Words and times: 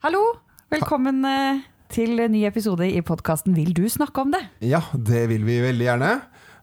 Hallo, 0.00 0.20
velkommen 0.72 1.18
eh, 1.28 1.58
til 1.92 2.16
ny 2.32 2.46
episode 2.48 2.86
i 2.88 3.02
podkasten 3.04 3.52
Vil 3.52 3.74
du 3.76 3.82
snakke 3.92 4.22
om 4.22 4.30
det? 4.32 4.40
Ja, 4.64 4.78
det 4.96 5.26
vil 5.28 5.42
vi 5.44 5.58
veldig 5.60 5.84
gjerne. 5.84 6.12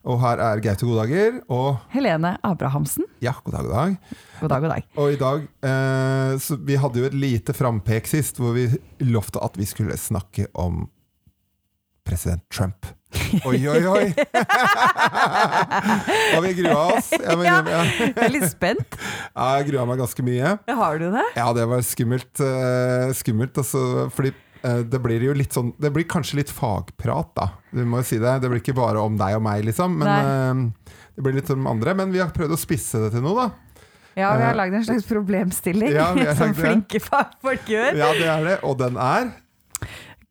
Og 0.10 0.18
her 0.24 0.42
er 0.42 0.64
Gaute 0.66 0.88
Goddager 0.90 1.38
og 1.54 1.84
Helene 1.94 2.32
Abrahamsen. 2.42 3.06
Ja, 3.22 3.36
god 3.46 3.54
dag, 3.60 3.68
god 3.68 3.76
dag. 3.76 4.16
God 4.40 4.50
dag, 4.50 4.66
god 4.66 4.74
dag. 4.74 4.88
Og 4.98 5.14
i 5.14 5.20
dag 5.22 5.46
eh, 5.70 6.34
så 6.42 6.58
Vi 6.66 6.80
hadde 6.82 7.04
jo 7.04 7.12
et 7.12 7.20
lite 7.28 7.54
frampek 7.54 8.10
sist 8.10 8.42
hvor 8.42 8.58
vi 8.58 8.66
lovte 9.06 9.46
at 9.46 9.62
vi 9.62 9.70
skulle 9.70 10.00
snakke 10.02 10.50
om 10.58 10.88
president 12.08 12.44
Trump. 12.54 12.88
Oi, 13.48 13.60
oi, 13.72 13.80
oi! 13.88 14.08
og 16.36 16.42
vi 16.44 16.52
grua 16.60 16.82
oss. 16.96 17.10
Jeg, 17.14 17.38
mener, 17.40 17.70
Ja. 17.72 17.84
Jeg 17.88 18.26
er 18.28 18.34
litt 18.34 18.50
spent. 18.52 18.98
Ja, 19.34 19.48
jeg 19.60 19.70
grua 19.72 19.86
meg 19.90 20.02
ganske 20.02 20.26
mye. 20.26 20.56
Har 20.82 21.00
du 21.02 21.08
det? 21.14 21.24
Ja, 21.38 21.48
det 21.56 21.66
var 21.72 21.84
skummelt. 21.88 22.42
eh, 22.44 23.14
skummelt 23.18 23.58
altså, 23.64 23.82
fordi 24.14 24.34
eh, 24.62 24.82
det 24.92 25.02
blir 25.04 25.24
jo 25.30 25.36
litt 25.38 25.56
sånn 25.56 25.72
Det 25.82 25.92
blir 25.96 26.08
kanskje 26.10 26.42
litt 26.42 26.52
fagprat, 26.54 27.32
da. 27.38 27.50
Du 27.72 27.84
må 27.86 28.04
jo 28.04 28.10
si 28.12 28.20
det. 28.22 28.36
Det 28.44 28.52
blir 28.52 28.62
ikke 28.64 28.78
bare 28.78 29.02
om 29.04 29.18
deg 29.20 29.40
og 29.40 29.46
meg, 29.48 29.64
liksom. 29.68 29.98
Men 30.04 30.12
eh, 30.12 30.92
det 31.18 31.26
blir 31.26 31.40
litt 31.40 31.54
om 31.56 31.72
andre. 31.72 31.96
Men 31.98 32.14
vi 32.16 32.22
har 32.24 32.34
prøvd 32.36 32.58
å 32.58 32.62
spisse 32.62 33.02
det 33.08 33.14
til 33.16 33.26
noe, 33.26 33.48
da. 33.48 33.82
Ja, 34.18 34.32
vi 34.34 34.48
har 34.48 34.56
lagd 34.58 34.74
en 34.74 34.82
slags 34.86 35.06
problemstilling, 35.06 35.92
ja, 35.94 36.08
som 36.40 36.56
flinke 36.58 36.98
fagfolk 37.04 37.68
gjør. 37.70 37.92
Ja, 38.00 38.08
det 38.18 38.30
er 38.34 38.48
det. 38.48 38.56
Og 38.66 38.80
den 38.80 38.96
er 38.98 39.28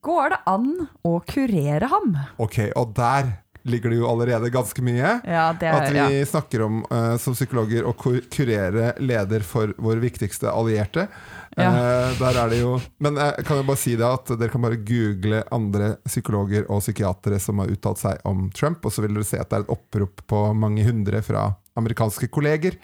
Går 0.07 0.31
det 0.33 0.39
an 0.47 0.71
å 1.07 1.17
kurere 1.27 1.91
ham? 1.91 2.15
Ok, 2.43 2.61
og 2.79 2.95
der 2.95 3.35
ligger 3.67 3.91
det 3.91 3.97
jo 3.99 4.07
allerede 4.07 4.51
ganske 4.55 4.83
mye. 4.85 5.17
Ja, 5.27 5.49
det 5.59 5.71
At 5.73 5.89
er 5.89 5.97
vi 5.97 6.19
ja. 6.21 6.27
snakker 6.31 6.63
om 6.67 6.85
uh, 6.87 7.17
som 7.19 7.35
psykologer 7.35 7.87
å 7.87 7.95
kurere 7.97 8.93
leder 9.03 9.43
for 9.47 9.75
vår 9.83 10.03
viktigste 10.05 10.53
allierte. 10.53 11.09
Ja. 11.57 11.73
Uh, 11.73 12.15
der 12.21 12.39
er 12.43 12.51
det 12.53 12.59
jo 12.61 12.75
Men 13.01 13.17
jeg 13.17 13.47
kan 13.49 13.57
jeg 13.57 13.65
bare 13.65 13.81
si 13.81 13.95
det 13.97 14.05
at 14.05 14.29
dere 14.35 14.53
kan 14.53 14.61
bare 14.61 14.77
google 14.77 15.41
andre 15.55 15.95
psykologer 16.05 16.67
og 16.69 16.83
psykiatere 16.85 17.41
som 17.43 17.63
har 17.63 17.73
uttalt 17.73 18.03
seg 18.03 18.23
om 18.29 18.47
Trump, 18.55 18.87
og 18.87 18.95
så 18.95 19.03
vil 19.03 19.17
dere 19.17 19.27
se 19.27 19.41
at 19.41 19.51
det 19.51 19.59
er 19.59 19.67
et 19.67 19.75
opprop 19.75 20.23
på 20.31 20.43
mange 20.55 20.87
hundre 20.87 21.25
fra 21.27 21.49
amerikanske 21.77 22.31
kolleger. 22.33 22.79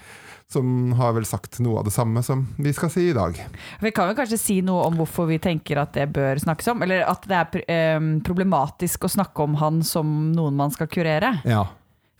Som 0.52 0.92
har 0.98 1.14
vel 1.16 1.24
sagt 1.28 1.60
noe 1.64 1.80
av 1.80 1.86
det 1.88 1.94
samme 1.94 2.20
som 2.26 2.44
vi 2.60 2.72
skal 2.76 2.90
si 2.92 3.06
i 3.08 3.16
dag. 3.16 3.38
Vi 3.80 3.92
kan 3.96 4.10
jo 4.10 4.16
kanskje 4.18 4.40
si 4.40 4.60
noe 4.64 4.84
om 4.84 4.98
hvorfor 5.00 5.30
vi 5.30 5.40
tenker 5.42 5.80
at 5.80 5.94
det 5.96 6.10
bør 6.12 6.40
snakkes 6.42 6.74
om, 6.74 6.82
eller 6.84 7.06
at 7.08 7.24
det 7.30 7.38
er 7.72 8.02
problematisk 8.26 9.06
å 9.08 9.14
snakke 9.16 9.46
om 9.46 9.56
han 9.62 9.80
som 9.86 10.10
noen 10.36 10.58
man 10.58 10.74
skal 10.74 10.90
kurere. 10.92 11.38
Ja. 11.48 11.64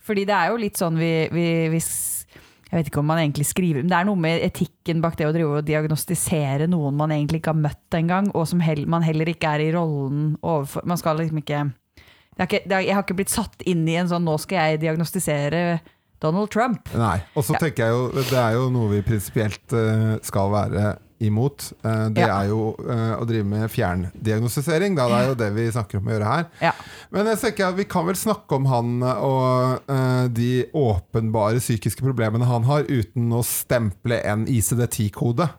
Fordi 0.03 0.25
det 0.27 0.35
er 0.35 0.51
jo 0.51 0.59
litt 0.59 0.79
sånn 0.79 0.97
vi, 0.99 1.11
vi, 1.31 1.45
vi 1.71 1.79
Jeg 1.79 2.75
vet 2.75 2.89
ikke 2.89 3.03
om 3.03 3.07
man 3.11 3.21
egentlig 3.21 3.47
skriver 3.47 3.83
Men 3.83 3.91
det 3.93 3.99
er 3.99 4.09
noe 4.09 4.19
med 4.19 4.43
etikken 4.43 5.03
bak 5.03 5.17
det 5.19 5.29
å 5.29 5.33
drive 5.35 5.61
og 5.61 5.67
diagnostisere 5.67 6.67
noen 6.71 6.97
man 6.99 7.13
egentlig 7.15 7.43
ikke 7.43 7.53
har 7.53 7.63
møtt 7.63 7.97
engang, 7.99 8.31
og 8.33 8.47
som 8.49 8.63
heller, 8.63 8.89
man 8.89 9.05
heller 9.05 9.31
ikke 9.31 9.55
er 9.55 9.67
i 9.67 9.71
rollen 9.75 10.33
overfor 10.41 10.87
Man 10.89 10.99
skal 10.99 11.19
liksom 11.21 11.39
ikke, 11.43 11.65
ikke 12.35 12.63
Jeg 12.67 12.95
har 12.95 13.05
ikke 13.05 13.19
blitt 13.21 13.33
satt 13.33 13.67
inn 13.69 13.85
i 13.87 13.99
en 14.01 14.11
sånn 14.11 14.25
'nå 14.27 14.37
skal 14.41 14.73
jeg 14.73 14.83
diagnostisere 14.83 15.63
Donald 16.23 16.49
Trump'. 16.53 16.87
Nei. 16.97 17.17
Og 17.35 17.43
så 17.43 17.53
Ja. 17.53 17.59
tenker 17.67 17.83
jeg 17.85 17.93
jo 17.93 18.03
Det 18.23 18.39
er 18.39 18.53
jo 18.55 18.69
noe 18.71 18.89
vi 18.95 19.01
prinsipielt 19.05 19.73
eh, 19.75 20.17
skal 20.23 20.49
være 20.53 20.97
imot. 21.23 21.69
Eh, 21.85 22.09
det 22.15 22.23
Ja. 22.25 22.41
er 22.41 22.49
jo 22.49 22.75
eh, 22.83 23.13
å 23.15 23.25
drive 23.27 23.45
med 23.47 23.69
fjerndiagnostisering. 23.71 24.95
Da. 24.97 25.07
Det 25.07 25.17
er 25.19 25.27
jo 25.29 25.35
det 25.39 25.49
vi 25.55 25.67
snakker 25.71 25.97
om 26.01 26.07
å 26.09 26.13
gjøre 26.15 26.29
her. 26.31 26.45
Ja. 26.61 26.71
Men 27.11 27.25
jeg 27.31 27.37
tenker 27.43 27.67
at 27.69 27.75
vi 27.77 27.85
kan 27.85 28.05
vel 28.05 28.15
snakke 28.19 28.55
om 28.57 28.65
han 28.71 29.03
og 29.03 29.79
de 30.33 30.65
åpenbare 30.73 31.59
psykiske 31.63 32.01
problemene 32.03 32.45
han 32.49 32.63
har, 32.67 32.83
uten 32.83 33.29
å 33.31 33.43
stemple 33.43 34.19
en 34.25 34.45
ICD-10-kode. 34.47 35.49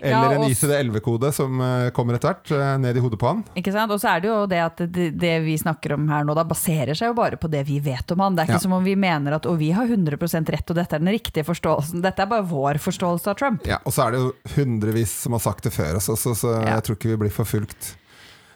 Eller 0.00 0.10
Ja, 0.10 0.32
en 0.32 0.42
og- 0.44 0.50
ICD-11-kode 0.50 1.32
som 1.34 1.60
eh, 1.60 1.90
kommer 1.90 2.14
etter 2.14 2.30
hvert, 2.30 2.50
eh, 2.54 2.76
ned 2.78 2.96
i 2.96 3.00
hodet 3.02 3.18
på 3.18 3.26
han. 3.26 3.40
Ikke 3.58 3.72
sant? 3.74 3.90
Og 3.90 3.98
så 4.00 4.12
er 4.14 4.20
det 4.22 4.28
jo 4.30 4.36
det 4.46 4.60
at 4.62 4.76
det, 4.86 5.08
det 5.18 5.32
vi 5.42 5.56
snakker 5.58 5.94
om 5.96 6.06
her 6.08 6.22
nå, 6.24 6.34
da 6.38 6.44
baserer 6.46 6.94
seg 6.94 7.10
jo 7.10 7.16
bare 7.18 7.36
på 7.40 7.50
det 7.50 7.64
vi 7.66 7.80
vet 7.82 8.14
om 8.14 8.20
han. 8.22 8.36
Det 8.36 8.44
er 8.44 8.52
ikke 8.52 8.60
Ja. 8.60 8.66
som 8.68 8.72
om 8.78 8.84
vi 8.86 8.94
mener 8.94 9.34
at 9.34 9.46
og 9.50 9.58
vi 9.58 9.72
har 9.74 9.86
100% 9.90 10.48
rett, 10.54 10.70
og 10.70 10.76
dette 10.78 10.94
er 10.94 11.02
den 11.02 11.10
riktige 11.12 11.44
forståelsen. 11.44 12.02
Dette 12.02 12.22
er 12.22 12.26
bare 12.30 12.46
vår 12.46 12.78
forståelse 12.78 13.26
av 13.34 13.36
Trump. 13.36 13.66
Ja, 13.66 13.78
og 13.84 13.92
så 13.92 14.06
er 14.06 14.12
det 14.12 14.20
jo 14.22 14.32
hundrevis 14.54 15.10
som 15.24 15.32
har 15.32 15.40
sagt 15.40 15.64
det 15.66 15.72
før 15.74 15.96
oss 15.98 16.08
også, 16.08 16.34
så 16.38 16.54
Ja. 16.62 16.76
jeg 16.76 16.84
tror 16.84 16.96
ikke 16.96 17.10
vi 17.16 17.16
blir 17.26 17.34
forfulgt. 17.34 17.96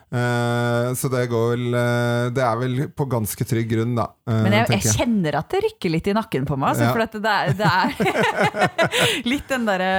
Uh, 0.09 0.95
så 0.97 1.11
det 1.13 1.27
går 1.29 1.51
vel 1.53 1.75
uh, 1.77 2.31
Det 2.33 2.41
er 2.41 2.57
vel 2.57 2.77
på 2.97 3.05
ganske 3.13 3.45
trygg 3.45 3.69
grunn, 3.69 3.91
da. 3.99 4.07
Uh, 4.25 4.39
Men 4.47 4.55
jeg, 4.57 4.71
jeg 4.81 4.95
kjenner 4.97 5.37
at 5.37 5.51
det 5.53 5.61
rykker 5.67 5.93
litt 5.93 6.09
i 6.09 6.15
nakken 6.17 6.47
på 6.49 6.57
meg. 6.57 6.71
Altså, 6.73 6.87
Ja. 6.87 6.95
For 6.95 7.05
at 7.05 7.13
det 7.13 7.35
er, 7.35 7.53
det 7.59 7.69
er 7.69 8.39
litt 9.35 9.49
den 9.53 9.67
derre 9.69 9.91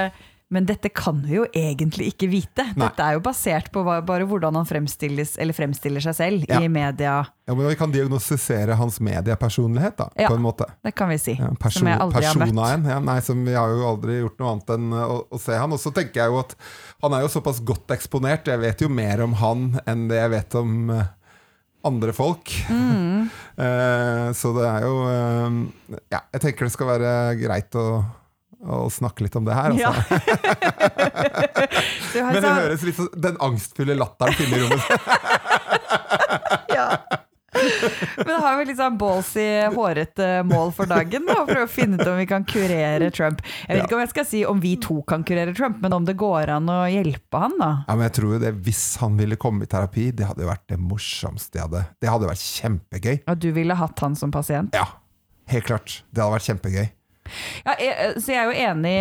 Men 0.49 0.65
dette 0.65 0.89
kan 0.89 1.19
vi 1.21 1.35
jo 1.35 1.43
egentlig 1.53 2.07
ikke 2.15 2.27
vite. 2.31 2.63
Nei. 2.73 2.87
Dette 2.87 3.05
er 3.05 3.17
jo 3.17 3.21
basert 3.21 3.67
på 3.73 3.83
bare 3.85 4.25
hvordan 4.25 4.55
han 4.57 4.65
fremstiller 4.65 6.01
seg 6.01 6.15
selv 6.17 6.45
Ja. 6.49 6.57
i 6.59 6.67
media. 6.67 7.19
Ja, 7.45 7.53
men 7.53 7.67
Vi 7.69 7.75
kan 7.77 7.91
diagnostisere 7.93 8.73
hans 8.79 8.97
mediepersonlighet, 8.99 9.95
da, 9.97 10.09
Ja. 10.17 10.27
på 10.27 10.35
en 10.35 10.41
måte. 10.41 10.65
Det 10.83 10.95
kan 10.95 11.09
vi 11.09 11.17
si. 11.17 11.33
Ja, 11.37 11.51
som 11.69 11.87
jeg 11.87 11.99
aldri 11.99 12.25
har 12.25 12.33
møtt. 12.35 12.87
Ja, 12.89 12.99
nei, 12.99 13.19
som 13.21 13.45
vi 13.45 13.53
har 13.53 13.69
jo 13.69 13.85
aldri 13.85 14.19
gjort 14.23 14.39
noe 14.39 14.51
annet 14.55 14.69
enn 14.69 14.89
å, 14.91 15.27
å 15.29 15.39
se 15.39 15.53
han. 15.55 15.71
Og 15.71 15.77
så 15.79 15.93
tenker 15.93 16.23
jeg 16.23 16.33
jo 16.33 16.39
at 16.39 16.55
han 17.03 17.13
er 17.13 17.21
jo 17.21 17.27
såpass 17.27 17.61
godt 17.63 17.87
eksponert. 17.93 18.45
Jeg 18.49 18.59
vet 18.59 18.81
jo 18.81 18.89
mer 18.89 19.21
om 19.21 19.33
han 19.33 19.79
enn 19.85 20.07
det 20.09 20.17
jeg 20.17 20.31
vet 20.31 20.55
om 20.55 20.89
eh, 20.89 21.05
andre 21.85 22.11
folk. 22.13 22.49
Mm. 22.69 23.29
Eh, 23.59 24.31
så 24.31 24.53
det 24.55 24.63
er 24.63 24.85
jo 24.87 24.93
eh, 25.03 25.97
Ja, 26.13 26.21
jeg 26.31 26.41
tenker 26.41 26.63
det 26.63 26.71
skal 26.71 26.87
være 26.87 27.09
greit 27.41 27.75
å, 27.75 28.05
å 28.65 28.89
snakke 28.91 29.23
litt 29.25 29.35
om 29.39 29.45
det 29.47 29.55
her. 29.55 29.71
Ja. 29.79 29.93
Altså. 29.93 30.19
Du 32.09 32.19
har 32.23 32.33
Men 32.33 32.41
det 32.41 32.49
høres 32.55 32.81
litt 32.87 32.95
sånn 32.97 33.09
Den 33.21 33.35
angstfulle 33.45 33.93
latteren 33.99 34.33
fyller 34.39 34.63
rommet. 34.65 34.83
Ja. 36.73 36.85
Men 38.25 38.35
har 38.39 38.57
vi 38.59 38.65
litt 38.69 38.77
sånn 38.79 38.95
ballsy, 39.01 39.43
hårete 39.73 40.27
mål 40.47 40.69
for 40.77 40.87
dagen? 40.89 41.25
Da, 41.27 41.39
for 41.47 41.63
å 41.63 41.67
finne 41.69 41.97
ut 41.99 42.07
om 42.07 42.15
vi 42.21 42.27
kan 42.29 42.45
kurere 42.47 43.09
Trump. 43.11 43.41
Jeg 43.65 43.73
vet 43.73 43.79
Ja. 43.81 43.85
ikke 43.87 43.97
om 43.97 44.03
jeg 44.03 44.11
skal 44.13 44.27
si 44.29 44.43
om 44.47 44.61
vi 44.63 44.75
to 44.79 44.99
kan 45.09 45.25
kurere 45.27 45.53
Trump, 45.57 45.81
men 45.83 45.93
om 45.97 46.05
det 46.07 46.15
går 46.21 46.49
an 46.55 46.69
å 46.71 46.77
hjelpe 46.89 47.41
han, 47.41 47.57
da. 47.59 47.71
Ja, 47.89 47.95
men 47.97 48.05
jeg 48.07 48.15
tror 48.19 48.35
jo 48.37 48.39
det 48.45 48.53
Hvis 48.65 48.83
han 49.01 49.17
ville 49.19 49.35
komme 49.41 49.65
i 49.65 49.71
terapi, 49.71 50.11
det 50.15 50.29
hadde 50.29 50.45
jo 50.45 50.51
vært 50.51 50.67
det 50.71 50.79
morsomste 50.79 51.59
jeg 51.59 51.65
hadde. 51.67 51.83
Det 51.99 52.09
hadde 52.13 52.29
vært 52.31 52.45
kjempegøy. 52.45 53.15
Og 53.27 53.39
du 53.43 53.49
ville 53.57 53.75
hatt 53.81 54.05
han 54.05 54.15
som 54.15 54.31
pasient? 54.31 54.73
Ja, 54.77 54.85
helt 55.51 55.65
klart. 55.67 55.99
Det 56.13 56.21
hadde 56.23 56.37
vært 56.37 56.49
kjempegøy. 56.53 56.87
Ja, 57.65 57.75
jeg, 57.79 58.13
så 58.23 58.33
jeg 58.33 58.39
er 58.41 58.49
jo 58.49 58.69
enig 58.69 58.93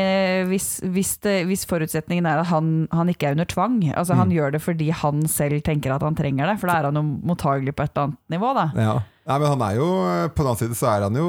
hvis, 0.50 0.68
hvis, 0.94 1.12
det, 1.24 1.36
hvis 1.50 1.66
forutsetningen 1.68 2.28
er 2.28 2.42
at 2.42 2.50
han, 2.52 2.86
han 2.94 3.12
ikke 3.12 3.30
er 3.30 3.36
under 3.38 3.48
tvang. 3.48 3.80
Altså 3.94 4.18
Han 4.18 4.32
gjør 4.34 4.54
det 4.56 4.62
fordi 4.64 4.90
han 4.94 5.26
selv 5.30 5.62
tenker 5.66 5.94
at 5.94 6.04
han 6.06 6.18
trenger 6.18 6.50
det, 6.50 6.58
for 6.60 6.70
da 6.70 6.78
er 6.80 6.90
han 6.90 7.00
jo 7.00 7.04
mottagelig 7.32 7.74
på 7.76 7.86
et 7.86 7.94
eller 7.94 8.10
annet 8.10 8.36
nivå. 8.36 8.54
da 8.58 8.66
Ja. 8.78 8.96
Nei, 9.28 9.38
men 9.42 9.50
han 9.52 9.62
er 9.66 9.74
jo 9.76 9.88
På 10.32 10.40
den 10.40 10.50
annen 10.50 10.60
side 10.62 10.76
så 10.78 10.88
er 10.94 11.04
han 11.08 11.16
jo 11.18 11.28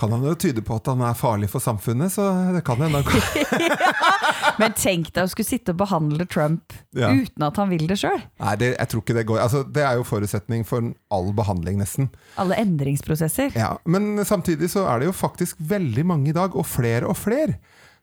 Kan 0.00 0.14
han 0.16 0.22
jo 0.24 0.32
tyde 0.40 0.62
på 0.64 0.78
at 0.80 0.88
han 0.88 1.02
er 1.04 1.16
farlig 1.18 1.50
for 1.52 1.60
samfunnet, 1.60 2.08
så 2.14 2.24
det 2.56 2.62
kan 2.64 2.80
hende 2.80 3.02
han 3.02 3.04
kan 3.04 3.20
Men 4.60 4.72
tenk 4.76 5.10
deg 5.14 5.26
å 5.26 5.30
skulle 5.30 5.48
sitte 5.48 5.72
og 5.74 5.78
behandle 5.82 6.24
Trump 6.28 6.72
Ja. 6.96 7.10
uten 7.12 7.44
at 7.46 7.56
han 7.60 7.68
vil 7.72 7.84
det 7.88 7.98
sjøl. 8.00 8.18
Nei, 8.40 8.54
det, 8.60 8.70
jeg 8.78 8.90
tror 8.92 9.04
ikke 9.04 9.16
det 9.18 9.24
går. 9.28 9.40
Altså, 9.44 9.62
det 9.76 9.84
er 9.86 9.98
jo 10.00 10.06
forutsetning 10.08 10.64
for 10.68 10.90
all 11.14 11.30
behandling, 11.36 11.78
nesten. 11.80 12.08
Alle 12.40 12.58
endringsprosesser. 12.60 13.52
Ja, 13.56 13.74
Men 13.88 14.18
samtidig 14.28 14.70
så 14.72 14.86
er 14.90 15.00
det 15.04 15.10
jo 15.10 15.16
faktisk 15.16 15.60
veldig 15.60 16.04
mange 16.08 16.32
i 16.32 16.36
dag, 16.36 16.56
og 16.56 16.66
flere 16.68 17.08
og 17.08 17.16
flere, 17.20 17.56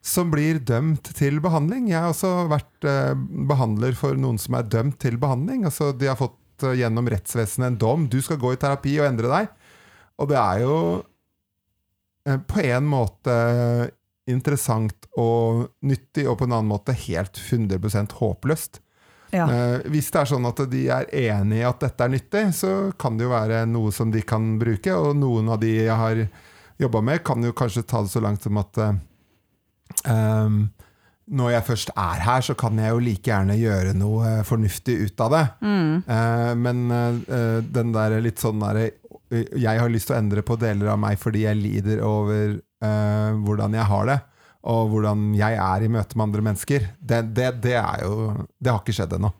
som 0.08 0.30
blir 0.32 0.62
dømt 0.64 1.10
til 1.18 1.42
behandling. 1.44 1.90
Jeg 1.92 2.00
har 2.00 2.14
også 2.14 2.32
vært 2.54 2.86
eh, 2.88 3.14
behandler 3.50 3.98
for 3.98 4.18
noen 4.18 4.38
som 4.42 4.56
er 4.58 4.70
dømt 4.70 5.00
til 5.04 5.18
behandling. 5.22 5.66
Altså, 5.68 5.92
de 5.98 6.08
har 6.10 6.18
fått 6.20 6.64
eh, 6.66 6.78
gjennom 6.82 7.10
rettsvesenet 7.12 7.74
en 7.74 7.80
dom. 7.82 8.06
Du 8.10 8.18
skal 8.24 8.40
gå 8.42 8.54
i 8.56 8.60
terapi 8.62 8.98
og 9.02 9.10
endre 9.10 9.34
deg. 9.34 9.50
Og 10.22 10.30
det 10.32 10.38
er 10.42 10.64
jo 10.64 10.78
på 12.48 12.64
en 12.66 12.88
måte 12.90 13.36
interessant 14.28 15.08
og 15.18 15.70
nyttig, 15.88 16.28
og 16.28 16.38
på 16.40 16.48
en 16.48 16.58
annen 16.58 16.72
måte 16.74 16.96
helt 17.06 17.40
100 17.40 18.18
håpløst. 18.20 18.82
Ja. 19.36 19.48
Eh, 19.52 19.88
hvis 19.92 20.10
det 20.14 20.22
er 20.22 20.30
sånn 20.30 20.48
at 20.48 20.62
de 20.72 20.86
er 20.94 21.10
enig 21.12 21.62
i 21.62 21.68
at 21.68 21.82
dette 21.84 22.06
er 22.06 22.14
nyttig, 22.14 22.44
så 22.56 22.74
kan 23.00 23.18
det 23.18 23.28
jo 23.28 23.34
være 23.34 23.66
noe 23.70 23.92
som 23.96 24.12
de 24.12 24.24
kan 24.24 24.56
bruke. 24.60 24.94
Og 24.96 25.18
noen 25.20 25.52
av 25.52 25.62
de 25.64 25.74
jeg 25.74 26.00
har 26.00 26.24
jobba 26.78 27.04
med, 27.04 27.24
kan 27.28 27.44
jo 27.44 27.56
kanskje 27.58 27.86
ta 27.88 28.04
det 28.04 28.14
så 28.14 28.24
langt 28.24 28.46
som 28.46 28.60
at 28.62 28.82
eh, 28.84 29.00
ehm, 30.14 30.66
når 31.28 31.52
jeg 31.52 31.68
først 31.68 31.90
er 32.00 32.22
her, 32.24 32.44
så 32.46 32.56
kan 32.56 32.78
jeg 32.80 32.94
jo 32.94 33.02
like 33.04 33.28
gjerne 33.28 33.58
gjøre 33.60 33.96
noe 34.00 34.38
fornuftig 34.48 34.96
ut 35.10 35.24
av 35.26 35.34
det. 35.34 35.44
Eh, 36.16 36.52
men 36.56 36.86
eh, 36.94 37.58
den 37.68 37.92
der 37.96 38.20
litt 38.24 38.44
sånn 38.44 38.64
derre 38.64 38.92
Jeg 39.32 39.82
har 39.82 39.92
lyst 39.92 40.10
til 40.10 40.16
å 40.16 40.22
endre 40.22 40.44
på 40.46 40.56
deler 40.60 40.94
av 40.94 41.00
meg 41.02 41.20
fordi 41.20 41.44
jeg 41.46 41.60
lider 41.60 42.04
over 42.06 42.58
uh, 42.84 43.32
hvordan 43.44 43.76
jeg 43.76 43.90
har 43.90 44.08
det, 44.12 44.20
og 44.68 44.94
hvordan 44.94 45.34
jeg 45.38 45.58
er 45.64 45.84
i 45.84 45.92
møte 45.92 46.18
med 46.18 46.30
andre 46.30 46.46
mennesker. 46.52 46.88
Det, 47.00 47.22
det, 47.36 47.52
det 47.64 47.76
er 47.80 48.06
jo 48.06 48.48
Det 48.60 48.72
har 48.72 48.82
ikke 48.84 48.96
skjedd 48.96 49.20
ennå. 49.20 49.34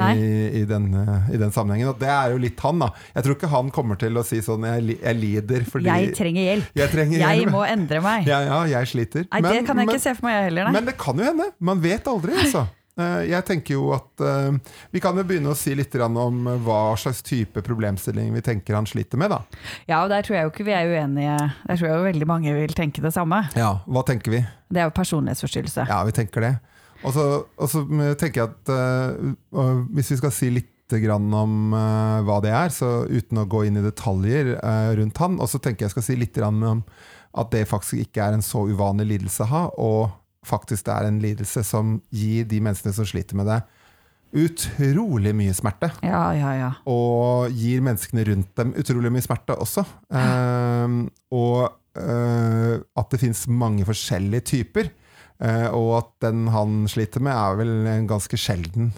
I, 0.00 0.60
i, 0.60 0.64
den, 0.64 0.86
eh, 0.96 1.34
I 1.34 1.36
den 1.36 1.50
sammenhengen. 1.52 1.90
Og 1.90 1.98
det 2.00 2.08
er 2.08 2.32
jo 2.32 2.38
litt 2.40 2.60
han, 2.64 2.78
da. 2.80 2.88
Jeg 3.12 3.26
tror 3.26 3.36
ikke 3.36 3.50
han 3.52 3.68
kommer 3.74 3.98
til 4.00 4.16
å 4.16 4.22
si 4.24 4.38
sånn 4.40 4.64
Jeg, 4.64 4.96
jeg 4.96 5.18
lider 5.18 5.66
fordi 5.68 5.90
Jeg 5.90 6.14
trenger 6.16 6.46
hjelp. 6.46 6.70
jeg 6.80 6.92
trenger 6.94 7.18
Jeg 7.20 7.40
hjelp. 7.42 7.52
må 7.52 7.64
endre 7.68 8.00
meg. 8.06 8.30
Ja, 8.30 8.38
ja, 8.46 8.60
jeg 8.78 8.88
sliter. 8.94 9.26
Nei, 9.28 9.42
det 9.44 9.58
kan 9.68 9.76
jeg 9.76 9.90
men, 9.90 9.92
ikke 9.92 10.04
se 10.06 10.14
for 10.16 10.30
meg 10.30 10.38
jeg 10.38 10.46
heller, 10.48 10.70
nei. 10.70 10.76
men 10.78 10.88
det 10.88 10.96
kan 11.00 11.20
jo 11.20 11.26
hende. 11.28 11.50
Man 11.60 11.82
vet 11.84 12.08
aldri, 12.08 12.38
altså. 12.46 12.64
Eh, 13.00 13.30
Jeg 13.30 13.46
tenker 13.48 13.76
jo 13.76 13.90
at 13.96 14.24
eh, 14.24 14.76
Vi 14.94 15.02
kan 15.02 15.16
jo 15.18 15.24
begynne 15.26 15.52
å 15.52 15.58
si 15.58 15.74
litt 15.78 15.94
om 16.00 16.40
hva 16.64 16.80
slags 17.00 17.22
type 17.26 17.62
problemstilling 17.66 18.32
vi 18.34 18.42
tenker 18.44 18.76
han 18.78 18.88
sliter 18.88 19.20
med. 19.20 19.30
da. 19.34 19.42
Ja, 19.88 20.02
og 20.04 20.10
der 20.12 20.22
tror 20.26 20.36
jeg 20.36 20.46
jo 20.46 20.52
ikke 20.54 20.68
vi 20.68 20.76
er 20.76 20.90
uenige. 20.90 21.36
Der 21.66 21.76
tror 21.76 21.88
jeg 21.88 21.96
jo 21.96 22.08
veldig 22.08 22.28
mange 22.30 22.56
vil 22.56 22.74
tenke 22.76 23.02
det 23.04 23.12
samme. 23.16 23.44
Ja, 23.58 23.78
Hva 23.86 24.04
tenker 24.06 24.34
vi? 24.36 24.44
Det 24.70 24.82
er 24.82 24.90
jo 24.90 24.96
personlighetsforstyrrelse. 24.96 25.86
Ja, 25.90 26.02
vi 26.06 26.14
tenker 26.14 26.46
det. 26.46 26.54
Og 27.00 27.14
så 27.16 27.24
og 27.56 27.70
så 27.72 27.84
tenker 28.20 28.42
jeg 28.42 28.50
at 28.50 28.72
uh, 28.74 29.86
hvis 29.94 30.12
vi 30.12 30.20
skal 30.20 30.34
si 30.34 30.50
litt 30.52 30.68
grann 31.00 31.30
om 31.36 31.74
uh, 31.74 32.20
hva 32.26 32.40
det 32.44 32.50
er, 32.50 32.72
så 32.74 33.04
uten 33.06 33.42
å 33.42 33.46
gå 33.50 33.64
inn 33.68 33.78
i 33.78 33.84
detaljer 33.84 34.56
eh, 34.58 34.88
rundt 34.98 35.20
han, 35.22 35.36
og 35.38 35.46
så 35.50 35.60
tenker 35.62 35.86
jeg 35.86 35.94
skal 35.94 36.06
si 36.06 36.16
litt 36.18 36.34
grann 36.34 36.58
om 36.66 36.80
at 37.38 37.52
det 37.54 37.68
faktisk 37.70 38.02
ikke 38.08 38.24
er 38.24 38.34
en 38.34 38.42
så 38.42 38.64
uvanlig 38.66 39.06
lidelse 39.12 39.46
å 39.46 39.50
ha, 39.52 39.62
og 39.78 40.16
faktisk 40.46 40.86
det 40.86 40.94
er 40.94 41.08
en 41.08 41.20
lidelse 41.22 41.64
som 41.66 41.98
gir 42.14 42.48
de 42.48 42.60
menneskene 42.64 42.94
som 42.96 43.08
sliter 43.08 43.38
med 43.38 43.50
det, 43.50 43.60
utrolig 44.30 45.32
mye 45.34 45.54
smerte. 45.56 45.90
Ja, 46.06 46.30
ja, 46.36 46.54
ja. 46.54 46.70
Og 46.90 47.50
gir 47.56 47.82
menneskene 47.82 48.24
rundt 48.28 48.52
dem 48.58 48.72
utrolig 48.78 49.10
mye 49.12 49.26
smerte 49.26 49.56
også. 49.58 49.84
Eh, 50.14 50.96
og 51.34 51.60
eh, 51.98 52.74
at 52.78 53.12
det 53.12 53.22
fins 53.24 53.46
mange 53.50 53.86
forskjellige 53.88 54.46
typer. 54.54 54.92
Eh, 55.40 55.68
og 55.74 55.94
at 55.98 56.10
den 56.28 56.48
han 56.52 56.82
sliter 56.90 57.22
med, 57.24 57.34
er 57.34 57.60
vel 57.62 57.70
en 57.88 58.10
ganske 58.10 58.36
sjelden 58.36 58.90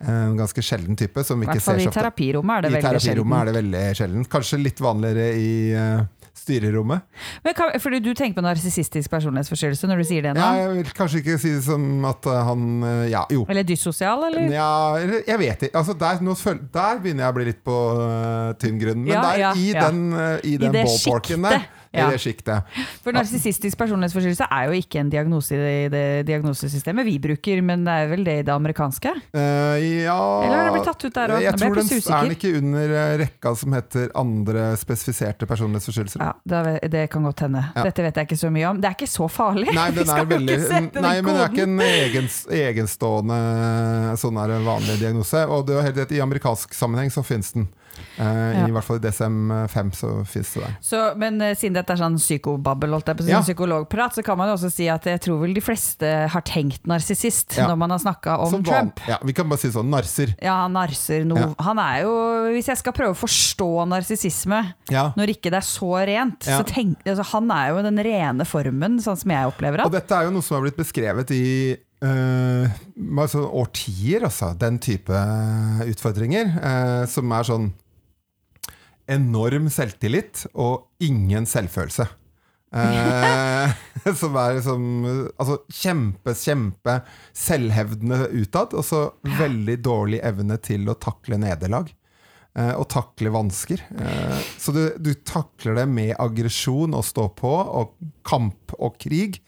En 0.00 0.32
ganske 0.38 0.62
sjelden 0.64 0.96
type. 0.96 1.20
Som 1.28 1.42
vi 1.42 1.44
I 1.44 1.50
hvert 1.50 1.60
fall 1.60 1.76
ser 1.82 1.90
i 1.90 1.92
terapirommet 1.92 2.56
er 2.56 2.62
det 2.64 2.70
I 2.70 2.74
veldig 2.78 2.86
terapirommet 2.88 3.36
sjelden. 3.36 3.40
er 3.40 3.50
det 3.50 3.56
veldig 3.58 3.98
sjelden. 3.98 4.28
Kanskje 4.32 4.60
litt 4.62 4.80
vanligere 4.80 5.26
i 5.36 5.50
eh, 5.76 6.06
styrerommet. 6.36 7.06
Men 7.44 7.56
fordi 7.82 8.00
du 8.04 8.12
tenker 8.14 8.40
på 8.40 8.44
narsissistisk 8.44 9.10
personlighetsforstyrrelse 9.12 9.90
når 9.90 10.02
du 10.02 10.06
sier 10.08 10.26
det 10.26 10.34
nå? 10.36 10.42
Ja, 10.42 10.64
jeg 10.64 10.76
vil 10.78 10.92
kanskje 10.96 11.22
ikke 11.22 11.38
si 11.42 11.52
det 11.56 11.64
som 11.66 11.86
at 12.08 12.28
eh, 12.30 12.40
han 12.50 12.66
eh, 12.86 13.02
Ja, 13.10 13.24
jo. 13.32 13.44
Eller 13.50 13.66
dyssosial, 13.66 14.24
eller? 14.30 14.46
Ja, 14.54 14.70
jeg 15.26 15.38
vet 15.42 15.66
ikke. 15.68 15.76
Altså 15.80 15.96
der, 15.98 16.22
der 16.70 17.02
begynner 17.02 17.26
jeg 17.26 17.34
å 17.34 17.38
bli 17.40 17.48
litt 17.50 17.60
på 17.66 17.76
uh, 17.98 18.52
tynn 18.60 18.80
grunn. 18.80 19.04
Men 19.04 19.14
Ja, 19.14 19.26
der, 19.26 19.60
i, 19.60 19.70
den, 19.76 20.02
uh, 20.14 20.36
i 20.44 20.56
den 20.60 20.74
det 20.74 20.86
ballparken 20.86 21.46
sjiktet, 21.46 21.50
der. 21.50 21.79
I 21.90 22.04
det 22.12 22.20
sjiktet. 22.22 22.74
For 23.02 23.14
narsissistisk 23.14 23.78
personlighetsforstyrrelse 23.80 24.46
er 24.46 24.68
jo 24.70 24.78
ikke 24.78 25.00
en 25.02 25.10
diagnose 25.10 25.58
i 25.58 25.88
det 25.90 26.04
diagnosesystemet 26.28 27.06
vi 27.08 27.16
bruker, 27.22 27.62
men 27.66 27.82
det 27.86 27.96
er 28.02 28.10
vel 28.12 28.22
det 28.26 28.36
i 28.40 28.44
det 28.46 28.54
amerikanske? 28.54 29.14
Uh, 29.34 29.74
ja 30.06 30.18
Eller 30.44 30.54
har 30.54 30.68
det 30.68 30.74
blitt 30.76 30.86
tatt 30.86 31.04
ut 31.04 31.16
der 31.16 31.34
også? 31.34 31.42
Jeg 31.42 31.50
jeg 31.50 31.60
tror 31.60 31.80
den 31.80 32.14
er 32.14 32.28
den 32.28 32.36
ikke 32.36 32.52
under 32.60 32.94
eh, 33.00 33.14
rekka 33.24 33.54
som 33.58 33.74
heter 33.74 34.12
andre 34.18 34.68
spesifiserte 34.78 35.48
personlighetsforstyrrelser. 35.50 36.22
Ja, 36.22 36.32
det, 36.44 36.90
det 36.94 37.04
kan 37.10 37.26
godt 37.26 37.44
hende. 37.46 37.64
Ja. 37.74 37.84
Dette 37.88 38.06
vet 38.06 38.20
jeg 38.20 38.30
ikke 38.30 38.40
så 38.44 38.52
mye 38.54 38.70
om. 38.70 38.80
Det 38.80 38.90
er 38.90 38.96
ikke 38.98 39.10
så 39.10 39.28
farlig! 39.32 39.74
Nei, 39.74 39.88
den 39.98 40.14
er 40.14 40.30
veldig, 40.30 40.58
nei, 41.00 41.14
men 41.24 41.30
det 41.34 41.42
er 41.42 41.52
ikke 41.54 41.66
en 41.66 41.84
egen, 41.88 42.30
egenstående 42.60 43.40
sånn 44.20 44.40
er 44.44 44.56
en 44.60 44.66
vanlig 44.68 45.00
diagnose. 45.02 45.42
Og 45.50 45.66
det 45.68 45.78
er 45.78 45.90
helt 45.90 46.02
rett, 46.04 46.14
i 46.14 46.22
amerikansk 46.22 46.74
sammenheng 46.76 47.10
så 47.12 47.26
finnes 47.26 47.54
den. 47.56 47.70
Eh, 48.20 48.58
Ja. 48.60 48.66
I 48.68 48.72
hvert 48.74 48.84
fall 48.84 48.98
i 48.98 49.04
DSM-5 49.06 49.90
så 49.96 50.08
finnes 50.28 50.50
det 50.52 50.62
der. 50.66 50.74
Så, 50.84 50.98
men 51.16 51.40
eh, 51.40 51.54
siden 51.56 51.78
dette 51.78 51.94
er 51.94 52.00
sånn 52.02 52.18
psykobabbel, 52.20 52.92
holdt 52.92 53.06
jeg 53.08 53.16
på 53.16 53.24
å 53.24 53.28
Ja. 53.30 53.40
psykologprat, 53.40 54.12
så 54.18 54.24
kan 54.26 54.36
man 54.36 54.50
jo 54.50 54.56
også 54.58 54.70
si 54.74 54.88
at 54.92 55.04
jeg 55.08 55.20
tror 55.24 55.40
vel 55.40 55.54
de 55.56 55.62
fleste 55.64 56.10
har 56.28 56.42
tenkt 56.44 56.84
narsissist 56.90 57.56
Ja. 57.56 57.66
når 57.70 57.78
man 57.78 57.90
har 57.94 57.98
snakka 58.02 58.38
om 58.44 58.50
Som 58.50 58.62
van- 58.62 58.92
Trump. 58.92 59.00
Ja, 59.08 59.16
vi 59.24 59.32
kan 59.32 59.48
bare 59.48 59.58
si 59.62 59.68
sånn 59.72 59.88
narser. 59.88 60.34
Ja, 60.42 60.60
han 60.66 60.72
narser 60.76 61.24
No. 61.24 61.54
Han 61.58 61.78
er 61.78 62.02
jo 62.02 62.12
Hvis 62.52 62.66
jeg 62.66 62.76
skal 62.78 62.92
prøve 62.92 63.14
å 63.14 63.20
forstå 63.20 63.86
narsissisme 63.88 64.74
Ja. 64.90 65.12
når 65.16 65.28
ikke 65.36 65.50
det 65.50 65.54
er 65.62 65.66
så 65.66 65.92
rent, 66.06 66.40
så 66.40 66.64
tenk, 66.66 66.98
altså, 67.06 67.24
han 67.32 67.50
er 67.50 67.68
jo 67.70 67.82
den 67.82 67.96
rene 68.04 68.44
formen, 68.44 68.98
sånn 69.00 69.16
som 69.16 69.30
jeg 69.30 69.46
opplever 69.46 69.84
Og 69.84 69.92
dette 69.92 70.10
er 70.12 70.24
jo 70.24 70.30
noe 70.32 70.42
som 70.42 70.56
har 70.60 70.68
blitt 70.68 70.76
beskrevet 70.76 71.30
i 71.30 71.76
Uh, 72.02 72.64
altså 73.20 73.42
årtier, 73.52 74.22
altså. 74.24 74.56
Den 74.56 74.78
type 74.78 75.12
utfordringer. 75.84 76.46
Uh, 76.56 77.04
som 77.06 77.30
er 77.36 77.42
sånn 77.44 77.66
enorm 79.10 79.68
selvtillit 79.72 80.46
og 80.54 80.86
ingen 81.02 81.46
selvfølelse. 81.50 82.06
Eh, 82.70 83.72
som 84.20 84.36
er 84.38 84.52
liksom 84.60 84.82
Altså 85.34 85.56
kjempe, 85.74 86.36
kjempe 86.38 87.00
selvhevdende 87.34 88.28
utad, 88.38 88.76
og 88.78 88.86
så 88.86 89.00
veldig 89.40 89.74
dårlig 89.82 90.20
evne 90.22 90.60
til 90.62 90.86
å 90.86 90.94
takle 91.02 91.40
nederlag. 91.42 91.90
eh, 92.54 92.72
og 92.78 92.86
takle 92.90 93.30
vansker. 93.34 93.82
Eh, 93.98 94.38
så 94.58 94.74
du, 94.74 94.84
du 95.02 95.12
takler 95.26 95.80
det 95.82 95.86
med 95.90 96.14
aggresjon 96.22 96.94
og 96.94 97.04
stå 97.06 97.26
på, 97.38 97.50
og 97.50 97.94
kamp 98.26 98.74
og 98.78 98.98
krig. 99.02 99.40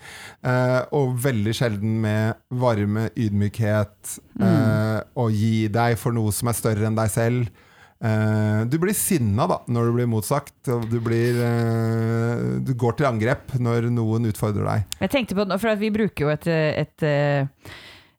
Eh, 0.43 0.81
og 0.95 1.15
veldig 1.23 1.55
sjelden 1.55 2.01
med 2.03 2.43
varme, 2.51 3.09
ydmykhet, 3.15 4.17
eh, 4.43 4.99
og 5.15 5.35
gi 5.35 5.69
deg 5.71 5.99
for 5.99 6.15
noe 6.15 6.35
som 6.35 6.51
er 6.51 6.59
større 6.59 6.91
enn 6.91 6.99
deg 6.99 7.11
selv. 7.15 7.69
Eh, 8.03 8.65
du 8.67 8.79
blir 8.83 8.97
sinna 8.99 9.45
da, 9.47 9.61
når 9.71 9.87
du 9.87 9.93
blir 9.95 10.09
motsagt, 10.11 10.57
du, 10.91 10.97
blir, 11.05 11.37
eh, 11.39 12.41
du 12.67 12.73
går 12.75 12.97
til 12.99 13.07
angrep 13.07 13.55
når 13.63 13.87
noen 13.95 14.27
utfordrer 14.33 14.67
deg. 14.67 14.97
Jeg 15.05 15.13
tenkte 15.15 15.39
på, 15.39 15.47
for 15.63 15.79
Vi 15.79 15.91
bruker 15.95 16.27
jo 16.27 16.33
et, 16.35 16.49
et, 16.51 17.07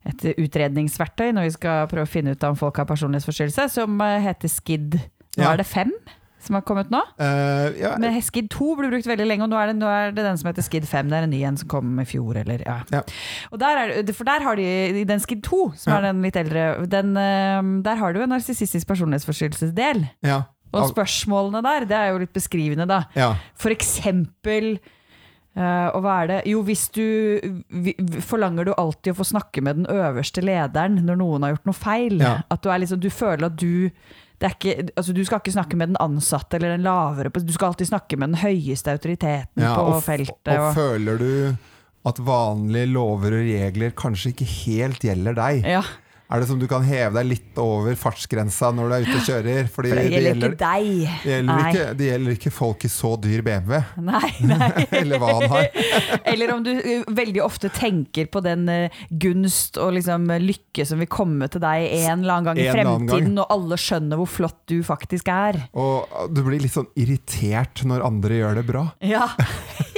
et 0.07 0.25
utredningsverktøy 0.39 1.33
når 1.35 1.50
vi 1.50 1.56
skal 1.57 1.88
prøve 1.91 2.07
å 2.07 2.13
finne 2.13 2.31
ut 2.35 2.47
om 2.47 2.56
folk 2.59 2.80
har 2.80 2.88
personlighetsforstyrrelse, 2.89 3.68
som 3.75 4.00
eh, 4.07 4.19
heter 4.30 4.51
SKID. 4.51 5.00
Nå 5.33 5.44
Ja. 5.44 5.51
er 5.56 5.57
det 5.63 5.65
fem 5.68 5.91
som 6.44 6.56
har 6.57 6.63
kommet 6.68 6.90
nå. 6.94 7.00
Uh, 7.19 7.72
ja, 7.80 7.94
Men 8.01 8.16
SKID 8.22 8.50
2 8.54 8.69
ble 8.80 8.90
brukt 8.92 9.07
veldig 9.10 9.25
lenge, 9.30 9.44
og 9.48 9.51
nå 9.54 9.57
er, 9.62 9.72
det, 9.72 9.75
nå 9.81 9.88
er 9.90 10.12
det 10.16 10.25
den 10.28 10.38
som 10.38 10.50
heter 10.51 10.66
SKID 10.66 10.86
5. 10.90 11.10
Det 11.12 11.18
er 11.19 11.28
en 11.28 11.34
ny 11.34 11.42
en 11.48 11.57
som 11.62 11.68
kom 11.72 11.94
i 12.04 12.06
fjor, 12.10 12.38
eller 12.44 12.63
ja. 12.66 12.80
Ja. 12.94 13.01
Der 13.57 13.81
er, 13.84 13.94
det- 14.04 14.16
for 14.16 14.24
der 14.30 14.44
har 14.45 14.56
de 14.60 14.68
i 15.01 15.04
den 15.10 15.19
SKID 15.24 15.44
2, 15.44 15.62
som 15.78 15.94
Ja. 15.94 15.98
er 16.00 16.01
den 16.12 16.22
litt 16.22 16.36
eldre, 16.36 16.66
den, 16.88 17.16
eh, 17.18 17.62
der 17.88 17.95
har 18.01 18.13
du 18.13 18.22
en 18.22 18.30
narsissistisk 18.30 18.88
personlighetsforstyrrelsesdel. 18.88 20.10
ja, 20.24 20.42
Og 20.74 20.90
spørsmålene 20.90 21.62
der, 21.63 21.86
det 21.86 21.98
er 21.98 22.12
jo 22.12 22.18
litt 22.19 22.34
beskrivende, 22.34 22.88
da. 22.88 23.04
ja, 23.16 23.36
For 23.56 23.69
eksempel 23.69 24.80
Uh, 25.56 25.86
og 25.94 26.01
hva 26.01 26.13
er 26.24 26.28
det? 26.31 26.38
Jo, 26.50 26.63
hvis 26.66 26.88
du 26.90 27.40
vi- 27.69 27.94
Forlanger 28.25 28.66
du 28.66 28.72
alltid 28.74 29.13
å 29.13 29.18
få 29.19 29.25
snakke 29.38 29.62
med 29.62 29.75
den 29.75 29.86
øverste 29.86 30.42
lederen 30.42 30.95
når 31.06 31.16
noen 31.19 31.44
har 31.45 31.51
gjort 31.54 31.68
noe 31.69 31.78
feil? 31.78 32.16
Ja. 32.25 32.31
At 32.50 32.63
du 32.63 32.69
liksom 32.74 33.00
Du 33.00 33.12
føler 33.13 33.45
at 33.45 33.56
du 33.62 33.92
ikke, 34.51 34.90
altså 34.98 35.13
Du 35.16 35.22
skal 35.25 35.40
ikke 35.40 35.54
snakke 35.56 35.78
med 35.80 35.94
den 35.94 36.00
ansatte 36.04 36.57
eller 36.57 36.75
den 36.75 36.84
lavere 36.84 37.31
Du 37.31 37.54
skal 37.54 37.72
alltid 37.72 37.88
snakke 37.88 38.18
med 38.18 38.34
den 38.34 38.42
høyeste 38.42 38.92
autoriteten 38.92 39.63
ja, 39.63 39.75
på 39.78 39.86
og, 39.94 40.04
feltet. 40.04 40.51
og 40.57 40.68
Og, 40.68 40.74
føler 40.75 41.18
du 41.22 41.56
at 42.04 42.18
vanlige 42.19 42.90
lover 42.92 43.38
og 43.38 43.45
regler 43.48 43.94
kanskje 43.95 44.34
ikke 44.34 44.48
helt 44.66 45.06
gjelder 45.07 45.38
deg? 45.38 45.63
ja, 45.78 45.84
Er 46.33 46.41
det 46.41 46.47
som 46.49 46.57
du 46.57 46.66
kan 46.66 46.81
heve 46.81 47.13
deg 47.13 47.28
litt 47.30 47.59
over 47.61 47.94
fartsgrensa 47.99 48.71
når 48.73 48.87
du 48.90 48.94
er 48.95 49.04
ute 49.06 49.18
og 49.19 49.28
kjører? 49.28 49.68
Fordi 49.69 49.92
for 49.92 49.99
det 49.99 50.06
gjelder 50.07 50.23
gjelder, 50.25 50.56
ikke 50.56 50.63
deg. 50.63 50.87
det 51.21 51.35
gjelder, 51.35 51.59
ikke, 51.68 51.83
det 51.99 52.07
gjelder 52.07 52.37
ikke 52.40 52.52
folk 52.56 52.85
i 52.87 52.90
så 52.90 53.11
dyr 53.21 53.44
BMW, 53.45 53.75
Nei, 54.07 54.31
nei. 54.49 54.69
eller 55.04 55.21
hva 55.21 55.35
han 55.37 55.54
har. 55.54 55.69
Eller 56.33 56.56
om 56.56 56.63
du 56.66 56.71
uh, 56.73 57.06
veldig 57.13 57.44
ofte 57.45 57.69
tenker 57.73 58.25
på 58.33 58.42
den 58.42 58.66
uh, 58.66 59.04
gunst 59.21 59.78
og 59.78 59.94
liksom 59.99 60.25
uh, 60.33 60.40
lykke 60.42 60.87
som 60.90 61.04
vil 61.04 61.11
komme 61.11 61.45
til 61.54 61.61
deg 61.61 61.85
en 61.99 62.23
eller 62.23 62.40
annen 62.40 62.49
gang 62.49 62.61
i 62.63 62.68
fremtiden, 62.71 63.35
gang. 63.35 63.42
og 63.44 63.54
alle 63.54 63.78
skjønner 63.83 64.21
hvor 64.23 64.31
flott 64.40 64.61
du 64.71 64.80
faktisk 64.85 65.30
er. 65.30 65.59
Og 65.78 66.33
du 66.33 66.42
blir 66.47 66.63
litt 66.63 66.73
sånn 66.73 66.90
irritert 66.97 67.85
når 67.85 68.07
andre 68.09 68.42
gjør 68.42 68.61
det 68.61 68.66
bra. 68.73 68.87
Ja. 69.06 69.30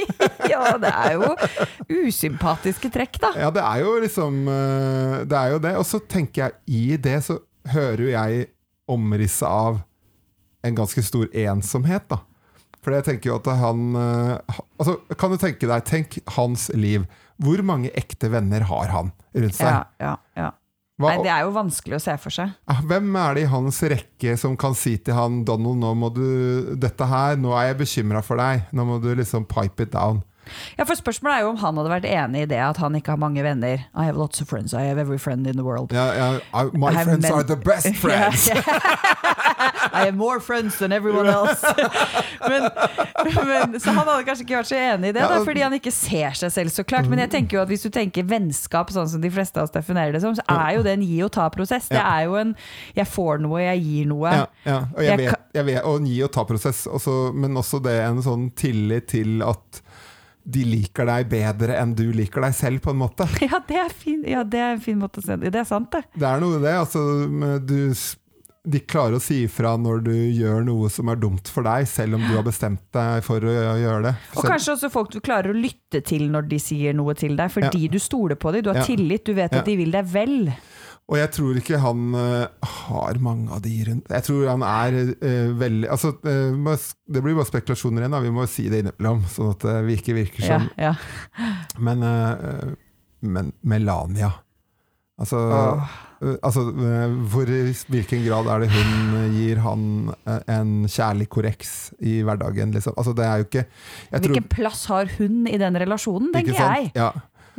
ja, 0.64 0.76
det 0.82 0.92
er 0.92 1.16
jo 1.16 2.06
usympatiske 2.06 2.90
trekk, 2.94 3.18
da. 3.22 3.32
Ja, 3.38 3.50
det 3.54 3.62
er 3.64 3.82
jo 3.84 3.96
liksom 4.02 4.46
eh, 4.50 5.18
Det 5.28 5.38
er 5.40 5.54
jo 5.54 5.60
det. 5.62 5.74
Og 5.80 5.86
så 5.88 6.00
tenker 6.02 6.46
jeg 6.46 6.56
i 6.66 6.96
det 7.00 7.18
så 7.26 7.38
hører 7.72 8.04
jo 8.04 8.12
jeg 8.12 8.48
omrisset 8.90 9.48
av 9.48 9.80
en 10.66 10.76
ganske 10.78 11.02
stor 11.06 11.28
ensomhet, 11.34 12.06
da. 12.10 12.20
For 12.86 12.94
jeg 12.94 13.06
tenker 13.08 13.32
jo 13.32 13.38
at 13.40 13.48
han 13.58 13.86
eh, 13.98 14.58
Altså, 14.78 15.00
kan 15.18 15.32
du 15.32 15.40
tenke 15.42 15.66
deg 15.66 15.86
Tenk 15.88 16.20
hans 16.36 16.68
liv. 16.78 17.06
Hvor 17.42 17.60
mange 17.66 17.90
ekte 17.98 18.30
venner 18.32 18.62
har 18.68 18.92
han 18.94 19.10
rundt 19.34 19.58
seg? 19.58 19.66
Ja, 19.66 19.82
ja, 20.00 20.14
ja. 20.38 20.52
Hva, 20.96 21.10
Nei, 21.12 21.24
det 21.26 21.28
er 21.28 21.42
jo 21.44 21.50
vanskelig 21.52 21.98
å 21.98 22.00
se 22.00 22.14
for 22.22 22.32
seg. 22.32 22.54
Ah, 22.72 22.78
Hvem 22.88 23.10
er 23.20 23.34
det 23.36 23.42
i 23.44 23.48
hans 23.52 23.82
rekke 23.84 24.32
som 24.40 24.54
kan 24.56 24.72
si 24.78 24.94
til 24.96 25.12
han 25.18 25.42
Donald, 25.44 25.76
nå 25.82 25.90
må 25.98 26.08
du 26.14 26.22
Dette 26.80 27.04
her, 27.10 27.36
nå 27.36 27.52
er 27.52 27.66
jeg 27.72 27.80
bekymra 27.82 28.22
for 28.24 28.40
deg. 28.40 28.64
Nå 28.72 28.86
må 28.88 28.96
du 29.02 29.10
liksom 29.18 29.44
pipe 29.50 29.84
it 29.84 29.92
down. 29.92 30.22
Ja, 30.78 30.84
for 30.84 30.94
Spørsmålet 30.98 31.36
er 31.38 31.44
jo 31.46 31.52
om 31.54 31.60
han 31.62 31.76
hadde 31.80 31.92
vært 31.92 32.08
enig 32.10 32.42
i 32.46 32.50
det 32.50 32.60
at 32.62 32.80
han 32.82 32.94
ikke 32.98 33.14
har 33.14 33.20
mange 33.20 33.42
venner. 33.44 33.84
I 33.94 34.04
have 34.08 34.16
lots 34.18 34.40
of 34.42 34.48
friends, 34.48 34.74
I 34.74 34.86
have 34.88 34.98
every 34.98 35.18
friend 35.18 35.46
in 35.46 35.56
the 35.56 35.64
world. 35.64 35.92
Yeah, 35.92 36.14
yeah. 36.16 36.38
I- 36.54 36.70
my 36.76 36.92
friends 37.04 37.22
men- 37.22 37.32
are 37.32 37.44
the 37.44 37.56
best 37.56 37.94
friends! 38.04 38.50
I 39.92 40.04
have 40.06 40.16
more 40.16 40.40
friends 40.40 40.78
than 40.78 40.92
everyone 40.92 41.26
else. 41.28 41.62
men, 42.48 42.68
men, 43.46 43.80
så 43.80 43.90
han 43.90 44.06
hadde 44.08 44.24
kanskje 44.26 44.44
ikke 44.44 44.58
vært 44.58 44.70
så 44.70 44.78
enig 44.78 45.10
i 45.12 45.14
det, 45.16 45.22
da, 45.22 45.38
fordi 45.46 45.62
han 45.64 45.76
ikke 45.76 45.92
ser 45.94 46.36
seg 46.36 46.52
selv 46.52 46.74
så 46.74 46.84
klart. 46.86 47.08
Men 47.10 47.22
jeg 47.24 47.30
tenker 47.32 47.58
jo 47.58 47.62
at 47.62 47.70
hvis 47.70 47.86
du 47.86 47.90
tenker 47.94 48.26
vennskap 48.28 48.90
sånn 48.94 49.08
som 49.10 49.22
de 49.22 49.30
fleste 49.32 49.60
av 49.60 49.68
oss 49.68 49.74
definerer 49.74 50.16
det 50.16 50.22
som, 50.24 50.34
så 50.36 50.44
er 50.52 50.76
jo 50.76 50.84
det 50.86 50.96
en 50.98 51.06
gi 51.06 51.20
og 51.24 51.32
ta-prosess. 51.36 51.88
Det 51.92 52.02
er 52.02 52.26
jo 52.26 52.36
en 52.40 52.54
jeg 52.96 53.08
får 53.08 53.42
noe, 53.46 53.62
jeg 53.62 53.82
gir 53.86 54.10
noe. 54.12 54.34
Ja, 54.42 54.46
ja. 54.66 54.78
Og 54.92 55.02
jeg, 55.02 55.10
Jeg 55.16 55.22
vet, 55.24 55.48
jeg 55.56 55.68
vet, 55.70 55.80
og 55.86 56.00
en 56.02 56.10
gi 56.10 56.20
og 56.26 56.32
ta-prosess, 56.36 56.84
men 57.36 57.56
også 57.62 57.80
det 57.84 57.96
en 58.04 58.22
sånn 58.24 58.50
tillit 58.58 59.08
til 59.14 59.40
at 59.46 59.82
de 60.46 60.62
liker 60.64 61.08
deg 61.10 61.28
bedre 61.28 61.74
enn 61.80 61.94
du 61.98 62.04
liker 62.14 62.40
deg 62.46 62.54
selv, 62.54 62.80
på 62.84 62.92
en 62.94 63.00
måte. 63.00 63.26
Ja, 63.42 63.58
det 63.66 63.80
er, 63.82 63.88
fin, 63.90 64.22
ja, 64.26 64.44
det 64.46 64.60
er 64.62 64.76
en 64.76 64.84
fin 64.84 64.98
måte 65.00 65.18
å 65.18 65.26
se 65.26 65.36
det 65.40 65.50
Det 65.52 65.60
er 65.64 65.66
sant, 65.66 65.90
det. 65.90 66.04
Det 66.14 66.28
er 66.28 66.40
noe 66.44 66.60
i 66.60 66.62
det. 66.62 66.74
Altså, 66.78 67.02
du, 67.66 67.92
de 68.66 68.80
klarer 68.82 69.14
å 69.18 69.22
si 69.22 69.40
ifra 69.46 69.76
når 69.78 70.00
du 70.06 70.12
gjør 70.14 70.64
noe 70.66 70.88
som 70.90 71.10
er 71.12 71.18
dumt 71.22 71.46
for 71.50 71.66
deg, 71.66 71.86
selv 71.90 72.18
om 72.18 72.24
du 72.26 72.32
har 72.34 72.46
bestemt 72.46 72.82
deg 72.94 73.20
for 73.26 73.42
å 73.46 73.52
gjøre 73.78 74.00
det. 74.08 74.14
Og 74.34 74.40
Selv- 74.42 74.52
kanskje 74.54 74.72
også 74.76 74.90
folk 74.90 75.12
du 75.14 75.20
klarer 75.22 75.50
å 75.54 75.58
lytte 75.58 76.00
til 76.06 76.24
når 76.30 76.48
de 76.50 76.58
sier 76.62 76.94
noe 76.98 77.14
til 77.18 77.36
deg, 77.38 77.50
fordi 77.54 77.86
du 77.92 77.98
stoler 78.02 78.34
på 78.38 78.54
dem. 78.56 78.62
Du 78.66 78.70
har 78.72 78.80
Ja. 78.82 78.86
tillit, 78.88 79.24
du 79.26 79.34
vet 79.38 79.52
Ja. 79.52 79.58
at 79.62 79.64
de 79.70 79.76
vil 79.82 79.90
deg 79.94 80.04
vel. 80.10 80.52
Og 81.06 81.14
jeg 81.20 81.30
tror 81.36 81.58
ikke 81.60 81.78
han 81.78 82.06
uh, 82.18 82.66
har 82.66 83.18
mange 83.22 83.46
av 83.54 83.60
de 83.62 83.74
rundt 83.86 84.08
Jeg 84.10 84.24
tror 84.26 84.48
han 84.50 84.64
er 84.66 84.96
uh, 85.14 85.52
veldig 85.60 85.90
Altså, 85.94 86.10
uh, 86.18 86.88
det 87.06 87.22
blir 87.22 87.36
bare 87.38 87.46
spekulasjoner 87.46 88.02
igjen, 88.02 88.16
da. 88.16 88.22
vi 88.24 88.32
må 88.34 88.46
si 88.50 88.64
det 88.72 88.80
innimellom, 88.82 89.22
sånn 89.30 89.52
at 89.54 89.68
vi 89.86 89.94
ikke 90.00 90.16
virker 90.16 90.42
Ja, 90.42 90.58
som 90.58 90.66
ja. 90.80 90.96
Men, 91.78 92.02
eh, 92.02 92.74
men 93.22 93.52
Melania 93.62 94.32
Altså, 95.16 95.38
eh, 95.46 96.34
altså 96.44 96.66
hvor, 97.32 97.48
I 97.48 97.70
hvilken 97.88 98.24
grad 98.26 98.50
er 98.52 98.64
det 98.64 98.68
hun 98.74 99.14
gir 99.32 99.62
han 99.64 99.86
en 100.26 100.74
kjærlig 100.92 101.28
korreks 101.32 101.70
i 102.04 102.18
hverdagen? 102.26 102.74
Liksom? 102.76 102.92
Altså, 103.00 103.14
det 103.16 103.24
er 103.24 103.40
jo 103.40 103.46
ikke 103.46 103.62
jeg 103.62 104.18
tror- 104.20 104.34
Hvilken 104.34 104.50
plass 104.52 104.84
har 104.90 105.08
hun 105.16 105.46
i 105.48 105.56
den 105.62 105.78
relasjonen, 105.80 106.34
tenker 106.34 106.58
jeg. 106.58 106.90
Ja. 106.98 107.12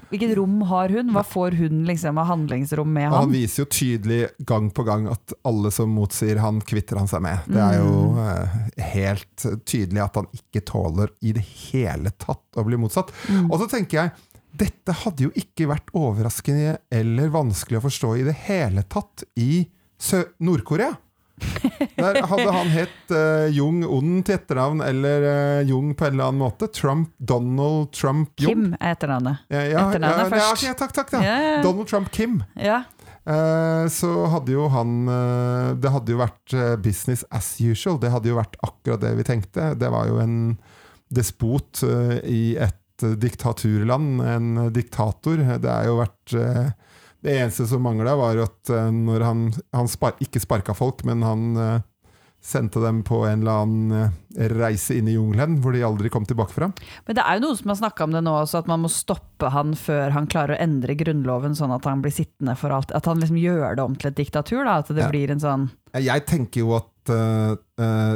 Hvilket 0.10 0.36
rom 0.38 0.62
har 0.70 0.90
hun? 0.96 1.10
Hva 1.12 1.24
får 1.28 1.58
hun 1.60 1.82
liksom 1.88 2.18
av 2.22 2.30
handlingsrom 2.30 2.92
med 2.94 3.10
han 3.10 3.18
han? 3.26 3.32
viser 3.34 3.64
jo 3.64 3.68
tydelig 3.76 4.20
gang 4.48 4.70
på 4.72 4.86
gang 4.88 5.08
at 5.12 5.34
alle 5.44 5.72
som 5.76 5.90
motsier 5.92 6.40
han, 6.40 6.62
kvitter 6.62 6.98
han 7.02 7.08
seg 7.12 7.22
med. 7.26 7.40
Det 7.48 7.60
er 7.60 7.80
jo 7.82 8.14
Mm. 8.14 8.22
eh, 8.24 8.84
helt 8.94 9.46
tydelig 9.68 10.04
at 10.06 10.16
han 10.16 10.28
ikke 10.34 10.64
tåler 10.66 11.12
i 11.22 11.34
det 11.36 11.44
hele 11.72 12.12
tatt 12.18 12.56
å 12.56 12.64
bli 12.66 12.78
motsatt. 12.80 13.12
Mm. 13.30 13.52
Og 13.52 13.60
så 13.60 13.68
tenker 13.70 13.98
jeg, 14.02 14.12
dette 14.58 14.94
hadde 15.04 15.28
jo 15.28 15.32
ikke 15.36 15.68
vært 15.70 15.92
overraskende 15.94 16.78
eller 16.90 17.30
vanskelig 17.30 17.78
å 17.82 17.86
forstå 17.90 18.14
i 18.18 18.24
det 18.24 18.34
hele 18.48 18.84
tatt 18.90 19.24
i 19.38 19.68
Nord-Korea. 20.40 20.94
Der 21.98 22.18
hadde 22.30 22.52
han 22.54 22.70
hett 22.74 23.14
uh, 23.14 23.46
Jung 23.54 23.84
Ond 23.86 24.24
til 24.26 24.38
etternavn, 24.38 24.82
eller 24.86 25.26
uh, 25.26 25.70
Jung 25.70 25.94
på 25.98 26.08
en 26.08 26.16
eller 26.16 26.32
annen 26.32 26.42
måte. 26.42 26.70
Trump, 26.74 27.12
Donald 27.18 27.92
Trump 27.96 28.32
Jung. 28.42 28.72
Kim 28.72 28.78
er 28.80 28.96
etternavnet. 28.96 29.44
Ja, 29.54 29.64
ja, 29.64 29.84
Etternavnet 29.86 30.24
ja, 30.26 30.30
først. 30.34 30.66
Ja, 30.66 30.78
takk, 30.80 30.96
takk. 30.98 31.14
Ja, 31.22 31.36
ja. 31.44 31.60
Donald 31.66 31.90
Trump 31.92 32.10
Kim. 32.16 32.42
Ja. 32.58 32.84
Uh, 33.28 33.86
så 33.92 34.10
hadde 34.32 34.54
jo 34.54 34.70
han 34.72 35.10
Det 35.84 35.90
hadde 35.92 36.14
jo 36.14 36.20
vært 36.22 36.58
business 36.84 37.26
as 37.30 37.58
usual. 37.60 38.00
Det 38.02 38.12
hadde 38.14 38.32
jo 38.32 38.40
vært 38.40 38.58
akkurat 38.66 39.04
det 39.04 39.14
vi 39.20 39.28
tenkte. 39.28 39.74
Det 39.78 39.94
var 39.94 40.10
jo 40.10 40.20
en 40.24 40.36
despot 41.14 41.84
i 42.28 42.58
et 42.60 43.08
diktaturland. 43.22 44.22
En 44.26 44.54
diktator. 44.74 45.44
Det 45.62 45.70
er 45.70 45.92
jo 45.92 46.00
vært 46.02 46.38
Det 47.24 47.34
eneste 47.34 47.66
som 47.68 47.82
mangla, 47.84 48.16
var 48.20 48.38
at 48.46 48.70
eh, 48.70 48.90
når 48.94 49.24
han, 49.26 49.46
han 49.74 49.88
spar, 49.90 50.18
ikke 50.24 50.42
sparka 50.44 50.76
folk, 50.78 51.04
men 51.08 51.24
han 51.26 51.46
eh, 51.58 51.78
sendte 52.48 52.80
dem 52.80 53.02
på 53.04 53.24
en 53.26 53.42
eller 53.42 53.64
annen 53.64 53.96
eh, 54.38 54.46
reise 54.54 54.96
inn 54.96 55.10
i 55.10 55.16
jungelen, 55.16 55.58
hvor 55.64 55.74
de 55.74 55.82
aldri 55.84 56.12
kom 56.14 56.28
tilbake 56.30 56.54
fra. 56.54 56.70
Men 57.08 57.18
det 57.18 57.26
er 57.26 57.40
jo 57.40 57.48
noen 57.48 57.58
som 57.60 57.74
har 57.74 57.80
snakka 57.82 58.06
om 58.06 58.14
det 58.16 58.22
nå 58.24 58.36
også, 58.44 58.62
at 58.62 58.70
man 58.70 58.84
må 58.86 58.92
stoppe 58.94 59.50
han 59.52 59.74
før 59.76 60.14
han 60.16 60.30
klarer 60.30 60.56
å 60.56 60.62
endre 60.68 60.96
grunnloven 61.00 61.58
sånn 61.58 61.74
at 61.76 61.88
han 61.90 62.04
blir 62.06 62.14
sittende 62.16 62.56
for 62.60 62.76
alt. 62.76 62.94
At 62.96 63.10
han 63.10 63.20
liksom 63.24 63.40
gjør 63.42 63.80
det 63.80 63.88
om 63.88 63.98
til 63.98 64.12
et 64.14 64.20
diktatur, 64.22 64.62
da. 64.64 64.78
At 64.84 64.94
det 64.94 65.08
Ja. 65.08 65.10
blir 65.12 65.34
en 65.34 65.42
sånn 65.44 65.70
Jeg 65.98 66.26
tenker 66.30 66.62
jo 66.62 66.76
at 66.78 67.10
uh, 67.10 67.56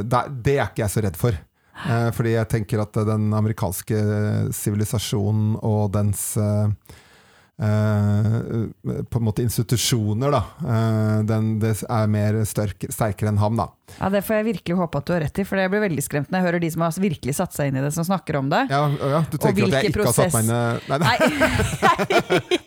det, 0.04 0.54
er 0.54 0.68
ikke 0.68 0.84
jeg 0.84 0.94
så 0.94 1.02
redd 1.02 1.18
for. 1.18 1.36
Uh, 1.82 2.10
fordi 2.14 2.36
jeg 2.36 2.48
tenker 2.52 2.82
at 2.84 2.94
den 2.94 3.32
amerikanske 3.34 3.98
sivilisasjonen 4.54 5.56
og 5.66 5.90
dens 5.96 6.36
eh, 6.36 6.68
på 7.62 9.18
en 9.18 9.24
måte 9.24 9.44
institusjoner, 9.44 10.32
da. 10.34 10.42
eh, 10.66 11.18
den, 11.28 11.52
det 11.62 11.76
er 11.86 12.10
mer 12.10 12.40
størk, 12.48 12.88
sterkere 12.90 13.30
enn 13.30 13.38
ham, 13.42 13.60
da. 13.60 13.68
Ja, 13.98 14.08
det 14.12 14.22
får 14.24 14.38
jeg 14.40 14.46
virkelig 14.48 14.76
håpe 14.78 15.02
at 15.02 15.06
du 15.06 15.12
har 15.14 15.22
rett 15.26 15.38
i, 15.38 15.44
for 15.46 15.60
jeg 15.60 15.70
blir 15.72 15.84
veldig 15.84 16.04
skremt 16.04 16.32
når 16.32 16.40
jeg 16.40 16.46
hører 16.48 16.64
de 16.64 16.70
som 16.72 16.84
har 16.86 16.98
virkelig 17.04 17.34
satt 17.38 17.54
seg 17.54 17.70
inn 17.70 17.78
i 17.78 17.84
det, 17.84 17.92
som 17.94 18.06
snakker 18.08 18.40
om 18.40 18.48
det. 18.52 18.64
Ja, 18.72 18.82
ja, 18.88 19.22
du 19.28 19.36
tenker 19.36 19.68
at 19.68 19.76
jeg 19.76 19.92
hvilken 19.92 19.96
prosess... 19.98 20.18
har 20.18 20.30
satt 20.30 20.36
meg 20.36 20.42
inn 20.42 20.52
i 20.52 21.02
Nei, 21.02 21.16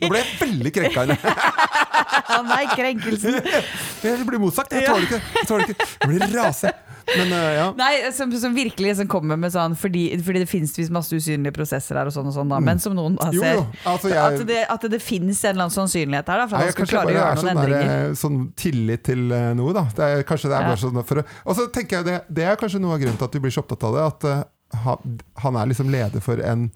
nå 0.06 0.12
ble 0.12 0.22
jeg 0.22 0.32
veldig 0.40 0.74
krenka. 0.78 1.06
Nei, 2.46 2.64
krenkelsen. 2.72 3.40
Jeg 4.06 4.26
blir 4.28 4.40
motsagt. 4.42 4.74
Jeg 4.74 4.86
tåler 4.86 5.06
ikke 5.06 5.76
Jeg 5.76 5.76
Jeg 5.76 6.10
blir 6.10 6.36
rase. 6.36 6.72
Men 7.06 7.32
uh, 7.32 7.50
ja. 7.54 7.66
Nei, 7.78 7.90
som, 8.12 8.32
som 8.34 8.54
virkelig 8.56 8.96
som 8.98 9.06
kommer 9.10 9.38
med 9.38 9.52
sånn 9.54 9.76
Fordi, 9.78 10.08
fordi 10.26 10.40
det 10.42 10.48
finnes 10.50 10.72
visst 10.74 10.90
masse 10.94 11.14
usynlige 11.14 11.54
prosesser 11.54 11.98
her, 12.00 12.10
og 12.10 12.14
sånn 12.14 12.32
og 12.32 12.34
sånn, 12.34 12.50
da. 12.50 12.58
Men 12.62 12.82
som 12.82 12.96
noen 12.96 13.14
Mm. 13.16 13.32
Jo, 13.34 13.42
jo. 13.42 13.62
Altså, 13.88 14.10
jeg, 14.12 14.18
At 14.22 14.42
det, 14.48 14.58
at 14.70 14.84
det 14.92 14.98
finnes 15.02 15.38
en 15.44 15.54
eller 15.54 15.66
annen 15.66 15.74
sannsynlighet 15.74 16.28
her, 16.30 16.42
da, 16.42 16.46
for 16.50 16.58
at 16.58 16.66
han 16.66 16.74
skal 16.74 16.88
klare 16.90 17.08
å 17.08 17.14
gjøre 17.14 17.30
noen 17.30 17.40
sånn, 17.42 17.50
endringer. 17.52 17.88
Der, 17.92 18.18
sånn 18.20 18.36
tillit 18.58 19.04
til 19.08 19.22
eh, 19.34 19.46
noe, 19.58 19.72
da. 19.76 19.86
Det 19.96 20.10
er, 20.10 20.26
kanskje 20.28 20.50
det 20.52 20.58
er 20.58 20.68
bare 20.68 20.80
sånn 20.82 21.00
for 21.08 21.22
Og 21.22 21.56
så 21.58 21.66
tenker 21.74 22.00
jeg 22.00 22.08
det, 22.08 22.18
det 22.38 22.46
er 22.46 22.60
kanskje 22.60 22.82
noe 22.82 22.96
av 22.96 23.02
grunnen 23.02 23.18
til 23.18 23.28
at 23.28 23.38
vi 23.38 23.42
blir 23.46 23.54
så 23.54 23.64
opptatt 23.64 23.86
av 23.88 23.96
det. 23.96 24.04
At 24.12 24.28
uh, 24.28 24.84
han, 24.84 25.18
han 25.42 25.58
er 25.60 25.72
liksom 25.72 25.90
leder 25.94 26.24
for 26.24 26.44
en 26.44 26.70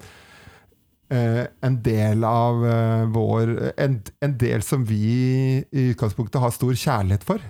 Uh, 1.10 1.42
en 1.66 1.74
del 1.82 2.20
av 2.22 2.60
uh, 2.62 3.00
vår 3.10 3.48
en, 3.82 3.96
en 4.22 4.34
del 4.38 4.62
som 4.62 4.84
vi 4.86 5.08
i 5.66 5.88
utgangspunktet 5.90 6.38
har 6.38 6.52
stor 6.54 6.76
kjærlighet 6.78 7.26
for. 7.26 7.42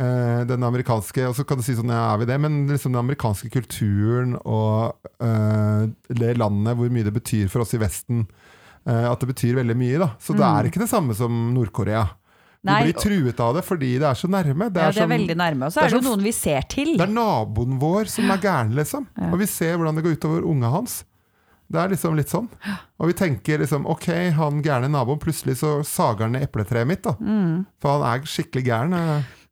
Eh, 0.00 0.42
den 0.48 0.62
amerikanske 0.64 1.26
Og 1.28 1.34
så 1.36 1.44
kan 1.44 1.58
du 1.60 1.64
si 1.66 1.74
sånn, 1.76 1.90
ja, 1.92 2.14
er 2.14 2.20
vi 2.22 2.28
det? 2.30 2.38
Men 2.40 2.62
liksom 2.70 2.94
den 2.94 3.02
amerikanske 3.02 3.50
kulturen 3.52 4.36
og 4.48 4.94
uh, 5.20 5.82
det 6.08 6.30
landet, 6.40 6.78
hvor 6.78 6.88
mye 6.94 7.04
det 7.04 7.12
betyr 7.18 7.50
for 7.52 7.66
oss 7.66 7.74
i 7.76 7.80
Vesten. 7.82 8.22
Uh, 8.88 9.10
at 9.10 9.20
det 9.20 9.28
betyr 9.34 9.58
veldig 9.60 9.76
mye, 9.76 9.98
da. 10.00 10.08
Så 10.22 10.32
det 10.32 10.40
Mm. 10.40 10.56
er 10.56 10.70
ikke 10.70 10.80
det 10.80 10.88
samme 10.88 11.14
som 11.18 11.34
Nord-Korea. 11.52 12.06
Du 12.64 12.68
blir 12.72 12.92
truet 12.96 13.38
av 13.40 13.54
det 13.56 13.62
fordi 13.64 13.94
det 14.00 14.04
er 14.08 14.16
så 14.20 14.28
nærme. 14.28 14.66
Det 14.72 14.80
ja, 14.80 14.88
er, 14.88 14.92
det 14.92 15.00
er 15.00 15.06
som, 15.06 15.12
veldig 15.12 15.36
nærme. 15.36 15.66
Og 15.68 15.72
så 15.72 15.80
det 15.80 15.84
er 15.86 15.90
det 15.94 16.00
jo 16.02 16.08
noen 16.10 16.24
vi 16.24 16.32
ser 16.36 16.62
til. 16.68 16.90
det 16.96 17.06
er 17.06 17.12
naboen 17.12 17.78
vår 17.80 18.08
som 18.12 18.30
er 18.30 18.38
gæren, 18.42 18.72
liksom. 18.76 19.06
Ja. 19.16 19.30
Og 19.32 19.38
vi 19.40 19.46
ser 19.48 19.76
hvordan 19.76 19.96
det 19.96 20.04
går 20.04 20.16
utover 20.16 20.44
unga 20.48 20.68
hans. 20.72 21.04
Det 21.70 21.78
er 21.80 21.88
liksom 21.92 22.16
litt 22.18 22.28
sånn. 22.32 22.48
Og 22.98 23.06
vi 23.08 23.14
tenker 23.16 23.60
liksom 23.62 23.84
ok, 23.86 24.08
han 24.36 24.60
gærne 24.64 24.88
naboen, 24.90 25.20
plutselig 25.22 25.56
så 25.60 25.84
sager 25.86 26.26
han 26.26 26.32
ned 26.36 26.48
epletreet 26.48 26.88
mitt, 26.88 27.02
da. 27.04 27.14
Mm. 27.20 27.66
For 27.80 27.96
han 28.00 28.08
er 28.10 28.24
skikkelig 28.26 28.64
gæren. 28.66 28.96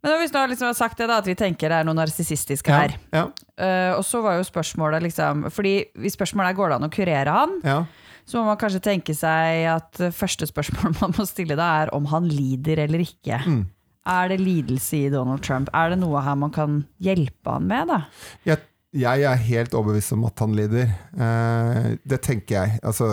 Men 0.05 0.21
hvis 0.21 0.31
du 0.31 0.39
har 0.39 0.51
liksom 0.51 0.75
sagt 0.79 1.01
det, 1.01 1.09
da, 1.11 1.19
at 1.19 1.27
vi 1.27 1.35
tenker 1.39 1.73
det 1.73 1.81
er 1.81 1.87
noe 1.89 1.97
narsissistisk 1.99 2.71
her. 2.71 2.95
ja, 3.15 3.29
Eh, 3.59 3.91
og 3.91 4.05
så 4.07 4.21
var 4.23 4.37
jo 4.39 4.45
spørsmålet 4.47 5.03
liksom 5.03 5.49
Fordi 5.51 5.73
hvis 5.99 6.15
spørsmålet 6.15 6.53
er 6.53 6.59
går 6.59 6.71
det 6.71 6.77
an 6.77 6.87
å 6.87 6.93
kurere 6.95 7.33
han, 7.35 7.57
ja. 7.67 7.81
så 8.23 8.39
må 8.39 8.45
man 8.47 8.61
kanskje 8.61 8.85
tenke 8.85 9.17
seg 9.19 9.65
at 9.73 9.99
første 10.15 10.47
spørsmål 10.47 10.95
man 11.01 11.17
må 11.17 11.27
stille 11.27 11.57
da, 11.59 11.67
er 11.83 11.91
om 11.97 12.07
han 12.13 12.29
lider 12.31 12.85
eller 12.85 13.03
ikke. 13.03 13.41
Mm. 13.43 13.65
Er 14.09 14.31
det 14.31 14.39
lidelse 14.41 15.03
i 15.03 15.11
Donald 15.11 15.43
Trump? 15.43 15.73
Er 15.75 15.91
det 15.91 15.99
noe 16.01 16.23
her 16.23 16.39
man 16.39 16.55
kan 16.55 16.85
hjelpe 17.03 17.57
han 17.57 17.67
med, 17.69 17.91
da? 17.91 17.99
Jeg, 18.47 18.63
jeg 18.97 19.27
er 19.27 19.43
helt 19.51 19.75
overbevist 19.75 20.15
om 20.15 20.25
at 20.31 20.39
han 20.41 20.55
lider. 20.57 20.95
Uh, 21.19 21.99
det 22.09 22.23
tenker 22.25 22.61
jeg. 22.61 22.79
Altså 22.87 23.11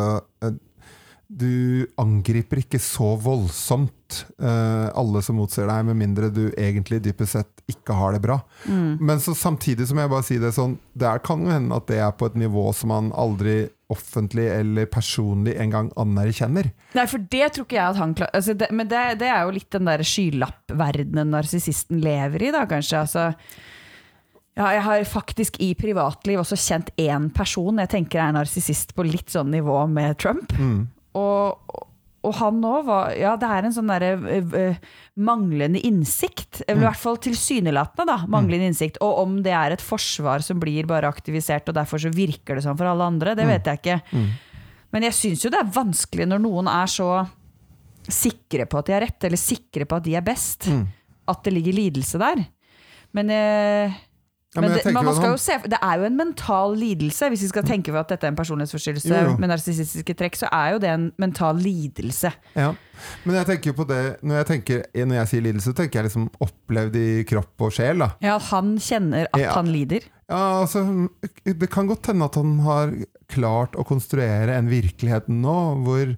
Du 1.35 1.85
angriper 1.99 2.61
ikke 2.61 2.79
så 2.79 3.13
voldsomt 3.19 4.21
uh, 4.39 4.87
alle 4.95 5.19
som 5.25 5.35
motsier 5.35 5.67
deg, 5.67 5.83
med 5.89 5.97
mindre 5.99 6.29
du 6.31 6.45
egentlig 6.55 7.01
dypest 7.03 7.35
sett 7.35 7.63
ikke 7.67 7.95
har 7.97 8.15
det 8.15 8.21
bra. 8.23 8.37
Mm. 8.69 9.01
Men 9.03 9.19
så 9.19 9.33
samtidig 9.35 9.87
som 9.89 9.99
jeg 9.99 10.11
bare 10.11 10.23
sier 10.23 10.43
det 10.43 10.53
sånn 10.55 10.77
Det 10.93 11.07
er- 11.09 11.19
kan 11.25 11.41
jo 11.43 11.49
hende 11.51 11.75
at 11.75 11.87
det 11.89 11.97
er 11.99 12.11
på 12.15 12.29
et 12.29 12.37
nivå 12.39 12.69
som 12.77 12.93
man 12.93 13.11
aldri 13.11 13.65
offentlig 13.91 14.47
eller 14.49 14.87
personlig 14.89 15.57
engang 15.61 15.91
anerkjenner. 15.99 16.71
Nei, 16.95 17.05
for 17.05 17.19
det 17.19 17.51
tror 17.53 17.67
ikke 17.67 17.77
jeg 17.77 17.89
at 17.91 17.99
han 17.99 18.15
klarer 18.17 18.33
altså 18.39 18.55
det, 18.57 18.71
Men 18.73 18.87
det, 18.89 19.03
det 19.19 19.27
er 19.29 19.43
jo 19.43 19.53
litt 19.59 19.69
den 19.75 19.85
der 19.85 20.01
skylappverdenen 20.05 21.29
narsissisten 21.35 22.01
lever 22.01 22.47
i, 22.47 22.51
da, 22.55 22.63
kanskje. 22.69 23.03
Altså, 23.03 23.27
ja, 24.55 24.69
jeg 24.77 24.83
har 24.87 25.03
faktisk 25.09 25.59
i 25.59 25.73
privatliv 25.75 26.39
også 26.39 26.55
kjent 26.57 26.91
én 27.01 27.27
person 27.35 27.81
jeg 27.83 27.91
tenker 27.91 28.23
er 28.23 28.35
narsissist 28.37 28.95
på 28.95 29.03
litt 29.05 29.29
sånn 29.33 29.51
nivå 29.51 29.81
med 29.91 30.17
Trump. 30.21 30.53
Mm. 30.55 30.85
Og, 31.15 31.75
og 32.25 32.33
han 32.39 32.57
òg 32.65 32.85
var 32.87 33.11
Ja, 33.15 33.35
det 33.39 33.47
er 33.53 33.67
en 33.67 33.73
sånn 33.75 33.87
derre 33.91 34.13
øh, 34.17 34.79
manglende 35.15 35.79
innsikt. 35.85 36.63
Eller 36.67 36.81
i 36.81 36.87
hvert 36.89 36.99
fall 37.03 37.19
tilsynelatende, 37.23 38.07
da. 38.09 38.17
Manglende 38.31 38.67
innsikt. 38.71 38.97
Og 39.05 39.21
om 39.23 39.37
det 39.45 39.53
er 39.55 39.75
et 39.77 39.83
forsvar 39.85 40.43
som 40.43 40.59
blir 40.59 40.87
bare 40.89 41.07
aktivisert, 41.11 41.69
og 41.71 41.77
derfor 41.77 42.01
så 42.01 42.11
virker 42.13 42.57
det 42.59 42.65
sånn 42.65 42.77
for 42.79 42.89
alle 42.91 43.07
andre, 43.07 43.35
det 43.37 43.45
vet 43.47 43.69
jeg 43.71 43.79
ikke. 43.81 43.99
Mm. 44.11 44.27
Men 44.95 45.07
jeg 45.09 45.15
syns 45.17 45.45
jo 45.45 45.51
det 45.53 45.59
er 45.63 45.73
vanskelig 45.75 46.27
når 46.29 46.43
noen 46.43 46.67
er 46.71 46.91
så 46.91 47.09
sikre 48.05 48.67
på 48.69 48.77
at 48.79 48.85
de 48.89 48.93
har 48.95 49.01
rett, 49.05 49.23
eller 49.27 49.39
sikre 49.41 49.87
på 49.89 49.97
at 49.97 50.05
de 50.05 50.13
er 50.15 50.25
best, 50.25 50.67
Mm. 50.69 50.83
at 51.27 51.43
det 51.43 51.53
ligger 51.55 51.73
lidelse 51.73 52.19
der. 52.21 52.43
Men 53.15 53.29
eh, 53.33 53.95
Ja, 54.55 54.61
men 54.61 54.71
men, 54.71 54.79
det, 54.79 54.93
men 54.93 55.05
han- 55.05 55.37
se, 55.37 55.57
det 55.67 55.77
er 55.83 55.97
jo 55.99 56.05
en 56.07 56.15
mental 56.17 56.75
lidelse. 56.79 57.27
Hvis 57.29 57.41
vi 57.43 57.47
skal 57.51 57.63
tenke 57.67 57.91
på 57.91 57.99
at 57.99 58.07
dette 58.13 58.23
er 58.23 58.31
en 58.31 58.37
personlighetsforstyrrelse 58.39 59.11
Jo, 59.11 59.31
jo. 59.31 59.37
med 59.37 59.49
narsissistiske 59.51 60.15
trekk, 60.15 60.37
så 60.39 60.47
er 60.51 60.71
jo 60.73 60.79
det 60.79 60.89
en 60.93 61.11
mental 61.19 61.55
lidelse. 61.59 62.31
Ja. 62.55 62.69
Men 63.25 63.35
jeg 63.41 63.45
tenker 63.49 63.75
på 63.75 63.85
det 63.89 64.01
når 64.23 64.39
jeg, 64.39 64.45
tenker, 64.53 64.83
når 65.05 65.15
jeg 65.19 65.27
sier 65.33 65.41
lidelse, 65.49 65.69
så 65.73 65.75
tenker 65.75 65.99
jeg 65.99 66.07
liksom 66.09 66.29
opplevd 66.39 66.95
i 66.95 67.07
kropp 67.27 67.65
og 67.67 67.73
sjel. 67.75 67.99
Da. 67.99 68.09
Ja, 68.23 68.35
At 68.39 68.47
han 68.53 68.77
kjenner 68.79 69.27
at 69.33 69.41
Ja. 69.41 69.51
han 69.57 69.67
lider. 69.67 70.07
Ja, 70.29 70.61
altså, 70.63 71.09
det 71.45 71.69
kan 71.69 71.85
godt 71.91 72.07
hende 72.07 72.25
at 72.25 72.35
han 72.39 72.55
har 72.65 72.93
klart 73.29 73.75
å 73.75 73.83
konstruere 73.85 74.55
en 74.57 74.69
virkelighet 74.71 75.27
nå 75.29 75.83
hvor 75.83 76.15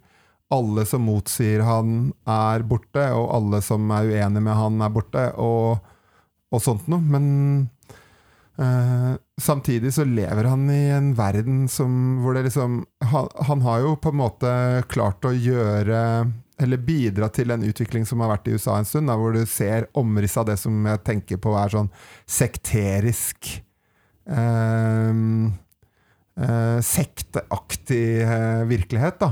alle 0.54 0.86
som 0.88 1.02
motsier 1.04 1.60
han 1.68 2.14
er 2.26 2.62
borte, 2.64 3.04
og 3.12 3.34
alle 3.36 3.60
som 3.62 3.90
er 3.92 4.06
uenige 4.14 4.42
med 4.46 4.56
han 4.56 4.78
er 4.86 4.94
borte, 4.96 5.26
og, 5.36 5.82
og 6.54 6.62
sånt 6.64 6.88
noe. 6.88 7.02
Men 7.04 7.70
eh, 8.62 9.14
samtidig 9.42 9.94
så 9.94 10.06
lever 10.08 10.50
han 10.50 10.66
i 10.74 10.82
en 10.96 11.14
verden 11.18 11.68
som, 11.72 12.20
hvor 12.24 12.38
det 12.38 12.48
liksom 12.48 12.82
han, 13.12 13.30
han 13.50 13.64
har 13.66 13.86
jo 13.86 13.96
på 14.02 14.14
en 14.14 14.22
måte 14.24 14.52
klart 14.92 15.26
å 15.28 15.36
gjøre 15.36 16.02
eller 16.58 16.82
bidra 16.82 17.30
til 17.30 17.54
en 17.54 17.66
utvikling 17.68 18.06
som 18.10 18.24
har 18.24 18.32
vært 18.34 18.50
i 18.50 18.56
USA 18.58 18.80
en 18.80 18.88
stund, 18.88 19.10
da, 19.12 19.18
hvor 19.20 19.36
du 19.36 19.44
ser 19.50 19.88
omrisset 19.98 20.42
av 20.42 20.50
det 20.50 20.58
som 20.62 20.90
jeg 20.90 21.04
tenker 21.06 21.42
på 21.42 21.54
er 21.54 21.74
sånn 21.74 21.92
sekterisk 22.26 23.52
eh, 24.26 25.20
eh, 26.42 26.80
sekteaktig 26.90 28.06
eh, 28.24 28.64
virkelighet. 28.70 29.20
Da. 29.22 29.32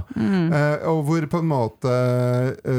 Eh, 0.60 0.86
og 0.92 1.02
hvor 1.10 1.26
på 1.32 1.42
en 1.42 1.50
måte 1.50 1.96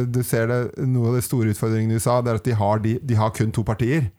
du 0.07 0.23
ser 0.26 0.50
det 0.50 0.61
Noe 0.87 1.11
av 1.11 1.19
de 1.19 1.25
store 1.26 1.53
utfordringene 1.55 1.97
i 1.97 2.00
USA 2.00 2.21
Det 2.23 2.33
er 2.33 2.41
at 2.41 2.47
de 2.47 2.57
har, 2.59 2.83
de, 2.85 2.97
de 3.03 3.19
har 3.19 3.35
kun 3.35 3.55
to 3.55 3.67
partier. 3.67 4.11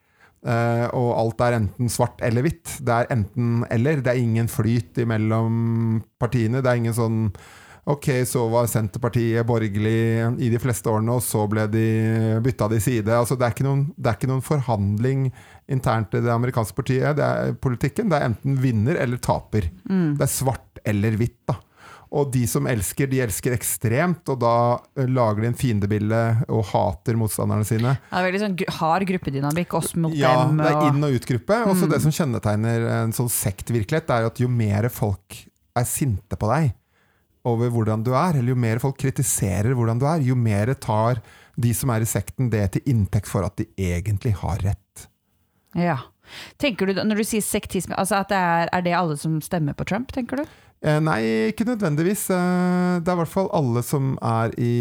Eh, 0.46 0.88
og 0.96 1.13
alt 1.17 1.41
er 1.48 1.58
enten 1.58 1.89
svart 1.91 2.22
eller 2.25 2.46
hvitt. 2.46 2.77
Det 2.86 2.94
er 2.94 3.13
enten 3.13 3.63
eller. 3.74 4.03
Det 4.03 4.13
er 4.13 4.22
ingen 4.22 4.50
flyt 4.51 5.00
imellom 5.03 6.01
partiene. 6.22 6.62
Det 6.62 6.72
er 6.72 6.84
ingen 6.84 6.98
sånn 6.98 7.24
Ok, 7.88 8.10
så 8.27 8.41
var 8.51 8.65
Senterpartiet 8.67 9.48
borgerlig 9.48 10.41
i 10.44 10.50
de 10.51 10.60
fleste 10.60 10.91
årene, 10.91 11.13
og 11.15 11.22
så 11.24 11.46
ble 11.48 11.63
de 11.72 11.84
bytta 12.44 12.67
de 12.74 12.82
side. 12.84 13.13
Altså, 13.15 13.38
det, 13.39 13.48
er 13.48 13.56
ikke 13.56 13.63
noen, 13.63 13.86
det 13.96 14.10
er 14.12 14.17
ikke 14.17 14.27
noen 14.27 14.44
forhandling 14.44 15.22
internt 15.72 16.17
i 16.17 16.20
det 16.25 16.34
amerikanske 16.34 16.75
partiet. 16.75 17.15
Det 17.15 17.24
er 17.24 17.56
politikken. 17.63 18.12
Det 18.12 18.20
er 18.20 18.27
enten 18.27 18.60
vinner 18.60 19.00
eller 19.00 19.22
taper. 19.24 19.70
Det 19.88 20.27
er 20.27 20.34
svart 20.34 20.84
eller 20.84 21.15
hvitt. 21.15 21.39
da. 21.48 21.56
Og 22.11 22.29
de 22.31 22.45
som 22.47 22.67
elsker, 22.71 23.09
de 23.11 23.19
elsker 23.25 23.51
ekstremt, 23.51 24.29
og 24.31 24.39
da 24.39 24.53
eh, 24.95 25.09
lager 25.11 25.43
de 25.43 25.49
en 25.51 25.57
fiendebilde 25.59 26.21
og 26.47 26.63
hater 26.69 27.17
motstanderne 27.19 27.67
sine. 27.67 27.97
Det 28.07 28.15
er 28.21 28.27
veldig 28.29 28.41
sånn 28.45 28.57
hard 28.79 29.07
gruppedynamikk, 29.09 29.73
oss 29.75 29.93
mot 29.99 30.15
Ja, 30.15 30.45
dem. 30.47 30.61
det 30.61 30.71
er 30.71 30.87
inn- 30.87 31.03
og 31.03 31.17
utgruppe. 31.19 31.59
Og 31.67 31.75
så 31.81 31.89
det 31.91 31.99
som 32.05 32.13
kjennetegner 32.15 32.87
en 33.03 33.15
sånn 33.15 33.31
sektvirkelighet, 33.31 34.07
det 34.07 34.15
er 34.21 34.29
at 34.31 34.39
jo 34.39 34.47
mer 34.47 34.87
folk 34.93 35.41
er 35.77 35.83
sinte 35.89 36.39
på 36.39 36.47
deg 36.53 36.71
over 37.47 37.69
hvordan 37.71 38.01
du 38.03 38.13
er, 38.17 38.35
eller 38.39 38.51
jo 38.55 38.59
mer 38.59 38.79
folk 38.83 38.97
kritiserer 38.99 39.75
hvordan 39.77 39.99
du 40.01 40.07
er, 40.09 40.23
jo 40.25 40.35
mer 40.35 40.73
tar 40.83 41.21
de 41.57 41.71
som 41.73 41.89
er 41.93 42.03
i 42.03 42.09
sekten 42.09 42.49
det 42.53 42.65
til 42.75 42.89
inntekt 42.91 43.29
for 43.31 43.45
at 43.47 43.55
de 43.59 43.67
egentlig 43.79 44.33
har 44.41 44.59
rett. 44.65 45.07
Ja. 45.77 45.99
Tenker 46.59 46.89
du, 46.89 46.97
Når 47.07 47.21
du 47.21 47.23
sier 47.23 47.43
sektisme, 47.45 47.95
altså 47.95 48.19
at 48.19 48.29
det 48.33 48.37
er, 48.37 48.69
er 48.75 48.81
det 48.83 48.93
alle 48.97 49.15
som 49.19 49.37
stemmer 49.41 49.77
på 49.77 49.85
Trump, 49.87 50.11
tenker 50.11 50.41
du? 50.41 50.45
Eh, 50.81 51.00
nei, 51.01 51.22
ikke 51.51 51.65
nødvendigvis. 51.67 52.29
Eh, 52.29 53.01
det 53.01 53.10
er 53.10 53.17
i 53.17 53.22
hvert 53.24 53.34
fall 53.34 53.50
alle 53.55 53.84
som 53.86 54.15
er 54.22 54.53
i 54.62 54.77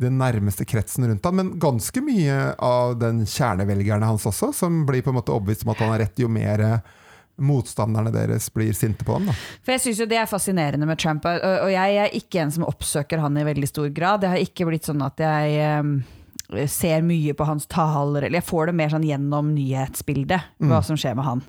den 0.00 0.16
nærmeste 0.18 0.66
kretsen 0.66 1.06
rundt 1.06 1.26
han, 1.26 1.36
men 1.38 1.52
ganske 1.62 2.00
mye 2.02 2.54
av 2.58 2.96
den 2.98 3.22
kjernevelgerne 3.30 4.08
hans 4.08 4.26
også, 4.26 4.50
som 4.56 4.82
blir 4.88 5.04
på 5.06 5.12
en 5.12 5.20
måte 5.20 5.30
overbevist 5.34 5.62
om 5.66 5.70
at 5.74 5.84
han 5.84 5.92
har 5.92 6.02
rett, 6.02 6.18
jo 6.18 6.30
mer 6.32 6.64
eh, 6.64 6.96
motstanderne 7.44 8.10
deres 8.14 8.48
blir 8.54 8.74
sinte 8.74 9.06
på 9.06 9.18
ham. 9.18 9.28
Da. 9.30 9.36
For 9.62 9.74
jeg 9.74 9.84
syns 9.84 10.02
jo 10.02 10.08
det 10.10 10.18
er 10.18 10.30
fascinerende 10.30 10.88
med 10.88 10.98
Trump, 11.02 11.26
og, 11.28 11.70
jeg 11.70 12.00
er 12.00 12.18
ikke 12.18 12.42
en 12.42 12.52
som 12.54 12.66
oppsøker 12.66 13.22
han 13.22 13.38
i 13.38 13.46
veldig 13.46 13.70
stor 13.70 13.88
grad. 13.94 14.22
Det 14.22 14.32
har 14.32 14.42
ikke 14.42 14.66
blitt 14.70 14.86
sånn 14.86 15.02
at 15.02 15.22
jeg 15.22 16.68
ser 16.70 17.02
mye 17.02 17.34
på 17.34 17.46
hans 17.48 17.66
taler, 17.70 18.26
eller 18.26 18.38
jeg 18.38 18.46
får 18.46 18.70
det 18.70 18.76
mer 18.78 18.92
sånn 18.94 19.06
gjennom 19.06 19.50
nyhetsbildet, 19.56 20.54
hva 20.62 20.78
som 20.86 20.98
skjer 21.00 21.18
med 21.18 21.26
han. 21.26 21.42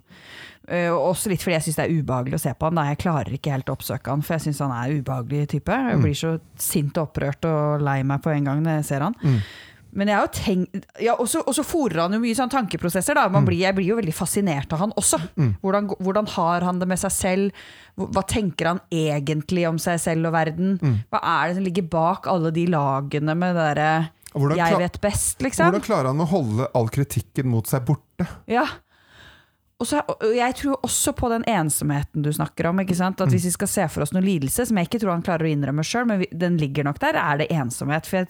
Eh, 0.67 0.89
og 0.89 1.11
også 1.11 1.29
litt 1.29 1.43
fordi 1.43 1.57
jeg 1.59 1.67
syns 1.67 1.77
det 1.77 1.85
er 1.85 1.99
ubehagelig 1.99 2.39
å 2.39 2.43
se 2.47 2.55
på 2.57 2.69
han. 2.69 2.79
Da. 2.79 2.87
Jeg 2.89 3.01
klarer 3.03 3.37
ikke 3.37 3.53
helt 3.53 3.69
å 3.69 3.77
oppsøke 3.77 4.13
han, 4.13 4.25
for 4.25 4.37
jeg 4.37 4.47
syns 4.47 4.63
han 4.65 4.73
er 4.73 4.97
ubehagelig 4.97 5.51
type. 5.57 5.77
Jeg 5.91 6.01
blir 6.01 6.17
så 6.17 6.35
sint 6.61 6.97
og 6.97 7.09
opprørt 7.09 7.47
og 7.49 7.85
lei 7.85 8.01
meg 8.07 8.23
på 8.25 8.33
en 8.33 8.49
gang 8.49 8.65
når 8.65 8.79
jeg 8.81 8.89
ser 8.89 9.07
han. 9.09 9.17
Men 9.95 10.09
jeg 10.11 10.17
har 10.17 10.25
jo 10.25 10.31
tenkt 10.35 10.87
ja, 10.99 11.13
Og 11.15 11.29
så 11.55 11.63
fòrer 11.63 12.01
han 12.03 12.15
jo 12.17 12.19
mye 12.19 12.35
sånn 12.35 12.51
tankeprosesser. 12.51 13.15
Da. 13.15 13.29
Man 13.31 13.45
blir, 13.47 13.61
jeg 13.63 13.77
blir 13.77 13.93
jo 13.93 13.99
veldig 14.01 14.15
fascinert 14.15 14.73
av 14.75 14.83
han 14.83 14.95
også. 14.99 15.21
Hvordan, 15.61 15.93
hvordan 16.03 16.27
har 16.35 16.65
han 16.67 16.81
det 16.81 16.89
med 16.91 16.99
seg 16.99 17.13
selv? 17.15 17.63
Hva 17.95 18.25
tenker 18.27 18.73
han 18.73 18.81
egentlig 18.91 19.63
om 19.69 19.79
seg 19.79 20.01
selv 20.03 20.31
og 20.31 20.35
verden? 20.35 20.75
Hva 21.13 21.21
er 21.21 21.47
det 21.47 21.59
som 21.61 21.67
ligger 21.69 21.87
bak 21.93 22.27
alle 22.31 22.51
de 22.55 22.67
lagene 22.73 23.37
med 23.39 23.55
det 23.55 23.71
derre 23.71 23.93
'jeg 24.35 24.79
vet 24.79 24.99
best', 24.99 25.39
liksom? 25.39 25.71
Hvordan 25.71 25.85
klarer 25.85 26.07
han 26.11 26.19
å 26.19 26.27
holde 26.27 26.67
all 26.75 26.89
kritikken 26.91 27.47
mot 27.47 27.65
seg 27.67 27.85
borte? 27.87 28.27
Ja. 28.51 28.65
Og 29.75 29.87
så, 29.89 29.99
jeg 30.31 30.55
tror 30.55 30.77
også 30.87 31.11
på 31.17 31.27
den 31.33 31.43
ensomheten 31.51 32.23
du 32.23 32.29
snakker 32.31 32.69
om. 32.69 32.79
At 32.79 32.87
Hvis 33.27 33.45
vi 33.49 33.51
skal 33.51 33.67
se 33.67 33.87
for 33.91 34.05
oss 34.05 34.13
noe 34.15 34.23
lidelse, 34.23 34.65
som 34.69 34.77
jeg 34.79 34.87
ikke 34.87 35.01
tror 35.01 35.11
han 35.17 35.25
klarer 35.25 35.43
å 35.49 35.51
innrømme 35.51 35.83
sjøl, 35.83 36.07
men 36.07 36.23
den 36.31 36.55
ligger 36.61 36.87
nok 36.87 36.99
der, 37.03 37.17
er 37.19 37.37
det 37.41 37.49
ensomhet. 37.51 38.07
For 38.07 38.21
jeg, 38.21 38.29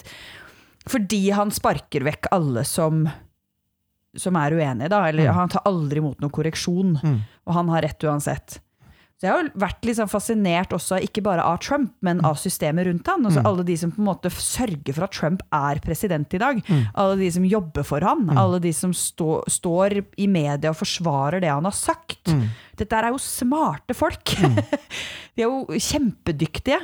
fordi 0.90 1.30
han 1.38 1.54
sparker 1.54 2.02
vekk 2.08 2.32
alle 2.34 2.64
som, 2.66 3.06
som 4.18 4.36
er 4.42 4.58
uenige, 4.58 4.90
da. 4.90 5.04
Eller 5.10 5.30
han 5.38 5.50
tar 5.54 5.62
aldri 5.70 6.02
imot 6.02 6.20
noen 6.24 6.34
korreksjon. 6.34 6.96
Og 7.46 7.54
han 7.54 7.70
har 7.70 7.86
rett 7.86 8.04
uansett. 8.10 8.60
Så 9.16 9.24
jeg 9.24 9.32
har 9.32 9.46
jo 9.46 9.52
vært 9.64 9.86
litt 9.88 9.96
sånn 9.96 10.10
fascinert 10.12 10.74
også, 10.76 10.98
ikke 11.06 11.22
bare 11.24 11.44
av 11.48 11.62
Trump, 11.64 11.94
men 12.04 12.20
av 12.28 12.36
systemet 12.36 12.84
rundt 12.90 13.08
han. 13.08 13.24
Altså 13.24 13.40
Alle 13.48 13.64
de 13.64 13.78
som 13.80 13.94
på 13.96 14.02
en 14.04 14.10
måte 14.10 14.28
sørger 14.34 14.92
for 14.98 15.06
at 15.08 15.14
Trump 15.16 15.46
er 15.56 15.80
president 15.86 16.34
i 16.36 16.42
dag. 16.42 16.60
Alle 17.00 17.16
de 17.22 17.30
som 17.32 17.46
jobber 17.48 17.88
for 17.88 18.04
han. 18.04 18.26
Alle 18.38 18.60
de 18.60 18.74
som 18.76 18.92
stå, 18.92 19.38
står 19.48 20.02
i 20.20 20.28
media 20.28 20.74
og 20.74 20.76
forsvarer 20.82 21.40
det 21.46 21.48
han 21.54 21.64
har 21.64 21.72
sagt. 21.78 22.28
Dette 22.76 23.00
er 23.00 23.08
jo 23.16 23.22
smarte 23.24 23.96
folk. 23.96 24.36
de 25.36 25.46
er 25.46 25.48
jo 25.48 25.64
kjempedyktige. 25.80 26.82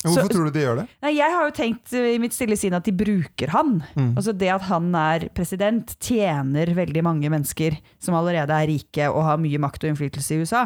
Hvorfor 0.00 0.22
Så- 0.22 0.32
tror 0.32 0.44
du 0.46 0.50
de 0.54 0.60
gjør 0.64 0.76
det? 0.80 0.84
Nei, 1.02 1.10
jeg 1.18 1.30
har 1.34 1.44
jo 1.44 1.50
tenkt 1.52 1.92
eh, 1.92 2.14
i 2.14 2.18
mitt 2.18 2.32
stille 2.32 2.56
sinn 2.56 2.72
at 2.72 2.84
de 2.88 2.92
bruker 2.96 3.48
han. 3.52 3.82
Altså 4.16 4.32
Det 4.32 4.48
at 4.48 4.62
han 4.70 4.94
er 4.96 5.28
president, 5.36 5.92
tjener 6.00 6.72
veldig 6.74 7.02
mange 7.04 7.28
mennesker 7.28 7.76
som 8.00 8.14
allerede 8.16 8.48
er 8.56 8.66
rike 8.70 9.10
og 9.12 9.22
har 9.26 9.36
mye 9.36 9.58
makt 9.60 9.84
og 9.84 9.90
innflytelse 9.92 10.32
i 10.32 10.40
USA. 10.40 10.62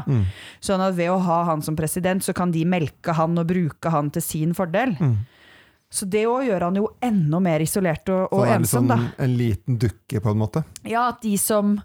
Sånn 0.63 0.81
at 0.87 0.95
ved 0.95 1.11
å 1.11 1.19
ha 1.27 1.41
han 1.51 1.63
som 1.67 1.75
president, 1.75 2.23
så 2.23 2.33
kan 2.33 2.53
de 2.55 2.65
melke 2.65 3.13
han 3.19 3.37
og 3.37 3.47
bruke 3.51 3.91
han 3.91 4.11
til 4.15 4.23
sin 4.23 4.55
fordel. 4.55 4.95
Så 5.95 6.09
det 6.11 6.25
òg 6.27 6.47
gjør 6.49 6.61
han 6.69 6.75
jo 6.79 6.89
enda 7.03 7.39
mer 7.43 7.63
isolert 7.63 8.09
og, 8.11 8.33
og 8.35 8.47
ensom, 8.51 8.87
sånn 8.87 8.89
da. 8.89 8.97
en 9.23 9.37
liten 9.39 9.77
dukke, 9.79 10.21
på 10.21 10.31
en 10.33 10.39
måte. 10.41 10.65
Ja, 10.85 11.09
at 11.13 11.21
de 11.23 11.37
som 11.39 11.77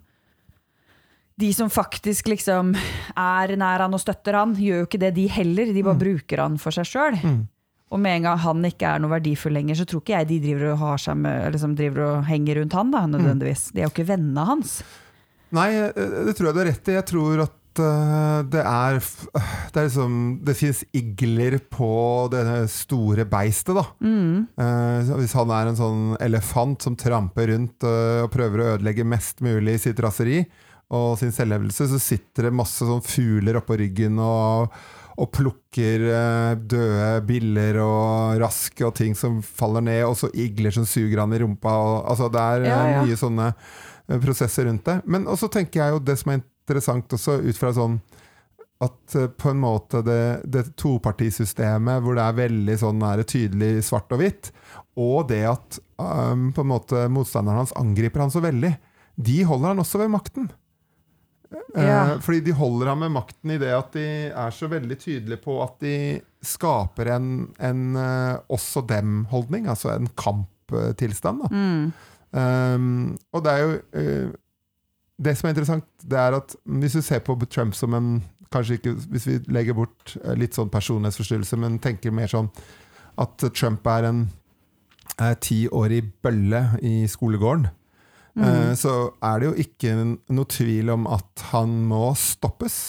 de 1.39 1.49
som 1.55 1.69
faktisk 1.71 2.27
liksom 2.33 2.73
er 3.15 3.55
nær 3.59 3.85
han 3.85 3.95
og 3.95 4.01
støtter 4.03 4.35
han, 4.39 4.55
gjør 4.59 4.83
jo 4.83 4.89
ikke 4.89 5.01
det 5.01 5.13
de 5.15 5.27
heller. 5.31 5.71
De 5.75 5.85
bare 5.85 6.01
bruker 6.01 6.43
han 6.43 6.59
for 6.61 6.75
seg 6.75 6.89
sjøl. 6.89 7.19
Og 7.89 8.01
med 8.01 8.19
en 8.19 8.27
gang 8.27 8.41
han 8.43 8.65
ikke 8.67 8.89
er 8.91 9.01
noe 9.01 9.15
verdifull 9.15 9.55
lenger, 9.57 9.79
så 9.79 9.85
tror 9.89 10.03
ikke 10.03 10.17
jeg 10.17 10.29
de 10.29 10.41
driver 10.43 10.73
og, 10.73 10.81
har 10.83 10.99
seg 11.01 11.21
med, 11.23 11.47
liksom 11.55 11.77
driver 11.79 12.05
og 12.05 12.27
henger 12.27 12.59
rundt 12.61 12.75
han. 12.77 12.91
da, 12.93 13.05
nødvendigvis. 13.09 13.69
De 13.73 13.81
er 13.81 13.87
jo 13.87 13.93
ikke 13.95 14.11
vennene 14.11 14.45
hans. 14.45 14.81
Nei, 15.55 15.71
eh, 15.79 16.19
det 16.27 16.35
tror 16.37 16.51
jeg 16.51 16.57
du 16.57 16.61
har 16.61 16.69
rett 16.69 16.91
i. 16.91 16.97
Jeg 16.99 17.07
tror 17.09 17.41
at 17.47 17.81
eh, 17.81 18.37
det 18.53 18.61
er 18.61 18.99
Det 18.99 19.79
er 19.79 19.87
liksom 19.87 20.19
Det 20.45 20.55
fins 20.59 20.83
igler 20.93 21.57
på 21.71 21.91
det 22.29 22.45
store 22.69 23.25
beistet, 23.25 23.79
da. 23.79 23.87
Eh, 24.61 25.13
hvis 25.23 25.37
han 25.39 25.55
er 25.55 25.71
en 25.71 25.79
sånn 25.79 26.07
elefant 26.21 26.85
som 26.85 26.99
tramper 26.99 27.49
rundt 27.55 27.87
eh, 27.87 28.21
og 28.27 28.33
prøver 28.35 28.61
å 28.61 28.71
ødelegge 28.75 29.07
mest 29.07 29.41
mulig 29.41 29.79
i 29.79 29.85
sitt 29.89 30.03
raseri 30.05 30.43
og 30.89 31.19
sin 31.19 31.33
selvhevdelse, 31.33 31.85
så 31.91 31.99
sitter 32.01 32.47
det 32.47 32.55
masse 32.57 32.85
sånn 32.85 33.03
fugler 33.05 33.59
oppå 33.59 33.77
ryggen 33.77 34.17
og, 34.23 34.73
og 35.19 35.29
plukker 35.35 36.05
eh, 36.09 36.53
døde 36.57 37.09
biller 37.27 37.77
og 37.83 38.39
rask 38.41 38.81
og 38.87 38.95
ting 38.97 39.13
som 39.17 39.39
faller 39.45 39.85
ned, 39.85 40.03
og 40.07 40.17
så 40.17 40.31
igler 40.33 40.73
som 40.73 40.87
suger 40.89 41.21
han 41.21 41.35
i 41.35 41.41
rumpa. 41.43 41.75
Og, 41.77 41.97
altså 42.09 42.29
det 42.33 42.45
er 42.45 42.65
eh, 42.65 42.71
Ja, 42.71 42.79
ja. 42.95 43.03
mye 43.05 43.19
sånne 43.19 43.51
eh, 43.51 44.17
prosesser 44.23 44.65
rundt 44.69 44.87
det. 44.89 44.97
Men 45.05 45.29
også 45.29 45.51
tenker 45.53 45.83
jeg 45.83 45.93
jo 45.93 46.01
det 46.09 46.17
som 46.21 46.33
er 46.33 46.41
interessant 46.41 47.17
også 47.19 47.37
ut 47.45 47.59
fra 47.61 47.73
sånn 47.75 47.99
at 48.79 49.15
på 49.35 49.49
en 49.51 49.59
måte 49.59 49.99
det, 50.07 50.21
det 50.47 50.69
topartisystemet 50.79 51.99
hvor 51.99 52.15
det 52.15 52.23
er 52.23 52.37
veldig 52.37 52.77
sånn 52.79 53.01
er 53.03 53.25
tydelig 53.27 53.83
svart 53.83 54.13
og 54.15 54.21
hvitt, 54.21 54.53
og 54.95 55.25
det 55.27 55.41
at 55.49 55.79
um, 55.99 56.45
på 56.55 56.63
en 56.63 56.71
måte 56.71 57.01
motstanderen 57.11 57.59
hans 57.59 57.75
angriper 57.75 58.23
han 58.23 58.31
så 58.31 58.39
veldig, 58.45 58.71
de 59.19 59.37
holder 59.43 59.73
han 59.73 59.83
også 59.83 59.99
ved 59.99 60.13
makten. 60.13 60.47
Eh, 61.51 61.83
Ja. 61.83 62.17
fordi 62.21 62.39
de 62.45 62.53
holder 62.53 62.87
ham 62.87 62.99
med 62.99 63.11
makten 63.11 63.51
i 63.51 63.57
det 63.57 63.71
at 63.73 63.93
de 63.93 64.05
er 64.29 64.51
så 64.53 64.67
veldig 64.69 64.97
tydelige 64.99 65.41
på 65.41 65.55
at 65.63 65.79
de 65.81 66.21
skaper 66.45 67.09
en, 67.15 67.49
en 67.59 67.95
eh, 67.95 68.37
også 68.49 68.85
dem-holdning, 68.87 69.67
altså 69.67 69.95
en 69.95 70.07
kamptilstand. 70.17 71.41
Da. 71.41 71.91
Um, 72.31 73.17
og 73.33 73.41
det 73.43 73.51
er 73.51 73.63
jo 73.63 73.71
uh, 73.97 74.33
det 75.17 75.33
som 75.37 75.47
er 75.47 75.55
interessant, 75.55 75.85
det 76.05 76.19
er 76.19 76.35
at 76.37 76.53
hvis 76.63 76.93
du 76.93 77.01
ser 77.01 77.23
på 77.25 77.33
Trump 77.49 77.73
som 77.73 77.93
en 77.93 78.11
Kanskje 78.49 78.79
ikke 78.79 78.95
hvis 79.13 79.27
vi 79.27 79.33
legger 79.53 79.75
bort 79.77 80.15
eh, 80.23 80.33
litt 80.33 80.55
sånn 80.57 80.71
personlighetsforstyrrelse, 80.73 81.57
men 81.61 81.75
tenker 81.77 82.09
mer 82.09 82.25
sånn 82.31 82.47
at 83.21 83.43
Trump 83.53 83.85
er 83.85 84.07
en 84.07 84.23
tiårig 85.37 85.99
bølle 86.23 86.63
i 86.81 87.03
skolegården. 87.05 87.67
Mm. 88.39 88.47
Eh, 88.47 88.73
så 88.79 88.95
er 89.25 89.39
det 89.39 89.49
jo 89.49 89.53
ikke 89.65 89.93
noe 89.99 90.49
tvil 90.49 90.93
om 90.95 91.07
at 91.11 91.45
han 91.51 91.75
må 91.89 92.09
stoppes. 92.17 92.79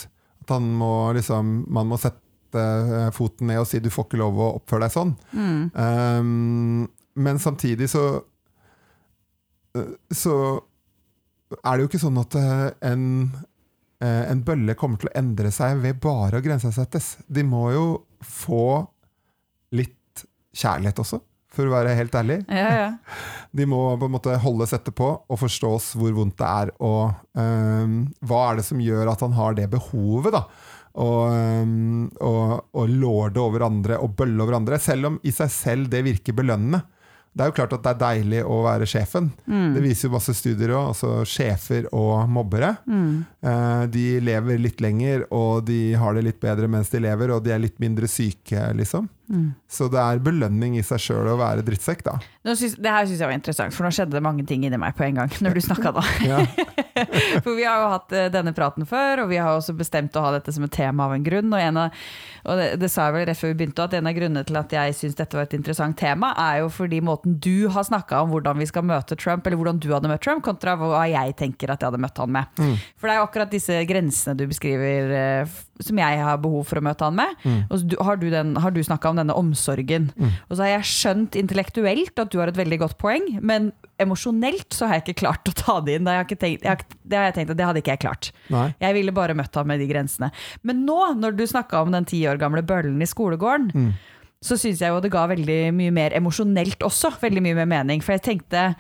At 0.44 0.54
han 0.56 0.70
må 0.78 1.10
liksom 1.16 1.64
Man 1.70 1.90
må 1.90 1.98
sette 2.00 2.62
eh, 2.62 3.10
foten 3.14 3.50
ned 3.50 3.62
og 3.62 3.68
si 3.70 3.80
'du 3.80 3.90
får 3.90 4.08
ikke 4.08 4.22
lov 4.22 4.38
å 4.38 4.54
oppføre 4.60 4.86
deg 4.86 4.96
sånn'. 4.96 5.14
Mm. 5.34 5.62
Um, 5.74 6.88
men 7.14 7.38
samtidig 7.38 7.90
så 7.90 8.22
eh, 9.76 9.94
Så 10.10 10.34
er 11.64 11.76
det 11.76 11.82
jo 11.82 11.88
ikke 11.90 11.98
sånn 11.98 12.18
at 12.20 12.34
en, 12.86 13.06
en 13.98 14.42
bølle 14.46 14.76
kommer 14.78 15.00
til 15.02 15.08
å 15.10 15.16
endre 15.18 15.50
seg 15.50 15.80
ved 15.82 15.98
bare 15.98 16.38
å 16.38 16.44
grensesettes. 16.44 17.16
De 17.26 17.42
må 17.42 17.72
jo 17.74 17.86
få 18.22 18.86
litt 19.74 20.22
kjærlighet 20.54 21.02
også, 21.02 21.18
for 21.54 21.66
å 21.66 21.74
være 21.74 21.96
helt 21.98 22.14
ærlig. 22.14 22.40
Ja, 22.48 22.68
ja. 22.76 22.90
De 23.56 23.66
må 23.66 23.82
på 23.98 24.06
en 24.06 24.14
måte 24.14 24.36
holdes 24.38 24.74
etterpå 24.76 25.08
og 25.26 25.40
forstås 25.40 25.92
hvor 25.98 26.12
vondt 26.14 26.38
det 26.38 26.50
er, 26.50 26.70
og 26.78 27.16
um, 27.34 27.96
hva 28.22 28.44
er 28.50 28.60
det 28.60 28.66
som 28.68 28.82
gjør 28.82 29.10
at 29.10 29.24
han 29.26 29.34
har 29.34 29.58
det 29.58 29.66
behovet, 29.72 30.36
da. 30.36 30.44
Og, 31.00 31.34
um, 31.64 32.06
og, 32.26 32.54
og 32.78 32.94
lorde 32.94 33.42
over 33.42 33.66
andre 33.66 33.98
og 34.02 34.14
bølle 34.18 34.42
over 34.42 34.60
andre, 34.60 34.78
selv 34.82 35.10
om 35.10 35.20
i 35.26 35.34
seg 35.34 35.50
selv 35.54 35.90
det 35.90 36.04
virker 36.06 36.38
belønnende. 36.38 36.84
Det 37.30 37.44
er 37.44 37.50
jo 37.52 37.54
klart 37.60 37.74
at 37.76 37.82
det 37.84 37.90
er 37.92 38.00
deilig 38.00 38.40
å 38.42 38.56
være 38.64 38.86
sjefen. 38.90 39.28
Mm. 39.46 39.68
Det 39.76 39.82
viser 39.84 40.08
jo 40.08 40.14
masse 40.16 40.32
studier 40.34 40.72
òg. 40.74 40.88
Altså 40.90 41.10
sjefer 41.28 41.86
og 41.94 42.26
mobbere. 42.30 42.72
Mm. 42.90 43.12
Eh, 43.46 43.82
de 43.94 44.06
lever 44.26 44.58
litt 44.58 44.82
lenger, 44.82 45.28
og 45.30 45.62
de 45.68 45.94
har 45.98 46.16
det 46.16 46.24
litt 46.26 46.40
bedre 46.42 46.66
mens 46.70 46.90
de 46.90 47.02
lever, 47.04 47.30
og 47.30 47.44
de 47.46 47.54
er 47.54 47.62
litt 47.62 47.78
mindre 47.82 48.10
syke, 48.10 48.64
liksom. 48.74 49.06
Mm. 49.30 49.52
Så 49.70 49.86
det 49.92 50.00
er 50.02 50.18
belønning 50.26 50.74
i 50.74 50.82
seg 50.82 50.98
sjøl 51.04 51.28
å 51.30 51.36
være 51.38 51.62
drittsekk, 51.62 52.02
da. 52.02 52.16
Nå 52.46 52.54
syns- 52.58 52.74
det 52.82 52.90
her 52.90 53.06
syns 53.06 53.20
jeg 53.22 53.30
var 53.30 53.36
interessant, 53.36 53.74
for 53.76 53.86
nå 53.86 53.92
skjedde 53.94 54.16
det 54.16 54.22
mange 54.24 54.42
ting 54.48 54.64
inni 54.66 54.78
meg 54.80 54.96
på 54.98 55.04
en 55.06 55.20
gang. 55.20 55.30
Når 55.44 55.54
du 55.54 55.60
snakka 55.62 55.92
da. 55.94 56.02
For 57.44 57.54
vi 57.56 57.64
har 57.64 57.80
jo 57.80 57.90
hatt 57.94 58.12
eh, 58.12 58.26
denne 58.32 58.52
praten 58.56 58.84
før, 58.88 59.22
og 59.22 59.30
vi 59.30 59.38
har 59.40 59.54
også 59.54 59.72
bestemt 59.78 60.16
å 60.18 60.24
ha 60.24 60.32
dette 60.34 60.52
som 60.52 60.66
et 60.66 60.74
tema 60.74 61.06
av 61.06 61.14
en 61.14 61.24
grunn. 61.24 61.48
Og, 61.54 61.60
en 61.62 61.78
av, 61.84 62.02
og 62.44 62.58
det, 62.60 62.66
det 62.82 62.90
sa 62.92 63.06
jeg 63.06 63.14
vel 63.16 63.24
rett 63.30 63.40
før 63.40 63.52
vi 63.54 63.58
begynte, 63.62 63.86
at 63.86 63.96
en 63.96 64.10
av 64.10 64.16
grunnene 64.18 64.42
til 64.48 64.58
at 64.60 64.74
jeg 64.76 64.96
syns 64.98 65.16
dette 65.16 65.38
var 65.38 65.46
et 65.46 65.56
interessant 65.56 65.96
tema, 65.96 66.34
er 66.50 66.60
jo 66.64 66.68
fordi 66.74 67.00
måten 67.06 67.38
du 67.40 67.70
har 67.72 67.86
snakka 67.86 68.24
om 68.26 68.34
hvordan 68.34 68.60
vi 68.60 68.68
skal 68.68 68.84
møte 68.90 69.16
Trump, 69.20 69.46
eller 69.46 69.60
hvordan 69.62 69.80
du 69.80 69.88
hadde 69.94 70.10
møtt 70.12 70.24
Trump, 70.26 70.44
kontra 70.44 70.76
hva 70.80 71.06
jeg 71.08 71.38
tenker 71.40 71.72
at 71.72 71.80
jeg 71.80 71.92
hadde 71.92 72.02
møtt 72.04 72.20
han 72.20 72.34
med. 72.36 72.60
Mm. 72.60 72.76
For 72.98 73.08
det 73.08 73.14
er 73.16 73.22
jo 73.22 73.26
akkurat 73.30 73.56
disse 73.56 73.80
grensene 73.88 74.36
du 74.36 74.44
beskriver 74.50 75.16
eh, 75.16 75.58
som 75.80 75.98
jeg 76.00 76.18
har 76.20 76.38
behov 76.42 76.64
for 76.68 76.80
å 76.80 76.84
møte 76.84 77.04
han 77.06 77.16
med. 77.18 77.34
Mm. 77.44 77.60
Og 77.70 77.78
så 77.82 78.00
har 78.06 78.16
du, 78.20 78.28
den- 78.30 78.56
har 78.56 78.70
du 78.70 78.80
snakka 78.84 79.10
om 79.10 79.16
denne 79.20 79.34
omsorgen. 79.36 80.10
Mm. 80.16 80.30
Og 80.48 80.56
så 80.56 80.62
har 80.66 80.72
jeg 80.78 80.88
skjønt 80.90 81.38
intellektuelt 81.40 82.18
at 82.22 82.30
du 82.30 82.38
har 82.38 82.48
et 82.52 82.56
veldig 82.60 82.78
godt 82.84 82.98
poeng, 82.98 83.26
men 83.40 83.72
emosjonelt 84.00 84.72
så 84.72 84.86
har 84.88 84.98
jeg 85.00 85.08
ikke 85.08 85.20
klart 85.26 85.48
å 85.50 85.54
ta 85.56 85.78
det 85.84 85.98
inn. 85.98 86.04
Det 86.08 86.14
har 86.14 86.24
jeg, 86.24 86.38
tenkt, 86.40 86.62
jeg 86.64 86.70
har, 86.70 86.84
det 87.04 87.18
har 87.20 87.26
jeg 87.30 87.34
tenkt 87.38 87.50
at 87.54 87.58
det 87.60 87.66
hadde 87.68 87.82
ikke 87.84 87.94
jeg 87.96 88.02
klart. 88.06 88.30
Nei. 88.52 88.66
Jeg 88.80 88.96
ville 88.96 89.12
bare 89.16 89.36
møtt 89.36 89.54
ham 89.60 89.68
med 89.70 89.80
de 89.82 89.88
grensene. 89.90 90.30
Men 90.62 90.84
nå, 90.86 90.98
når 91.20 91.36
du 91.36 91.44
snakka 91.50 91.82
om 91.84 91.92
den 91.92 92.08
ti 92.08 92.22
år 92.30 92.40
gamle 92.40 92.62
bøllen 92.66 93.00
i 93.04 93.08
skolegården, 93.10 93.70
Mm. 93.74 93.92
så 94.42 94.56
syns 94.56 94.80
jeg 94.80 94.88
jo 94.88 95.00
det 95.04 95.10
ga 95.12 95.26
veldig 95.28 95.72
mye 95.76 95.92
mer 95.92 96.14
emosjonelt 96.16 96.80
også. 96.86 97.10
Veldig 97.20 97.42
mye 97.44 97.54
mer 97.58 97.66
mening. 97.68 98.00
For 98.02 98.12
jeg 98.16 98.22
tenkte 98.24 98.74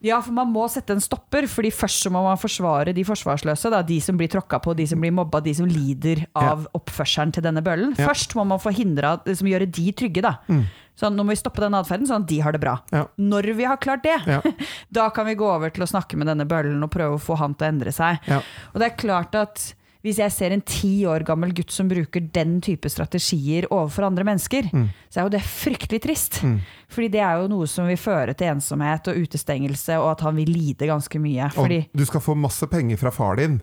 ja, 0.00 0.18
for 0.24 0.32
man 0.32 0.48
må 0.52 0.64
sette 0.72 0.94
en 0.96 1.02
stopper, 1.04 1.44
fordi 1.50 1.70
først 1.74 2.06
så 2.06 2.12
må 2.12 2.22
man 2.24 2.38
forsvare 2.40 2.94
de 2.96 3.04
forsvarsløse. 3.04 3.70
Da, 3.72 3.82
de 3.84 3.98
som 4.00 4.16
blir 4.16 4.30
tråkka 4.32 4.60
på, 4.64 4.72
de 4.78 4.86
som 4.88 5.00
blir 5.02 5.12
mobba, 5.12 5.42
de 5.44 5.52
som 5.58 5.68
lider 5.68 6.22
av 6.38 6.64
oppførselen 6.76 7.34
til 7.36 7.44
denne 7.44 7.62
bøllen. 7.64 7.92
Ja. 7.98 8.06
Først 8.08 8.32
må 8.38 8.46
man 8.48 8.62
forhindre 8.62 9.16
at, 9.18 9.28
liksom, 9.28 9.50
gjøre 9.52 9.68
de 9.68 9.86
trygge. 9.92 10.24
Da. 10.24 10.38
Mm. 10.48 10.62
Sånn, 11.00 11.16
nå 11.16 11.24
må 11.24 11.34
vi 11.34 11.40
stoppe 11.40 11.62
den 11.64 11.76
atferden, 11.76 12.08
sånn 12.08 12.24
at 12.24 12.30
de 12.32 12.38
har 12.44 12.56
det 12.56 12.62
bra. 12.62 12.78
Ja. 12.92 13.04
Når 13.20 13.50
vi 13.60 13.68
har 13.68 13.80
klart 13.80 14.04
det, 14.04 14.16
Ja. 14.28 14.40
da 15.00 15.10
kan 15.12 15.28
vi 15.28 15.36
gå 15.40 15.48
over 15.48 15.72
til 15.72 15.84
å 15.84 15.90
snakke 15.90 16.16
med 16.20 16.28
denne 16.32 16.48
bøllen 16.48 16.80
og 16.84 16.92
prøve 16.92 17.18
å 17.18 17.22
få 17.22 17.36
han 17.40 17.54
til 17.56 17.68
å 17.68 17.74
endre 17.74 17.92
seg. 17.92 18.24
Ja. 18.28 18.40
Og 18.72 18.80
det 18.80 18.90
er 18.90 18.98
klart 19.00 19.36
at 19.36 19.70
hvis 20.02 20.16
jeg 20.22 20.32
ser 20.32 20.52
en 20.56 20.62
ti 20.64 21.04
år 21.04 21.24
gammel 21.28 21.52
gutt 21.52 21.70
som 21.70 21.88
bruker 21.90 22.20
den 22.32 22.60
type 22.64 22.88
strategier 22.88 23.66
overfor 23.70 24.06
andre 24.08 24.24
mennesker, 24.24 24.70
Mm. 24.72 24.88
så 25.10 25.20
er 25.20 25.22
jo 25.28 25.34
det 25.36 25.42
fryktelig 25.44 26.00
trist. 26.02 26.40
Mm. 26.42 26.60
Fordi 26.88 27.08
det 27.10 27.20
er 27.20 27.40
jo 27.42 27.48
noe 27.48 27.66
som 27.66 27.86
vil 27.86 27.96
føre 28.00 28.34
til 28.34 28.48
ensomhet 28.48 29.08
og 29.08 29.16
utestengelse, 29.16 29.98
og 30.00 30.12
at 30.12 30.20
han 30.20 30.36
vil 30.36 30.48
lide 30.48 30.86
ganske 30.88 31.18
mye. 31.20 31.50
Og 31.52 31.66
Fordi 31.66 31.82
du 31.94 32.04
skal 32.06 32.20
få 32.20 32.34
masse 32.36 32.66
penger 32.66 32.96
fra 32.96 33.10
far 33.10 33.36
din 33.36 33.60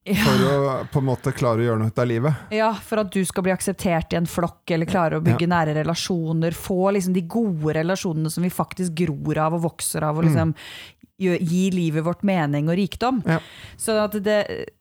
for 0.00 0.42
å 0.48 0.88
på 0.90 0.98
en 0.98 1.04
måte 1.06 1.30
klare 1.36 1.60
å 1.60 1.64
gjøre 1.68 1.78
noe 1.78 1.90
ut 1.92 1.98
av 2.00 2.06
livet. 2.08 2.34
Ja, 2.56 2.72
for 2.72 3.02
at 3.02 3.10
du 3.12 3.20
skal 3.28 3.44
bli 3.44 3.52
akseptert 3.52 4.14
i 4.14 4.16
en 4.16 4.26
flokk, 4.26 4.62
eller 4.72 4.88
klare 4.88 5.18
å 5.20 5.22
bygge 5.22 5.46
nære 5.46 5.74
relasjoner. 5.76 6.56
Få 6.56 6.90
liksom 6.96 7.12
de 7.14 7.20
gode 7.28 7.74
relasjonene 7.76 8.30
som 8.32 8.42
vi 8.42 8.50
faktisk 8.50 8.96
gror 8.96 9.38
av 9.38 9.54
og 9.58 9.62
vokser 9.68 10.02
av, 10.02 10.16
og 10.18 10.24
liksom 10.24 10.54
gjør, 10.54 10.99
gi 11.20 11.70
livet 11.74 12.04
vårt 12.06 12.22
mening 12.26 12.68
og 12.72 12.78
rikdom. 12.80 13.22
Ja. 13.28 13.38
Så 13.76 13.96
at 14.04 14.16
det, 14.24 14.38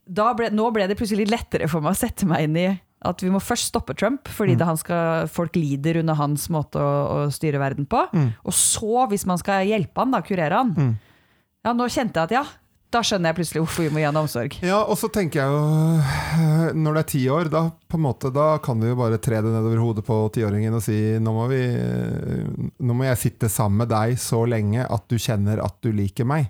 da 0.07 0.31
ble, 0.33 0.49
nå 0.55 0.69
ble 0.75 0.87
det 0.87 0.97
plutselig 0.99 1.27
lettere 1.29 1.67
for 1.71 1.83
meg 1.83 1.91
å 1.97 1.99
sette 1.99 2.25
meg 2.29 2.47
inn 2.47 2.55
i 2.57 2.67
at 3.07 3.21
vi 3.23 3.29
må 3.31 3.39
først 3.39 3.69
stoppe 3.71 3.93
Trump, 3.95 4.27
fordi 4.27 4.55
Mm. 4.55 4.57
det 4.59 4.65
han 4.67 4.77
skal, 4.77 5.27
folk 5.31 5.55
lider 5.55 5.99
under 6.01 6.15
hans 6.19 6.49
måte 6.51 6.75
å, 6.83 7.27
å 7.27 7.31
styre 7.31 7.59
verden 7.61 7.85
på. 7.87 8.01
Mm. 8.11 8.33
Og 8.43 8.51
så, 8.53 9.05
hvis 9.07 9.23
man 9.25 9.37
skal 9.39 9.63
hjelpe 9.69 9.95
han, 10.03 10.11
da, 10.11 10.19
kurere 10.21 10.51
han 10.63 10.73
Mm. 10.75 10.97
Ja, 11.63 11.73
nå 11.75 11.87
kjente 11.91 12.15
jeg 12.19 12.23
at 12.23 12.31
ja, 12.31 12.43
da 12.89 13.01
skjønner 13.05 13.29
jeg 13.29 13.37
plutselig 13.37 13.61
hvorfor 13.61 13.85
vi 13.85 13.91
må 13.93 14.01
gi 14.01 14.07
han 14.07 14.17
omsorg. 14.17 14.55
Ja, 14.65 14.79
og 14.81 14.97
så 14.97 15.11
tenker 15.13 15.43
jeg 15.43 15.53
jo 15.53 15.59
øh, 16.01 16.69
Når 16.73 16.95
det 16.95 17.01
er 17.03 17.09
ti 17.11 17.21
år, 17.29 17.49
da, 17.53 17.63
måte, 18.01 18.31
da 18.33 18.47
kan 18.65 18.81
vi 18.81 18.89
jo 18.89 18.97
bare 18.97 19.19
tre 19.21 19.41
det 19.45 19.51
nedover 19.53 19.83
hodet 19.83 20.05
på 20.07 20.17
tiåringen 20.33 20.73
og 20.73 20.81
si 20.81 20.97
nå 21.21 21.33
må, 21.35 21.45
vi, 21.51 21.61
øh, 21.69 22.69
nå 22.81 22.95
må 22.97 23.05
jeg 23.05 23.21
sitte 23.21 23.51
sammen 23.53 23.83
med 23.83 23.91
deg 23.93 24.17
så 24.21 24.41
lenge 24.49 24.87
at 24.89 25.05
du 25.11 25.19
kjenner 25.21 25.61
at 25.61 25.77
du 25.85 25.91
liker 25.93 26.25
meg. 26.29 26.49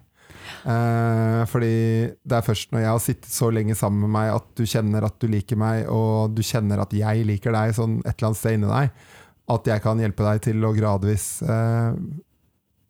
Eh, 0.64 1.42
fordi 1.48 1.76
det 2.24 2.38
er 2.38 2.46
først 2.46 2.72
når 2.74 2.84
jeg 2.84 2.92
har 2.92 3.04
sittet 3.04 3.32
så 3.34 3.50
lenge 3.54 3.76
sammen 3.78 4.06
med 4.06 4.14
meg 4.16 4.32
at 4.34 4.48
du 4.58 4.64
kjenner 4.68 5.06
at 5.08 5.20
du 5.22 5.28
liker 5.32 5.60
meg, 5.60 5.86
og 5.92 6.36
du 6.36 6.42
kjenner 6.46 6.84
at 6.84 6.96
jeg 6.96 7.28
liker 7.28 7.56
deg 7.56 7.76
sånn 7.78 8.00
et 8.06 8.16
eller 8.16 8.30
annet 8.30 8.42
sted 8.42 8.58
inni 8.58 8.72
deg, 8.72 9.04
at 9.50 9.70
jeg 9.74 9.84
kan 9.84 10.02
hjelpe 10.02 10.26
deg 10.26 10.42
til 10.46 10.66
å 10.66 10.74
gradvis 10.76 11.28
eh, 11.44 11.92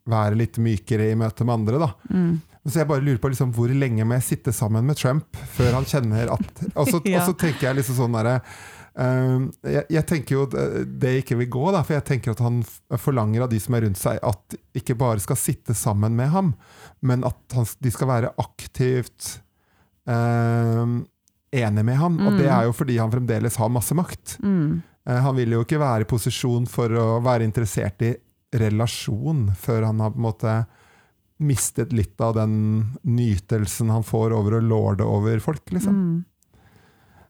være 0.10 0.40
litt 0.40 0.62
mykere 0.62 1.12
i 1.12 1.18
møte 1.20 1.46
med 1.48 1.62
andre. 1.62 1.82
da. 1.82 1.92
Mm. 2.14 2.38
Så 2.70 2.80
jeg 2.84 2.88
bare 2.90 3.02
lurer 3.06 3.20
på 3.22 3.30
liksom, 3.34 3.52
hvor 3.56 3.70
lenge 3.74 4.06
må 4.06 4.16
jeg 4.20 4.28
sitte 4.28 4.54
sammen 4.56 4.86
med 4.86 4.98
Trump 5.00 5.38
før 5.56 5.74
han 5.80 5.86
kjenner 5.90 6.32
at 6.36 6.62
Og 6.80 6.88
så, 6.92 7.02
Ja. 7.10 7.26
tenker 7.34 7.68
jeg 7.70 7.80
liksom 7.82 7.98
sånn 8.00 8.16
derre 8.18 8.38
uh, 9.00 9.46
jeg, 9.64 9.84
jeg 9.90 10.06
tenker 10.10 10.36
jo 10.36 10.46
det, 10.52 10.66
det 11.00 11.14
ikke 11.24 11.38
vil 11.42 11.50
gå, 11.54 11.66
da, 11.76 11.84
for 11.88 11.96
jeg 11.98 12.06
tenker 12.10 12.32
at 12.36 12.42
han 12.44 12.62
forlanger 13.00 13.46
av 13.46 13.50
de 13.54 13.60
som 13.64 13.76
er 13.78 13.86
rundt 13.88 13.98
seg, 14.02 14.20
at 14.24 14.58
ikke 14.76 14.96
bare 15.00 15.20
skal 15.24 15.38
sitte 15.40 15.76
sammen 15.78 16.16
med 16.20 16.30
ham, 16.34 16.54
men 17.02 17.24
at 17.28 17.40
han, 17.56 17.66
de 17.80 17.92
skal 17.96 18.10
være 18.12 18.34
aktivt 18.42 19.38
uh, 20.10 21.00
enig 21.52 21.86
med 21.86 21.96
ham. 21.98 22.18
Og 22.20 22.32
Mm. 22.34 22.38
det 22.38 22.48
er 22.52 22.64
jo 22.68 22.74
fordi 22.76 22.98
han 23.00 23.12
fremdeles 23.12 23.56
har 23.58 23.70
masse 23.74 23.96
makt. 23.96 24.38
Mm. 24.44 24.82
Uh, 25.08 25.20
Han 25.24 25.36
vil 25.36 25.52
jo 25.56 25.64
ikke 25.64 25.80
være 25.80 26.02
i 26.06 26.10
posisjon 26.10 26.68
for 26.70 26.90
å 26.90 27.08
være 27.24 27.44
interessert 27.48 28.02
i 28.06 28.14
relasjon 28.54 29.52
før 29.58 29.86
han 29.86 30.00
har 30.02 30.12
på 30.12 30.18
en 30.20 30.26
måte 30.28 30.54
mistet 31.40 31.94
litt 31.96 32.20
av 32.22 32.36
den 32.36 32.56
nytelsen 33.08 33.90
han 33.94 34.04
får 34.04 34.36
over 34.36 34.58
å 34.58 34.64
lorde 34.64 35.08
over 35.08 35.40
folk, 35.44 35.64
liksom. 35.72 35.96
Mm. 35.96 36.26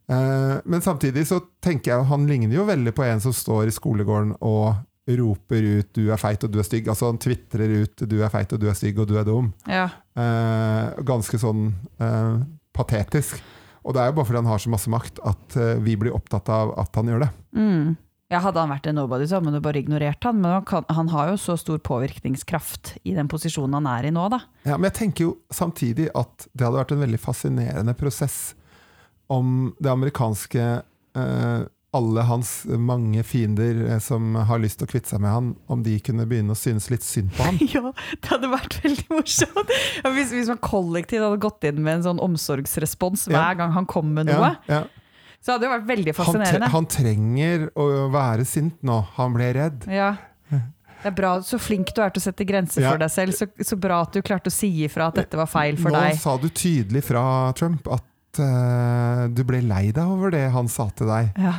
Eh, 0.09 0.57
Men 0.65 0.81
samtidig 0.81 1.27
så 1.29 1.39
tenker 1.61 1.93
jeg 1.93 2.09
han 2.09 2.27
ligner 2.27 2.55
jo 2.55 2.65
veldig 2.65 2.93
på 2.97 3.05
en 3.05 3.21
som 3.21 3.35
står 3.35 3.69
i 3.69 3.75
skolegården 3.75 4.35
og 4.41 4.85
roper 5.09 5.63
ut 5.79 5.93
'du 5.93 6.11
er 6.11 6.17
feit 6.21 6.43
og 6.43 6.51
du 6.51 6.59
er 6.59 6.67
stygg'. 6.67 6.89
Altså 6.89 7.09
han 7.09 7.17
tvitrer 7.17 7.81
ut 7.83 7.95
'du 7.97 8.21
er 8.23 8.29
feit 8.29 8.51
og 8.53 8.59
du 8.59 8.67
er 8.69 8.77
stygg 8.77 8.99
og 8.99 9.07
du 9.07 9.17
er 9.17 9.25
dum'. 9.25 9.53
Ja. 9.67 9.89
Eh, 10.15 11.01
ganske 11.03 11.37
sånn 11.37 11.73
eh, 11.99 12.45
patetisk. 12.73 13.41
Og 13.85 13.93
det 13.93 14.01
er 14.01 14.11
jo 14.11 14.17
bare 14.17 14.25
fordi 14.25 14.41
han 14.43 14.51
har 14.51 14.59
så 14.59 14.69
masse 14.69 14.89
makt 14.89 15.19
at 15.25 15.57
eh, 15.57 15.79
vi 15.79 15.95
blir 15.95 16.13
opptatt 16.13 16.49
av 16.49 16.77
at 16.77 16.95
han 16.95 17.07
gjør 17.07 17.19
det. 17.25 17.29
Mm. 17.55 17.97
Ja, 18.29 18.39
hadde 18.45 18.61
han 18.61 18.69
vært 18.69 18.85
en 18.91 18.95
nobody, 18.99 19.25
så 19.25 19.39
hadde 19.39 19.47
man 19.49 19.55
jo 19.57 19.63
bare 19.65 19.79
ignorert 19.81 20.23
han. 20.27 20.37
Men 20.43 20.51
han, 20.59 20.65
kan, 20.69 20.85
han 20.93 21.07
har 21.09 21.31
jo 21.31 21.37
så 21.41 21.55
stor 21.57 21.79
påvirkningskraft 21.81 22.91
i 23.09 23.15
den 23.17 23.27
posisjonen 23.31 23.79
han 23.79 23.87
er 23.89 24.09
i 24.09 24.13
nå, 24.13 24.27
da. 24.29 24.43
Ja, 24.69 24.77
men 24.77 24.89
jeg 24.91 24.97
tenker 24.99 25.25
jo 25.25 25.31
samtidig 25.49 26.11
at 26.13 26.45
det 26.53 26.67
hadde 26.67 26.77
vært 26.83 26.93
en 26.93 27.01
veldig 27.07 27.19
fascinerende 27.23 27.95
prosess 27.97 28.37
om 29.33 29.71
det 29.81 29.89
amerikanske 29.91 30.61
eh, 31.17 31.59
Alle 31.97 32.21
hans 32.29 32.51
mange 32.69 33.23
fiender 33.25 33.79
eh, 33.95 33.99
som 34.01 34.35
har 34.45 34.61
lyst 34.61 34.77
til 34.77 34.85
å 34.85 34.91
kvitte 34.91 35.09
seg 35.09 35.23
med 35.25 35.33
han, 35.33 35.47
om 35.73 35.81
de 35.85 35.95
kunne 36.05 36.27
begynne 36.29 36.53
å 36.53 36.57
synes 36.59 36.91
litt 36.93 37.01
synd 37.05 37.33
på 37.33 37.41
han. 37.49 37.57
Ja, 37.65 37.89
det 38.21 38.29
hadde 38.29 38.51
vært 38.53 38.77
veldig 38.83 39.07
morsomt. 39.09 39.73
Hvis, 40.05 40.35
hvis 40.37 40.53
man 40.53 40.61
kollektivt 40.61 41.25
hadde 41.25 41.41
gått 41.41 41.65
inn 41.65 41.81
med 41.81 41.97
en 41.99 42.05
sånn 42.11 42.21
omsorgsrespons 42.29 43.25
hver 43.31 43.39
Ja. 43.41 43.57
gang 43.57 43.73
han 43.73 43.89
kom 43.89 44.13
med 44.13 44.29
noe, 44.29 44.53
Ja, 44.69 44.81
ja. 44.83 44.83
Så 45.39 45.53
hadde 45.55 45.63
det 45.65 45.71
vært 45.71 45.87
veldig 45.87 46.13
Han, 46.13 46.17
tre 46.17 46.25
fascinerende. 46.25 46.69
han 46.73 46.87
trenger 46.91 47.67
å 47.79 47.85
være 48.11 48.45
sint 48.45 48.81
nå. 48.83 48.97
Han 49.15 49.33
ble 49.37 49.53
redd. 49.55 49.87
Ja. 49.91 50.15
Det 50.99 51.07
er 51.07 51.15
bra, 51.15 51.37
Så 51.41 51.55
flink 51.63 51.93
du 51.95 52.01
er 52.03 52.11
til 52.11 52.19
å 52.19 52.25
sette 52.25 52.43
grenser 52.43 52.83
Ja. 52.83 52.91
for 52.91 52.99
deg 52.99 53.09
selv. 53.13 53.31
Så, 53.37 53.47
så 53.63 53.77
bra 53.79 54.01
at 54.03 54.11
du 54.11 54.19
klarte 54.21 54.51
å 54.51 54.53
si 54.53 54.67
ifra 54.83 55.07
at 55.07 55.15
dette 55.15 55.37
var 55.39 55.47
feil 55.47 55.77
for 55.79 55.95
Nå 55.95 56.01
deg. 56.01 56.17
sa 56.19 56.33
du 56.37 56.49
tydelig 56.51 57.05
fra, 57.07 57.23
Trump, 57.55 57.87
at 57.87 58.41
uh, 58.43 59.27
du 59.31 59.43
ble 59.47 59.61
lei 59.63 59.93
deg 59.95 60.03
over 60.03 60.35
det 60.35 60.49
han 60.51 60.67
sa 60.67 60.89
til 60.91 61.07
deg. 61.07 61.31
Ja. 61.39 61.55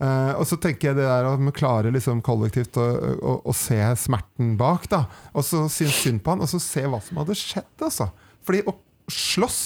Uh, 0.00 0.38
og 0.38 0.46
så 0.46 0.56
tenker 0.62 0.92
jeg 0.92 0.96
det 0.96 1.04
der 1.04 1.26
at 1.26 1.40
vi 1.42 1.52
klarer 1.52 1.92
liksom 1.92 2.22
kollektivt 2.24 2.78
å, 2.80 2.86
å, 3.18 3.32
å 3.50 3.52
se 3.52 3.76
smerten 3.98 4.56
bak, 4.56 4.88
da. 4.88 5.04
Og 5.34 5.44
så 5.44 5.66
synes 5.68 6.00
synd 6.00 6.22
på 6.24 6.32
han, 6.32 6.40
og 6.40 6.48
så 6.48 6.60
se 6.62 6.86
hva 6.88 7.02
som 7.04 7.20
hadde 7.20 7.36
skjedd, 7.36 7.68
altså. 7.82 8.08
Fordi 8.46 8.62
å 8.70 8.76
slåss, 9.10 9.60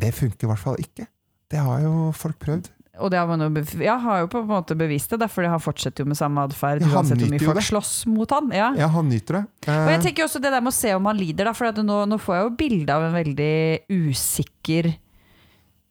det 0.00 0.14
funker 0.14 0.46
i 0.46 0.50
hvert 0.52 0.62
fall 0.62 0.78
ikke. 0.78 1.08
Det 1.50 1.58
har 1.58 1.80
jo 1.82 1.94
folk 2.14 2.38
prøvd. 2.38 2.68
Og 3.00 3.08
det 3.10 3.16
har 3.16 3.26
man 3.30 3.40
jo, 3.40 3.62
ja, 3.80 3.94
har 4.02 4.18
jo 4.20 4.26
på 4.28 4.42
en 4.42 4.48
måte 4.50 4.74
bevist 4.76 5.08
det, 5.14 5.20
derfor 5.22 5.40
for 5.46 5.48
han 5.54 5.62
fortsetter 5.64 6.04
jo 6.04 6.08
med 6.10 6.18
samme 6.18 6.42
atferd 6.44 6.82
Ja, 6.84 6.90
uansett 6.98 7.18
hvor 7.22 7.30
mye 7.32 7.40
folk 7.40 7.56
det. 7.56 7.64
slåss 7.70 7.92
mot 8.12 8.30
han. 8.34 8.50
Ja. 8.52 8.66
Ja, 8.76 8.88
han 8.92 9.08
nyter 9.08 9.38
det. 9.38 9.44
Eh, 9.70 9.78
Og 9.86 9.90
jeg 9.94 10.02
tenker 10.04 10.26
også 10.26 10.42
det 10.44 10.52
der 10.52 10.60
med 10.60 10.72
å 10.74 10.76
se 10.76 10.92
om 10.94 11.06
han 11.08 11.16
lider, 11.16 11.48
da, 11.48 11.54
for 11.56 11.70
at 11.70 11.76
nå, 11.80 11.96
nå 12.10 12.18
får 12.20 12.36
jeg 12.36 12.44
jo 12.44 12.50
bilde 12.60 12.90
av 12.98 13.06
en 13.08 13.14
veldig 13.16 13.54
usikker 13.88 14.90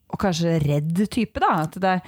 og 0.10 0.20
kanskje 0.22 0.56
redd 0.64 1.02
type. 1.10 1.40
da, 1.42 1.52
at 1.66 1.80
det 1.80 1.84
er 1.98 2.02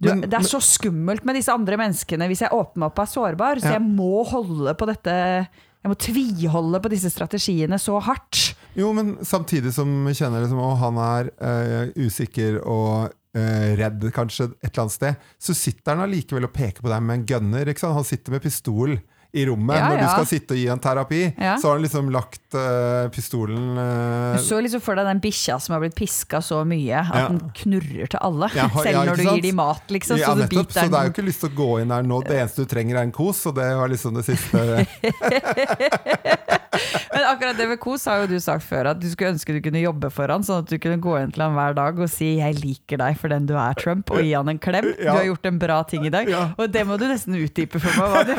du, 0.00 0.08
Men- 0.14 0.20
det 0.30 0.34
er 0.34 0.46
så 0.46 0.60
skummelt 0.62 1.24
med 1.24 1.34
disse 1.34 1.50
andre 1.54 1.76
menneskene 1.76 2.26
hvis 2.30 2.42
jeg 2.44 2.50
åpner 2.54 2.76
meg 2.78 2.86
opp 2.92 2.98
og 3.00 3.06
er 3.06 3.14
sårbar, 3.14 3.58
så 3.58 3.64
Ja. 3.64 3.78
jeg 3.78 3.82
må 3.82 4.24
holde 4.26 4.74
på 4.74 4.86
dette 4.86 5.48
Jeg 5.84 5.90
må 5.92 5.96
tviholde 5.96 6.80
på 6.82 6.90
disse 6.90 7.06
strategiene 7.10 7.78
så 7.78 8.00
hardt. 8.02 8.54
Jo, 8.74 8.92
men 8.92 9.16
samtidig 9.26 9.72
som 9.74 9.90
vi 10.06 10.14
kjenner 10.14 10.44
liksom, 10.44 10.60
at 10.62 10.78
han 10.82 10.98
er 11.02 11.30
uh, 11.40 11.92
usikker 12.04 12.60
og 12.64 13.08
uh, 13.10 13.68
redd 13.80 14.08
kanskje 14.14 14.50
et 14.60 14.70
eller 14.72 14.84
annet 14.84 14.96
sted, 14.98 15.14
så 15.40 15.54
sitter 15.56 15.94
han 15.96 16.04
allikevel 16.08 16.46
og 16.48 16.52
peker 16.54 16.84
på 16.84 16.92
deg 16.92 17.02
med 17.06 17.20
en 17.22 17.28
gunner. 17.32 17.72
Han 17.88 18.04
sitter 18.06 18.36
med 18.36 18.42
pistol 18.44 18.98
i 19.36 19.42
rommet 19.44 19.76
Ja, 19.76 19.88
når 19.92 19.98
du 20.00 20.06
skal 20.08 20.26
sitte 20.30 20.54
og 20.54 20.60
gi 20.62 20.68
en 20.72 20.80
terapi. 20.80 21.18
Ja. 21.36 21.58
Så 21.60 21.68
har 21.68 21.74
han 21.76 21.82
liksom 21.84 22.06
lagt 22.14 22.54
uh, 22.56 23.10
pistolen 23.12 23.76
uh, 23.76 24.38
Du 24.38 24.40
så 24.46 24.56
liksom 24.64 24.80
for 24.80 24.96
deg 24.96 25.04
den 25.10 25.20
bikkja 25.20 25.58
som 25.60 25.74
har 25.76 25.82
blitt 25.82 25.98
piska 25.98 26.40
så 26.44 26.62
mye 26.64 27.02
at 27.02 27.12
Ja. 27.12 27.26
den 27.34 27.42
knurrer 27.58 28.08
til 28.14 28.22
alle. 28.24 28.48
Ja, 28.56 28.70
ha- 28.72 28.82
Selv 28.86 28.96
ja, 28.96 29.02
når 29.04 29.20
du 29.20 29.24
sant? 29.26 29.36
gir 29.36 29.44
dem 29.50 29.58
mat, 29.60 29.84
liksom. 29.92 30.16
ja, 30.22 30.30
så 30.32 30.38
du 30.38 30.46
biter 30.48 30.80
så 30.80 30.86
det 30.88 31.02
er 31.02 31.10
jo 31.10 31.12
ikke 31.12 31.26
lyst 31.28 31.44
til 31.44 31.52
å 31.52 31.58
gå 31.60 31.68
inn 31.82 31.92
der 31.92 32.08
nå. 32.08 32.22
Det 32.24 32.38
eneste 32.40 32.64
du 32.64 32.72
trenger 32.72 33.02
er 33.02 33.10
en 33.10 33.12
kos, 33.18 33.42
og 33.50 33.58
det 33.60 33.68
var 33.82 33.92
liksom 33.92 34.16
det 34.16 34.24
siste. 34.30 34.64
Men 37.14 37.26
akkurat 37.30 37.58
det 37.58 37.68
med 37.70 37.80
kos 37.82 38.04
har 38.10 38.22
jo 38.22 38.28
du 38.30 38.38
sagt 38.42 38.64
før, 38.66 38.92
at 38.92 39.00
du 39.00 39.08
skulle 39.10 39.34
ønske 39.34 39.56
du 39.56 39.60
kunne 39.64 39.82
jobbe 39.82 40.10
for 40.14 40.30
han, 40.32 40.44
sånn 40.46 40.64
at 40.64 40.70
du 40.70 40.76
kunne 40.82 41.00
gå 41.02 41.16
inn 41.20 41.32
til 41.34 41.44
han 41.46 41.56
hver 41.56 41.76
dag 41.78 41.98
og 41.98 42.10
si 42.12 42.36
'jeg 42.38 42.58
liker 42.62 43.00
deg 43.00 43.18
for 43.20 43.32
den 43.32 43.46
du 43.48 43.54
er, 43.56 43.74
Trump', 43.78 44.10
og 44.14 44.22
gi 44.22 44.34
han 44.34 44.48
en 44.48 44.58
klem. 44.58 44.92
Du 44.98 45.08
har 45.08 45.24
gjort 45.24 45.46
en 45.46 45.58
bra 45.58 45.82
ting 45.88 46.06
i 46.06 46.12
dag. 46.12 46.28
Og 46.58 46.66
det 46.72 46.84
må 46.86 46.98
du 47.00 47.06
nesten 47.08 47.36
utdype 47.38 47.80
for 47.80 47.92
meg, 47.96 48.08
hva 48.12 48.22
du, 48.28 48.34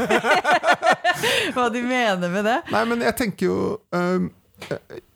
hva 1.55 1.69
du 1.73 1.79
mener 1.81 2.29
med 2.29 2.45
det. 2.45 2.59
Nei, 2.71 2.83
men 2.85 3.01
jeg 3.07 3.15
tenker 3.19 3.49
jo 3.49 3.57
eh, 3.95 4.27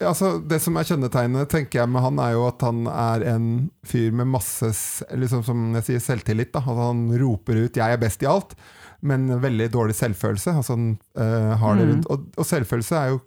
Altså, 0.04 0.38
Det 0.48 0.60
som 0.62 0.78
er 0.78 0.88
kjennetegnet 0.88 1.50
tenker 1.52 1.80
jeg 1.82 1.90
med 1.90 2.02
han, 2.02 2.20
er 2.20 2.32
jo 2.36 2.46
at 2.48 2.62
han 2.66 2.86
er 2.88 3.26
en 3.36 3.48
fyr 3.88 4.12
med 4.16 4.28
masse 4.28 4.70
liksom 5.16 5.44
som 5.46 5.74
jeg 5.78 5.84
sier, 5.90 6.00
selvtillit. 6.00 6.52
da 6.54 6.60
Altså, 6.64 6.88
Han 6.92 7.04
roper 7.22 7.64
ut 7.66 7.74
'jeg 7.76 7.94
er 7.94 7.98
best 7.98 8.24
i 8.24 8.26
alt', 8.28 8.56
men 9.02 9.28
veldig 9.42 9.70
dårlig 9.72 9.96
selvfølelse. 9.96 10.56
Altså 10.56 10.74
han 10.76 10.98
øh, 11.18 11.58
har 11.58 11.76
det 11.76 11.86
Mm. 11.88 11.92
rundt 11.94 12.06
og, 12.08 12.20
og 12.38 12.46
selvfølelse 12.46 12.96
er 12.96 13.08
jo 13.10 13.20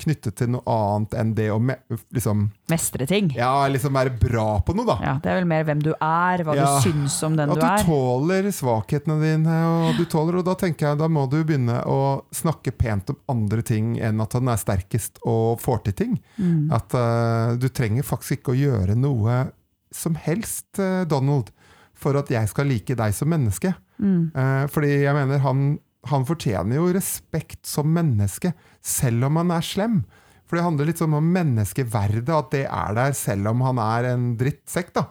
knyttet 0.00 0.36
til 0.38 0.50
noe 0.54 0.62
annet 0.70 1.14
enn 1.20 1.32
det 1.36 1.46
å 1.52 1.58
me 1.62 1.76
liksom, 2.14 2.46
Mestre 2.70 3.06
ting. 3.10 3.30
ja, 3.36 3.66
liksom 3.68 3.94
være 3.96 4.12
bra 4.20 4.60
på 4.64 4.74
noe, 4.76 4.86
da. 4.88 4.96
Ja, 5.04 5.14
det 5.22 5.30
er 5.32 5.38
vel 5.40 5.48
mer 5.50 5.64
hvem 5.68 5.82
du 5.84 5.90
er, 5.94 6.44
hva 6.46 6.54
Ja. 6.56 6.66
du 6.78 6.86
syns 6.88 7.16
om 7.26 7.36
den 7.36 7.50
At 7.50 7.56
du 7.56 7.60
du 7.60 7.66
er. 7.66 7.84
tåler 7.86 8.50
svakhetene 8.54 9.18
dine, 9.22 9.56
og 9.88 9.96
du 9.98 10.04
tåler, 10.04 10.38
og 10.40 10.44
da 10.48 10.54
tenker 10.54 10.88
jeg 10.90 10.98
da 10.98 11.08
må 11.08 11.26
du 11.30 11.38
begynne 11.44 11.80
å 11.86 12.22
snakke 12.32 12.72
pent 12.76 13.10
om 13.10 13.16
andre 13.28 13.62
ting 13.62 13.98
enn 13.98 14.20
at 14.20 14.32
han 14.38 14.48
er 14.48 14.56
sterkest 14.56 15.18
og 15.24 15.60
får 15.60 15.84
til 15.84 15.92
ting. 15.92 16.14
Mm. 16.38 16.70
At 16.72 16.94
uh, 16.94 17.56
du 17.56 17.68
trenger 17.68 18.02
faktisk 18.06 18.40
ikke 18.40 18.54
å 18.54 18.60
gjøre 18.60 18.96
noe 18.96 19.50
som 19.94 20.14
helst, 20.14 20.66
uh, 20.78 21.04
Donald, 21.04 21.50
for 21.94 22.16
at 22.18 22.28
jeg 22.28 22.48
skal 22.50 22.66
like 22.66 22.94
deg 22.98 23.14
som 23.14 23.28
menneske. 23.30 23.74
Mm. 24.02 24.32
Uh, 24.34 24.66
fordi 24.66 25.04
jeg 25.04 25.14
mener 25.14 25.38
han, 25.44 25.78
han 26.10 26.26
fortjener 26.28 26.78
jo 26.78 26.92
respekt 26.94 27.64
som 27.68 27.90
menneske, 27.94 28.54
selv 28.84 29.28
om 29.28 29.40
han 29.40 29.52
er 29.54 29.64
slem. 29.64 30.02
For 30.44 30.58
det 30.58 30.66
handler 30.66 30.90
litt 30.90 31.00
sånn 31.00 31.16
om 31.16 31.30
menneskeverdet, 31.34 32.28
at 32.30 32.50
det 32.52 32.64
er 32.68 32.98
der 32.98 33.14
selv 33.16 33.52
om 33.54 33.64
han 33.64 33.80
er 33.82 34.10
en 34.12 34.34
drittsekk. 34.40 34.92
da. 34.96 35.08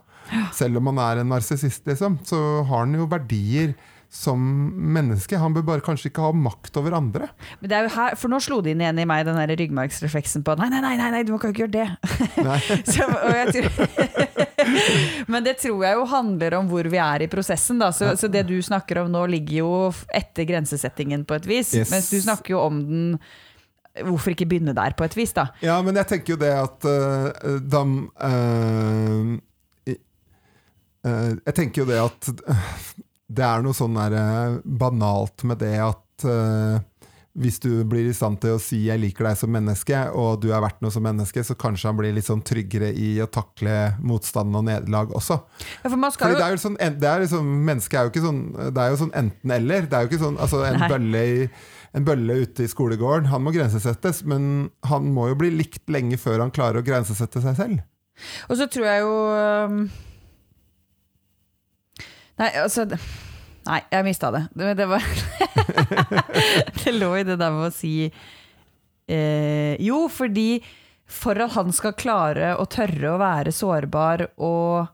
Selv 0.55 0.79
om 0.79 0.91
han 0.91 1.01
er 1.03 1.21
en 1.21 1.33
narsissist, 1.33 1.83
liksom, 1.89 2.19
så 2.27 2.39
har 2.69 2.85
han 2.85 2.95
jo 2.95 3.09
verdier 3.11 3.73
som 4.13 4.39
menneske. 4.93 5.39
Han 5.41 5.55
bør 5.55 5.65
bare 5.71 5.83
kanskje 5.85 6.11
ikke 6.11 6.27
ha 6.27 6.35
makt 6.37 6.77
over 6.77 6.93
andre. 6.99 7.31
Men 7.59 7.71
det 7.71 7.77
er 7.77 7.87
jo 7.87 7.93
her, 7.95 8.17
for 8.19 8.29
nå 8.29 8.39
slo 8.45 8.59
det 8.61 8.75
inn 8.75 8.83
igjen 8.83 9.01
i 9.01 9.07
meg 9.09 9.25
den 9.25 9.39
ryggmargsrefleksen 9.41 10.45
på 10.45 10.55
nei, 10.59 10.69
nei, 10.69 10.83
nei, 10.85 10.93
nei, 11.01 11.09
nei 11.15 11.23
du 11.25 11.33
kan 11.41 11.53
ikke 11.53 11.65
gjøre 11.65 11.77
det. 11.79 11.87
Nei. 12.45 12.59
Så, 12.93 13.07
og 13.09 13.33
jeg 13.39 13.55
tror, 13.57 14.42
men 15.31 15.45
det 15.45 15.57
tror 15.61 15.83
jeg 15.85 15.97
jo 15.99 16.05
handler 16.11 16.57
om 16.59 16.67
hvor 16.71 16.87
vi 16.91 16.99
er 17.01 17.25
i 17.25 17.29
prosessen. 17.31 17.79
Da. 17.81 17.91
Så, 17.95 18.11
så 18.19 18.29
det 18.31 18.45
du 18.49 18.55
snakker 18.63 19.01
om 19.03 19.11
nå, 19.13 19.25
ligger 19.31 19.57
jo 19.61 19.71
etter 20.13 20.47
grensesettingen 20.49 21.25
på 21.29 21.37
et 21.39 21.47
vis. 21.49 21.73
Yes. 21.77 21.91
Mens 21.93 22.09
du 22.13 22.19
snakker 22.23 22.55
jo 22.57 22.61
om 22.67 22.83
den 22.89 23.09
Hvorfor 23.93 24.31
ikke 24.33 24.47
begynne 24.49 24.73
der, 24.73 24.95
på 24.97 25.05
et 25.05 25.13
vis, 25.13 25.35
da? 25.37 25.43
Ja, 25.61 25.75
men 25.85 25.93
jeg 25.99 26.07
tenker 26.09 26.33
jo 26.33 26.37
det 26.41 26.47
at 26.57 26.85
uh, 26.89 27.59
de 27.61 27.81
uh, 28.25 29.35
i- 29.85 29.99
eh, 31.05 31.27
Jeg 31.45 31.53
tenker 31.59 31.83
jo 31.83 31.85
det 31.91 31.99
at 32.01 32.29
uh, 32.49 32.71
det 33.29 33.45
er 33.45 33.61
noe 33.61 33.77
sånn 33.77 33.93
der, 33.99 34.15
uh, 34.17 34.57
banalt 34.65 35.45
med 35.45 35.61
det 35.61 35.75
at 35.85 36.25
eh, 36.25 36.79
hvis 37.33 37.57
du 37.63 37.81
blir 37.89 38.05
i 38.05 38.13
stand 38.13 38.37
til 38.43 38.53
å 38.53 38.61
si 38.61 38.85
'jeg 38.85 38.99
liker 39.01 39.25
deg 39.25 39.37
som 39.37 39.49
menneske', 39.49 40.13
og 40.13 40.41
du 40.41 40.51
er 40.53 40.61
verdt 40.61 40.81
noe 40.81 40.91
som 40.93 41.01
menneske, 41.01 41.41
så 41.41 41.57
kanskje 41.57 41.89
han 41.89 41.97
blir 41.97 42.13
litt 42.13 42.29
sånn 42.29 42.43
tryggere 42.45 42.93
i 42.93 43.17
å 43.21 43.25
takle 43.25 43.97
motstand 43.99 44.55
og 44.55 44.65
nederlag 44.65 45.09
også. 45.09 45.41
Ja, 45.83 45.89
for 45.89 45.97
Fordi 45.97 46.33
jo 46.33 46.37
det 46.37 46.45
er 46.45 46.53
jo 46.53 46.61
sånn, 46.61 46.77
det 46.77 47.09
er 47.09 47.19
liksom, 47.25 47.65
Mennesket 47.65 47.93
er 47.99 48.03
jo 48.03 48.11
ikke 48.11 48.27
sånn 48.27 48.73
Det 48.73 48.81
er 48.81 48.89
jo 48.89 48.97
sånn 48.97 49.13
enten-eller. 49.13 49.89
Det 49.89 49.93
er 49.93 50.01
jo 50.01 50.09
ikke 50.11 50.25
sånn 50.25 50.37
altså 50.37 50.63
en 50.63 50.85
bølle, 50.89 51.23
i, 51.25 51.49
en 51.93 52.05
bølle 52.05 52.33
ute 52.45 52.63
i 52.63 52.67
skolegården, 52.67 53.25
han 53.25 53.41
må 53.41 53.51
grensesettes, 53.51 54.23
men 54.23 54.69
han 54.85 55.11
må 55.13 55.29
jo 55.29 55.35
bli 55.35 55.49
likt 55.49 55.89
lenge 55.89 56.17
før 56.17 56.39
han 56.39 56.51
klarer 56.51 56.81
å 56.81 56.85
grensesette 56.85 57.41
seg 57.41 57.57
selv. 57.57 57.81
Og 58.49 58.57
så 58.57 58.69
tror 58.69 58.85
jeg 58.85 59.01
jo 59.01 59.13
Nei, 62.33 62.49
altså 62.57 62.85
Nei, 63.65 63.79
jeg 63.93 64.03
mista 64.03 64.29
det. 64.35 64.41
Det, 64.59 64.73
det 64.75 64.87
var 64.91 65.03
Det 66.83 66.91
lå 66.97 67.11
i 67.19 67.23
det 67.27 67.37
der 67.39 67.53
med 67.55 67.69
å 67.69 67.73
si 67.73 67.93
eh, 69.07 69.75
Jo, 69.83 70.01
fordi 70.11 70.57
for 71.13 71.37
at 71.43 71.53
han 71.57 71.71
skal 71.75 71.93
klare 71.99 72.53
å 72.59 72.65
tørre 72.71 73.13
å 73.13 73.19
være 73.21 73.51
sårbar 73.53 74.23
og 74.41 74.87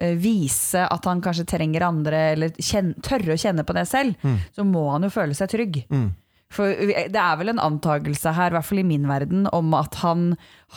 eh, 0.00 0.16
vise 0.18 0.82
at 0.88 1.04
han 1.08 1.20
kanskje 1.24 1.44
trenger 1.52 1.84
andre, 1.86 2.22
eller 2.34 2.56
kjen, 2.58 2.94
tørre 3.04 3.36
å 3.36 3.40
kjenne 3.40 3.64
på 3.68 3.76
det 3.76 3.84
selv, 3.88 4.16
Mm. 4.24 4.38
så 4.56 4.64
må 4.66 4.86
han 4.94 5.06
jo 5.06 5.12
føle 5.14 5.36
seg 5.36 5.52
trygg. 5.52 5.82
Mm. 5.92 6.08
For 6.56 6.70
det 7.12 7.18
er 7.20 7.36
vel 7.40 7.50
en 7.52 7.60
antakelse 7.62 8.32
her, 8.36 8.50
i 8.52 8.56
hvert 8.56 8.66
fall 8.68 8.78
i 8.82 8.86
min 8.86 9.06
verden, 9.10 9.46
om 9.52 9.72
at 9.74 9.96
han 10.02 10.28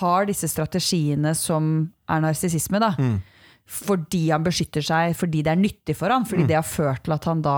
har 0.02 0.26
disse 0.30 0.50
strategiene 0.52 1.36
som 1.38 1.90
er 2.10 2.24
narsissisme, 2.26 2.82
da. 2.82 2.94
Mm. 3.00 3.20
Fordi 3.70 4.24
han 4.34 4.44
beskytter 4.48 4.82
seg, 4.82 5.14
fordi 5.16 5.44
det 5.46 5.52
er 5.54 5.62
nyttig 5.62 5.96
for 5.96 6.10
han, 6.10 6.26
fordi 6.26 6.42
Mm. 6.48 6.48
det 6.50 6.56
har 6.58 6.66
ført 6.66 7.04
til 7.06 7.14
at 7.14 7.26
han 7.30 7.42
da 7.46 7.58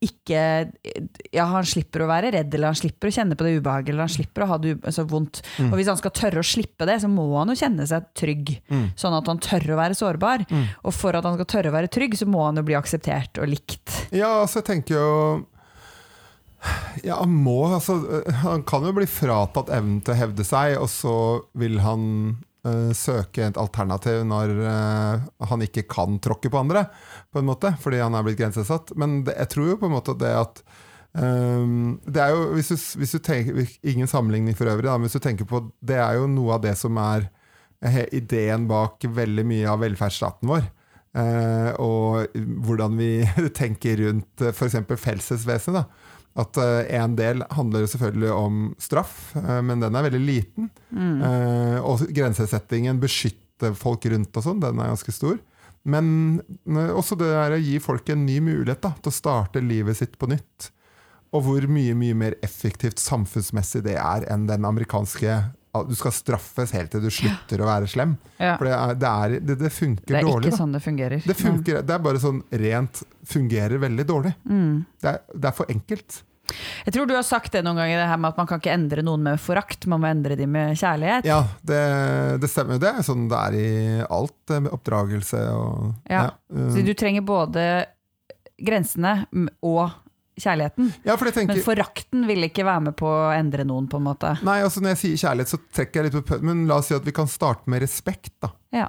ikke 0.00 0.40
Ja, 1.34 1.44
han 1.50 1.64
slipper 1.66 2.04
å 2.04 2.06
være 2.06 2.30
redd, 2.32 2.52
eller 2.54 2.70
han 2.70 2.76
slipper 2.78 3.08
å 3.10 3.14
kjenne 3.14 3.34
på 3.34 3.42
det 3.46 3.56
ubehaget, 3.58 3.88
eller 3.90 4.04
han 4.06 4.12
slipper 4.14 4.44
å 4.44 4.46
ha 4.52 4.58
det 4.62 4.76
så 4.94 5.02
vondt. 5.10 5.40
Mm. 5.58 5.72
Og 5.72 5.78
hvis 5.78 5.88
han 5.90 5.98
skal 5.98 6.12
tørre 6.14 6.38
å 6.42 6.46
slippe 6.46 6.86
det, 6.86 7.00
så 7.02 7.10
må 7.10 7.24
han 7.36 7.48
jo 7.50 7.56
kjenne 7.58 7.86
seg 7.90 8.06
trygg, 8.14 8.60
Mm. 8.70 8.92
sånn 8.94 9.16
at 9.18 9.26
han 9.26 9.38
tør 9.42 9.66
å 9.74 9.78
være 9.80 9.98
sårbar. 9.98 10.46
Mm. 10.48 10.64
Og 10.84 10.94
for 10.94 11.16
at 11.18 11.24
han 11.24 11.34
skal 11.34 11.46
tørre 11.50 11.70
å 11.72 11.74
være 11.74 11.90
trygg, 11.90 12.14
så 12.14 12.26
må 12.30 12.44
han 12.46 12.56
jo 12.56 12.62
bli 12.62 12.74
akseptert 12.78 13.38
og 13.42 13.48
likt. 13.48 14.06
Ja, 14.12 14.42
altså 14.44 14.62
jeg 14.62 14.66
tenker 14.70 14.94
jo 14.94 15.46
Ja, 17.04 17.20
han 17.20 17.30
må 17.44 17.68
altså, 17.72 18.24
Han 18.42 18.62
kan 18.64 18.82
jo 18.82 18.92
bli 18.92 19.06
fratatt 19.06 19.68
evnen 19.70 20.00
til 20.02 20.14
å 20.14 20.18
hevde 20.18 20.44
seg, 20.44 20.76
og 20.80 20.88
så 20.90 21.14
vil 21.54 21.78
han 21.78 22.38
søke 22.96 23.46
et 23.46 23.58
alternativ 23.60 24.24
når 24.26 24.52
øh, 24.66 25.26
han 25.50 25.64
ikke 25.64 25.86
kan 25.90 26.18
tråkke 26.22 26.50
på 26.50 26.60
andre, 26.60 26.86
på 27.32 27.40
en 27.40 27.48
måte, 27.48 27.72
fordi 27.82 28.02
han 28.02 28.16
er 28.18 28.26
blitt 28.26 28.40
grensesatt. 28.40 28.92
Men 28.98 29.22
det, 29.26 29.36
jeg 29.38 29.52
tror 29.54 29.72
jo 29.72 29.80
på 29.80 29.88
en 29.88 29.94
måte 29.94 30.16
det 30.18 30.32
at 30.34 30.62
um, 31.14 31.98
det 32.06 32.22
er 32.24 32.34
jo, 32.34 32.48
hvis 32.56 32.72
du, 32.72 32.76
hvis 33.00 33.14
du 33.14 33.20
tenker, 33.22 33.76
Ingen 33.82 34.10
sammenligning 34.10 34.58
for 34.58 34.70
øvrig, 34.70 34.88
da, 34.88 34.96
men 34.98 35.08
hvis 35.08 35.18
du 35.18 35.24
tenker 35.24 35.48
på 35.48 35.62
Det 35.78 35.96
er 35.96 36.18
jo 36.18 36.26
noe 36.30 36.56
av 36.58 36.64
det 36.66 36.74
som 36.78 36.98
er 37.02 37.30
ideen 38.10 38.64
bak 38.66 39.04
veldig 39.06 39.44
mye 39.46 39.70
av 39.70 39.78
velferdsstaten 39.84 40.50
vår. 40.50 40.64
Uh, 41.14 41.70
og 41.78 42.38
hvordan 42.66 42.98
vi 42.98 43.12
tenker 43.60 44.02
rundt 44.02 44.42
f.eks. 44.50 44.80
felsesvesenet. 44.98 45.86
At 46.38 46.58
uh, 46.60 46.86
en 46.94 47.16
del 47.18 47.42
handler 47.50 47.88
selvfølgelig 47.90 48.30
om 48.30 48.58
straff, 48.78 49.32
uh, 49.34 49.58
men 49.66 49.82
den 49.82 49.98
er 49.98 50.06
veldig 50.06 50.22
liten. 50.22 50.70
Eh, 50.94 51.78
og 51.82 52.04
grensesettingen, 52.14 53.00
beskytte 53.02 53.72
folk 53.76 54.06
rundt 54.08 54.36
og 54.38 54.44
sånn, 54.46 54.62
den 54.62 54.78
er 54.78 54.92
ganske 54.92 55.14
stor. 55.14 55.38
Men 55.88 56.40
også 56.68 57.16
det 57.18 57.28
der 57.32 57.54
å 57.56 57.60
gi 57.62 57.78
folk 57.80 58.08
en 58.12 58.26
ny 58.26 58.38
mulighet 58.44 58.82
da, 58.84 58.92
til 58.98 59.10
å 59.10 59.14
starte 59.14 59.62
livet 59.64 59.98
sitt 59.98 60.18
på 60.20 60.28
nytt. 60.30 60.70
Og 61.36 61.44
hvor 61.44 61.66
mye 61.68 61.94
mye 61.96 62.16
mer 62.16 62.36
effektivt 62.44 63.00
samfunnsmessig 63.02 63.82
det 63.86 63.96
er 64.00 64.26
enn 64.32 64.46
den 64.48 64.64
amerikanske 64.64 65.38
Du 65.88 65.94
skal 65.94 66.14
straffes 66.16 66.72
helt 66.74 66.90
til 66.90 67.04
du 67.04 67.10
slutter 67.12 67.60
å 67.62 67.68
være 67.68 67.90
slem. 67.90 68.14
Ja. 68.38 68.54
For 68.58 68.66
det, 68.66 68.76
er, 68.76 68.94
det, 68.98 69.10
er, 69.10 69.34
det, 69.50 69.58
det 69.60 69.72
funker 69.74 70.08
Det 70.08 70.20
er 70.20 70.26
dårlig. 70.26 70.48
ikke 70.48 70.56
Da. 70.56 70.60
sånn 70.62 70.72
det 70.74 70.80
fungerer. 70.86 71.26
Det, 71.28 71.36
funker, 71.38 71.82
det 71.86 71.94
er 71.94 72.06
bare 72.08 72.22
sånn 72.22 72.40
rent 72.64 73.02
fungerer 73.28 73.84
veldig 73.84 74.06
dårlig. 74.08 74.32
Mm. 74.48 74.72
Er, 75.04 75.20
det 75.34 75.52
er 75.52 75.56
for 75.60 75.70
enkelt. 75.74 76.22
Jeg 76.86 76.94
tror 76.94 77.08
du 77.08 77.14
har 77.16 77.26
sagt 77.26 77.52
det 77.52 77.62
noen 77.66 77.76
ganger, 77.76 78.00
det 78.00 78.08
her 78.08 78.20
med 78.20 78.32
at 78.32 78.40
man 78.40 78.48
kan 78.48 78.62
ikke 78.62 78.72
endre 78.72 79.04
noen 79.04 79.26
med 79.26 79.42
forakt, 79.42 79.86
man 79.90 80.02
må 80.02 80.08
endre 80.10 80.38
dem 80.38 80.54
med 80.54 80.78
kjærlighet. 80.80 81.28
Ja, 81.28 81.42
det, 81.66 81.82
det 82.42 82.50
stemmer. 82.50 82.80
Det 82.82 82.90
er 82.90 83.06
sånn 83.06 83.28
det 83.30 83.44
er 83.50 83.58
i 83.58 83.70
alt, 84.08 84.36
med 84.48 84.72
oppdragelse 84.72 85.44
og 85.52 86.10
Ja. 86.10 86.28
ja. 86.28 86.68
Så 86.72 86.84
du 86.84 86.94
trenger 86.96 87.26
både 87.26 87.64
grensene 88.58 89.26
og 89.62 89.90
kjærligheten. 90.38 90.92
ja, 91.04 91.16
for 91.16 91.30
tenker 91.30 91.54
Men 91.54 91.64
forakten 91.64 92.26
vil 92.28 92.46
ikke 92.48 92.66
være 92.66 92.84
med 92.88 92.96
på 92.98 93.08
å 93.10 93.32
endre 93.34 93.66
noen, 93.68 93.88
på 93.90 93.98
en 94.00 94.06
måte. 94.06 94.32
Nei, 94.46 94.60
altså 94.62 94.82
Når 94.82 94.94
jeg 94.94 95.02
sier 95.02 95.22
kjærlighet, 95.26 95.52
så 95.54 95.60
trekker 95.74 96.00
jeg 96.00 96.08
litt 96.08 96.30
på 96.30 96.40
Men 96.46 96.66
la 96.70 96.78
oss 96.80 96.90
si 96.90 96.96
at 96.96 97.06
vi 97.06 97.14
kan 97.14 97.30
starte 97.30 97.70
med 97.70 97.82
respekt. 97.84 98.32
da 98.40 98.52
Ja. 98.74 98.88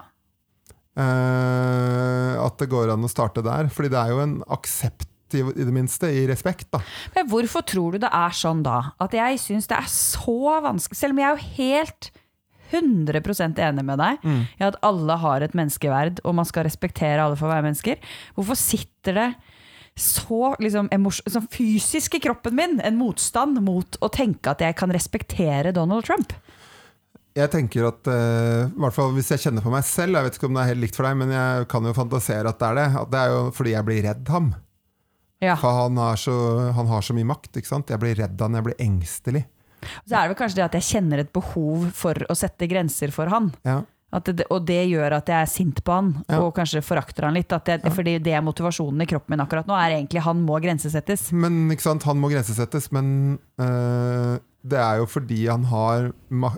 Uh, 1.00 2.36
At 2.43 2.60
det 2.60 2.69
går 2.72 2.93
an 2.93 3.06
å 3.06 3.12
starte 3.12 3.43
der. 3.45 3.69
Fordi 3.74 3.91
det 3.93 4.00
er 4.00 4.13
jo 4.13 4.24
en 4.24 4.39
aksept, 4.52 5.09
i, 5.38 5.44
i 5.44 5.65
det 5.68 5.74
minste, 5.76 6.10
i 6.10 6.26
respekt. 6.30 6.68
da 6.72 6.80
Men 7.15 7.28
hvorfor 7.30 7.65
tror 7.68 7.92
du 7.98 8.00
det 8.06 8.10
er 8.13 8.34
sånn 8.36 8.63
da? 8.65 8.94
At 9.00 9.13
jeg 9.13 9.39
syns 9.39 9.68
det 9.70 9.78
er 9.78 9.89
så 9.92 10.60
vanskelig 10.65 10.98
Selv 11.00 11.15
om 11.15 11.22
jeg 11.22 11.30
er 11.30 11.38
jo 11.38 11.54
helt 11.60 12.12
100% 12.70 13.58
enig 13.65 13.86
med 13.86 13.98
deg 13.98 14.20
Mm. 14.24 14.42
i 14.60 14.63
at 14.68 14.76
alle 14.86 15.15
har 15.18 15.42
et 15.42 15.56
menneskeverd, 15.58 16.20
og 16.24 16.36
man 16.38 16.46
skal 16.46 16.68
respektere 16.68 17.18
alle 17.24 17.36
for 17.36 17.50
å 17.50 17.54
være 17.56 17.65
mennesker. 17.65 17.98
Hvorfor 18.38 18.56
sitter 18.60 19.13
det 19.18 19.30
så 19.98 20.54
liksom, 20.62 20.88
sånn 21.26 21.50
fysisk 21.52 22.15
i 22.15 22.22
kroppen 22.24 22.56
min 22.56 22.80
en 22.86 22.96
motstand 23.00 23.58
mot 23.65 23.98
å 24.02 24.12
tenke 24.13 24.54
at 24.54 24.62
jeg 24.62 24.78
kan 24.78 24.94
respektere 24.94 25.74
Donald 25.74 26.06
Trump? 26.06 26.32
Jeg 27.36 27.52
tenker 27.54 27.88
at, 27.88 28.08
uh, 28.10 28.70
hvert 28.74 28.94
fall 28.96 29.12
Hvis 29.13 29.30
jeg 29.32 29.39
kjenner 29.39 29.63
på 29.63 29.72
meg 29.72 29.84
selv, 29.86 30.18
jeg 30.18 30.24
vet 30.28 30.38
ikke 30.38 30.48
om 30.50 30.56
det 30.58 30.63
er 30.63 30.72
helt 30.74 30.82
likt 30.82 30.96
for 30.98 31.06
deg, 31.08 31.18
men 31.20 31.30
jeg 31.34 31.68
kan 31.72 31.86
jo 31.86 31.94
fantasere 31.94 32.50
at 32.50 32.60
det 32.60 32.68
er 32.70 32.76
det. 32.80 32.88
At 33.02 33.12
det 33.13 33.20
er 33.20 33.30
jo 33.34 33.44
fordi 33.56 33.76
jeg 33.76 33.86
blir 33.86 34.04
redd 34.04 34.32
ham. 34.34 34.50
Ja. 35.43 35.56
For 35.60 35.71
han, 35.86 35.97
er 36.04 36.19
så, 36.19 36.34
han 36.75 36.89
har 36.91 37.06
så 37.06 37.15
mye 37.15 37.28
makt. 37.30 37.54
ikke 37.56 37.69
sant? 37.71 37.89
Jeg 37.93 38.02
blir 38.02 38.17
redd 38.19 38.41
han, 38.43 38.58
jeg 38.60 38.65
blir 38.65 38.82
engstelig. 38.84 39.45
Så 40.04 40.12
er 40.12 40.25
det 40.28 40.34
vel 40.34 40.39
kanskje 40.41 40.60
det 40.60 40.65
at 40.65 40.75
jeg 40.75 40.88
kjenner 40.89 41.21
et 41.23 41.32
behov 41.36 41.86
for 41.95 42.25
å 42.28 42.36
sette 42.36 42.67
grenser 42.67 43.13
for 43.15 43.32
han. 43.32 43.54
Ja. 43.63 43.82
At 44.12 44.25
det, 44.25 44.47
og 44.49 44.63
det 44.65 44.82
gjør 44.89 45.13
at 45.19 45.28
jeg 45.30 45.38
er 45.38 45.49
sint 45.52 45.84
på 45.86 45.93
han, 45.93 46.08
Ja. 46.28 46.39
og 46.41 46.56
kanskje 46.58 46.82
forakter 46.82 47.28
han 47.28 47.38
litt. 47.38 47.54
At 47.54 47.67
jeg, 47.69 47.84
Fordi 47.93 48.17
det 48.25 48.34
er 48.34 48.41
motivasjonen 48.41 49.06
i 49.06 49.08
kroppen 49.08 49.36
min 49.36 49.43
akkurat 49.45 49.69
nå, 49.69 49.75
er 49.78 49.99
egentlig 49.99 50.23
han 50.25 50.41
må 50.43 50.58
grensesettes. 50.60 51.30
Men 51.32 51.69
ikke 51.71 51.86
sant, 51.86 52.04
han 52.10 52.17
må 52.19 52.32
grensesettes, 52.34 52.89
men 52.91 53.38
øh, 53.62 54.39
det 54.65 54.80
er 54.82 54.97
jo 54.99 55.06
fordi 55.08 55.45
han 55.47 55.63
har 55.71 56.10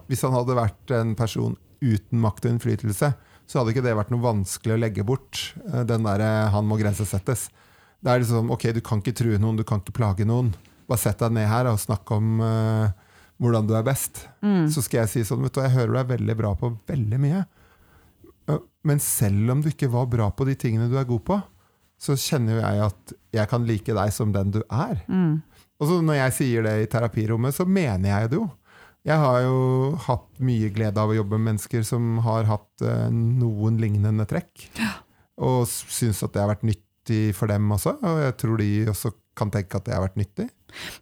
Hvis 0.07 0.23
han 0.25 0.33
hadde 0.33 0.55
vært 0.57 0.95
en 0.95 1.13
person 1.19 1.57
uten 1.81 2.21
makt 2.23 2.45
og 2.47 2.55
innflytelse, 2.55 3.11
så 3.45 3.59
hadde 3.59 3.73
ikke 3.75 3.83
det 3.83 3.97
vært 3.97 4.11
noe 4.13 4.23
vanskelig 4.23 4.73
å 4.77 4.79
legge 4.79 5.03
bort 5.05 5.53
eh, 5.73 5.83
den 5.83 6.03
derre 6.07 6.49
'han 6.49 6.65
må 6.65 6.77
grensesettes'. 6.79 7.49
Det 8.01 8.09
er 8.11 8.21
liksom 8.23 8.49
ok, 8.53 8.67
du 8.73 8.81
kan 8.81 9.01
ikke 9.03 9.13
true 9.17 9.37
noen, 9.41 9.59
du 9.59 9.63
kan 9.67 9.81
ikke 9.83 9.93
plage 9.93 10.25
noen. 10.25 10.51
Bare 10.89 10.99
sett 11.01 11.19
deg 11.21 11.33
ned 11.37 11.47
her 11.47 11.69
og 11.69 11.77
snakk 11.79 12.09
om 12.15 12.39
uh, 12.41 12.89
hvordan 13.41 13.67
du 13.69 13.75
er 13.77 13.85
best. 13.85 14.23
Så 14.73 14.81
skal 14.85 15.03
jeg 15.03 15.11
si 15.11 15.23
sånn, 15.27 15.43
vet 15.45 15.53
du, 15.55 15.61
jeg 15.61 15.75
hører 15.75 15.93
du 15.93 15.99
er 16.01 16.09
veldig 16.17 16.35
bra 16.39 16.51
på 16.57 16.71
veldig 16.89 17.19
mye. 17.21 17.43
Eh, 18.49 18.59
Men 18.83 18.99
selv 18.99 19.53
om 19.53 19.61
du 19.61 19.69
ikke 19.69 19.89
var 19.93 20.07
bra 20.09 20.31
på 20.33 20.45
de 20.49 20.55
tingene 20.57 20.89
du 20.89 20.97
er 20.97 21.05
god 21.09 21.21
på, 21.29 21.37
så 22.01 22.15
kjenner 22.17 22.57
jo 22.57 22.61
jeg 22.65 22.81
at 22.87 23.13
jeg 23.37 23.49
kan 23.51 23.65
like 23.69 23.93
deg 23.93 24.13
som 24.13 24.31
den 24.33 24.49
du 24.55 24.63
er. 24.73 25.03
Og 25.81 25.87
så 25.89 25.99
når 26.01 26.17
jeg 26.17 26.33
sier 26.39 26.65
det 26.65 26.73
i 26.81 26.89
terapirommet, 26.89 27.53
så 27.53 27.65
mener 27.69 28.09
jeg 28.09 28.31
det 28.33 28.39
jo. 28.41 28.47
Jeg 29.05 29.17
har 29.17 29.39
jo 29.45 29.59
hatt 30.07 30.27
mye 30.41 30.69
glede 30.73 31.01
av 31.01 31.09
å 31.09 31.15
jobbe 31.17 31.37
med 31.37 31.51
mennesker 31.53 31.85
som 31.85 32.19
har 32.25 32.45
hatt 32.49 32.83
eh, 32.85 33.07
noen 33.13 33.77
lignende 33.81 34.25
trekk. 34.29 34.67
Og 35.41 35.63
syns 35.69 36.21
at 36.25 36.33
det 36.33 36.41
har 36.43 36.51
vært 36.55 36.65
nyttig 36.65 36.85
for 37.37 37.51
dem 37.51 37.71
også. 37.73 37.97
Og 37.97 38.23
jeg 38.25 38.37
tror 38.37 38.61
de 38.61 38.71
også 38.91 39.13
kan 39.37 39.51
tenke 39.53 39.79
at 39.79 39.87
det 39.87 39.95
har 39.95 40.03
vært 40.05 40.19
nyttig. 40.19 40.49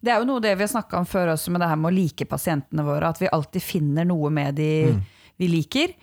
Det 0.01 0.11
er 0.13 0.21
jo 0.21 0.27
noe 0.29 0.41
det 0.41 0.55
vi 0.57 0.65
har 0.65 0.71
snakka 0.71 1.01
om 1.01 1.07
før 1.09 1.33
også, 1.35 1.51
med 1.53 1.61
det 1.61 1.69
her 1.69 1.79
med 1.79 1.91
å 1.91 1.97
like 1.97 2.25
pasientene 2.29 2.85
våre. 2.85 3.09
At 3.09 3.21
vi 3.21 3.31
alltid 3.31 3.65
finner 3.65 4.07
noe 4.07 4.31
med 4.33 4.57
de 4.59 4.71
vi 5.39 5.47
liker. 5.47 5.93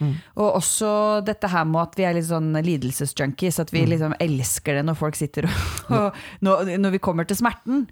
Og 0.41 0.57
også 0.57 0.91
dette 1.27 1.49
her 1.53 1.67
med 1.69 1.83
at 1.83 1.99
vi 1.99 2.07
er 2.09 2.17
litt 2.17 2.29
sånn 2.29 2.57
lidelsesjunkies. 2.57 3.61
At 3.61 3.73
vi 3.75 3.85
liksom 3.89 4.17
elsker 4.23 4.79
det 4.79 4.87
når 4.89 4.97
folk 4.97 5.19
sitter 5.19 5.49
og, 5.51 5.59
og 5.99 6.21
når, 6.47 6.73
når 6.81 6.97
vi 6.97 7.03
kommer 7.05 7.29
til 7.29 7.39
smerten, 7.39 7.85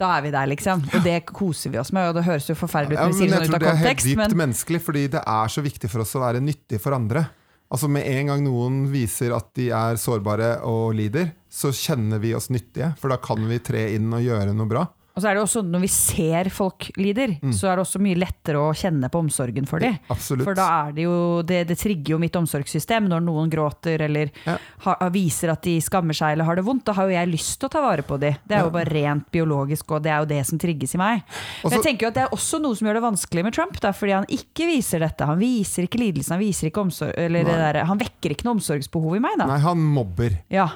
da 0.00 0.12
er 0.18 0.26
vi 0.26 0.34
der, 0.34 0.50
liksom. 0.52 0.84
Og 0.92 1.06
det 1.06 1.22
koser 1.30 1.72
vi 1.72 1.80
oss 1.80 1.92
med. 1.96 2.10
Og 2.10 2.20
det 2.20 2.26
høres 2.28 2.50
jo 2.52 2.58
forferdelig 2.58 2.98
ut 2.98 3.04
når 3.06 3.14
vi 3.14 3.20
sier 3.22 3.30
jeg 3.30 3.32
det 3.32 3.48
sånn 3.48 3.56
ut 3.56 3.56
tror 3.56 3.64
det 3.64 3.72
er 3.72 3.84
helt 3.86 4.06
dypt 4.10 4.20
men 4.20 4.38
menneskelig, 4.44 4.82
fordi 4.90 5.06
det 5.16 5.24
er 5.38 5.56
så 5.56 5.64
viktig 5.64 5.92
for 5.92 6.04
oss 6.04 6.16
å 6.18 6.24
være 6.26 6.44
nyttig 6.44 6.82
for 6.84 6.96
andre. 6.96 7.24
Altså 7.70 7.88
Med 7.88 8.06
en 8.10 8.32
gang 8.32 8.44
noen 8.44 8.80
viser 8.90 9.32
at 9.32 9.52
de 9.56 9.70
er 9.72 9.98
sårbare 10.00 10.56
og 10.66 10.90
lider, 10.98 11.30
så 11.50 11.72
kjenner 11.74 12.22
vi 12.22 12.32
oss 12.38 12.48
nyttige. 12.54 12.92
For 13.00 13.10
da 13.12 13.18
kan 13.22 13.42
vi 13.50 13.58
tre 13.58 13.88
inn 13.96 14.08
og 14.14 14.22
gjøre 14.22 14.54
noe 14.54 14.70
bra. 14.70 14.86
Og 15.10 15.24
så 15.24 15.26
er 15.26 15.34
det 15.36 15.40
også 15.42 15.60
når 15.66 15.80
vi 15.82 15.88
ser 15.90 16.48
folk 16.54 16.86
lider, 16.96 17.32
så 17.52 17.66
er 17.66 17.76
det 17.76 17.82
også 17.82 17.98
mye 18.00 18.16
lettere 18.16 18.60
å 18.62 18.68
kjenne 18.78 19.08
på 19.10 19.18
omsorgen 19.20 19.66
for 19.68 19.82
dem. 19.82 19.96
Absolutt. 20.08 20.46
For 20.46 20.54
da 20.56 20.66
er 20.86 20.92
det 20.96 21.02
jo 21.04 21.16
Det, 21.44 21.58
det 21.66 21.76
trigger 21.80 22.14
jo 22.14 22.18
mitt 22.22 22.36
omsorgssystem 22.38 23.08
når 23.10 23.24
noen 23.26 23.50
gråter 23.50 24.00
eller 24.06 24.30
Ja. 24.46 24.54
har, 24.86 25.10
viser 25.10 25.50
at 25.50 25.66
de 25.66 25.74
skammer 25.82 26.14
seg 26.16 26.32
eller 26.36 26.46
har 26.46 26.56
det 26.56 26.64
vondt. 26.64 26.84
Da 26.86 26.94
har 26.96 27.10
jo 27.10 27.16
jeg 27.16 27.28
lyst 27.28 27.58
til 27.58 27.68
å 27.68 27.72
ta 27.74 27.82
vare 27.82 28.04
på 28.06 28.20
dem. 28.22 28.38
Det 28.46 28.56
er 28.56 28.62
jo 28.64 28.70
bare 28.70 28.88
rent 28.94 29.26
biologisk, 29.34 29.90
og 29.90 30.04
det 30.06 30.12
er 30.14 30.22
jo 30.22 30.28
det 30.30 30.46
som 30.46 30.58
trigges 30.62 30.94
i 30.94 30.98
meg. 31.02 31.24
Men 31.64 31.72
jeg 31.74 31.82
tenker 31.88 32.06
jo 32.06 32.12
at 32.14 32.14
det 32.20 32.22
er 32.28 32.36
også 32.38 32.60
noe 32.62 32.78
som 32.78 32.86
gjør 32.88 33.00
det 33.00 33.06
vanskelig 33.10 33.44
med 33.44 33.56
Trump, 33.58 33.80
da, 33.82 33.90
fordi 33.92 34.14
han 34.14 34.28
ikke 34.30 34.68
viser 34.70 35.02
dette. 35.02 35.26
Han 35.26 35.42
viser 35.42 35.88
ikke 35.90 36.00
lidelsen, 36.00 36.38
han 36.38 36.44
viser 36.46 36.70
ikke 36.70 36.86
omsorg 36.86 37.18
Eller 37.18 37.44
det 37.44 37.58
der, 37.58 37.80
han 37.90 37.98
vekker 37.98 38.30
ikke 38.36 38.46
noe 38.46 38.56
omsorgsbehov 38.60 39.18
i 39.18 39.24
meg, 39.26 39.36
da. 39.42 39.50
Nei, 39.50 39.58
han 39.66 39.82
mobber. 39.98 40.38
Ja. 40.48 40.68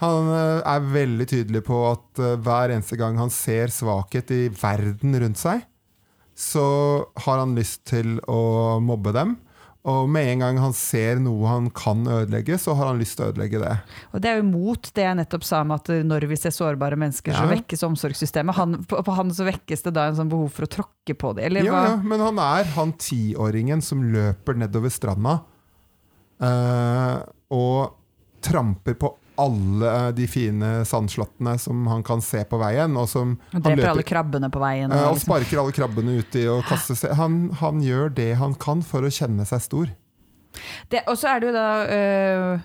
Han 0.00 0.30
eh, 0.32 0.62
er 0.64 0.88
veldig 0.94 1.26
tydelig 1.28 1.64
på 1.66 1.82
at 1.90 2.22
eh, 2.22 2.38
hver 2.40 2.72
eneste 2.76 2.96
gang 3.00 3.18
han 3.20 3.32
ser 3.32 3.72
svakhet 3.74 4.32
i 4.32 4.42
verden 4.54 5.18
rundt 5.20 5.40
seg, 5.40 5.66
så 6.40 6.64
har 7.26 7.42
han 7.42 7.52
lyst 7.58 7.84
til 7.90 8.16
å 8.30 8.78
mobbe 8.80 9.12
dem. 9.12 9.36
Og 9.90 10.08
med 10.12 10.28
en 10.28 10.42
gang 10.44 10.58
han 10.60 10.74
ser 10.76 11.16
noe 11.24 11.48
han 11.48 11.70
kan 11.72 12.02
ødelegge, 12.04 12.58
så 12.60 12.74
har 12.76 12.90
han 12.90 12.98
lyst 13.00 13.16
til 13.16 13.24
å 13.24 13.30
ødelegge 13.30 13.60
det. 13.62 13.70
Og 14.12 14.20
det 14.20 14.28
er 14.28 14.40
jo 14.42 14.44
mot 14.48 14.90
det 14.96 15.06
jeg 15.06 15.16
nettopp 15.16 15.46
sa 15.48 15.62
om 15.64 15.72
at 15.72 15.88
når 16.04 16.26
vi 16.28 16.36
ser 16.36 16.52
sårbare 16.52 16.98
mennesker, 17.00 17.32
så 17.32 17.46
vekkes 17.48 17.84
omsorgssystemet. 17.88 18.56
Han, 18.60 18.76
på, 18.88 19.00
på 19.04 19.14
han 19.16 19.32
så 19.36 19.46
vekkes 19.48 19.84
det 19.86 19.94
da 19.96 20.10
en 20.10 20.18
sånn 20.18 20.32
behov 20.32 20.52
for 20.52 20.68
å 20.68 20.72
tråkke 20.76 21.16
på 21.16 21.32
det, 21.38 21.46
eller 21.48 21.64
Ja, 21.64 21.72
hva? 21.72 21.84
ja, 21.88 21.96
men 22.12 22.24
han 22.24 22.42
er 22.44 22.68
han 22.76 22.92
tiåringen 23.00 23.80
som 23.84 24.04
løper 24.12 24.60
nedover 24.60 24.92
stranda 24.92 25.38
eh, 26.44 27.16
og 27.56 27.96
tramper 28.44 29.00
på 29.00 29.14
alle 29.40 29.90
de 30.16 30.26
fine 30.30 30.70
sandslottene 30.88 31.56
som 31.60 31.86
han 31.90 32.02
kan 32.06 32.20
se 32.24 32.42
på 32.48 32.58
veien, 32.60 32.96
og 33.00 33.08
som 33.08 33.34
Og 33.38 33.56
han 33.56 33.62
dreper 33.64 33.80
løper 33.80 33.90
alle 33.94 34.04
krabbene 34.10 34.50
på 34.52 34.60
veien. 34.62 34.92
Eh, 34.92 35.04
Og 35.08 35.16
liksom. 35.16 35.26
sparker 35.26 35.62
alle 35.62 35.72
krabbene 35.76 36.18
uti 36.20 36.44
og 36.52 36.62
kaster 36.68 36.98
seg 36.98 37.16
han, 37.18 37.40
han 37.60 37.80
gjør 37.84 38.12
det 38.16 38.30
han 38.40 38.54
kan 38.60 38.82
for 38.86 39.02
å 39.06 39.12
kjenne 39.12 39.46
seg 39.48 39.64
stor. 39.64 39.90
det, 40.90 41.04
og 41.06 41.16
så 41.18 41.28
er 41.34 41.40
det 41.40 41.46
jo 41.50 41.54
da 41.54 41.66
øh, 41.86 42.60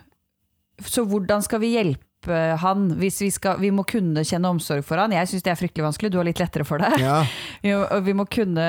Så 0.89 1.03
hvordan 1.05 1.43
skal 1.45 1.59
vi 1.61 1.75
hjelpe 1.75 2.03
han 2.25 2.87
hvis 2.97 3.19
vi 3.21 3.27
skal 3.29 3.59
Vi 3.61 3.69
må 3.69 3.83
kunne 3.85 4.23
kjenne 4.25 4.49
omsorg 4.49 4.81
for 4.87 4.97
han. 4.97 5.13
Jeg 5.13 5.29
syns 5.29 5.43
det 5.45 5.51
er 5.51 5.59
fryktelig 5.59 5.85
vanskelig, 5.85 6.09
du 6.09 6.17
har 6.17 6.25
litt 6.25 6.41
lettere 6.41 6.65
for 6.65 6.81
det. 6.81 6.89
Ja. 6.97 7.19
Vi 7.65 7.73
må, 7.73 7.85
vi 8.05 8.13
må 8.17 8.25
kunne 8.29 8.65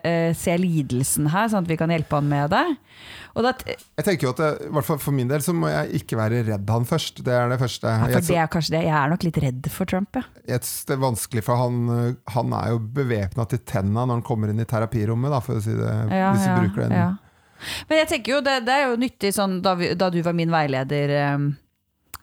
uh, 0.00 0.30
se 0.36 0.54
lidelsen 0.56 1.26
her, 1.32 1.48
sånn 1.52 1.66
at 1.66 1.68
vi 1.68 1.76
kan 1.76 1.90
hjelpe 1.92 2.16
han 2.16 2.28
med 2.28 2.52
det. 2.54 2.62
Jeg 3.36 4.04
tenker 4.04 4.26
jo 4.26 4.32
at 4.32 4.40
det, 4.40 4.48
i 4.66 4.70
hvert 4.74 4.86
fall 4.86 4.98
For 5.00 5.14
min 5.14 5.28
del 5.30 5.42
så 5.44 5.52
må 5.56 5.68
jeg 5.70 6.00
ikke 6.00 6.18
være 6.18 6.42
redd 6.48 6.72
han 6.72 6.86
først. 6.88 7.22
Det 7.26 7.34
er 7.34 7.52
det 7.52 7.60
første. 7.60 7.86
ja, 7.86 8.08
for 8.10 8.26
det 8.26 8.38
er 8.42 8.50
kanskje 8.52 8.74
det. 8.76 8.82
Jeg 8.88 8.96
er 8.96 9.12
nok 9.12 9.26
litt 9.26 9.40
redd 9.44 9.70
for 9.72 9.90
Trump, 9.90 10.18
ja. 10.18 10.24
jeg, 10.48 10.64
det 10.88 10.96
er 10.96 11.02
vanskelig 11.04 11.44
for 11.46 11.60
han 11.60 11.80
eh, 11.94 12.18
Han 12.34 12.54
er 12.56 12.74
jo 12.74 12.80
bevæpna 13.00 13.46
til 13.50 13.62
tenna 13.64 14.04
når 14.04 14.18
han 14.18 14.26
kommer 14.26 14.52
inn 14.52 14.62
i 14.62 14.68
terapirommet, 14.68 15.32
da, 15.32 15.40
for 15.44 15.60
å 15.60 15.64
si 15.64 15.76
det, 15.76 15.96
Ja, 16.10 16.32
hvis 16.34 16.46
vi 16.46 16.50
ja, 16.50 16.58
bruker 16.58 16.84
den. 16.86 16.96
ja. 16.96 17.10
Men 17.90 18.00
jeg 18.00 18.08
tenker 18.14 18.38
jo, 18.38 18.44
det, 18.44 18.54
det 18.66 18.76
er 18.76 18.86
jo 18.88 19.00
nyttig 19.00 19.34
sånn 19.36 19.58
da, 19.64 19.74
vi, 19.76 19.92
da 19.98 20.08
du 20.12 20.22
var 20.24 20.36
min 20.36 20.52
veileder 20.52 21.12
um, 21.36 21.50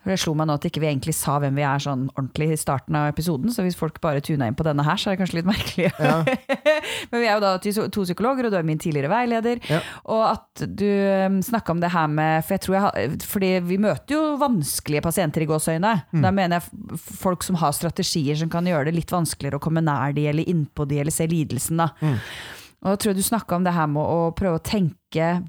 for 0.07 0.15
Det 0.15 0.21
slo 0.23 0.33
meg 0.39 0.47
nå 0.47 0.55
at 0.55 0.65
ikke 0.69 0.81
vi 0.83 0.89
egentlig 0.89 1.13
sa 1.17 1.37
hvem 1.43 1.57
vi 1.57 1.65
er 1.67 1.81
sånn 1.83 2.05
ordentlig 2.13 2.53
i 2.55 2.59
starten 2.59 2.95
av 2.95 3.09
episoden, 3.11 3.51
så 3.51 3.65
hvis 3.65 3.77
folk 3.79 3.99
bare 4.03 4.23
tuna 4.23 4.47
inn 4.47 4.57
på 4.57 4.65
denne 4.67 4.85
her, 4.87 4.99
så 4.99 5.11
er 5.11 5.17
det 5.17 5.21
kanskje 5.21 5.39
litt 5.39 5.49
merkelig. 5.49 5.89
Ja. 5.99 6.21
Men 7.11 7.23
vi 7.23 7.27
er 7.27 7.35
jo 7.35 7.43
da 7.43 7.53
to 7.91 8.05
psykologer, 8.05 8.47
og 8.47 8.53
du 8.53 8.59
er 8.59 8.67
min 8.67 8.79
tidligere 8.81 9.11
veileder. 9.11 9.61
Ja. 9.67 9.81
Og 10.13 10.23
at 10.29 10.65
du 10.79 10.87
um, 11.27 11.41
snakka 11.43 11.75
om 11.75 11.83
det 11.83 11.91
her 11.93 12.07
med 12.11 12.45
For 12.47 12.55
jeg 12.55 12.63
tror 12.63 12.77
jeg 12.77 13.17
fordi 13.27 13.49
vi 13.67 13.79
møter 13.81 14.15
jo 14.15 14.21
vanskelige 14.41 15.03
pasienter 15.05 15.43
i 15.43 15.49
gåseøyne. 15.49 15.93
Mm. 16.15 16.21
Da 16.23 16.31
mener 16.33 16.60
jeg 16.62 17.01
folk 17.19 17.43
som 17.45 17.60
har 17.60 17.75
strategier 17.75 18.39
som 18.39 18.51
kan 18.51 18.67
gjøre 18.67 18.89
det 18.89 18.97
litt 18.97 19.12
vanskeligere 19.13 19.60
å 19.60 19.63
komme 19.63 19.83
nær 19.83 20.15
de, 20.15 20.27
eller 20.31 20.47
innpå 20.47 20.87
de, 20.89 21.01
eller 21.03 21.13
se 21.13 21.27
lidelsen. 21.29 21.83
da. 21.83 21.91
Mm. 22.01 22.17
Og 22.86 22.94
jeg 22.94 23.00
tror 23.02 23.15
du 23.17 23.23
snakka 23.25 23.58
om 23.58 23.63
det 23.65 23.73
her 23.73 23.88
med 23.90 24.06
å 24.06 24.17
prøve 24.38 24.60
å 24.60 24.63
tenke 24.63 24.94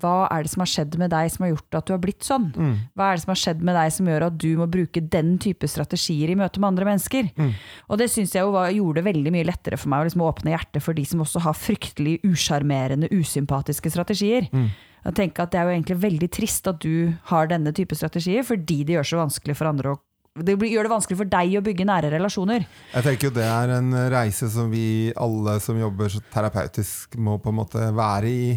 hva 0.00 0.30
er 0.32 0.46
det 0.46 0.52
som 0.52 0.62
har 0.62 0.70
skjedd 0.70 0.94
med 1.00 1.10
deg 1.12 1.28
som 1.34 1.44
har 1.44 1.50
gjort 1.50 1.76
at 1.76 1.88
du 1.88 1.92
har 1.92 2.00
blitt 2.00 2.24
sånn? 2.24 2.46
Mm. 2.56 2.72
Hva 2.96 3.10
er 3.10 3.18
det 3.18 3.24
som 3.24 3.32
har 3.34 3.40
skjedd 3.42 3.64
med 3.68 3.76
deg 3.76 3.92
som 3.92 4.08
gjør 4.08 4.26
at 4.30 4.38
du 4.40 4.48
må 4.56 4.68
bruke 4.70 5.02
den 5.12 5.34
type 5.42 5.68
strategier 5.68 6.32
i 6.32 6.38
møte 6.38 6.62
med 6.62 6.70
andre 6.70 6.88
mennesker? 6.88 7.28
Mm. 7.36 7.52
Og 7.92 8.00
det 8.00 8.08
syns 8.14 8.32
jeg 8.32 8.46
jo 8.46 8.54
var, 8.56 8.72
gjorde 8.72 9.02
det 9.02 9.08
veldig 9.10 9.34
mye 9.34 9.48
lettere 9.50 9.80
for 9.80 9.92
meg 9.92 10.00
å 10.00 10.08
liksom 10.08 10.24
åpne 10.24 10.54
hjertet 10.54 10.86
for 10.86 10.96
de 10.96 11.04
som 11.10 11.24
også 11.26 11.44
har 11.44 11.58
fryktelig 11.58 12.16
usjarmerende, 12.24 13.12
usympatiske 13.12 13.92
strategier. 13.92 14.48
Mm. 14.48 14.70
Jeg 15.04 15.18
tenker 15.20 15.44
at 15.44 15.52
Det 15.52 15.60
er 15.60 15.68
jo 15.68 15.76
egentlig 15.76 16.00
veldig 16.02 16.28
trist 16.32 16.68
at 16.70 16.80
du 16.80 17.12
har 17.28 17.52
denne 17.52 17.74
type 17.76 17.96
strategier, 17.98 18.46
fordi 18.46 18.82
det 18.88 18.96
gjør 18.96 19.12
så 19.12 19.20
vanskelig 19.20 19.58
for 19.58 19.68
andre 19.68 19.94
å 19.94 20.00
det 20.46 20.56
gjør 20.68 20.88
det 20.88 20.92
vanskelig 20.92 21.18
for 21.20 21.30
deg 21.32 21.58
å 21.58 21.64
bygge 21.64 21.86
nære 21.88 22.12
relasjoner. 22.14 22.66
Jeg 22.94 23.06
tenker 23.06 23.28
jo 23.28 23.36
det 23.38 23.46
er 23.48 23.74
en 23.78 23.92
reise 24.12 24.48
som 24.52 24.72
vi 24.72 25.12
alle 25.18 25.58
som 25.64 25.78
jobber 25.78 26.12
så 26.12 26.22
terapeutisk 26.32 27.18
må 27.20 27.38
på 27.42 27.52
en 27.52 27.58
måte 27.60 27.88
være 27.96 28.32
i, 28.32 28.50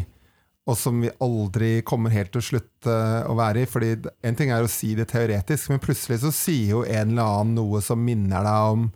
og 0.70 0.78
som 0.78 1.00
vi 1.02 1.10
aldri 1.24 1.72
kommer 1.88 2.14
helt 2.14 2.32
til 2.34 2.42
å 2.44 2.48
slutte 2.52 2.98
å 3.28 3.38
være 3.38 3.64
i. 3.64 3.70
Fordi 3.70 3.96
en 4.28 4.38
ting 4.38 4.54
er 4.54 4.64
å 4.64 4.72
si 4.72 4.94
det 4.98 5.10
teoretisk, 5.12 5.72
men 5.72 5.82
plutselig 5.84 6.22
så 6.26 6.34
sier 6.36 6.76
jo 6.76 6.84
en 6.86 7.16
eller 7.16 7.40
annen 7.42 7.58
noe 7.58 7.82
som 7.86 8.02
minner 8.02 8.46
deg 8.46 8.76
om 8.76 8.92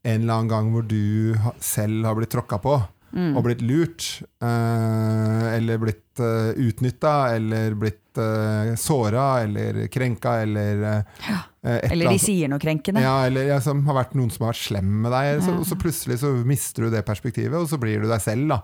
en 0.00 0.22
eller 0.22 0.32
annen 0.32 0.48
gang 0.48 0.70
hvor 0.72 0.86
du 0.88 1.36
selv 1.60 2.08
har 2.08 2.16
blitt 2.16 2.32
tråkka 2.32 2.60
på. 2.64 2.78
Og 3.10 3.42
blitt 3.42 3.62
lurt, 3.66 4.04
eh, 4.42 5.46
eller 5.56 5.80
blitt 5.82 6.20
uh, 6.22 6.52
utnytta, 6.54 7.14
eller 7.34 7.74
blitt 7.74 8.18
uh, 8.20 8.76
såra, 8.78 9.42
eller 9.42 9.86
krenka, 9.90 10.36
eller 10.44 10.84
eh, 10.84 11.40
et 11.64 11.90
Eller 11.90 12.14
de 12.14 12.20
sier 12.22 12.48
noe 12.48 12.62
krenkende. 12.62 13.02
ja, 13.02 13.16
eller 13.26 13.50
ja, 13.50 13.58
som 13.60 13.82
har 13.88 13.98
vært 13.98 14.14
noen 14.18 14.30
som 14.30 14.46
har 14.46 14.54
vært 14.54 14.62
slem 14.68 14.94
med 15.02 15.12
deg. 15.12 15.42
Så, 15.42 15.56
Ja. 15.56 15.64
så 15.72 15.80
plutselig 15.80 16.20
så 16.22 16.30
mister 16.46 16.86
du 16.86 16.94
det 16.94 17.02
perspektivet, 17.08 17.58
og 17.58 17.68
så 17.68 17.80
blir 17.82 18.00
du 18.00 18.08
deg 18.08 18.22
selv. 18.22 18.48
da 18.54 18.62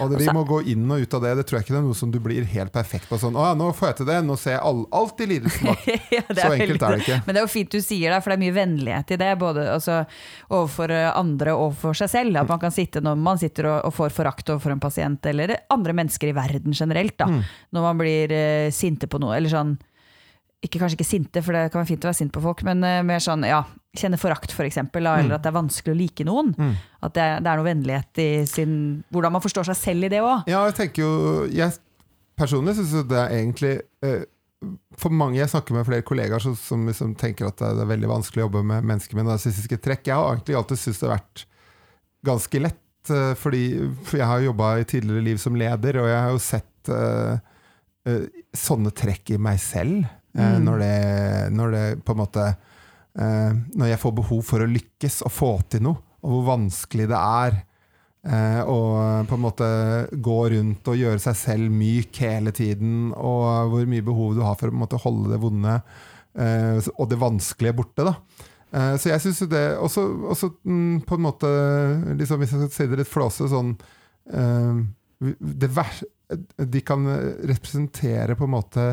og 0.00 0.12
det, 0.12 0.20
Vi 0.22 0.32
må 0.32 0.44
gå 0.48 0.60
inn 0.72 0.86
og 0.90 1.02
ut 1.04 1.14
av 1.18 1.24
det. 1.24 1.32
Det 1.40 1.44
tror 1.48 1.58
jeg 1.58 1.66
ikke 1.66 1.74
det 1.74 1.80
er 1.80 1.86
noe 1.86 1.98
som 1.98 2.12
du 2.14 2.18
blir 2.22 2.46
helt 2.54 2.72
perfekt 2.72 3.08
på. 3.10 3.18
Sånn, 3.20 3.36
å 3.36 3.44
ja, 3.50 3.56
nå 3.58 3.68
får 3.76 3.90
jeg 3.90 3.98
til 4.00 4.08
det, 4.08 4.18
nå 4.24 4.36
ser 4.40 4.56
jeg 4.56 4.62
all, 4.68 4.84
i 5.12 5.28
lidelsen 5.34 5.68
bak. 5.68 5.84
Ja, 6.16 6.22
Så 6.28 6.48
enkelt 6.48 6.58
veldig- 6.58 6.82
er 6.88 6.96
det 6.96 7.04
ikke. 7.04 7.18
Men 7.26 7.34
det 7.34 7.42
er 7.42 7.46
jo 7.46 7.52
fint 7.52 7.74
du 7.74 7.80
sier 7.84 8.14
det, 8.14 8.20
for 8.22 8.32
det 8.32 8.38
er 8.38 8.44
mye 8.44 8.56
vennlighet 8.56 9.14
i 9.14 9.20
det. 9.20 9.30
Både 9.42 9.66
altså, 9.74 9.98
overfor 10.48 10.94
eh, 10.96 11.10
andre 11.10 11.56
og 11.58 11.76
for 11.82 11.98
seg 11.98 12.12
selv. 12.12 12.40
At 12.40 12.50
man 12.50 12.62
kan 12.62 12.74
sitte 12.74 13.04
når 13.04 13.20
man 13.20 13.40
sitter 13.42 13.68
og, 13.70 13.78
og 13.90 13.96
får 13.96 14.16
forakt 14.16 14.52
overfor 14.54 14.74
en 14.74 14.82
pasient, 14.82 15.30
eller 15.32 15.56
andre 15.72 15.96
mennesker 16.00 16.32
i 16.32 16.36
verden 16.36 16.76
generelt. 16.76 17.16
Da. 17.20 17.28
Mm. 17.28 17.42
Når 17.76 17.88
man 17.88 18.00
blir 18.00 18.32
uh, 18.36 18.70
sinte 18.74 19.08
på 19.10 19.20
noe. 19.22 19.36
Eller 19.36 19.52
sånn 19.52 19.76
ikke, 20.62 20.78
Kanskje 20.78 21.00
ikke 21.00 21.08
sinte, 21.08 21.42
for 21.42 21.56
det 21.56 21.68
kan 21.72 21.82
være 21.82 21.90
fint 21.90 22.04
å 22.06 22.10
være 22.12 22.20
sint 22.20 22.34
på 22.34 22.42
folk, 22.44 22.62
men 22.66 22.84
uh, 22.86 23.00
mer 23.06 23.22
sånn 23.22 23.42
ja, 23.48 23.64
kjenne 23.96 24.16
forakt, 24.18 24.52
for 24.56 24.64
eksempel. 24.64 25.04
Eller 25.06 25.28
Mm. 25.28 25.34
at 25.36 25.42
det 25.42 25.50
er 25.50 25.58
vanskelig 25.60 25.92
å 25.94 25.98
like 25.98 26.24
noen. 26.24 26.54
Mm. 26.56 26.74
At 27.02 27.12
det, 27.14 27.26
det 27.44 27.50
er 27.50 27.56
noe 27.60 27.66
vennlighet 27.68 28.18
i 28.18 28.28
sin 28.48 29.04
Hvordan 29.12 29.32
man 29.32 29.42
forstår 29.44 29.64
seg 29.68 29.76
selv 29.76 30.04
i 30.04 30.08
det 30.08 30.20
òg. 30.24 30.46
Ja, 30.48 30.64
jeg 30.70 30.74
tenker 30.78 31.02
jo 31.02 31.46
Jeg 31.52 31.72
personlig 32.38 32.74
syns 32.78 32.94
det 33.10 33.18
er 33.18 33.34
egentlig 33.36 33.72
eh, 34.02 34.22
For 34.96 35.10
mange 35.12 35.36
Jeg 35.36 35.50
snakker 35.52 35.74
med 35.76 35.84
flere 35.86 36.02
kollegaer 36.06 36.40
som, 36.40 36.54
som 36.56 36.86
som, 36.94 37.12
tenker 37.14 37.46
at 37.50 37.58
det 37.60 37.82
er 37.82 37.90
veldig 37.90 38.08
vanskelig 38.08 38.42
å 38.42 38.46
jobbe 38.46 38.62
med 38.64 38.84
mennesker 38.84 39.16
med 39.18 39.26
narsissistiske 39.28 39.80
trekk. 39.82 40.06
Jeg 40.06 40.14
har 40.16 40.32
egentlig 40.36 40.56
alltid 40.56 40.78
syntes 40.78 41.00
det 41.02 41.08
har 41.10 41.16
vært 41.18 41.44
ganske 42.24 42.60
lett, 42.62 43.10
eh, 43.10 43.34
fordi 43.34 43.62
for 44.06 44.16
jeg 44.22 44.26
har 44.30 44.40
jobba 44.44 44.68
i 44.78 44.84
tidligere 44.86 45.24
liv 45.26 45.36
som 45.42 45.56
leder, 45.58 45.98
og 45.98 46.06
jeg 46.06 46.20
har 46.22 46.30
jo 46.30 46.38
sett 46.38 46.88
eh, 46.94 47.38
eh, 48.06 48.26
sånne 48.54 48.92
trekk 48.94 49.34
i 49.34 49.38
meg 49.42 49.58
selv. 49.60 50.04
eh, 50.06 50.54
Mm. 50.56 50.62
når, 50.64 50.78
det, 50.78 51.52
når 51.52 51.70
det 51.74 52.04
på 52.06 52.14
en 52.14 52.20
måte 52.22 52.44
eh, 53.18 53.52
Når 53.74 53.92
jeg 53.92 54.00
får 54.02 54.16
behov 54.20 54.42
for 54.46 54.64
å 54.64 54.70
lykkes 54.70 55.20
og 55.26 55.32
få 55.34 55.52
til 55.72 55.84
noe, 55.88 56.00
og 56.22 56.36
hvor 56.36 56.48
vanskelig 56.52 57.08
det 57.10 57.18
er 57.18 57.56
eh, 58.24 58.60
å 58.62 58.78
på 59.26 59.38
en 59.38 59.42
måte 59.42 59.68
gå 60.22 60.38
rundt 60.54 60.92
og 60.92 61.00
gjøre 61.00 61.22
seg 61.24 61.38
selv 61.40 61.74
myk 61.74 62.22
hele 62.22 62.54
tiden, 62.54 63.10
og 63.16 63.72
hvor 63.72 63.90
mye 63.90 64.06
behov 64.06 64.36
du 64.38 64.44
har 64.46 64.58
for 64.60 64.70
å 64.70 64.80
måte 64.84 65.00
holde 65.02 65.34
det 65.34 65.42
vonde 65.42 65.80
eh, 66.38 66.78
og 66.94 67.10
det 67.10 67.20
vanskelige 67.20 67.78
borte. 67.82 68.06
da 68.06 68.16
Eh, 68.72 68.96
Så 68.96 69.10
jeg 69.10 69.20
synes 69.20 69.42
jo 69.42 69.48
det 69.52 69.62
også, 69.76 70.02
også 70.32 70.50
mm, 70.64 71.02
på 71.06 71.18
en 71.18 71.26
måte 71.26 71.52
liksom, 72.16 72.40
Hvis 72.40 72.54
jeg 72.54 72.62
skal 72.62 72.74
si 72.76 72.88
det 72.90 73.00
litt 73.02 73.10
flåse 73.10 73.48
sånn 73.52 73.74
eh, 74.32 74.80
De 76.72 76.82
kan 76.84 77.06
representere 77.52 78.36
på 78.38 78.48
en 78.48 78.56
måte 78.56 78.86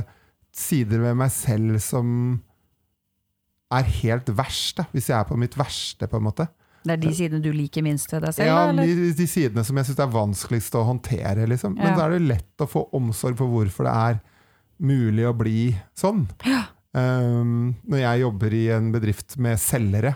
sider 0.55 0.99
ved 1.03 1.15
meg 1.17 1.31
selv 1.31 1.79
som 1.83 2.09
er 3.71 3.83
helt 4.01 4.29
verst, 4.33 4.77
da, 4.79 4.87
hvis 4.93 5.09
jeg 5.11 5.17
er 5.19 5.27
på 5.29 5.37
mitt 5.37 5.55
verste, 5.59 6.07
på 6.09 6.17
en 6.17 6.25
måte. 6.25 6.47
Det 6.79 6.93
er 6.95 7.01
de 7.01 7.11
sidene 7.13 7.43
du 7.43 7.51
liker 7.53 7.83
minst 7.83 8.11
ved 8.13 8.23
deg 8.23 8.33
selv? 8.37 8.47
Ja, 8.47 8.61
eller? 8.71 8.87
de, 8.87 9.11
de 9.17 9.27
sidene 9.27 9.65
som 9.67 9.77
jeg 9.77 9.89
syns 9.89 9.99
er 9.99 10.13
vanskeligst 10.13 10.77
å 10.79 10.85
håndtere, 10.87 11.45
liksom. 11.51 11.75
Men 11.75 11.91
Ja. 11.91 11.95
da 11.97 12.05
er 12.07 12.15
det 12.17 12.21
lett 12.29 12.63
å 12.63 12.69
få 12.69 12.85
omsorg 12.95 13.37
for 13.37 13.51
hvorfor 13.51 13.85
det 13.89 13.95
er 13.99 14.21
mulig 14.79 15.27
å 15.27 15.35
bli 15.35 15.75
sånn. 15.99 16.23
Um, 16.95 17.75
når 17.85 17.99
jeg 18.01 18.21
jobber 18.23 18.55
i 18.55 18.63
en 18.73 18.89
bedrift 18.95 19.37
med 19.37 19.59
selgere, 19.61 20.15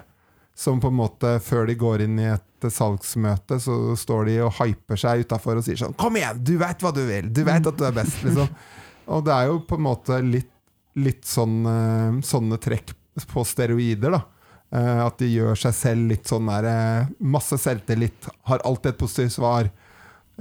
som 0.55 0.79
på 0.79 0.87
en 0.87 0.97
måte 0.97 1.35
før 1.43 1.67
de 1.67 1.75
går 1.75 2.05
inn 2.05 2.17
i 2.21 2.29
et 2.31 2.67
salgsmøte, 2.71 3.59
så 3.59 3.75
står 3.99 4.25
de 4.29 4.39
og 4.45 4.53
hyper 4.61 4.97
seg 5.01 5.25
utafor 5.25 5.59
og 5.59 5.65
sier 5.65 5.75
sånn 5.81 5.95
'Kom 5.97 6.15
igjen, 6.15 6.43
du 6.43 6.57
veit 6.57 6.79
hva 6.79 6.93
du 6.93 7.05
vil! 7.05 7.29
Du 7.33 7.43
veit 7.43 7.65
at 7.67 7.77
du 7.77 7.83
er 7.83 7.91
best!' 7.91 8.23
liksom. 8.23 8.47
Og 9.13 9.25
det 9.25 9.33
er 9.33 9.47
jo 9.47 9.59
på 9.67 9.75
en 9.75 9.83
måte 9.83 10.21
litt, 10.23 10.49
litt 10.95 11.25
sånn, 11.27 11.65
eh, 11.67 12.21
sånne 12.23 12.55
trekk 12.57 12.93
på 13.29 13.43
steroider, 13.47 14.15
da. 14.17 14.21
Eh, 14.73 14.99
at 15.05 15.19
de 15.21 15.29
gjør 15.29 15.59
seg 15.59 15.75
selv 15.77 16.09
litt 16.09 16.29
sånn 16.29 16.47
der 16.49 16.65
eh, 16.65 17.09
Masse 17.21 17.59
selvtillit, 17.61 18.29
har 18.49 18.63
alltid 18.65 18.93
et 18.95 19.01
positivt 19.03 19.35
svar. 19.35 19.69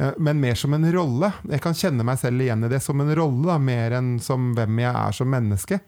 Eh, 0.01 0.15
Men 0.17 0.41
mer 0.41 0.57
som 0.57 0.73
en 0.73 0.87
rolle. 0.95 1.33
Jeg 1.51 1.61
kan 1.65 1.77
kjenne 1.77 2.07
meg 2.07 2.21
selv 2.23 2.41
igjen 2.41 2.65
i 2.65 2.71
det 2.73 2.81
som 2.85 3.01
en 3.05 3.13
rolle, 3.19 3.45
da, 3.51 3.59
mer 3.61 3.99
enn 3.99 4.15
som 4.25 4.53
hvem 4.57 4.81
jeg 4.87 4.95
er 5.05 5.19
som 5.19 5.29
menneske. 5.29 5.81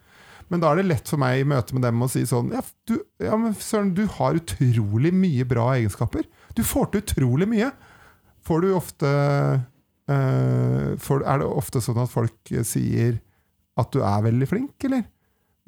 Men 0.53 0.61
da 0.61 0.70
er 0.74 0.82
det 0.82 0.89
lett 0.91 1.09
for 1.09 1.16
meg 1.22 1.41
i 1.41 1.47
møte 1.49 1.72
med 1.72 1.87
dem 1.87 2.03
å 2.05 2.09
si 2.12 2.20
sånn 2.28 2.51
Ja, 2.53 2.61
du, 2.85 2.99
ja 3.24 3.32
men 3.41 3.55
Søren, 3.57 3.95
du 3.97 4.03
har 4.18 4.37
utrolig 4.37 5.09
mye 5.16 5.47
bra 5.49 5.70
egenskaper. 5.78 6.26
Du 6.53 6.61
får 6.68 6.91
til 6.93 7.01
utrolig 7.01 7.49
mye. 7.49 7.70
Får 8.45 8.61
du 8.61 8.74
ofte 8.76 9.09
eh, 10.12 10.91
får, 11.01 11.24
Er 11.24 11.41
det 11.41 11.49
ofte 11.49 11.80
sånn 11.80 12.03
at 12.05 12.12
folk 12.12 12.53
sier 12.68 13.16
at 13.80 13.89
du 13.97 14.03
er 14.05 14.26
veldig 14.28 14.47
flink, 14.53 14.76
eller? 14.87 15.07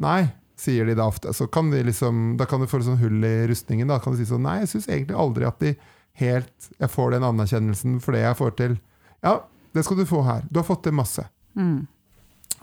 Nei, 0.05 0.27
sier 0.57 0.87
de 0.89 0.97
da 0.97 1.07
ofte. 1.09 1.33
Så 1.37 1.47
kan 1.47 1.71
de 1.71 1.83
liksom, 1.87 2.37
da 2.41 2.47
kan 2.49 2.61
du 2.61 2.69
få 2.71 2.81
et 2.81 2.89
sånn 2.89 3.01
hull 3.01 3.25
i 3.25 3.47
rustningen. 3.51 3.89
Da 3.93 4.01
kan 4.03 4.15
du 4.15 4.21
si 4.21 4.29
sånn 4.29 4.47
Nei, 4.47 4.63
jeg 4.63 4.73
syns 4.75 4.89
egentlig 4.89 5.19
aldri 5.21 5.49
at 5.49 5.61
de 5.63 5.77
helt 6.17 6.71
Jeg 6.81 6.89
får 6.89 7.11
den 7.13 7.27
anerkjennelsen 7.29 7.99
for 8.01 8.17
det 8.17 8.23
jeg 8.23 8.39
får 8.39 8.57
til. 8.57 8.79
Ja, 9.25 9.39
det 9.77 9.85
skal 9.85 10.01
du 10.01 10.07
få 10.09 10.23
her. 10.25 10.47
Du 10.49 10.63
har 10.63 10.69
fått 10.69 10.87
til 10.87 10.97
masse. 10.97 11.27
Mm. 11.57 11.85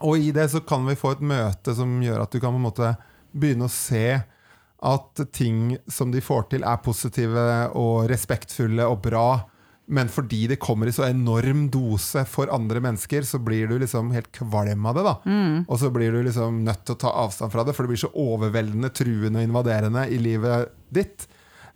Og 0.01 0.17
i 0.17 0.31
det 0.33 0.47
så 0.49 0.63
kan 0.65 0.87
vi 0.89 0.97
få 0.97 1.13
et 1.13 1.21
møte 1.21 1.75
som 1.77 1.99
gjør 2.01 2.23
at 2.23 2.33
du 2.33 2.39
kan 2.41 2.55
på 2.55 2.61
en 2.61 2.65
måte 2.65 2.95
begynne 3.33 3.69
å 3.69 3.73
se 3.73 4.07
at 4.83 5.21
ting 5.31 5.77
som 5.87 6.11
de 6.11 6.21
får 6.21 6.49
til, 6.51 6.65
er 6.67 6.81
positive 6.83 7.45
og 7.79 8.09
respektfulle 8.11 8.87
og 8.89 8.99
bra. 9.05 9.27
Men 9.93 10.09
fordi 10.09 10.47
det 10.49 10.57
kommer 10.61 10.89
i 10.89 10.93
så 10.95 11.05
enorm 11.05 11.67
dose 11.73 12.23
for 12.29 12.49
andre 12.53 12.81
mennesker, 12.81 13.25
så 13.27 13.37
blir 13.39 13.67
du 13.69 13.77
liksom 13.81 14.09
helt 14.15 14.31
kvalm 14.33 14.87
av 14.89 14.97
det. 14.97 15.03
da. 15.05 15.15
Mm. 15.25 15.59
Og 15.67 15.79
så 15.79 15.91
blir 15.93 16.15
du 16.15 16.23
liksom 16.25 16.63
nødt 16.65 16.81
til 16.87 16.95
å 16.95 17.01
ta 17.03 17.13
avstand 17.25 17.53
fra 17.53 17.65
det, 17.67 17.75
for 17.77 17.85
det 17.85 17.93
blir 17.93 18.01
så 18.01 18.11
overveldende, 18.23 18.89
truende 18.95 19.41
og 19.41 19.47
invaderende 19.49 20.07
i 20.09 20.17
livet 20.21 20.73
ditt. 20.93 21.27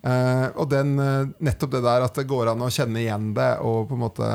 Eh, 0.01 0.47
og 0.55 0.69
den, 0.71 0.97
eh, 0.99 1.29
nettopp 1.45 1.75
det 1.75 1.83
der 1.85 2.05
at 2.05 2.17
det 2.17 2.27
går 2.29 2.53
an 2.53 2.65
å 2.65 2.73
kjenne 2.73 3.01
igjen 3.03 3.31
det, 3.37 3.51
og 3.61 3.87
på 3.89 3.97
en 3.97 4.03
måte 4.07 4.27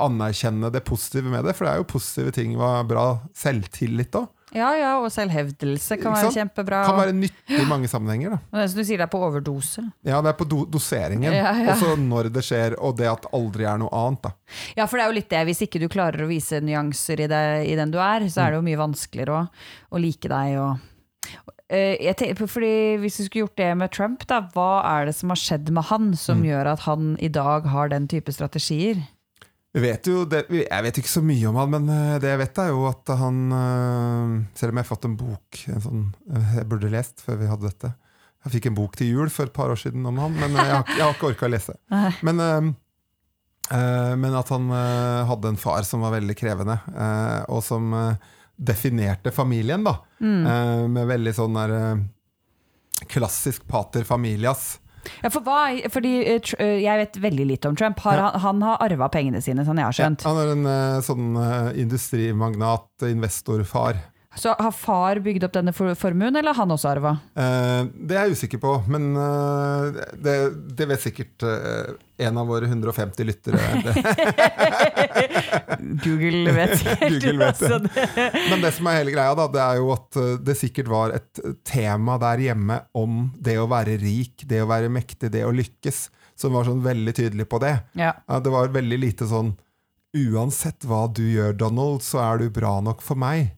anerkjenne 0.00 0.70
det 0.72 0.84
positive 0.86 1.28
med 1.32 1.44
det, 1.44 1.56
for 1.58 1.66
det 1.66 1.72
er 1.74 1.80
jo 1.82 1.88
positive 1.90 2.30
ting 2.36 2.54
var 2.60 2.84
bra 2.88 3.06
selvtillit 3.34 4.14
òg. 4.20 4.28
Ja, 4.52 4.68
ja, 4.76 4.90
og 5.00 5.08
selvhevdelse 5.08 5.96
kan 5.96 6.12
være 6.12 6.28
kjempebra. 6.34 6.82
Kan 6.84 6.98
være 6.98 7.14
nyttig 7.16 7.56
i 7.62 7.64
mange 7.64 7.88
sammenhenger. 7.88 8.34
da. 8.52 8.66
Du 8.68 8.82
sier, 8.84 8.98
det 9.00 9.06
er 9.06 9.10
på 9.14 9.22
overdose. 9.24 9.80
Ja, 10.04 10.18
det 10.20 10.28
er 10.28 10.36
på 10.36 10.44
do 10.44 10.66
doseringen. 10.68 11.32
Ja, 11.32 11.54
ja. 11.56 11.72
Også 11.72 11.94
når 11.96 12.28
det 12.34 12.42
skjer, 12.44 12.76
og 12.78 12.98
det 12.98 13.08
at 13.08 13.24
aldri 13.32 13.64
er 13.64 13.80
noe 13.80 13.88
annet. 13.96 14.26
da. 14.28 14.34
Ja, 14.76 14.84
for 14.84 15.00
det 15.00 15.06
er 15.06 15.08
jo 15.08 15.16
litt 15.16 15.30
det. 15.32 15.40
Hvis 15.48 15.62
ikke 15.64 15.80
du 15.80 15.88
klarer 15.88 16.20
å 16.26 16.28
vise 16.28 16.60
nyanser 16.60 17.24
i, 17.24 17.30
det, 17.32 17.42
i 17.72 17.78
den 17.80 17.90
du 17.94 17.96
er, 17.98 18.28
så 18.28 18.44
er 18.44 18.52
det 18.52 18.60
jo 18.60 18.66
mye 18.68 18.82
vanskeligere 18.82 19.38
å, 19.40 19.48
å 19.96 19.98
like 20.04 20.28
deg. 20.28 20.56
Og, 20.60 20.88
Eh, 21.72 21.96
jeg 22.04 22.16
tenker, 22.18 22.46
fordi 22.50 22.98
Hvis 23.00 23.16
du 23.16 23.24
skulle 23.24 23.46
gjort 23.46 23.56
det 23.56 23.70
med 23.80 23.90
Trump, 23.94 24.26
da, 24.28 24.42
hva 24.52 24.82
er 24.84 25.06
det 25.08 25.14
som 25.16 25.30
har 25.32 25.38
skjedd 25.40 25.70
med 25.72 25.84
han 25.88 26.10
som 26.18 26.42
Mm. 26.42 26.44
gjør 26.50 26.66
at 26.74 26.80
han 26.84 27.16
i 27.24 27.28
dag 27.32 27.64
har 27.72 27.88
den 27.88 28.06
type 28.08 28.28
strategier? 28.34 28.98
Vet 29.72 30.04
det, 30.28 30.42
Jeg 30.52 30.84
vet 30.84 30.98
ikke 31.00 31.08
så 31.08 31.22
mye 31.24 31.48
om 31.48 31.56
han, 31.56 31.70
men 31.72 31.88
eh, 31.88 32.18
det 32.20 32.28
jeg 32.34 32.40
vet 32.42 32.58
er 32.60 32.72
jo 32.74 32.82
at 32.90 33.12
han 33.16 33.38
eh, 33.56 34.34
Selv 34.58 34.74
om 34.74 34.78
jeg 34.78 34.84
har 34.84 34.90
fått 34.90 35.08
en 35.08 35.16
bok 35.16 35.62
en 35.72 35.84
sånn, 35.86 36.02
eh, 36.28 36.50
jeg 36.58 36.68
burde 36.68 36.90
lest 36.92 37.24
før 37.24 37.40
vi 37.40 37.48
hadde 37.48 37.70
dette. 37.70 37.92
Jeg 38.44 38.56
fikk 38.56 38.68
en 38.68 38.76
bok 38.76 38.98
til 38.98 39.12
jul 39.14 39.32
for 39.32 39.48
et 39.48 39.54
par 39.56 39.72
år 39.72 39.80
siden 39.80 40.04
om 40.08 40.18
han, 40.20 40.36
men 40.36 40.58
jeg 40.58 40.68
har, 40.74 40.84
jeg 40.90 41.04
har 41.06 41.16
ikke 41.16 41.30
orka 41.30 41.48
å 41.48 41.52
lese. 41.52 41.76
Men, 42.26 42.42
men 44.18 44.34
at 44.36 44.48
han 44.52 44.66
hadde 45.28 45.52
en 45.52 45.60
far 45.60 45.86
som 45.86 46.02
var 46.04 46.10
veldig 46.16 46.34
krevende, 46.36 46.74
og 47.46 47.62
som 47.64 47.94
definerte 48.58 49.30
familien, 49.32 49.86
da. 49.86 49.94
Mm. 50.18 50.90
Med 50.92 51.06
veldig 51.08 51.32
sånn 51.38 51.56
der 51.56 52.02
klassisk 53.14 53.64
pater 53.70 54.04
familias. 54.04 54.81
Ja, 55.22 55.30
for 55.34 55.42
hva, 55.46 55.60
fordi 55.90 56.12
eh, 56.22 56.52
eh, 56.58 56.76
Jeg 56.84 56.98
vet 57.00 57.16
veldig 57.22 57.46
lite 57.46 57.68
om 57.68 57.76
Trump. 57.76 57.98
Har, 58.04 58.16
Ja. 58.16 58.30
han, 58.30 58.40
han 58.40 58.62
har 58.62 58.76
arva 58.86 59.08
pengene 59.08 59.42
sine, 59.42 59.64
sånn 59.66 59.80
jeg 59.80 59.88
har 59.88 59.96
skjønt. 59.98 60.22
Han 60.28 60.38
er 60.42 60.52
en 60.54 60.66
eh, 60.66 61.00
sånn 61.02 61.36
industrimagnat, 61.82 62.88
investorfar. 63.10 63.98
Så 64.34 64.54
har 64.58 64.72
far 64.72 65.18
bygd 65.20 65.44
opp 65.44 65.52
denne 65.52 65.72
formuen, 65.76 66.36
eller 66.36 66.54
har 66.54 66.62
han 66.62 66.72
også 66.72 66.88
arva? 66.88 67.16
Eh, 67.36 67.82
det 68.00 68.16
er 68.16 68.30
jeg 68.30 68.38
usikker 68.38 68.62
på, 68.62 68.72
men 68.92 69.10
eh, 69.20 70.00
det, 70.24 70.36
det 70.78 70.88
vet 70.88 71.02
sikkert 71.04 71.44
eh, 71.44 71.92
en 72.26 72.38
av 72.40 72.48
våre 72.48 72.70
150 72.70 73.28
lyttere. 73.28 73.60
Google 76.04 76.54
vet 76.56 76.78
sikkert. 76.78 77.12
Google 77.12 77.38
vet 77.44 77.60
det. 77.60 77.72
altså, 77.72 77.78
det. 77.78 78.28
Men 78.50 78.64
det 78.64 78.72
som 78.76 78.88
er 78.88 78.98
hele 79.00 79.14
greia, 79.14 79.34
da, 79.38 79.48
det 79.52 79.62
er 79.64 79.80
jo 79.82 79.90
at 79.94 80.20
eh, 80.20 80.30
det 80.48 80.56
sikkert 80.60 80.92
var 80.92 81.16
et 81.18 81.42
tema 81.68 82.16
der 82.22 82.46
hjemme 82.48 82.78
om 82.98 83.26
det 83.36 83.58
å 83.60 83.68
være 83.70 83.98
rik, 84.00 84.46
det 84.48 84.62
å 84.64 84.70
være 84.70 84.92
mektig, 84.92 85.32
det 85.34 85.44
å 85.46 85.52
lykkes, 85.54 86.06
som 86.38 86.56
var 86.56 86.66
sånn 86.68 86.82
veldig 86.84 87.14
tydelig 87.18 87.48
på 87.50 87.60
det. 87.62 87.76
Ja. 87.98 88.14
Ja, 88.26 88.40
det 88.42 88.54
var 88.54 88.72
veldig 88.72 89.02
lite 89.02 89.28
sånn 89.30 89.54
Uansett 90.12 90.84
hva 90.84 91.06
du 91.08 91.22
gjør, 91.24 91.54
Donald, 91.56 92.02
så 92.04 92.18
er 92.20 92.42
du 92.42 92.50
bra 92.52 92.74
nok 92.84 93.00
for 93.00 93.16
meg. 93.16 93.54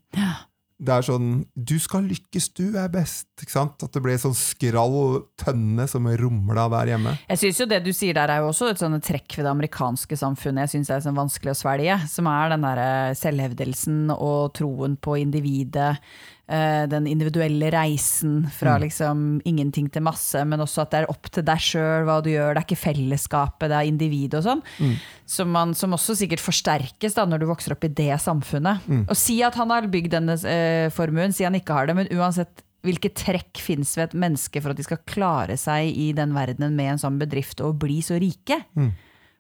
Det 0.75 0.91
er 0.91 1.05
sånn 1.07 1.29
Du 1.55 1.77
skal 1.79 2.07
lykkes, 2.11 2.49
du 2.57 2.77
er 2.81 2.91
best. 2.93 3.29
Ikke 3.41 3.55
sant? 3.55 3.83
At 3.87 3.95
det 3.95 4.03
ble 4.03 4.17
sånn 4.19 4.35
skrall 4.37 5.23
tønne 5.41 5.87
som 5.91 6.09
rumla 6.09 6.67
der 6.73 6.95
hjemme. 6.95 7.15
Jeg 7.31 7.43
synes 7.43 7.61
jo 7.63 7.69
Det 7.71 7.81
du 7.85 7.93
sier 7.95 8.17
der, 8.17 8.33
er 8.33 8.43
jo 8.43 8.51
også 8.51 8.73
et 8.73 8.83
sånne 8.83 9.01
trekk 9.05 9.39
ved 9.39 9.47
det 9.47 9.53
amerikanske 9.53 10.19
samfunnet 10.19 10.67
jeg 10.67 10.77
synes 10.77 10.91
er 10.91 11.05
sånn 11.07 11.19
vanskelig 11.19 11.55
å 11.55 11.59
svelge. 11.59 11.99
Som 12.11 12.29
er 12.31 12.55
den 12.55 12.67
derre 12.67 12.89
selvhevdelsen 13.19 14.11
og 14.15 14.55
troen 14.59 14.99
på 14.99 15.19
individet. 15.23 15.95
Eh, 16.49 16.85
Den 16.91 17.07
individuelle 17.07 17.71
reisen 17.73 18.45
fra 18.53 18.75
liksom 18.83 19.41
ingenting 19.45 19.89
til 19.91 20.03
masse, 20.03 20.43
men 20.45 20.61
også 20.61 20.83
at 20.83 20.91
det 20.93 20.99
er 21.03 21.11
opp 21.11 21.31
til 21.33 21.45
deg 21.47 21.59
sjøl 21.61 22.05
hva 22.05 22.19
du 22.25 22.31
gjør. 22.33 22.55
Det 22.55 22.63
er 22.63 22.67
ikke 22.69 22.83
fellesskapet, 22.85 23.69
det 23.71 23.79
er 23.79 23.89
individet 23.91 24.39
og 24.41 24.45
sånn. 24.49 24.63
Som, 25.27 25.51
man, 25.55 25.73
som 25.75 25.93
også 25.97 26.15
sikkert 26.19 26.41
forsterkes 26.45 27.15
da 27.17 27.25
når 27.27 27.41
du 27.45 27.47
vokser 27.49 27.73
opp 27.73 27.85
i 27.85 27.89
det 27.89 28.13
samfunnet. 28.21 28.85
Og 29.09 29.17
si 29.17 29.43
at 29.43 29.55
han 29.57 29.71
har 29.71 29.89
bygd 29.89 30.13
denne 30.19 30.37
eh, 30.45 30.91
formuen, 30.93 31.33
si 31.33 31.45
han 31.45 31.55
ikke 31.57 31.73
har 31.73 31.87
det, 31.89 31.97
men 31.97 32.13
uansett 32.13 32.63
hvilke 32.85 33.09
trekk 33.17 33.57
fins 33.65 33.95
ved 33.97 34.11
et 34.11 34.15
menneske 34.21 34.61
for 34.61 34.75
at 34.75 34.77
de 34.77 34.85
skal 34.85 34.99
klare 35.09 35.55
seg 35.57 35.89
i 35.97 36.11
den 36.13 36.35
verdenen 36.37 36.75
med 36.77 36.91
en 36.93 36.99
sånn 37.01 37.17
bedrift 37.19 37.63
og 37.65 37.79
bli 37.81 38.03
så 38.05 38.19
rike? 38.21 38.59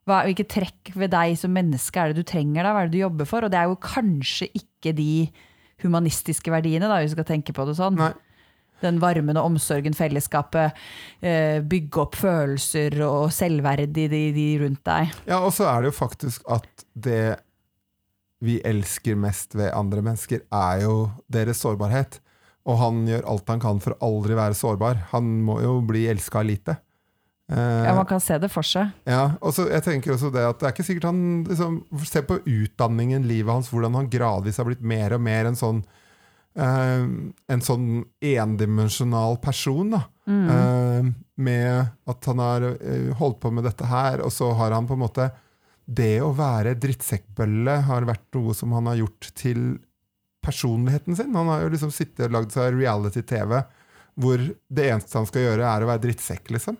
Hva, 0.08 0.22
hvilke 0.24 0.44
trekk 0.48 0.94
ved 0.96 1.12
deg 1.12 1.36
som 1.36 1.52
menneske 1.52 2.00
er 2.00 2.12
det 2.12 2.22
du 2.24 2.28
trenger 2.28 2.64
da? 2.64 2.72
Hva 2.72 2.82
er 2.84 2.88
det 2.88 2.96
du 2.96 3.02
jobber 3.02 3.28
for? 3.28 3.44
Og 3.44 3.52
det 3.52 3.60
er 3.60 3.68
jo 3.68 3.76
kanskje 3.80 4.48
ikke 4.56 4.94
de 4.96 5.28
humanistiske 5.84 6.52
verdiene, 6.52 6.88
da, 6.90 7.00
hvis 7.00 7.12
vi 7.12 7.18
skal 7.18 7.30
tenke 7.34 7.54
på 7.56 7.66
det 7.68 7.76
sånn. 7.78 7.98
Nei. 8.00 8.12
Den 8.82 8.98
varmen 9.00 9.38
og 9.40 9.52
omsorgen, 9.52 9.94
fellesskapet, 9.96 10.76
eh, 11.24 11.62
bygge 11.64 12.02
opp 12.02 12.18
følelser 12.18 12.98
og 13.06 13.30
selvverd 13.32 13.96
i 13.96 14.08
de, 14.10 14.24
de 14.34 14.48
rundt 14.60 14.82
deg. 14.84 15.14
Ja, 15.30 15.38
og 15.40 15.54
så 15.56 15.68
er 15.70 15.84
det 15.84 15.92
jo 15.92 15.98
faktisk 16.02 16.44
at 16.52 16.86
det 16.92 17.38
vi 18.44 18.58
elsker 18.66 19.16
mest 19.16 19.54
ved 19.56 19.72
andre 19.72 20.02
mennesker, 20.04 20.42
er 20.52 20.84
jo 20.84 20.96
deres 21.32 21.62
sårbarhet. 21.64 22.20
Og 22.68 22.80
han 22.80 23.04
gjør 23.08 23.26
alt 23.28 23.50
han 23.52 23.62
kan 23.62 23.80
for 23.84 23.94
å 23.94 24.08
aldri 24.08 24.36
være 24.36 24.56
sårbar. 24.56 25.06
Han 25.12 25.30
må 25.44 25.58
jo 25.64 25.78
bli 25.84 26.06
elska 26.12 26.42
lite. 26.44 26.78
Eh, 27.52 27.84
Ja, 27.84 27.94
man 27.94 28.06
kan 28.08 28.20
se 28.24 28.38
det 28.40 28.48
for 28.52 28.64
seg. 28.64 28.92
Ja, 29.04 29.34
og 29.40 29.52
så 29.52 29.66
jeg 29.68 29.84
tenker 29.84 30.14
også 30.14 30.30
det 30.32 30.44
at 30.48 30.60
det 30.60 30.68
er 30.68 30.72
ikke 30.72 30.86
sikkert 30.86 31.10
han 31.10 31.44
liksom, 31.44 31.82
Se 32.08 32.22
på 32.24 32.38
utdanningen, 32.40 33.26
livet 33.28 33.52
hans, 33.52 33.68
hvordan 33.68 33.98
han 33.98 34.08
gradvis 34.08 34.56
har 34.56 34.64
blitt 34.68 34.80
mer 34.80 35.12
og 35.12 35.20
mer 35.20 35.50
en 35.50 35.58
sånn 35.58 35.82
uh, 36.56 37.04
En 37.52 37.64
sånn 37.64 38.04
endimensjonal 38.24 39.36
person, 39.44 39.92
da. 39.92 40.04
Eh, 40.24 41.08
med 41.36 41.88
at 42.08 42.26
han 42.30 42.38
har 42.40 42.64
eh, 42.64 43.10
holdt 43.18 43.42
på 43.42 43.50
med 43.52 43.66
dette 43.68 43.84
her, 43.90 44.22
og 44.24 44.32
så 44.32 44.54
har 44.56 44.72
han 44.72 44.86
på 44.88 44.96
en 44.96 45.02
måte 45.02 45.26
Det 45.84 46.22
å 46.24 46.30
være 46.32 46.78
drittsekkbølle 46.80 47.74
har 47.90 48.06
vært 48.08 48.30
noe 48.38 48.54
som 48.56 48.72
han 48.72 48.86
har 48.88 49.02
gjort 49.02 49.28
til 49.36 49.66
personligheten 50.40 51.16
sin. 51.18 51.34
Han 51.36 51.50
har 51.52 51.66
jo 51.66 51.74
liksom 51.74 51.92
sittet 51.92 52.24
og 52.30 52.38
lagd 52.38 52.56
seg 52.56 52.72
reality-TV 52.78 53.58
hvor 54.14 54.38
det 54.70 54.88
eneste 54.88 55.18
han 55.18 55.26
skal 55.28 55.42
gjøre, 55.42 55.66
er 55.66 55.84
å 55.84 55.88
være 55.90 56.04
drittsekk, 56.06 56.52
liksom. 56.54 56.76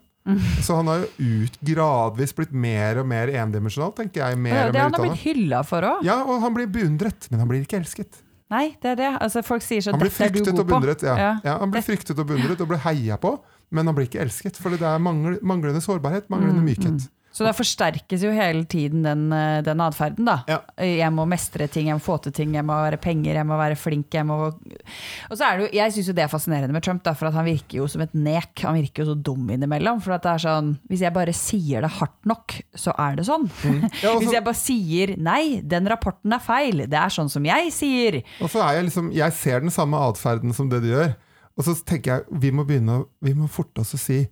Så 0.65 0.77
han 0.79 0.89
har 0.89 1.03
jo 1.03 1.09
ut 1.45 1.57
gradvis 1.61 2.33
blitt 2.37 2.53
mer 2.57 2.97
og 3.03 3.07
mer 3.11 3.29
endimensjonal, 3.29 3.93
tenker 3.97 4.23
jeg. 4.23 4.39
Mer 4.41 4.55
Det 4.55 4.61
er 4.61 4.69
og 4.69 4.75
mer 4.75 4.85
han 4.87 4.95
har 4.97 5.03
blitt 5.05 5.25
hylla 5.27 5.59
for 5.69 5.85
òg. 5.85 6.05
Ja, 6.07 6.23
og 6.25 6.41
han 6.41 6.55
blir 6.57 6.71
beundret, 6.73 7.27
men 7.31 7.43
han 7.43 7.51
blir 7.51 7.61
ikke 7.67 7.77
elsket. 7.83 8.23
Nei, 8.55 8.77
det 8.81 8.95
er 8.95 8.97
det. 9.01 9.11
Altså, 9.25 9.43
folk 9.45 9.65
sier 9.65 9.83
så 9.85 9.93
Han 9.93 10.01
blir 10.01 10.13
fryktet 10.15 10.57
og 10.57 10.67
beundret. 10.69 11.03
Ja. 11.05 11.17
Ja. 11.19 11.33
Ja, 11.45 11.59
han 11.61 11.73
blir 11.75 11.85
fryktet 11.85 12.19
og 12.19 12.29
beundret 12.29 12.61
og 12.61 12.69
blir 12.71 12.81
heia 12.87 13.19
på, 13.21 13.35
men 13.75 13.87
han 13.91 13.97
blir 13.97 14.09
ikke 14.09 14.23
elsket. 14.25 14.57
For 14.61 14.73
det 14.73 14.81
er 14.85 15.01
mangl 15.03 15.37
manglende 15.43 15.81
sårbarhet, 15.85 16.31
manglende 16.33 16.61
Mm, 16.63 16.69
mykhet. 16.73 17.09
Så 17.35 17.43
da 17.43 17.51
forsterkes 17.57 18.23
jo 18.23 18.31
hele 18.31 18.63
tiden 18.71 19.03
den, 19.03 19.25
eh, 19.35 19.61
den 19.67 19.81
atferden, 19.83 20.29
da. 20.29 20.37
Ja. 20.47 20.61
Jeg 20.79 21.11
må 21.11 21.25
mestre 21.27 21.67
ting, 21.67 21.89
jeg 21.91 21.99
må 21.99 22.05
få 22.05 22.21
til 22.23 22.35
ting, 22.37 22.53
jeg 22.55 22.63
må 22.67 22.77
være 22.79 23.01
penger, 23.03 23.35
jeg 23.41 23.49
må 23.49 23.57
være 23.59 23.79
flink. 23.79 24.15
Jeg 24.15 24.27
må 24.29 24.37
Og 24.45 25.35
så 25.35 25.49
er 25.49 25.59
det 25.59 25.65
jo, 25.65 25.71
jeg 25.75 25.95
syns 25.97 26.11
jo 26.13 26.15
det 26.15 26.25
er 26.25 26.31
fascinerende 26.31 26.77
med 26.77 26.85
Trump, 26.87 27.03
da, 27.03 27.15
for 27.19 27.27
at 27.27 27.35
han 27.35 27.49
virker 27.49 27.81
jo 27.81 27.89
som 27.91 28.05
et 28.05 28.15
nek. 28.15 28.53
Han 28.63 28.79
virker 28.79 29.03
jo 29.03 29.09
så 29.11 29.17
dum 29.19 29.51
innimellom. 29.51 29.99
For 30.05 30.15
at 30.15 30.23
det 30.23 30.31
er 30.31 30.45
sånn 30.45 30.71
Hvis 30.91 31.03
jeg 31.03 31.15
bare 31.17 31.35
sier 31.35 31.83
det 31.83 31.91
hardt 31.99 32.31
nok, 32.31 32.55
så 32.79 32.95
er 32.95 33.19
det 33.19 33.27
sånn. 33.27 33.51
Ja, 34.05 34.15
og 34.15 34.23
Hvis 34.23 34.35
jeg 34.35 34.45
bare 34.45 34.59
sier 34.59 35.15
nei, 35.19 35.61
den 35.65 35.89
rapporten 35.91 36.33
er 36.35 36.43
feil, 36.43 36.85
det 36.91 36.99
er 36.99 37.13
sånn 37.13 37.31
som 37.33 37.45
jeg 37.47 37.73
sier. 37.75 38.21
Og 38.43 38.51
så 38.53 38.63
er 38.63 38.79
jeg 38.79 38.89
liksom 38.91 39.11
Jeg 39.15 39.35
ser 39.37 39.65
den 39.65 39.75
samme 39.75 39.99
atferden 40.07 40.55
som 40.55 40.71
det 40.71 40.85
du 40.85 40.91
gjør. 40.93 41.15
Og 41.59 41.67
så 41.67 41.75
tenker 41.87 42.15
jeg 42.19 42.41
vi 42.45 42.55
må 42.55 42.65
begynne 42.69 43.05
Vi 43.25 43.35
må 43.35 43.51
forte 43.51 43.83
oss 43.83 43.95
å 43.97 44.01
si 44.01 44.23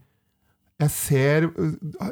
jeg 0.80 0.90
ser, 0.90 1.50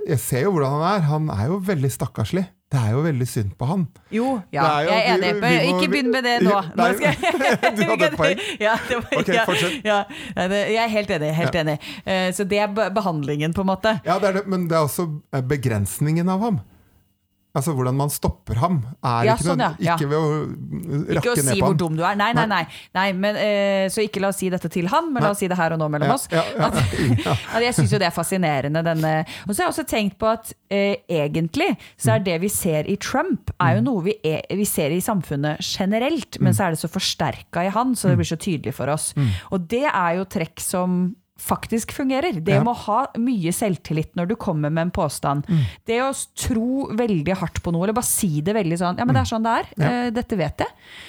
jeg 0.07 0.19
ser 0.19 0.43
jo 0.47 0.53
hvordan 0.53 0.71
han 0.79 0.83
er. 0.95 1.01
Han 1.09 1.29
er 1.31 1.47
jo 1.49 1.59
veldig 1.67 1.91
stakkarslig. 1.91 2.47
Det 2.71 2.79
er 2.79 2.93
jo 2.95 3.01
veldig 3.03 3.27
synd 3.27 3.55
på 3.59 3.67
han. 3.67 3.81
Jo, 4.15 4.37
ja, 4.55 4.63
jo- 4.85 4.91
jeg 4.93 5.07
er 5.09 5.17
enig. 5.17 5.31
vi- 5.35 5.41
vi 5.41 5.73
må- 5.73 5.81
ikke 5.81 5.89
begynn 5.91 6.11
med 6.13 6.23
det 6.23 6.35
nå. 6.47 6.53
Nå 6.79 6.85
jeg- 7.01 7.19
du 7.77 7.83
hadde 7.83 8.05
et 8.07 8.17
poeng. 8.21 8.39
Ja, 8.61 8.77
det 8.89 8.97
var, 9.01 9.19
Ok, 9.19 9.27
ja, 9.35 9.45
fortsett. 9.45 9.81
Ja, 9.85 10.05
jeg 10.37 10.77
er 10.85 10.89
helt 10.89 11.11
enig. 11.11 11.33
Helt 11.35 11.55
enig. 11.55 11.79
Eh, 12.07 12.31
Så 12.31 12.45
det 12.47 12.59
er 12.63 12.69
behandlingen, 12.95 13.53
på 13.55 13.63
en 13.63 13.67
måte. 13.73 14.01
Ja, 14.07 14.19
det 14.21 14.29
er 14.29 14.33
det, 14.39 14.47
men 14.47 14.69
det 14.69 14.77
er 14.79 14.87
også 14.87 15.09
eh, 15.35 15.41
begrensningen 15.43 16.29
av 16.31 16.41
ham. 16.41 16.61
Altså 17.51 17.73
hvordan 17.75 17.97
man 17.99 18.11
stopper 18.15 18.61
ham, 18.63 18.77
er 19.03 19.25
Ja, 19.27 19.35
ikke, 19.35 19.47
sånn, 19.49 19.63
ja. 19.83 19.97
ikke 19.97 20.07
ved 20.07 20.19
å 20.19 21.15
Ikke 21.17 21.33
å 21.33 21.35
ned 21.35 21.49
si 21.49 21.57
på 21.59 21.67
hvor 21.73 21.79
dum 21.81 21.97
du 21.99 22.05
er. 22.07 22.15
Nei, 22.21 22.29
nei, 22.37 22.45
nei. 22.47 22.61
nei 22.95 23.07
men, 23.19 23.35
uh, 23.41 23.87
så 23.91 24.05
ikke 24.07 24.23
la 24.23 24.31
oss 24.31 24.39
si 24.39 24.51
dette 24.53 24.71
til 24.71 24.87
han, 24.93 25.09
men 25.11 25.25
la 25.27 25.33
oss 25.35 25.43
si 25.43 25.49
det 25.51 25.59
her 25.59 25.75
og 25.75 25.81
nå 25.83 25.89
mellom 25.91 26.13
Ja, 26.13 26.15
oss. 26.15 26.29
ja, 26.31 26.45
ja, 26.55 26.71
ja. 27.27 27.35
At 27.59 27.65
jeg 27.67 27.75
syns 27.81 27.91
jo 27.97 27.99
det 27.99 28.07
er 28.07 28.15
fascinerende. 28.15 28.85
Denne. 28.87 29.15
Og 29.49 29.51
så 29.51 29.65
har 29.65 29.67
jeg 29.69 29.75
også 29.75 29.87
tenkt 29.91 30.17
på 30.23 30.31
at 30.31 30.53
uh, 30.55 30.95
egentlig 31.11 31.73
så 31.99 32.15
er 32.15 32.23
det 32.31 32.39
vi 32.45 32.53
ser 32.55 32.87
i 32.87 32.95
Trump, 33.03 33.51
er 33.59 33.81
jo 33.81 33.85
noe 33.89 34.05
vi, 34.07 34.15
er, 34.25 34.47
vi 34.57 34.69
ser 34.69 34.95
i 34.95 35.01
samfunnet 35.03 35.59
generelt, 35.67 36.39
men 36.39 36.55
så 36.55 36.69
er 36.69 36.77
det 36.77 36.83
så 36.85 36.91
forsterka 36.93 37.67
i 37.67 37.73
han, 37.75 37.97
så 37.99 38.13
det 38.13 38.21
blir 38.23 38.31
så 38.31 38.39
tydelig 38.41 38.77
for 38.79 38.95
oss. 38.95 39.11
Og 39.51 39.67
det 39.71 39.89
er 39.91 40.21
jo 40.21 40.29
trekk 40.31 40.63
som 40.63 41.01
faktisk 41.41 41.93
fungerer. 41.97 42.37
Det 42.45 42.53
Ja. 42.59 42.63
med 42.65 42.75
å 42.75 42.77
ha 42.87 43.07
mye 43.19 43.53
selvtillit 43.53 44.15
når 44.15 44.29
du 44.29 44.37
kommer 44.37 44.71
med 44.71 44.83
en 44.83 44.91
påstand. 44.91 45.47
Det 45.87 45.99
å 46.05 46.11
tro 46.37 46.89
veldig 46.93 47.35
hardt 47.41 47.63
på 47.65 47.73
noe, 47.73 47.85
eller 47.85 47.97
bare 47.97 48.05
si 48.05 48.41
det 48.45 48.55
veldig 48.55 48.77
sånn 48.79 48.99
Ja, 48.99 49.05
men 49.09 49.15
det 49.17 49.23
er 49.23 49.31
sånn 49.31 49.43
det 49.47 49.55
er. 49.57 49.67
Ja. 49.81 49.91
Eh, 50.07 50.11
dette 50.11 50.37
vet 50.37 50.59
jeg. 50.59 50.69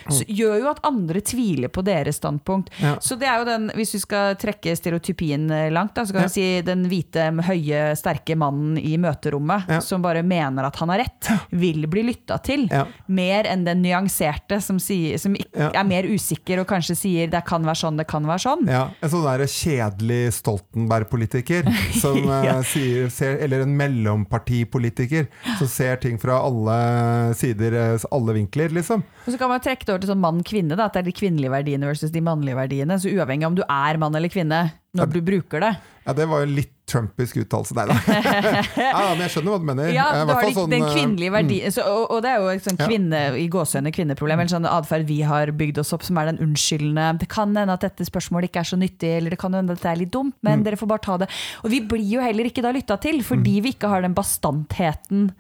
Så 0.10 0.26
gjør 0.28 0.60
jo 0.62 0.70
at 0.72 0.80
andre 0.88 1.22
tviler 1.22 1.68
på 1.70 1.84
deres 1.84 2.18
standpunkt. 2.22 2.70
Ja. 2.82 2.96
Så 3.04 3.18
det 3.20 3.28
er 3.28 3.40
jo 3.42 3.46
den, 3.46 3.70
hvis 3.76 3.94
vi 3.94 4.00
skal 4.00 4.36
trekke 4.40 4.76
stereotypien 4.78 5.50
eh, 5.52 5.70
langt, 5.72 5.94
da, 5.96 6.04
så 6.08 6.14
kan 6.14 6.24
vi 6.24 6.30
si 6.30 6.62
den 6.66 6.86
hvite, 6.88 7.28
høye, 7.44 7.82
sterke 8.00 8.38
mannen 8.38 8.78
i 8.78 8.96
møterommet 9.02 9.82
som 9.84 10.02
bare 10.02 10.24
mener 10.24 10.64
at 10.70 10.76
han 10.82 10.90
har 10.94 11.04
rett, 11.04 11.30
vil 11.52 11.86
bli 11.92 12.04
lytta 12.08 12.38
til. 12.44 12.68
Mer 13.12 13.50
enn 13.52 13.66
den 13.66 13.82
nyanserte 13.84 14.62
som, 14.64 14.80
sier, 14.80 15.18
som 15.22 15.36
er 15.36 15.84
mer 15.88 16.04
usikker 16.08 16.62
og 16.64 16.68
kanskje 16.72 16.96
sier 16.98 17.28
det 17.32 17.44
kan 17.48 17.64
være 17.68 17.82
sånn, 17.84 17.98
det 18.00 18.08
kan 18.08 18.24
være 18.30 18.44
sånn. 18.46 18.68
Ja, 18.72 18.86
en 19.02 19.10
sånn 19.14 19.26
der 19.28 19.46
kjedelig 19.52 20.21
Stoltenberg-politiker, 20.32 21.68
som 22.02 22.18
eh, 22.36 22.46
Ja. 22.46 22.58
eller 23.42 23.64
en 23.66 23.76
mellompartipolitiker, 23.78 25.28
som 25.60 25.68
ser 25.68 25.96
ting 26.02 26.20
fra 26.22 26.40
alle 26.46 27.34
sider, 27.38 27.74
eh, 27.96 28.06
alle 28.12 28.34
vinkler, 28.38 28.70
liksom. 28.70 29.04
Og 29.26 29.32
så 29.34 29.38
kan 29.42 29.50
man 29.50 29.64
trekke 29.64 29.86
det 29.86 29.94
over 29.94 30.04
til 30.06 30.14
sånn 30.14 30.24
mann-kvinne, 30.24 30.78
at 30.80 30.94
det 30.94 31.04
er 31.04 31.10
de 31.10 31.16
kvinnelige 31.18 31.54
verdiene 31.54 31.90
versus 31.90 32.12
de 32.14 32.22
mannlige 32.26 32.58
verdiene. 32.60 33.00
Så 33.02 33.12
uavhengig 33.14 33.48
om 33.48 33.58
du 33.58 33.64
er 33.68 33.98
mann 34.02 34.16
eller 34.16 34.30
kvinne 34.32 34.72
når 34.98 35.12
du 35.14 35.22
bruker 35.24 35.64
det. 35.64 35.76
Ja, 36.06 36.14
Det 36.18 36.28
var 36.28 36.46
jo 36.46 36.56
litt 36.58 36.81
trumpisk 36.92 37.40
uttalelse 37.42 37.76
der, 37.78 37.90
da. 37.92 37.96
ja, 38.84 39.02
men 39.14 39.24
jeg 39.26 39.34
skjønner 39.36 39.54
hva 39.56 39.60
du 39.62 39.68
mener. 39.72 39.92
Ja, 39.96 40.08
Eh, 40.12 40.26
du 40.28 40.34
har 40.36 40.50
sånn, 40.56 40.72
den 40.74 40.84
kvinnelige 40.92 41.32
verdi, 41.34 41.60
mm. 41.64 41.74
så, 41.78 41.86
og, 41.88 42.04
og 42.18 42.22
det 42.26 42.32
er 42.34 42.44
jo 42.44 42.50
et 42.52 42.66
sånn 42.68 42.80
Ja. 42.82 42.88
kvinne, 42.90 43.22
i 43.40 43.48
gåsehøyne 43.52 43.94
kvinneproblem, 43.96 44.44
eller 44.44 44.54
sånn 44.54 44.68
atferd 44.70 45.08
vi 45.10 45.22
har 45.28 45.52
bygd 45.56 45.80
oss 45.82 45.94
opp 45.96 46.04
som 46.08 46.20
er 46.22 46.32
den 46.32 46.42
unnskyldende. 46.44 47.08
Det 47.24 47.30
kan 47.32 47.56
hende 47.56 47.74
at 47.80 47.86
dette 47.88 48.06
spørsmålet 48.08 48.52
ikke 48.52 48.64
er 48.66 48.70
så 48.72 48.80
nyttig, 48.82 49.12
eller 49.18 49.34
det 49.36 49.40
kan 49.42 49.56
hende 49.58 49.78
at 49.78 49.82
det 49.84 49.92
er 49.94 50.02
litt 50.04 50.12
dumt, 50.14 50.36
men 50.44 50.60
Mm. 50.60 50.66
dere 50.68 50.78
får 50.82 50.92
bare 50.92 51.06
ta 51.06 51.18
det. 51.24 51.30
Og 51.64 51.72
vi 51.72 51.80
blir 51.82 52.06
jo 52.18 52.22
heller 52.22 52.46
ikke 52.52 52.62
da 52.66 52.72
lytta 52.76 53.00
til, 53.02 53.24
fordi 53.24 53.62
vi 53.62 53.74
ikke 53.74 53.90
har 53.90 54.02
den 54.06 54.14
bastantheten 54.18 55.32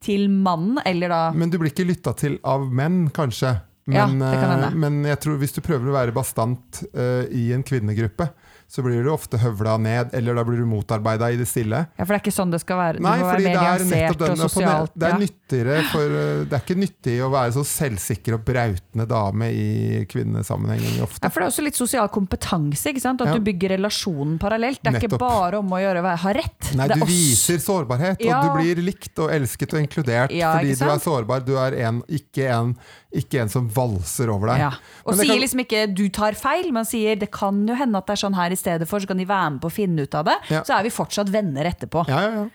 til 0.00 0.28
mannen, 0.30 0.78
eller 0.86 1.08
da 1.12 1.18
Men 1.36 1.50
du 1.50 1.58
blir 1.58 1.72
ikke 1.72 1.88
lytta 1.88 2.14
til 2.16 2.38
av 2.44 2.64
menn, 2.72 3.10
kanskje. 3.10 3.60
Ja, 3.90 4.06
Men, 4.06 4.20
kan 4.20 4.62
eh, 4.62 4.70
men 4.76 5.04
jeg 5.04 5.18
tror 5.20 5.38
hvis 5.40 5.52
du 5.56 5.60
prøver 5.64 5.90
å 5.90 5.96
være 5.96 6.12
bastant 6.14 6.82
uh, 6.94 7.24
i 7.32 7.50
en 7.52 7.64
kvinnegruppe, 7.66 8.28
så 8.70 8.84
blir 8.86 9.02
du 9.02 9.10
ofte 9.10 9.36
høvla 9.42 9.72
ned, 9.82 10.12
eller 10.14 10.36
da 10.38 10.44
blir 10.46 10.60
du 10.62 10.66
motarbeida 10.70 11.26
i 11.34 11.36
det 11.40 11.48
stille. 11.50 11.80
Ja, 11.98 12.04
For 12.04 12.14
det 12.14 12.20
er 12.20 12.22
ikke 12.22 12.34
sånn 12.36 12.52
det 12.54 12.60
skal 12.62 12.78
være? 12.78 13.00
Nei, 13.02 13.16
må 13.18 13.26
være 13.26 13.40
det 13.42 13.50
mer 13.50 13.56
er 13.58 13.80
nyansert 13.82 14.20
og 14.28 14.36
sosialt? 14.44 14.92
Det 14.94 15.08
er 15.10 15.18
nyttigere 15.18 15.78
for 15.90 16.14
eh, 16.20 16.44
Det 16.46 16.54
er 16.54 16.62
ikke 16.62 16.76
nyttig 16.78 17.16
å 17.26 17.30
være 17.32 17.52
så 17.56 17.64
selvsikker 17.66 18.36
og 18.38 18.44
brautende 18.46 19.06
dame 19.10 19.48
i 19.50 20.04
kvinnesammenhengen 20.10 21.02
ofte. 21.02 21.24
Ja, 21.26 21.32
for 21.34 21.42
det 21.42 21.48
er 21.48 21.52
også 21.52 21.64
litt 21.66 21.78
sosial 21.80 22.08
kompetanse, 22.14 22.92
ikke 22.92 23.02
sant? 23.02 23.20
at 23.20 23.32
Ja. 23.32 23.34
du 23.34 23.40
bygger 23.50 23.74
relasjonen 23.76 24.38
parallelt. 24.38 24.78
Det 24.82 24.88
er 24.88 24.98
Nettopp. 25.00 25.10
ikke 25.12 25.18
bare 25.18 25.58
om 25.58 25.68
å 25.74 25.80
gjøre, 25.82 26.00
hva 26.06 26.14
jeg 26.14 26.22
har 26.24 26.34
rett. 26.34 26.70
Nei, 26.76 26.86
du 26.88 26.94
er 26.94 27.06
viser 27.10 27.58
sårbarhet, 27.58 28.20
Ja. 28.24 28.38
og 28.38 28.44
du 28.46 28.62
blir 28.62 28.82
likt 28.86 29.18
og 29.18 29.30
elsket 29.34 29.74
og 29.74 29.80
inkludert 29.82 30.30
Ja, 30.30 30.54
fordi 30.56 30.78
du 30.78 30.84
er 30.86 30.98
sårbar. 31.02 31.44
Du 31.44 31.56
er 31.58 31.74
en, 31.88 32.02
ikke, 32.08 32.46
en, 32.54 32.76
ikke 33.12 33.40
en 33.42 33.48
som 33.48 33.68
valser 33.68 34.30
over 34.30 34.46
deg. 34.54 34.58
Ja. 34.60 34.70
Og 35.04 35.14
sier 35.18 35.26
kan- 35.26 35.40
liksom 35.42 35.60
ikke 35.66 35.94
'du 35.94 36.08
tar 36.08 36.32
feil', 36.32 36.70
men 36.72 36.84
sier 36.84 37.16
'det 37.16 37.30
kan 37.32 37.66
jo 37.66 37.74
hende 37.74 37.96
at 37.98 38.06
det 38.06 38.12
er 38.12 38.26
sånn 38.28 38.34
her 38.36 38.50
i 38.50 38.59
stedet 38.60 38.88
for', 38.88 39.02
så 39.02 39.10
kan 39.10 39.20
de 39.20 39.28
være 39.28 39.56
med 39.56 39.60
på 39.64 39.72
å 39.72 39.78
finne 39.80 40.06
ut 40.06 40.14
av 40.14 40.28
det. 40.28 40.38
Ja. 40.52 40.62
Så 40.64 40.76
er 40.76 40.86
vi 40.86 40.94
fortsatt 40.94 41.32
venner 41.32 41.64
etterpå. 41.72 42.04
Ja, 42.08 42.22
ja, 42.22 42.32
ja. 42.42 42.48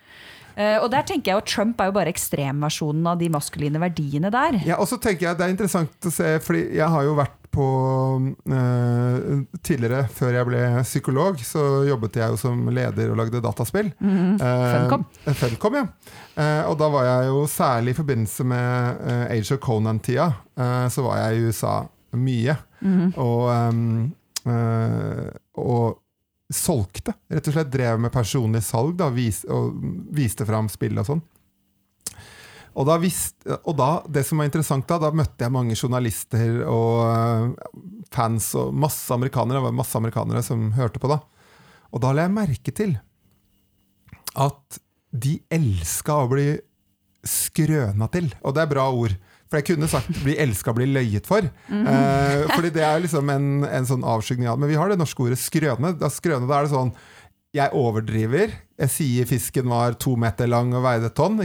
Uh, 0.56 0.78
og 0.86 0.92
der 0.94 1.04
tenker 1.04 1.34
jeg 1.34 1.42
at 1.42 1.50
Trump 1.52 1.82
er 1.84 1.90
jo 1.90 1.96
bare 1.98 2.12
ekstremversjonen 2.14 3.08
av 3.12 3.20
de 3.20 3.28
maskuline 3.32 3.80
verdiene 3.82 4.32
der. 4.32 4.62
Ja, 4.64 4.78
og 4.80 4.88
så 4.88 4.98
tenker 5.04 5.28
jeg 5.28 5.40
Det 5.40 5.44
er 5.44 5.52
interessant 5.52 6.08
å 6.08 6.12
se, 6.14 6.38
fordi 6.44 6.62
jeg 6.78 6.88
har 6.94 7.04
jo 7.04 7.18
vært 7.18 7.42
på 7.56 7.66
uh, 8.52 9.18
Tidligere, 9.64 10.06
før 10.12 10.38
jeg 10.38 10.48
ble 10.48 10.62
psykolog, 10.88 11.44
så 11.44 11.84
jobbet 11.88 12.20
jeg 12.22 12.34
jo 12.34 12.40
som 12.40 12.64
leder 12.72 13.12
og 13.12 13.20
lagde 13.20 13.44
dataspill. 13.44 13.92
Mm 14.00 14.16
-hmm. 14.16 14.34
uh, 14.44 14.72
Funcom. 14.74 15.06
Funcom, 15.42 15.76
ja. 15.76 15.86
Og 16.68 16.78
da 16.80 16.90
var 16.90 17.04
jeg 17.04 17.28
jo 17.28 17.48
særlig 17.48 17.92
i 17.92 18.00
forbindelse 18.00 18.44
med 18.44 18.96
Age 19.32 19.56
of 19.56 19.60
Conan-tida, 19.60 20.34
så 20.90 21.02
var 21.02 21.18
jeg 21.18 21.36
i 21.36 21.46
USA 21.48 21.88
mye. 22.12 22.58
Mhm. 22.82 23.14
Og, 23.18 23.70
um, 23.70 24.14
og 25.62 26.02
solgte. 26.54 27.16
Rett 27.32 27.48
og 27.50 27.56
slett 27.56 27.72
drev 27.74 28.02
med 28.02 28.14
personlig 28.14 28.62
salg 28.66 28.98
da, 29.00 29.10
vis, 29.14 29.44
og 29.50 29.74
viste 30.16 30.46
fram 30.48 30.70
spill 30.72 31.02
og 31.02 31.10
sånn. 31.10 31.24
Og 32.76 32.84
da, 32.90 32.98
visste, 33.00 33.56
og 33.64 33.78
da, 33.80 33.90
det 34.12 34.26
som 34.28 34.42
var 34.42 34.50
interessant 34.50 34.88
da, 34.90 34.98
da 35.00 35.14
møtte 35.16 35.46
jeg 35.46 35.54
mange 35.56 35.78
journalister 35.80 36.58
og 36.68 37.06
eh, 37.08 37.78
fans 38.12 38.50
og 38.60 38.76
masse 38.76 39.08
amerikanere. 39.16 39.62
Det 39.62 39.68
var 39.70 39.78
masse 39.78 39.96
amerikanere 39.96 40.44
som 40.44 40.74
hørte 40.76 41.00
på 41.00 41.12
da. 41.12 41.22
Og 41.96 42.04
da 42.04 42.12
la 42.12 42.26
jeg 42.26 42.36
merke 42.36 42.76
til 42.76 42.98
at 44.36 44.82
de 45.16 45.38
elska 45.56 46.18
å 46.26 46.28
bli 46.28 46.50
skrøna 47.26 48.10
til. 48.12 48.28
Og 48.44 48.58
det 48.58 48.66
er 48.66 48.74
bra 48.74 48.90
ord. 48.92 49.16
For 49.50 49.62
jeg 49.62 49.68
kunne 49.70 49.88
sagt 49.88 50.10
'bli 50.24 50.38
elska, 50.42 50.74
bli 50.74 50.88
løyet 50.90 51.28
for'. 51.30 51.50
eh, 51.70 52.46
fordi 52.56 52.72
det 52.74 52.84
er 52.84 53.00
liksom 53.06 53.30
en, 53.30 53.64
en 53.64 53.86
sånn 53.86 54.04
avskygning 54.04 54.50
av 54.50 54.60
Men 54.60 54.70
vi 54.70 54.76
har 54.80 54.90
det 54.90 54.98
norske 54.98 55.22
ordet 55.22 55.38
skrøne. 55.40 55.94
Da, 56.00 56.10
skrøne, 56.10 56.48
da 56.50 56.60
er 56.60 56.68
det 56.68 56.74
sånn 56.74 56.94
jeg 57.56 57.72
overdriver. 57.72 58.52
Jeg 58.78 58.92
sier 58.92 59.28
fisken 59.30 59.70
var 59.72 59.96
to 60.02 60.16
meter 60.20 60.50
lang 60.52 60.74
og 60.76 60.84
veide 60.84 61.08
et 61.08 61.16
tonn. 61.16 61.40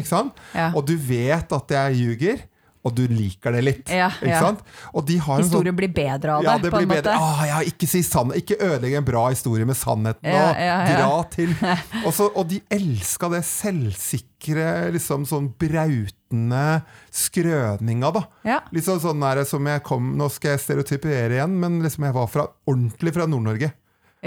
Ja. 0.54 0.72
Og 0.74 0.86
du 0.88 0.96
vet 0.96 1.52
at 1.54 1.70
jeg 1.76 2.00
ljuger, 2.00 2.40
og 2.80 2.94
du 2.96 3.02
liker 3.12 3.52
det 3.52 3.60
litt. 3.64 3.90
Ja, 3.92 4.08
ja. 4.24 4.40
de 4.40 5.16
har 5.20 5.36
en 5.36 5.44
sånn 5.44 5.50
Historien 5.50 5.76
blir 5.76 5.90
bedre 5.92 6.38
av 6.38 6.44
det, 6.44 6.48
ja, 6.48 6.54
det 6.62 6.70
blir 6.72 6.88
bedre. 6.88 7.12
måte. 7.12 7.16
Ah, 7.20 7.42
ja, 7.48 7.58
ikke 7.68 7.88
si 7.90 8.00
sann, 8.06 8.32
ikke 8.36 8.56
ødelegg 8.56 8.96
en 9.02 9.04
bra 9.04 9.26
historie 9.28 9.68
med 9.68 9.76
sannheten. 9.76 10.30
Og. 10.32 10.62
Dra 10.88 11.18
til. 11.34 11.52
Og, 12.06 12.12
så, 12.16 12.30
og 12.32 12.48
de 12.48 12.62
elska 12.72 13.28
det 13.34 13.42
selvsikre, 13.44 14.70
liksom 14.94 15.26
sånn 15.28 15.50
brautende 15.60 16.64
skrøninga, 17.12 18.12
da. 18.16 18.24
Ja. 18.48 18.58
Litt 18.72 18.88
sånn, 18.88 19.20
der 19.20 19.42
som 19.48 19.68
jeg 19.68 19.84
kom 19.84 20.14
Nå 20.16 20.30
skal 20.32 20.54
jeg 20.54 20.64
stereotypere 20.64 21.36
igjen, 21.36 21.58
men 21.60 21.82
liksom 21.84 22.08
jeg 22.08 22.16
var 22.16 22.32
fra, 22.32 22.48
ordentlig 22.70 23.12
fra 23.16 23.28
Nord-Norge. 23.28 23.74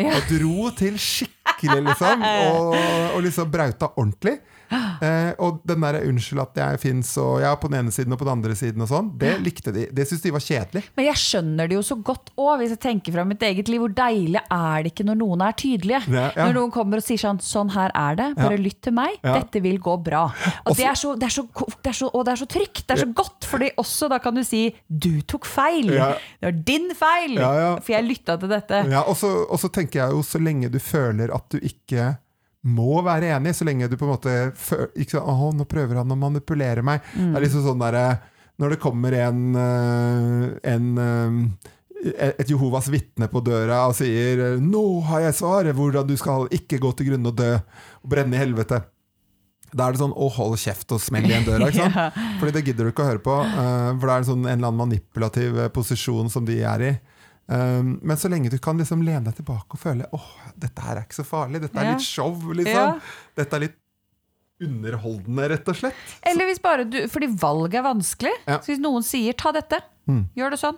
Og 0.03 0.29
dro 0.29 0.69
til 0.77 0.97
skikkelig, 1.01 1.81
liksom. 1.89 2.23
Og, 2.53 2.77
og 3.13 3.19
liksom 3.25 3.49
brauta 3.53 3.91
ordentlig. 3.95 4.39
Eh, 5.03 5.33
og 5.43 5.59
den 5.67 5.81
derre 5.83 5.99
'unnskyld 6.05 6.39
at 6.39 6.59
jeg 6.61 6.79
fins', 6.79 7.11
og 7.19 7.41
jeg 7.41 7.49
er 7.49 7.57
på 7.59 7.67
den 7.67 7.79
ene 7.81 7.91
siden 7.91 8.13
og 8.13 8.19
på 8.21 8.25
den 8.27 8.37
andre 8.37 8.55
siden 8.55 8.83
og 8.85 8.87
sånn, 8.87 9.09
det 9.19 9.33
likte 9.43 9.73
de. 9.75 9.87
Det 9.91 10.05
syntes 10.07 10.23
de 10.23 10.31
var 10.31 10.43
kjedelig. 10.43 10.83
Men 10.95 11.07
jeg 11.09 11.19
skjønner 11.19 11.67
det 11.67 11.75
jo 11.75 11.81
så 11.83 11.97
godt 11.99 12.31
òg, 12.39 12.61
hvis 12.61 12.71
jeg 12.75 12.79
tenker 12.85 13.15
fra 13.15 13.25
mitt 13.27 13.43
eget 13.43 13.67
liv. 13.67 13.81
Hvor 13.83 13.91
deilig 13.97 14.39
er 14.39 14.85
det 14.85 14.93
ikke 14.93 15.05
når 15.09 15.19
noen 15.19 15.43
er 15.43 15.57
tydelige? 15.59 16.01
Ja, 16.07 16.29
ja. 16.31 16.45
Når 16.45 16.55
noen 16.59 16.71
kommer 16.71 17.01
og 17.01 17.03
sier 17.03 17.19
sånn 17.19 17.41
'sånn 17.43 17.73
her 17.75 17.91
er 17.91 18.15
det, 18.15 18.29
bare 18.39 18.61
lytt 18.61 18.81
til 18.85 18.95
meg', 18.95 19.19
dette 19.23 19.63
vil 19.65 19.79
gå 19.83 19.97
bra. 20.03 20.23
Og 20.65 20.77
det 20.77 20.87
er, 20.87 20.95
så, 20.95 21.15
det, 21.19 21.27
er 21.27 21.35
så, 21.35 21.43
det, 21.83 21.89
er 21.91 21.97
så, 21.99 22.07
og 22.13 22.25
det 22.25 22.31
er 22.31 22.41
så 22.43 22.47
trygt, 22.47 22.87
det 22.87 22.95
er 22.95 23.03
så 23.03 23.11
godt, 23.13 23.49
fordi 23.49 23.71
også 23.77 24.09
da 24.09 24.21
kan 24.23 24.35
du 24.35 24.43
si 24.43 24.73
'du 24.87 25.21
tok 25.27 25.45
feil'. 25.45 25.91
Det 25.91 26.47
var 26.47 26.51
din 26.63 26.91
feil! 26.95 27.37
For 27.83 27.91
jeg 27.91 28.07
lytta 28.07 28.37
til 28.39 28.49
dette. 28.49 28.85
Ja, 28.89 29.03
og 29.03 29.17
så 29.17 29.67
tenker 29.73 30.05
jeg 30.05 30.11
jo 30.15 30.23
så 30.23 30.39
lenge 30.39 30.71
du 30.71 30.79
føler 30.79 31.33
at 31.33 31.49
du 31.51 31.59
ikke 31.59 32.15
må 32.63 33.01
være 33.03 33.33
enig, 33.35 33.51
så 33.57 33.65
lenge 33.67 33.89
du 33.91 33.97
på 33.99 34.05
en 34.07 34.13
måte 34.13 34.33
ikke 34.95 35.17
sånn, 35.17 35.27
Å, 35.27 35.49
nå 35.51 35.65
prøver 35.67 35.99
han 35.99 36.11
å 36.15 36.15
manipulere 36.19 36.83
meg. 36.85 37.03
Det 37.15 37.35
er 37.35 37.43
liksom 37.43 37.65
sånn 37.65 37.81
derre 37.83 38.05
Når 38.61 38.69
det 38.75 38.79
kommer 38.83 39.15
en, 39.17 39.55
eh, 39.57 40.43
en 40.71 40.89
eh, 41.01 41.71
et 42.03 42.49
Jehovas 42.51 42.89
vitne 42.91 43.29
på 43.31 43.39
døra 43.43 43.87
og 43.87 43.95
sier 43.95 44.59
'Nå 44.59 45.01
har 45.07 45.21
jeg 45.21 45.37
svaret 45.39 45.75
hvordan 45.75 46.07
du 46.07 46.17
skal 46.17 46.47
ikke 46.51 46.79
gå 46.79 46.91
til 46.97 47.07
grunne 47.11 47.31
og 47.31 47.37
dø 47.39 47.53
og 47.55 48.09
brenne 48.09 48.35
i 48.35 48.41
helvete'. 48.43 48.83
Da 49.73 49.87
er 49.87 49.93
det 49.95 50.01
sånn 50.03 50.13
'Å, 50.13 50.29
hold 50.35 50.57
kjeft 50.59 50.91
og 50.91 51.01
smell 51.01 51.25
igjen 51.25 51.45
døra'. 51.47 51.69
ikke 51.71 51.89
sant? 51.89 52.13
Fordi 52.39 52.51
det 52.51 52.65
gidder 52.65 52.83
du 52.85 52.91
ikke 52.91 53.03
å 53.05 53.11
høre 53.11 53.23
på. 53.23 53.37
eh, 53.41 53.89
for 53.97 54.05
det 54.07 54.13
er 54.13 54.17
en, 54.17 54.29
sånn, 54.31 54.45
en 54.45 54.57
eller 54.57 54.67
annen 54.67 54.83
manipulativ 54.83 55.57
eh, 55.59 55.71
posisjon 55.73 56.29
som 56.29 56.45
de 56.45 56.59
er 56.61 56.81
i. 56.81 56.93
Um, 57.47 57.99
men 58.01 58.15
så 58.17 58.29
lenge 58.31 58.49
du 58.49 58.57
kan 58.63 58.77
liksom 58.79 59.01
lene 59.03 59.25
deg 59.27 59.35
tilbake 59.41 59.75
og 59.75 59.79
føle 59.81 60.05
åh, 60.15 60.29
dette 60.57 60.79
her 60.81 60.95
er 60.95 61.03
ikke 61.03 61.17
så 61.19 61.25
farlig, 61.27 61.59
dette 61.61 61.75
er 61.77 61.89
Ja. 61.89 61.91
litt 61.97 62.05
show, 62.07 62.31
liksom. 62.55 62.73
Ja. 62.73 62.99
Dette 63.35 63.53
er 63.57 63.59
litt 63.65 63.75
underholdende, 64.63 65.49
rett 65.51 65.67
og 65.67 65.75
slett. 65.75 65.95
Eller 66.29 66.47
hvis 66.47 66.61
bare 66.63 66.85
du 66.87 67.01
Fordi 67.11 67.27
valget 67.41 67.79
er 67.81 67.85
vanskelig. 67.89 68.33
Ja. 68.47 68.59
Så 68.63 68.71
hvis 68.73 68.79
noen 68.83 69.03
sier 69.03 69.33
'ta 69.33 69.51
dette', 69.51 69.81
Mm. 70.07 70.25
gjør 70.35 70.49
det 70.51 70.59
sånn. 70.59 70.77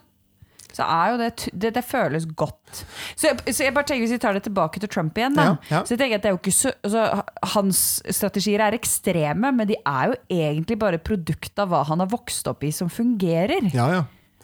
Så 0.75 0.83
er 0.83 1.11
jo 1.11 1.17
det, 1.17 1.49
det, 1.57 1.73
det 1.73 1.83
føles 1.85 2.25
godt. 2.35 2.83
Så 3.15 3.29
jeg, 3.29 3.37
så 3.55 3.63
jeg 3.63 3.73
bare 3.73 3.85
tenker 3.85 4.01
Hvis 4.03 4.11
vi 4.11 4.17
tar 4.17 4.33
det 4.33 4.43
tilbake 4.43 4.79
til 4.79 4.89
Trump 4.89 5.13
igjen, 5.15 5.33
da. 5.35 5.55
Så 5.83 5.89
jeg 5.95 5.99
tenker 5.99 6.15
at 6.15 6.21
det 6.21 6.29
er 6.29 6.35
jo 6.35 6.37
ikke 6.37 6.51
så, 6.53 6.73
altså, 6.83 7.23
Hans 7.53 8.01
strategier 8.11 8.59
er 8.59 8.71
ekstreme, 8.77 9.53
men 9.55 9.67
de 9.67 9.75
er 9.85 10.07
jo 10.11 10.15
egentlig 10.29 10.77
bare 10.77 10.97
produkt 10.97 11.57
av 11.59 11.69
hva 11.69 11.85
han 11.85 11.99
har 11.99 12.07
vokst 12.07 12.47
opp 12.47 12.63
i 12.63 12.71
som 12.71 12.89
fungerer. 12.89 13.71
Ja, 13.73 13.89
ja. 13.91 14.03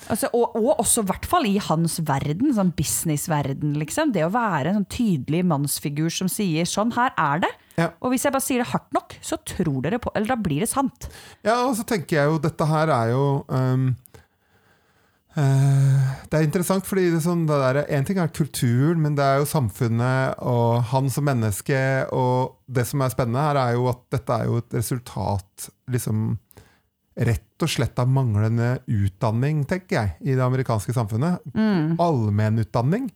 Altså, 0.10 0.30
og, 0.34 0.56
og 0.58 0.80
også 0.82 1.04
i 1.04 1.10
hvert 1.12 1.26
fall 1.30 1.47
i 1.47 1.58
hans 1.62 1.99
verden, 2.08 2.54
sånn 2.56 2.74
businessverden. 2.78 3.76
Liksom. 3.80 4.14
Det 4.16 4.26
å 4.26 4.34
være 4.34 4.72
en 4.72 4.82
sånn 4.82 4.89
tydelig 4.91 5.43
mannsfigur 5.47 6.10
som 6.14 6.30
sier 6.32 6.66
'sånn 6.66 6.95
her 6.97 7.14
er 7.18 7.43
det'. 7.45 7.58
Ja. 7.78 7.89
Og 8.02 8.12
hvis 8.12 8.26
jeg 8.26 8.34
bare 8.34 8.43
sier 8.43 8.64
det 8.64 8.72
hardt 8.74 8.91
nok, 8.93 9.16
så 9.22 9.38
tror 9.45 9.82
dere 9.82 9.99
på 9.99 10.12
Eller 10.16 10.34
da 10.34 10.36
blir 10.36 10.60
det 10.60 10.70
sant. 10.70 11.08
Ja, 11.43 11.64
og 11.68 11.76
så 11.78 11.86
tenker 11.88 12.18
jeg 12.18 12.32
jo 12.32 12.39
dette 12.39 12.66
her 12.68 12.89
er 12.89 13.12
jo 13.14 13.45
um, 13.47 13.95
Det 15.32 16.36
er 16.36 16.43
interessant, 16.43 16.86
fordi 16.86 17.08
det 17.08 17.22
er 17.22 17.24
sånn, 17.24 17.45
det 17.47 17.56
der, 17.56 17.86
en 17.88 18.04
ting 18.04 18.20
er 18.20 18.28
kulturen, 18.28 18.99
men 18.99 19.16
det 19.16 19.24
er 19.24 19.39
jo 19.39 19.47
samfunnet 19.47 20.36
og 20.43 20.84
han 20.91 21.08
som 21.10 21.24
menneske. 21.24 21.80
Og 22.12 22.58
det 22.68 22.86
som 22.88 23.02
er 23.02 23.14
spennende 23.14 23.39
her, 23.39 23.56
er 23.56 23.78
jo 23.80 23.88
at 23.88 24.04
dette 24.12 24.34
er 24.34 24.49
jo 24.49 24.58
et 24.60 24.74
resultat 24.76 25.72
liksom 25.88 26.36
rett 27.16 27.64
og 27.64 27.70
slett 27.70 27.99
av 27.99 28.07
manglende 28.09 28.78
utdanning, 28.88 29.66
tenker 29.70 29.97
jeg, 29.97 30.14
i 30.22 30.36
det 30.38 30.45
amerikanske 30.45 30.93
samfunnet. 30.95 31.43
Allmennutdanning. 31.99 33.09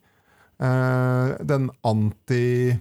Eh, 0.56 1.32
den 1.44 1.70
anti 1.84 2.76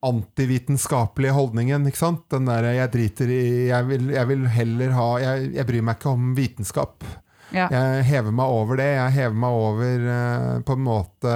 antivitenskapelige 0.00 1.34
holdningen. 1.36 1.86
ikke 1.86 2.00
sant? 2.00 2.22
Den 2.32 2.46
der, 2.48 2.70
jeg 2.72 2.92
driter 2.92 3.28
i 3.28 3.42
Jeg 3.68 3.84
vil, 3.84 4.06
jeg 4.14 4.28
vil 4.30 4.46
heller 4.48 4.94
ha 4.96 5.08
jeg, 5.20 5.50
jeg 5.58 5.68
bryr 5.68 5.84
meg 5.84 5.98
ikke 5.98 6.14
om 6.14 6.30
vitenskap. 6.38 7.04
Ja. 7.52 7.66
Jeg 7.68 8.06
hever 8.08 8.32
meg 8.32 8.54
over 8.54 8.80
det. 8.80 8.88
Jeg 8.94 9.16
hever 9.18 9.36
meg 9.42 9.58
over 9.66 10.08
eh, 10.14 10.54
på 10.64 10.78
en 10.78 10.86
måte 10.86 11.34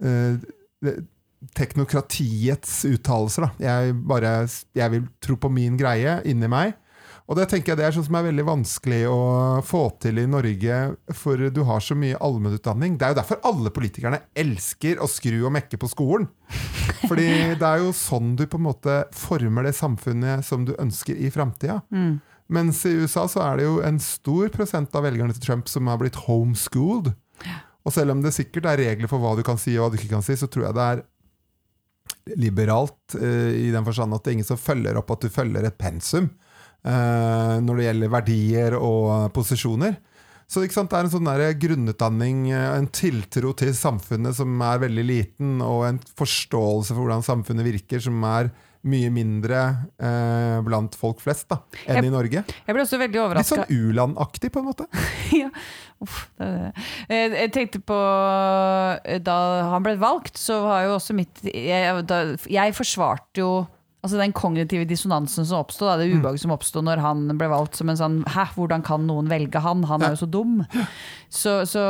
eh, 0.00 0.96
teknokratiets 1.56 2.78
uttalelser. 2.88 3.50
Jeg, 3.60 3.94
bare, 4.08 4.34
jeg 4.76 4.94
vil 4.94 5.06
tro 5.20 5.36
på 5.40 5.52
min 5.52 5.76
greie 5.76 6.20
inni 6.24 6.48
meg. 6.48 6.72
Og 7.26 7.34
det 7.34 7.48
tenker 7.50 7.72
jeg 7.72 7.80
det 7.80 7.86
er 7.88 7.94
sånn 7.96 8.06
som 8.06 8.16
er 8.20 8.28
veldig 8.28 8.44
vanskelig 8.46 9.00
å 9.10 9.18
få 9.66 9.82
til 10.02 10.20
i 10.22 10.28
Norge, 10.30 10.76
for 11.18 11.40
du 11.50 11.58
har 11.66 11.82
så 11.82 11.96
mye 11.98 12.18
allmennutdanning. 12.22 12.94
Det 12.94 13.06
er 13.06 13.14
jo 13.14 13.18
derfor 13.18 13.40
alle 13.50 13.72
politikerne 13.74 14.20
elsker 14.38 15.02
å 15.02 15.08
skru 15.10 15.40
og 15.40 15.50
mekke 15.56 15.80
på 15.82 15.90
skolen. 15.90 16.28
Fordi 17.08 17.26
det 17.58 17.66
er 17.66 17.82
jo 17.82 17.90
sånn 17.96 18.36
du 18.38 18.44
på 18.46 18.60
en 18.60 18.68
måte 18.68 19.00
former 19.14 19.66
det 19.66 19.74
samfunnet 19.74 20.46
som 20.46 20.68
du 20.68 20.76
ønsker 20.78 21.18
i 21.18 21.32
framtida. 21.34 21.80
Mens 22.46 22.84
i 22.86 22.94
USA 22.94 23.26
så 23.26 23.42
er 23.42 23.58
det 23.58 23.66
jo 23.66 23.80
en 23.82 23.98
stor 23.98 24.54
prosent 24.54 24.94
av 24.94 25.02
velgerne 25.08 25.34
til 25.34 25.42
Trump 25.48 25.70
som 25.70 25.90
har 25.90 25.98
blitt 25.98 26.22
homeschooled. 26.28 27.10
Og 27.86 27.94
selv 27.94 28.14
om 28.14 28.22
det 28.22 28.36
sikkert 28.38 28.70
er 28.70 28.82
regler 28.84 29.10
for 29.10 29.22
hva 29.22 29.34
du 29.38 29.42
kan 29.46 29.58
si 29.58 29.74
og 29.74 29.88
hva 29.88 29.92
du 29.94 29.98
ikke 29.98 30.14
kan 30.14 30.26
si, 30.26 30.38
så 30.38 30.46
tror 30.46 30.68
jeg 30.68 30.78
det 30.78 30.88
er 30.92 31.04
liberalt 32.38 33.14
eh, 33.18 33.66
i 33.66 33.70
den 33.74 33.86
forstand 33.86 34.14
at 34.14 34.22
det 34.22 34.30
er 34.30 34.38
ingen 34.38 34.46
som 34.46 34.58
følger 34.58 34.98
opp 34.98 35.10
at 35.14 35.26
du 35.26 35.30
følger 35.30 35.66
et 35.66 35.78
pensum 35.78 36.30
når 36.84 37.76
det 37.80 37.86
gjelder 37.88 38.12
verdier 38.12 38.76
og 38.78 39.32
posisjoner. 39.34 39.96
Så 40.46 40.62
det 40.62 40.70
er 40.78 41.00
en 41.02 41.10
sånn 41.10 41.26
grunnutdanning, 41.58 42.52
eh, 42.54 42.76
en 42.78 42.86
tiltro 42.86 43.50
til 43.58 43.72
samfunnet 43.74 44.36
som 44.38 44.60
er 44.62 44.78
veldig 44.78 45.04
liten, 45.04 45.56
og 45.60 45.86
en 45.88 45.98
forståelse 45.98 46.94
for 46.94 47.02
hvordan 47.02 47.24
samfunnet 47.26 47.66
virker 47.66 47.98
som 48.00 48.22
er 48.22 48.52
mye 48.86 49.10
mindre 49.10 49.88
eh, 49.98 50.60
blant 50.62 50.94
folk 50.94 51.18
flest 51.18 51.48
da, 51.50 51.58
enn 51.88 51.96
Jeg- 51.96 52.04
i 52.06 52.14
Norge. 52.14 52.44
Jeg 52.46 52.74
ble 52.76 52.82
også 52.84 53.00
veldig 53.00 53.34
Litt 53.34 53.46
sånn 53.50 53.66
u-landaktig, 53.66 54.52
på 54.52 54.60
en 54.62 54.68
måte. 54.70 54.86
ja. 55.42 55.50
Uff, 56.00 56.28
det, 56.38 56.72
det. 57.08 57.18
jeg 57.40 57.52
tenkte 57.56 57.80
på 57.80 57.96
eh, 59.02 59.18
Da 59.18 59.36
han 59.72 59.82
ble 59.82 59.96
valgt, 59.98 60.36
så 60.38 60.60
var 60.62 60.84
jo 60.84 60.98
også 60.98 61.14
mitt 61.16 61.40
Jeg, 61.42 62.04
da, 62.06 62.36
jeg 62.52 62.74
forsvarte 62.76 63.40
jo 63.40 63.50
Altså 64.04 64.18
Den 64.20 64.32
kognitive 64.36 64.84
dissonansen 64.86 65.44
som 65.48 65.58
oppstod, 65.64 65.98
det 65.98 66.10
Mm. 66.12 66.20
ubehaget 66.20 66.40
som 66.40 66.50
oppstod 66.54 66.84
når 66.84 67.00
han 67.02 67.26
ble 67.38 67.48
valgt 67.50 67.74
som 67.74 67.88
en 67.90 67.96
sånn 67.96 68.24
Hæ, 68.24 68.44
hvordan 68.54 68.84
kan 68.84 69.04
noen 69.06 69.26
velge 69.28 69.58
han? 69.60 69.82
Han 69.82 70.02
er 70.02 70.14
jo 70.14 70.20
så 70.26 70.30
dum. 70.30 70.64
Så, 71.28 71.66
så 71.66 71.82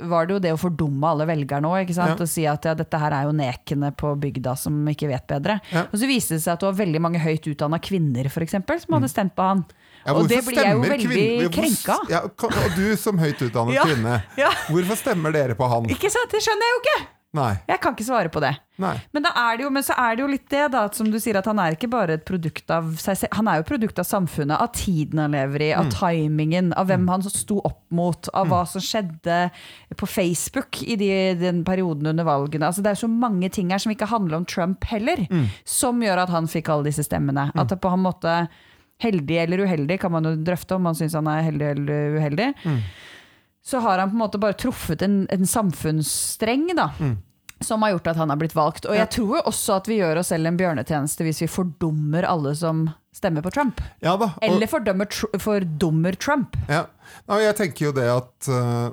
var 0.00 0.26
det 0.26 0.32
jo 0.34 0.38
det 0.40 0.52
å 0.54 0.60
fordumme 0.60 1.04
alle 1.04 1.26
velgerne 1.28 1.68
òg. 1.68 1.90
Og 2.20 2.28
si 2.28 2.46
at 2.46 2.64
ja, 2.64 2.72
dette 2.74 2.98
her 2.98 3.12
er 3.12 3.24
jo 3.28 3.32
nekene 3.36 3.90
på 3.94 4.14
bygda 4.18 4.56
som 4.56 4.86
ikke 4.88 5.08
vet 5.10 5.26
bedre. 5.28 5.58
Og 5.92 5.98
så 6.00 6.06
viste 6.08 6.34
det 6.38 6.42
seg 6.46 6.54
at 6.54 6.60
det 6.60 6.70
var 6.70 6.78
veldig 6.86 7.00
mange 7.04 7.20
høyt 7.20 7.44
utdanna 7.52 7.78
kvinner, 7.78 8.30
for 8.30 8.40
eksempel, 8.40 8.80
som 8.80 8.94
hadde 8.96 9.10
stemt 9.12 9.34
på 9.36 9.42
han. 9.42 9.58
Mm. 9.66 9.82
Ja, 10.06 10.12
og 10.14 10.28
det 10.28 10.40
blir 10.44 10.56
jeg 10.62 10.72
jo 10.72 10.80
veldig 10.80 11.08
kvinner- 11.08 11.52
krenka. 11.52 11.98
Ja, 12.10 12.20
og 12.24 12.76
du 12.76 12.96
som 12.96 13.18
høyt 13.18 13.40
utdannet 13.40 13.74
Ja. 13.74 13.84
kvinne, 13.84 14.22
hvorfor 14.68 14.96
stemmer 14.96 15.32
dere 15.32 15.54
på 15.54 15.68
han? 15.68 15.84
Ikke 15.88 16.10
sant? 16.12 16.30
Det 16.30 16.40
skjønner 16.40 16.60
jeg 16.60 16.74
jo 16.74 16.80
ikke! 16.84 17.06
Nei. 17.34 17.52
Jeg 17.66 17.80
kan 17.82 17.94
ikke 17.96 18.06
svare 18.06 18.30
på 18.30 18.40
det. 18.42 18.52
Nei. 18.78 18.92
Men, 19.14 19.24
er 19.26 19.56
det 19.58 19.64
jo, 19.64 19.70
men 19.74 19.82
så 19.86 19.94
er 19.98 20.14
det 20.16 20.22
jo 20.22 20.28
litt 20.30 20.46
det, 20.50 20.64
da, 20.70 20.84
at 20.88 20.94
som 20.98 21.08
du 21.10 21.16
sier, 21.22 21.36
at 21.38 21.46
han 21.50 21.58
er 21.62 21.74
ikke 21.74 21.88
bare 21.90 22.14
et 22.18 22.24
produkt 22.26 22.70
av 22.74 22.92
seg 23.02 23.16
selv. 23.18 23.34
Han 23.38 23.48
er 23.50 23.58
jo 23.58 23.64
et 23.64 23.70
produkt 23.72 23.98
av 24.02 24.06
samfunnet, 24.06 24.54
av 24.62 24.70
tiden 24.74 25.18
han 25.22 25.34
lever 25.34 25.62
i, 25.66 25.70
Mm. 25.74 25.80
av 25.80 25.90
timingen, 25.94 26.72
av 26.78 26.86
hvem 26.90 27.08
han 27.10 27.22
sto 27.26 27.58
opp 27.66 27.80
mot, 27.90 28.28
av 28.34 28.46
hva 28.50 28.62
som 28.70 28.80
skjedde 28.82 29.50
på 29.98 30.06
Facebook 30.10 30.82
i 30.82 30.96
de, 30.96 31.10
den 31.42 31.64
perioden 31.66 32.06
under 32.06 32.24
valgene. 32.24 32.66
Altså, 32.70 32.82
det 32.82 32.92
er 32.94 33.02
så 33.02 33.10
mange 33.10 33.50
ting 33.50 33.70
her 33.70 33.78
som 33.82 33.90
ikke 33.94 34.10
handler 34.10 34.36
om 34.36 34.44
Trump 34.46 34.84
heller, 34.84 35.26
Mm. 35.30 35.46
som 35.64 36.00
gjør 36.00 36.22
at 36.22 36.30
han 36.30 36.46
fikk 36.46 36.68
alle 36.68 36.84
disse 36.90 37.02
stemmene. 37.06 37.50
At 37.54 37.68
det 37.68 37.80
på 37.80 37.92
en 37.92 38.02
måte 38.06 38.48
Heldig 39.02 39.36
eller 39.42 39.58
uheldig, 39.66 39.98
kan 39.98 40.12
man 40.12 40.22
jo 40.22 40.36
drøfte 40.36 40.76
om 40.76 40.82
man 40.86 40.94
syns 40.94 41.14
han 41.18 41.26
er 41.26 41.42
heldig 41.42 41.66
eller 41.76 42.14
uheldig. 42.14 42.54
Mm. 43.64 43.70
Så 43.70 43.80
har 43.80 43.98
han 43.98 44.10
på 44.10 44.14
en 44.14 44.20
måte 44.20 44.38
bare 44.40 44.52
truffet 44.60 45.02
en, 45.02 45.26
en 45.32 45.46
samfunnsstreng, 45.46 46.66
da 46.76 46.90
Mm. 47.00 47.16
som 47.60 47.80
har 47.82 47.90
gjort 47.94 48.06
at 48.10 48.16
han 48.16 48.28
har 48.28 48.36
blitt 48.36 48.52
valgt. 48.54 48.84
Og 48.84 48.94
jeg 48.94 49.08
tror 49.10 49.36
jo 49.38 49.42
også 49.48 49.76
at 49.78 49.86
vi 49.88 49.96
gjør 50.02 50.18
oss 50.20 50.28
selv 50.28 50.46
en 50.46 50.56
bjørnetjeneste 50.58 51.24
hvis 51.24 51.40
vi 51.40 51.46
fordummer 51.48 52.26
alle 52.28 52.52
som 52.54 52.90
stemmer 53.14 53.40
på 53.42 53.50
Trump. 53.54 53.80
Ja 54.02 54.16
da. 54.18 54.24
og- 54.36 54.42
Eller 54.42 54.66
fordømmer, 54.66 55.06
fordummer 55.38 56.12
Trump. 56.18 56.56
Ja. 56.68 56.86
Nei, 57.28 57.38
jeg 57.44 57.56
tenker 57.56 57.86
jo 57.86 57.92
det 57.92 58.08
at 58.10 58.48
uh, 58.48 58.90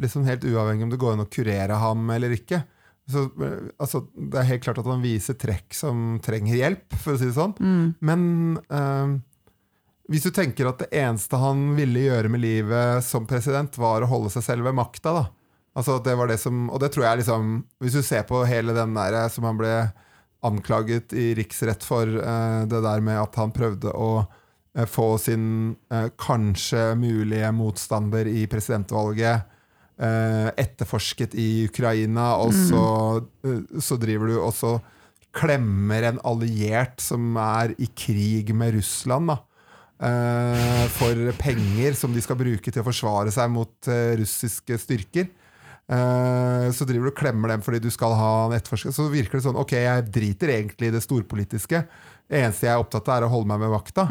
liksom 0.00 0.24
helt 0.24 0.44
uavhengig 0.44 0.82
om 0.84 0.90
det 0.90 0.98
går 0.98 1.12
an 1.12 1.26
å 1.26 1.28
kurere 1.28 1.76
ham 1.78 2.08
eller 2.10 2.30
ikke 2.30 2.62
så, 3.10 3.24
uh, 3.42 3.68
altså, 3.80 4.06
Det 4.14 4.38
er 4.38 4.44
helt 4.44 4.62
klart 4.62 4.78
at 4.78 4.86
han 4.86 5.02
viser 5.02 5.34
trekk 5.34 5.74
som 5.74 6.20
trenger 6.22 6.54
hjelp, 6.56 6.94
for 6.96 7.12
å 7.14 7.18
si 7.18 7.26
det 7.26 7.34
sånn. 7.34 7.56
Men 8.00 8.56
uh, 8.70 9.18
hvis 10.10 10.26
du 10.26 10.32
tenker 10.34 10.66
at 10.66 10.80
det 10.82 10.90
eneste 10.98 11.38
han 11.38 11.68
ville 11.76 12.08
gjøre 12.08 12.30
med 12.32 12.42
livet 12.42 13.04
som 13.06 13.28
president, 13.30 13.76
var 13.78 14.02
å 14.02 14.10
holde 14.10 14.32
seg 14.34 14.42
selv 14.42 14.66
ved 14.66 14.74
makta, 14.74 15.14
da. 15.14 15.24
Altså, 15.78 16.00
det 16.02 16.16
var 16.18 16.26
det 16.26 16.40
som, 16.42 16.64
og 16.66 16.80
det 16.82 16.88
tror 16.90 17.04
jeg 17.06 17.20
liksom 17.20 17.50
Hvis 17.78 17.94
du 17.94 18.00
ser 18.02 18.24
på 18.26 18.40
hele 18.42 18.74
den 18.74 18.90
der 18.96 19.14
som 19.30 19.46
han 19.46 19.60
ble 19.60 19.74
anklaget 20.42 21.14
i 21.14 21.28
riksrett 21.38 21.84
for, 21.86 22.08
eh, 22.08 22.62
det 22.66 22.80
der 22.82 23.02
med 23.04 23.20
at 23.20 23.36
han 23.38 23.52
prøvde 23.54 23.92
å 23.94 24.24
eh, 24.74 24.88
få 24.88 25.12
sin 25.22 25.76
eh, 25.92 26.08
kanskje 26.18 26.96
mulige 26.98 27.52
motstander 27.54 28.26
i 28.26 28.46
presidentvalget 28.50 29.44
eh, 30.00 30.48
etterforsket 30.56 31.36
i 31.38 31.66
Ukraina, 31.68 32.32
og 32.40 32.56
så, 32.56 32.86
eh, 33.44 33.60
så 33.84 34.00
driver 34.00 34.32
du 34.32 34.38
og 34.40 34.54
så 34.56 34.78
klemmer 35.36 36.08
en 36.08 36.22
alliert 36.26 36.98
som 37.04 37.36
er 37.38 37.76
i 37.78 37.90
krig 37.94 38.50
med 38.56 38.74
Russland, 38.80 39.30
da. 39.30 39.38
Eh, 40.02 40.86
for 40.96 41.32
penger 41.40 41.98
som 41.98 42.14
de 42.14 42.22
skal 42.24 42.38
bruke 42.40 42.72
til 42.72 42.82
å 42.82 42.86
forsvare 42.86 43.32
seg 43.34 43.52
mot 43.52 43.90
eh, 43.90 44.16
russiske 44.20 44.78
styrker. 44.80 45.28
Eh, 45.90 46.66
så 46.70 46.86
driver 46.86 47.08
du 47.08 47.12
og 47.12 47.18
klemmer 47.18 47.50
dem 47.50 47.64
fordi 47.66 47.80
du 47.82 47.90
skal 47.92 48.14
ha 48.18 48.30
en 48.46 48.56
etterforsker. 48.56 48.94
Så 48.94 49.08
virker 49.10 49.38
det 49.38 49.46
sånn 49.48 49.58
Ok, 49.58 49.74
jeg 49.74 50.06
driter 50.14 50.54
egentlig 50.54 50.90
i 50.90 50.94
det 50.94 51.02
storpolitiske. 51.02 51.82
Det 52.30 52.42
eneste 52.44 52.68
jeg 52.68 52.76
er 52.76 52.82
opptatt 52.82 53.08
av, 53.10 53.16
er 53.16 53.26
å 53.26 53.32
holde 53.32 53.50
meg 53.50 53.62
med 53.64 53.72
vakta. 53.74 54.06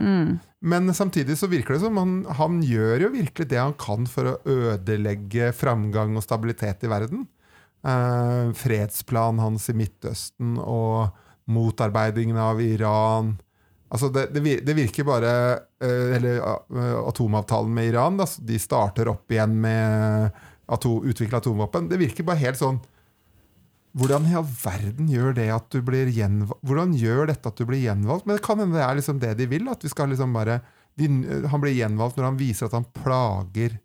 Men 0.60 0.92
samtidig 0.96 1.38
så 1.40 1.48
virker 1.48 1.78
det 1.78 1.86
som 1.86 1.96
han, 2.02 2.18
han 2.36 2.60
gjør 2.66 3.06
jo 3.06 3.14
virkelig 3.14 3.48
det 3.48 3.62
han 3.62 3.78
kan 3.80 4.10
for 4.12 4.34
å 4.34 4.40
ødelegge 4.44 5.54
framgang 5.56 6.18
og 6.20 6.26
stabilitet 6.26 6.84
i 6.84 6.92
verden. 6.92 7.24
Eh, 7.88 8.52
fredsplanen 8.60 9.40
hans 9.40 9.70
i 9.72 9.78
Midtøsten 9.80 10.58
og 10.60 11.16
motarbeidingen 11.50 12.38
av 12.44 12.60
Iran. 12.62 13.38
Altså 13.90 14.12
det, 14.14 14.28
det, 14.38 14.76
virker 14.78 15.06
bare 15.08 15.32
eh, 15.82 16.16
Eller 16.18 16.38
eh, 16.38 16.96
atomavtalen 17.10 17.74
med 17.74 17.90
Iran, 17.90 18.20
da, 18.20 18.28
de 18.46 18.62
starter 18.62 19.10
opp 19.10 19.34
igjen 19.34 19.56
med 19.64 20.38
ato, 20.70 21.00
utvikle 21.10 21.42
atomvåpen. 21.42 21.90
Det 21.90 21.98
virker 22.02 22.28
bare 22.28 22.44
helt 22.44 22.60
sånn 22.60 22.80
Hvordan 23.98 24.28
i 24.30 24.36
all 24.38 24.46
verden 24.46 25.08
gjør 25.10 25.34
det 25.40 25.48
at 25.50 25.66
du 25.74 25.82
blir 25.82 26.12
gjenvalgt? 26.14 26.62
Hvordan 26.62 26.94
gjør 26.94 27.32
dette 27.32 27.50
at 27.50 27.58
du 27.58 27.66
blir 27.66 27.82
gjenvalgt? 27.82 28.28
Men 28.28 28.38
det 28.38 28.46
kan 28.46 28.62
hende 28.62 28.78
det 28.78 28.86
er 28.86 29.00
liksom 29.00 29.22
det 29.22 29.32
de 29.40 29.48
vil. 29.50 29.66
At 29.72 29.82
vi 29.82 29.90
skal 29.90 30.12
liksom 30.14 30.36
bare 30.38 30.60
de, 30.94 31.08
Han 31.50 31.64
blir 31.64 31.74
gjenvalgt 31.74 32.20
når 32.20 32.28
han 32.30 32.38
viser 32.40 32.70
at 32.70 32.78
han 32.78 32.86
plager 32.94 33.80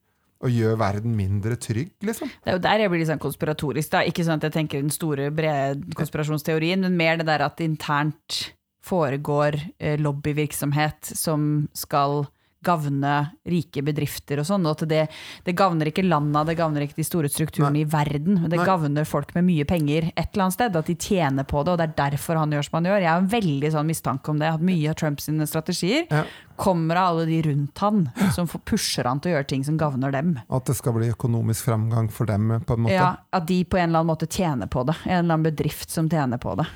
og 0.44 0.52
gjør 0.52 0.76
verden 0.76 1.14
mindre 1.16 1.56
trygg, 1.56 1.94
liksom. 2.04 2.28
Det 2.44 2.50
er 2.52 2.58
jo 2.58 2.62
der 2.66 2.82
jeg 2.82 2.90
blir 2.92 3.00
litt 3.00 3.08
sånn 3.08 3.22
konspiratorisk. 3.22 3.94
da 3.94 4.02
Ikke 4.04 4.26
sånn 4.26 4.42
at 4.42 4.44
jeg 4.44 4.54
tenker 4.58 4.82
den 4.82 4.92
store, 4.92 5.30
brede 5.32 5.94
konspirasjonsteorien, 5.96 6.84
men 6.84 6.98
mer 6.98 7.16
det 7.16 7.24
der 7.30 7.46
at 7.46 7.62
internt 7.64 8.50
foregår 8.84 9.56
eh, 9.78 9.98
lobbyvirksomhet 10.00 11.12
som 11.16 11.68
skal 11.74 12.26
gavne 12.64 13.12
rike 13.44 13.82
bedrifter 13.84 14.40
og 14.40 14.46
sånn. 14.48 14.64
Og 14.64 14.82
det, 14.88 15.02
det 15.44 15.52
gavner 15.58 15.90
ikke 15.90 16.04
landa, 16.06 16.44
det 16.48 16.56
gavner 16.58 16.86
ikke 16.86 16.96
de 16.96 17.06
store 17.06 17.28
strukturene 17.28 17.82
i 17.82 17.86
verden. 17.88 18.38
men 18.40 18.48
Det 18.48 18.56
Nei. 18.60 18.64
gavner 18.64 19.04
folk 19.08 19.34
med 19.36 19.44
mye 19.50 19.66
penger 19.68 20.06
et 20.14 20.30
eller 20.32 20.46
annet 20.46 20.56
sted. 20.56 20.78
At 20.80 20.88
de 20.88 20.96
tjener 20.96 21.44
på 21.48 21.60
det, 21.64 21.74
og 21.74 21.80
det 21.82 21.88
er 21.90 21.96
derfor 22.08 22.40
han 22.40 22.54
gjør 22.56 22.64
som 22.68 22.78
han 22.80 22.88
gjør. 22.88 23.02
Jeg 23.04 23.10
har 23.12 23.20
en 23.20 23.30
veldig 23.34 23.72
sånn 23.74 23.90
mistanke 23.90 24.32
om 24.32 24.40
det. 24.40 24.48
At 24.56 24.64
mye 24.64 24.94
av 24.94 24.96
Trumps 25.00 25.28
strategier 25.50 26.06
Ja. 26.10 26.24
kommer 26.56 26.96
av 26.96 27.10
alle 27.12 27.26
de 27.26 27.42
rundt 27.50 27.78
han, 27.84 28.10
som 28.32 28.48
pusher 28.48 29.04
han 29.04 29.20
til 29.20 29.32
å 29.32 29.36
gjøre 29.36 29.46
ting 29.50 29.64
som 29.66 29.76
gavner 29.76 30.12
dem. 30.14 30.38
At 30.48 30.64
det 30.64 30.76
skal 30.76 30.96
bli 30.96 31.10
økonomisk 31.12 31.68
framgang 31.68 32.08
for 32.10 32.24
dem, 32.24 32.48
på 32.64 32.78
en 32.78 32.86
måte. 32.86 32.96
Ja, 32.96 33.16
At 33.32 33.46
de 33.46 33.60
på 33.64 33.76
en 33.76 33.90
eller 33.90 34.00
annen 34.00 34.14
måte 34.14 34.26
tjener 34.30 34.70
på 34.70 34.86
det. 34.86 34.96
En 35.04 35.18
eller 35.24 35.34
annen 35.36 35.48
bedrift 35.50 35.90
som 35.90 36.08
tjener 36.08 36.38
på 36.40 36.56
det. 36.56 36.66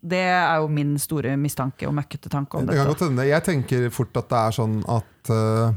Det 0.00 0.22
er 0.32 0.62
jo 0.62 0.70
min 0.72 0.94
store 1.00 1.34
mistanke 1.40 1.88
og 1.88 1.92
møkkete 1.96 2.32
tanke 2.32 2.56
om 2.56 2.64
Det 2.66 2.78
dette. 2.78 3.08
godt. 3.10 3.26
Jeg 3.28 3.44
tenker 3.44 3.90
fort 3.92 4.16
at 4.16 4.30
det 4.30 4.40
er 4.40 4.56
sånn 4.56 4.78
at 4.88 5.32
uh, 5.34 5.76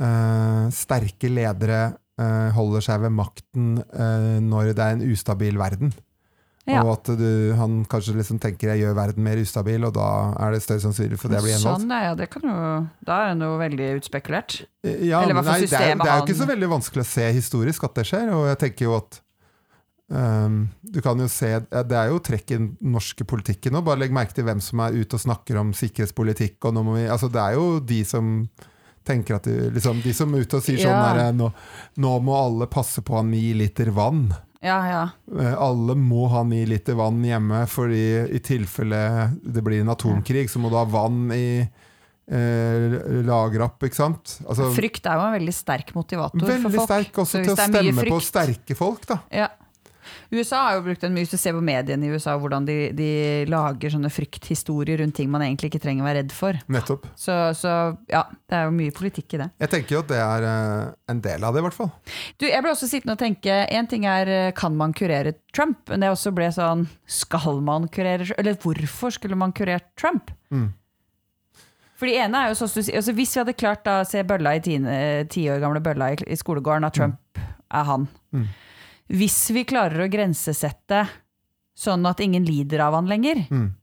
uh, 0.00 0.64
sterke 0.72 1.28
ledere 1.28 1.82
uh, 2.20 2.48
holder 2.56 2.88
seg 2.88 3.04
ved 3.04 3.14
makten 3.14 3.76
når 4.48 4.72
det 4.72 4.80
er 4.88 4.96
en 4.96 5.06
ustabil 5.12 5.60
verden. 5.60 5.92
Ja. 6.64 6.80
Og 6.80 6.94
at 6.94 7.10
du, 7.20 7.52
han 7.58 7.82
kanskje 7.92 8.14
liksom 8.16 8.38
tenker 8.40 8.70
jeg 8.72 8.86
gjør 8.86 8.94
verden 8.96 9.24
mer 9.26 9.36
ustabil, 9.36 9.84
og 9.84 9.92
da 9.98 10.06
er 10.40 10.54
det 10.54 10.62
større 10.64 10.80
sannsynlighet 10.86 11.20
for 11.20 11.32
det 11.32 11.42
å 11.42 11.44
blir 11.44 11.52
gjenvalgt. 11.52 11.82
Sånn, 11.82 11.92
ja, 12.06 12.14
det 12.16 12.28
kan 12.32 12.46
jo, 12.48 12.54
da 13.04 13.18
er 13.26 13.34
det 13.36 13.50
jo 13.50 13.58
veldig 13.60 13.88
utspekulert. 13.98 14.56
Ja, 14.80 15.20
Eller 15.20 15.36
nei, 15.42 15.58
det, 15.60 15.68
er, 15.76 15.92
det 16.00 16.08
er 16.08 16.22
jo 16.22 16.24
ikke 16.24 16.38
så 16.40 16.48
veldig 16.48 16.70
vanskelig 16.72 17.04
å 17.04 17.10
se 17.10 17.28
historisk 17.36 17.84
at 17.84 18.00
det 18.00 18.06
skjer, 18.08 18.32
og 18.32 18.48
jeg 18.48 18.60
tenker 18.64 18.88
jo 18.88 18.96
at 18.96 19.20
øhm, 20.12 20.68
du 20.82 21.00
kan 21.02 21.18
jo 21.18 21.26
se, 21.28 21.60
Det 21.70 21.96
er 21.96 22.08
jo 22.12 22.18
trekk 22.20 22.50
i 22.50 22.58
den 22.58 22.76
norske 22.82 23.24
politikken 23.24 23.72
nå. 23.72 23.82
Bare 23.84 23.98
legg 24.02 24.12
merke 24.12 24.34
til 24.34 24.44
hvem 24.44 24.60
som 24.60 24.80
er 24.80 24.92
ute 24.92 25.16
og 25.16 25.20
snakker 25.24 25.56
om 25.60 25.72
sikkerhetspolitikk. 25.72 26.58
Vi, 26.60 27.06
altså 27.08 27.30
det 27.32 27.40
er 27.40 27.54
jo 27.54 27.80
de 27.80 28.02
som 28.04 28.48
tenker 29.04 29.36
at 29.36 29.44
de, 29.44 29.70
liksom, 29.74 30.00
de 30.00 30.12
som 30.16 30.32
er 30.34 30.44
ute 30.46 30.56
og 30.56 30.62
sier 30.64 30.78
sånn 30.80 30.90
Ja. 30.96 31.12
der, 31.14 31.32
nå, 31.36 31.50
nå 32.00 32.12
må 32.24 32.34
alle 32.40 32.66
passe 32.66 33.02
på 33.04 33.12
å 33.12 33.20
ha 33.20 33.22
ni 33.22 33.52
liter 33.54 33.90
vann. 33.92 34.30
Ja, 34.64 34.78
ja. 34.88 35.02
Eh, 35.38 35.52
Alle 35.60 35.92
må 35.94 36.26
ha 36.32 36.40
ni 36.42 36.62
liter 36.64 36.94
vann 36.96 37.18
hjemme, 37.22 37.66
fordi 37.68 38.32
i 38.32 38.38
tilfelle 38.40 39.36
det 39.44 39.60
blir 39.62 39.82
en 39.82 39.92
atomkrig, 39.92 40.46
så 40.48 40.56
må 40.58 40.70
du 40.72 40.78
ha 40.78 40.86
vann 40.88 41.26
i 41.36 41.60
eh, 41.60 42.96
lager 43.28 43.66
opp, 43.66 43.84
ikke 43.84 43.98
sant? 43.98 44.38
Altså, 44.48 44.70
Frykt 44.72 45.04
er 45.04 45.18
jo 45.20 45.26
en 45.28 45.36
veldig 45.36 45.54
sterk 45.54 45.92
motivator 45.96 46.40
for 46.40 46.54
Veldig 46.64 46.86
sterk 46.88 47.20
også 47.26 47.42
til 47.44 47.52
å 47.52 47.58
stemme 47.58 47.92
frykt. 48.00 48.14
på 48.14 48.22
sterke 48.24 48.78
folk, 48.78 49.04
da. 49.10 49.18
Ja. 49.36 49.50
USA 50.34 50.60
har 50.68 50.76
jo 50.78 50.84
brukt 50.86 51.04
en 51.06 51.14
mye, 51.14 51.24
Hvis 51.24 51.34
du 51.34 51.40
ser 51.40 51.54
på 51.56 51.62
mediene 51.64 52.06
i 52.06 52.10
USA, 52.14 52.34
hvordan 52.38 52.66
de, 52.68 52.76
de 52.96 53.08
lager 53.50 53.90
sånne 53.94 54.10
frykthistorier 54.12 54.98
rundt 55.00 55.16
ting 55.16 55.30
man 55.32 55.42
egentlig 55.42 55.70
ikke 55.72 55.82
trenger 55.84 56.04
å 56.04 56.08
være 56.08 56.22
redd 56.22 56.34
for. 56.36 56.58
Nettopp. 56.68 57.06
Så, 57.16 57.36
så 57.58 57.72
ja, 58.10 58.24
det 58.50 58.58
er 58.58 58.64
jo 58.68 58.74
mye 58.76 58.94
politikk 58.94 59.34
i 59.34 59.42
det. 59.44 59.48
Jeg 59.64 59.72
tenker 59.74 59.96
jo 59.96 60.02
at 60.04 60.12
det 60.12 60.20
er 60.22 60.46
eh, 60.50 60.92
en 61.14 61.20
del 61.24 61.44
av 61.48 61.54
det, 61.54 61.62
i 61.62 61.66
hvert 61.68 61.78
fall. 61.78 61.90
Du, 62.38 62.46
jeg 62.48 62.62
ble 62.64 62.72
også 62.74 62.88
sittende 62.90 63.14
og 63.16 63.22
tenke 63.22 63.58
En 63.74 63.86
ting 63.90 64.04
er 64.08 64.28
eh, 64.30 64.52
kan 64.56 64.74
man 64.76 64.92
kurere 64.96 65.34
Trump, 65.54 65.84
men 65.88 66.02
det 66.02 66.10
også 66.12 66.32
ble 66.34 66.48
sånn 66.54 66.86
Skal 67.06 67.60
man 67.64 67.86
kurere 67.92 68.26
Eller 68.38 68.56
hvorfor 68.60 69.12
skulle 69.14 69.36
man 69.38 69.52
kurert 69.56 69.86
Trump? 70.00 70.30
Mm. 70.50 70.72
For 71.94 72.10
det 72.10 72.16
ene 72.24 72.40
er 72.42 72.50
jo 72.50 72.56
sånn 72.58 72.70
altså 72.98 73.14
Hvis 73.14 73.34
vi 73.36 73.40
hadde 73.40 73.54
klart 73.58 73.86
å 73.90 74.00
se 74.08 74.22
bølla 74.26 74.56
i 74.58 74.62
tiende- 74.64 75.28
ti 75.30 75.44
år 75.52 75.60
gamle 75.62 75.80
bølla 75.84 76.10
i, 76.14 76.18
i 76.26 76.36
skolegården, 76.40 76.88
at 76.88 76.96
Trump 76.98 77.38
er 77.74 77.86
han 77.90 78.08
Mm. 78.34 78.48
Hvis 79.12 79.50
vi 79.52 79.64
klarer 79.68 80.04
å 80.04 80.10
grensesette 80.10 81.02
sånn 81.76 82.06
at 82.08 82.20
ingen 82.24 82.44
lider 82.46 82.80
av 82.86 82.94
han 82.94 83.06
lenger, 83.10 83.46
Mm. 83.50 83.74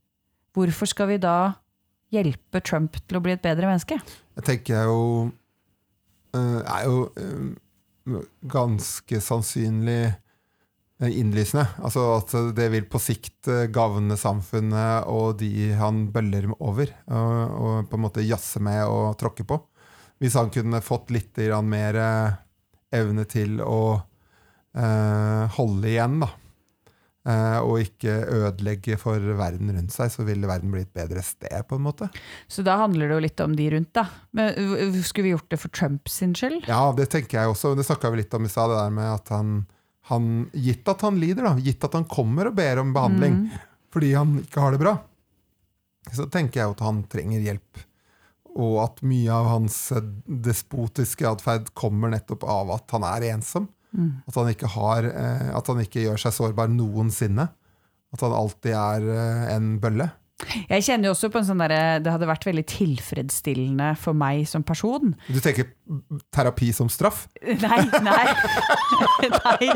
hvorfor 0.54 0.86
skal 0.88 1.08
vi 1.08 1.18
da 1.18 1.54
hjelpe 2.12 2.60
Trump 2.64 2.96
til 3.06 3.18
å 3.18 3.22
bli 3.22 3.32
et 3.32 3.42
bedre 3.42 3.66
menneske? 3.68 4.00
Jeg 4.36 4.44
tenker 4.44 4.84
jo 4.88 5.32
eh, 6.34 6.60
er 6.64 6.84
jo 6.88 7.12
eh, 7.16 8.18
ganske 8.48 9.20
sannsynlig 9.20 10.12
eh, 11.00 11.10
innlysende. 11.20 11.68
Altså 11.84 12.16
at 12.18 12.34
det 12.56 12.70
vil 12.72 12.84
på 12.90 12.98
sikt 13.00 13.48
eh, 13.48 13.66
gagne 13.72 14.16
samfunnet 14.18 15.06
og 15.06 15.38
de 15.38 15.72
han 15.78 16.06
bøller 16.12 16.50
over, 16.58 16.90
og, 17.06 17.60
og 17.62 17.90
på 17.90 17.96
en 17.98 18.04
måte 18.08 18.24
jazze 18.26 18.60
med 18.60 18.84
og 18.88 19.14
tråkke 19.20 19.44
på. 19.46 19.60
Hvis 20.22 20.36
han 20.38 20.50
kunne 20.54 20.80
fått 20.84 21.10
litt 21.10 21.36
mer 21.64 21.94
eh, 21.98 22.32
evne 22.92 23.24
til 23.24 23.60
å 23.60 23.78
eh, 23.96 24.08
holde 24.72 25.88
igjen, 25.90 26.20
da. 26.22 26.28
eh, 27.28 27.58
og 27.60 27.82
ikke 27.84 28.14
ødelegge 28.38 28.96
for 29.00 29.20
verden 29.38 29.68
rundt 29.76 29.92
seg, 29.94 30.10
så 30.14 30.24
ville 30.26 30.48
verden 30.48 30.72
bli 30.72 30.80
et 30.86 30.94
bedre 30.96 31.22
sted, 31.22 31.58
på 31.68 31.76
en 31.76 31.84
måte. 31.84 32.08
Så 32.48 32.64
da 32.66 32.78
handler 32.80 33.10
det 33.10 33.18
jo 33.18 33.24
litt 33.26 33.42
om 33.44 33.56
de 33.58 33.68
rundt, 33.76 33.92
da. 33.94 34.06
Men 34.32 34.56
øh, 34.56 34.96
skulle 35.04 35.28
vi 35.28 35.34
gjort 35.34 35.50
det 35.52 35.60
for 35.60 35.74
Trumps 35.76 36.16
sin 36.22 36.32
skyld? 36.38 36.64
Ja, 36.70 36.80
det 36.96 37.10
tenker 37.12 37.42
jeg 37.42 37.52
også. 37.52 37.74
Det 37.78 37.86
snakka 37.86 38.10
vi 38.14 38.22
litt 38.22 38.34
om 38.38 38.48
i 38.48 38.52
stad, 38.52 38.72
det 38.72 38.80
der 38.80 38.96
med 38.96 39.10
at 39.12 39.28
han, 39.34 39.52
han 40.10 40.28
Gitt 40.56 40.88
at 40.88 41.04
han 41.06 41.20
lider, 41.20 41.46
da, 41.46 41.54
gitt 41.62 41.84
at 41.84 41.94
han 42.00 42.08
kommer 42.10 42.50
og 42.50 42.56
ber 42.58 42.80
om 42.82 42.96
behandling 42.96 43.44
fordi 43.92 44.14
han 44.16 44.38
ikke 44.40 44.62
har 44.64 44.72
det 44.72 44.80
bra, 44.80 44.96
så 46.16 46.24
tenker 46.32 46.62
jeg 46.62 46.70
jo 46.70 46.76
at 46.78 46.86
han 46.86 47.02
trenger 47.12 47.42
hjelp. 47.44 47.82
Og 48.56 48.78
at 48.82 49.02
mye 49.04 49.28
av 49.32 49.50
hans 49.50 49.76
eh, 49.92 50.06
despotiske 50.26 51.28
atferd 51.28 51.68
kommer 51.76 52.10
nettopp 52.12 52.42
av 52.48 52.72
at 52.74 52.94
han 52.96 53.04
er 53.04 53.26
ensom. 53.34 53.68
At, 53.92 54.36
han 54.38 54.48
ikke 54.52 54.70
har, 54.72 55.04
eh, 55.04 55.50
at 55.52 55.68
han 55.68 55.82
ikke 55.82 56.06
gjør 56.06 56.20
seg 56.20 56.34
sårbar 56.36 56.70
noensinne. 56.72 57.48
At 58.12 58.24
han 58.24 58.34
alltid 58.36 58.76
er 58.76 59.08
eh, 59.12 59.46
en 59.56 59.74
bølle. 59.82 60.08
Jeg 60.68 60.82
kjenner 60.84 61.08
jo 61.08 61.12
også 61.14 61.28
på 61.30 61.38
en 61.38 61.46
sånn 61.46 61.60
derre 61.62 62.00
Det 62.02 62.10
hadde 62.10 62.26
vært 62.26 62.46
veldig 62.48 62.64
tilfredsstillende 62.72 63.92
for 64.00 64.16
meg 64.18 64.42
som 64.50 64.64
person. 64.66 65.12
Du 65.28 65.38
tenker 65.42 65.68
terapi 66.34 66.70
som 66.74 66.88
straff? 66.92 67.26
Nei, 67.42 67.78
nei. 68.02 68.24
nei. 69.36 69.68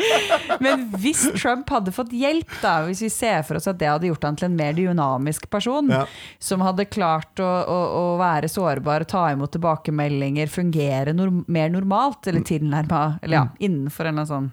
Men 0.65 0.87
hvis 0.99 1.27
Trump 1.37 1.71
hadde 1.73 1.93
fått 1.95 2.15
hjelp, 2.17 2.51
da, 2.63 2.79
hvis 2.89 3.03
vi 3.07 3.11
ser 3.13 3.43
for 3.47 3.61
oss 3.61 3.69
at 3.71 3.79
det 3.81 3.91
hadde 3.91 4.11
gjort 4.11 4.27
han 4.27 4.39
til 4.41 4.49
en 4.51 4.59
mer 4.59 4.77
dynamisk 4.77 5.49
person, 5.53 5.91
Ja. 5.93 6.05
som 6.43 6.65
hadde 6.65 6.89
klart 6.91 7.39
å, 7.43 7.47
å, 7.47 7.79
å 8.01 8.05
være 8.21 8.49
sårbar, 8.51 9.05
ta 9.11 9.29
imot 9.35 9.53
tilbakemeldinger, 9.55 10.51
fungere 10.51 11.15
norm 11.17 11.45
mer 11.53 11.71
normalt, 11.75 12.27
eller 12.27 12.43
tilnærma, 12.47 13.19
eller 13.23 13.37
ja, 13.43 13.49
innenfor 13.63 14.07
en 14.09 14.15
eller 14.17 14.25
annen 14.25 14.33
sånn 14.35 14.53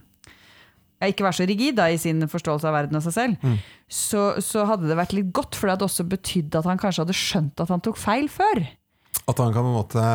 ja, 1.03 1.09
ikke 1.11 1.25
være 1.25 1.35
så 1.35 1.45
rigid 1.49 1.75
da, 1.75 1.89
i 1.91 1.97
sin 1.99 2.21
forståelse 2.31 2.69
av 2.69 2.75
verden 2.77 2.95
og 2.95 3.03
seg 3.03 3.15
selv, 3.17 3.47
så, 3.93 4.21
så 4.41 4.63
hadde 4.65 4.89
det 4.89 4.97
vært 4.97 5.13
litt 5.13 5.29
godt, 5.35 5.53
for 5.53 5.69
det 5.69 5.75
hadde 5.75 5.87
også 5.89 6.05
betydd 6.09 6.55
at 6.57 6.65
han 6.65 6.79
kanskje 6.81 7.03
hadde 7.05 7.17
skjønt 7.17 7.61
at 7.61 7.73
han 7.73 7.83
tok 7.85 7.99
feil 8.01 8.25
før. 8.31 8.63
At 9.29 9.37
han 9.37 9.53
kan 9.53 9.61
på 9.61 9.69
en 9.69 9.77
måte 9.77 10.05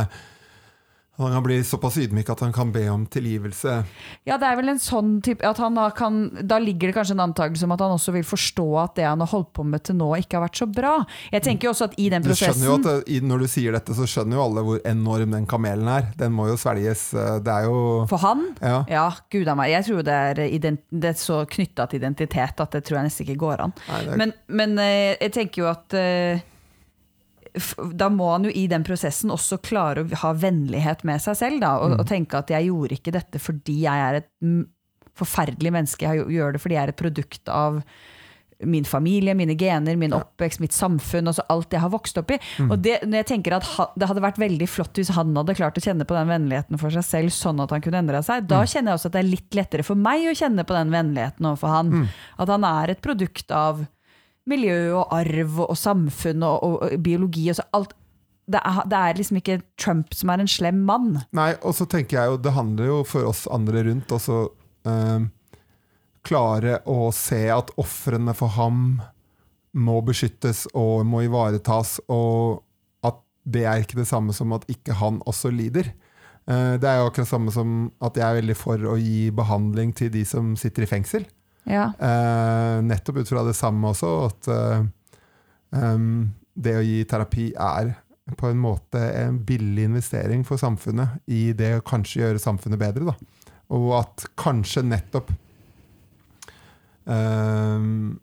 Han 1.18 1.32
kan 1.34 1.42
bli 1.42 1.56
såpass 1.66 1.96
ydmyk 1.98 2.28
at 2.30 2.40
han 2.44 2.52
kan 2.54 2.70
be 2.72 2.84
om 2.88 3.04
tilgivelse. 3.10 3.72
Ja, 4.28 4.36
det 4.38 4.46
er 4.46 4.56
vel 4.60 4.68
en 4.70 4.78
sånn 4.78 5.16
type 5.26 5.42
at 5.44 5.58
han 5.58 5.74
da 5.74 5.88
kan 5.90 6.30
Da 6.46 6.58
ligger 6.62 6.88
det 6.92 6.94
kanskje 6.94 7.16
en 7.16 7.24
antakelse 7.26 7.64
om 7.66 7.72
at 7.74 7.80
han 7.82 7.90
også 7.96 8.12
vil 8.14 8.22
forstå 8.22 8.66
at 8.84 8.94
det 9.00 9.04
han 9.08 9.18
har 9.24 9.26
holdt 9.32 9.52
på 9.58 9.64
med 9.66 9.82
til 9.88 9.96
nå, 9.98 10.12
ikke 10.20 10.38
har 10.38 10.44
vært 10.46 10.60
så 10.62 10.68
bra. 10.70 10.92
Jeg 11.32 11.42
tenker 11.42 11.66
jo 11.68 11.72
også 11.74 11.88
at 11.90 11.96
i 11.98 12.08
den 12.12 12.22
Du 12.22 12.28
jo 12.30 12.36
prosessen 12.36 12.70
at 12.76 13.06
det, 13.06 13.22
Når 13.22 13.38
du 13.38 13.46
sier 13.48 13.72
dette, 13.72 13.94
så 13.98 14.06
skjønner 14.06 14.38
jo 14.38 14.44
alle 14.44 14.62
hvor 14.68 14.80
enorm 14.86 15.30
den 15.34 15.46
kamelen 15.50 15.88
er. 15.90 16.06
Den 16.16 16.32
må 16.32 16.46
jo 16.48 16.56
svelges. 16.56 17.12
eh, 17.14 17.38
Det 17.42 17.48
er 17.52 17.64
jo 17.66 18.06
For 18.08 18.18
han? 18.22 18.46
Ja. 18.62 18.84
Ja, 18.88 19.08
gud 19.30 19.48
a 19.48 19.54
meg. 19.58 19.70
Jeg 19.74 19.84
tror 19.90 20.02
det 20.06 20.14
er, 20.14 20.34
det 20.90 21.04
er 21.10 21.18
så 21.18 21.42
knytta 21.50 21.88
til 21.90 21.98
identitet 22.00 22.60
at 22.60 22.70
det 22.70 22.84
tror 22.84 22.98
jeg 23.00 23.08
nesten 23.10 23.26
ikke 23.26 23.38
går 23.42 23.60
an. 23.66 23.74
Nei, 23.88 24.04
er- 24.06 24.16
Men, 24.16 24.32
men 24.48 24.78
eh, 24.78 25.16
jeg 25.20 25.32
tenker 25.32 25.62
jo 25.64 25.68
at 25.70 25.94
eh, 25.98 26.40
da 27.98 28.08
må 28.12 28.30
han 28.32 28.48
jo 28.48 28.52
i 28.54 28.66
den 28.70 28.84
prosessen 28.86 29.32
også 29.34 29.60
klare 29.64 30.04
å 30.04 30.20
ha 30.24 30.34
vennlighet 30.36 31.04
med 31.08 31.22
seg 31.24 31.38
selv. 31.38 31.62
Da, 31.64 31.76
og, 31.82 31.98
og 32.00 32.06
tenke 32.08 32.40
at 32.40 32.52
jeg 32.54 32.70
gjorde 32.70 32.98
ikke 32.98 33.14
dette 33.14 33.42
fordi 33.42 33.80
jeg 33.84 34.04
er 34.08 34.20
et 34.22 34.30
mm, 34.44 34.62
forferdelig 35.18 35.74
menneske. 35.74 36.06
Jeg 36.06 36.28
gjør 36.38 36.54
det 36.54 36.62
fordi 36.62 36.78
jeg 36.78 36.86
er 36.86 36.94
et 36.94 37.02
produkt 37.02 37.52
av 37.52 37.82
min 38.66 38.82
familie, 38.84 39.36
mine 39.38 39.54
gener, 39.54 39.94
min 39.96 40.14
oppvekst, 40.16 40.58
mitt 40.58 40.74
samfunn, 40.74 41.30
altså 41.30 41.44
alt 41.52 41.74
jeg 41.74 41.78
har 41.78 41.92
vokst 41.92 42.18
opp 42.18 42.32
i. 42.34 42.38
Og 42.64 42.74
det, 42.82 42.96
når 43.06 43.20
jeg 43.20 43.28
tenker 43.30 43.54
at 43.54 43.68
ha, 43.76 43.86
det 43.94 44.08
hadde 44.10 44.24
vært 44.24 44.40
veldig 44.42 44.66
flott 44.66 44.98
hvis 44.98 45.12
han 45.14 45.30
hadde 45.38 45.54
klart 45.58 45.78
å 45.78 45.84
kjenne 45.84 46.06
på 46.08 46.16
den 46.16 46.32
vennligheten 46.32 46.80
for 46.80 46.94
seg 46.94 47.06
selv, 47.06 47.34
sånn 47.34 47.62
at 47.62 47.74
han 47.74 47.84
kunne 47.84 48.00
endre 48.02 48.22
seg, 48.26 48.48
da 48.50 48.64
kjenner 48.66 48.92
jeg 48.92 48.98
også 48.98 49.12
at 49.12 49.14
det 49.14 49.22
er 49.22 49.30
litt 49.30 49.60
lettere 49.60 49.86
for 49.86 50.00
meg 50.08 50.26
å 50.26 50.34
kjenne 50.40 50.66
på 50.66 50.74
den 50.74 50.90
vennligheten 50.94 51.50
overfor 51.52 51.76
han. 51.76 51.94
At 52.42 52.50
han 52.50 52.66
er 52.66 52.96
et 52.96 53.04
produkt 53.04 53.54
av 53.54 53.84
miljø 54.48 54.78
og 54.98 55.14
arv 55.14 55.62
og, 55.66 55.76
samfunn 55.78 56.44
og, 56.46 56.62
og, 56.64 56.76
og 56.86 57.02
biologi 57.04 57.48
og 57.52 57.58
så 57.60 57.66
alt. 57.76 57.96
Det 58.48 58.60
er, 58.64 58.78
det 58.88 58.98
er 58.98 59.18
liksom 59.18 59.40
ikke 59.42 59.58
Trump 59.80 60.14
som 60.16 60.32
er 60.32 60.40
en 60.40 60.48
slem 60.48 60.80
mann. 60.88 61.18
Nei, 61.36 61.50
og 61.60 61.76
så 61.76 61.84
tenker 61.84 62.16
jeg 62.16 62.30
jo 62.32 62.38
Det 62.40 62.54
handler 62.56 62.88
jo 62.88 63.02
for 63.04 63.28
oss 63.28 63.44
andre 63.52 63.82
rundt 63.90 64.14
også 64.16 64.38
eh, 64.88 65.26
klare 66.28 66.80
å 66.88 67.10
se 67.14 67.42
at 67.52 67.72
ofrene 67.80 68.32
for 68.36 68.56
ham 68.56 69.02
må 69.78 69.98
beskyttes 70.04 70.64
og 70.76 71.04
må 71.06 71.22
ivaretas, 71.26 71.98
og 72.08 72.64
at 73.04 73.20
det 73.44 73.64
er 73.68 73.84
ikke 73.84 74.00
det 74.00 74.08
samme 74.08 74.34
som 74.36 74.54
at 74.56 74.64
ikke 74.72 74.96
han 74.98 75.20
også 75.28 75.52
lider. 75.54 75.92
Eh, 76.48 76.74
det 76.80 76.88
er 76.88 77.02
jo 77.02 77.10
akkurat 77.10 77.30
samme 77.30 77.52
som 77.54 77.90
at 78.04 78.16
jeg 78.16 78.24
er 78.24 78.40
veldig 78.40 78.56
for 78.58 78.88
å 78.88 78.96
gi 79.00 79.28
behandling 79.34 79.92
til 79.96 80.12
de 80.14 80.24
som 80.28 80.54
sitter 80.58 80.86
i 80.86 80.90
fengsel. 80.90 81.28
Ja. 81.68 81.90
Eh, 81.94 82.82
nettopp 82.84 83.22
ut 83.22 83.30
fra 83.30 83.44
det 83.46 83.56
samme 83.56 83.92
også, 83.92 84.12
at 84.28 84.50
eh, 84.54 85.96
det 86.58 86.76
å 86.78 86.84
gi 86.84 87.02
terapi 87.08 87.50
er 87.54 87.92
på 88.36 88.50
en 88.50 88.60
måte 88.60 89.00
en 89.22 89.38
billig 89.44 89.86
investering 89.88 90.44
for 90.44 90.60
samfunnet 90.60 91.20
i 91.32 91.52
det 91.56 91.78
å 91.78 91.84
kanskje 91.84 92.22
gjøre 92.22 92.42
samfunnet 92.42 92.80
bedre. 92.80 93.12
Da. 93.12 93.54
Og 93.76 93.92
at 94.00 94.26
kanskje 94.38 94.84
nettopp 94.84 95.30
em, 97.08 98.18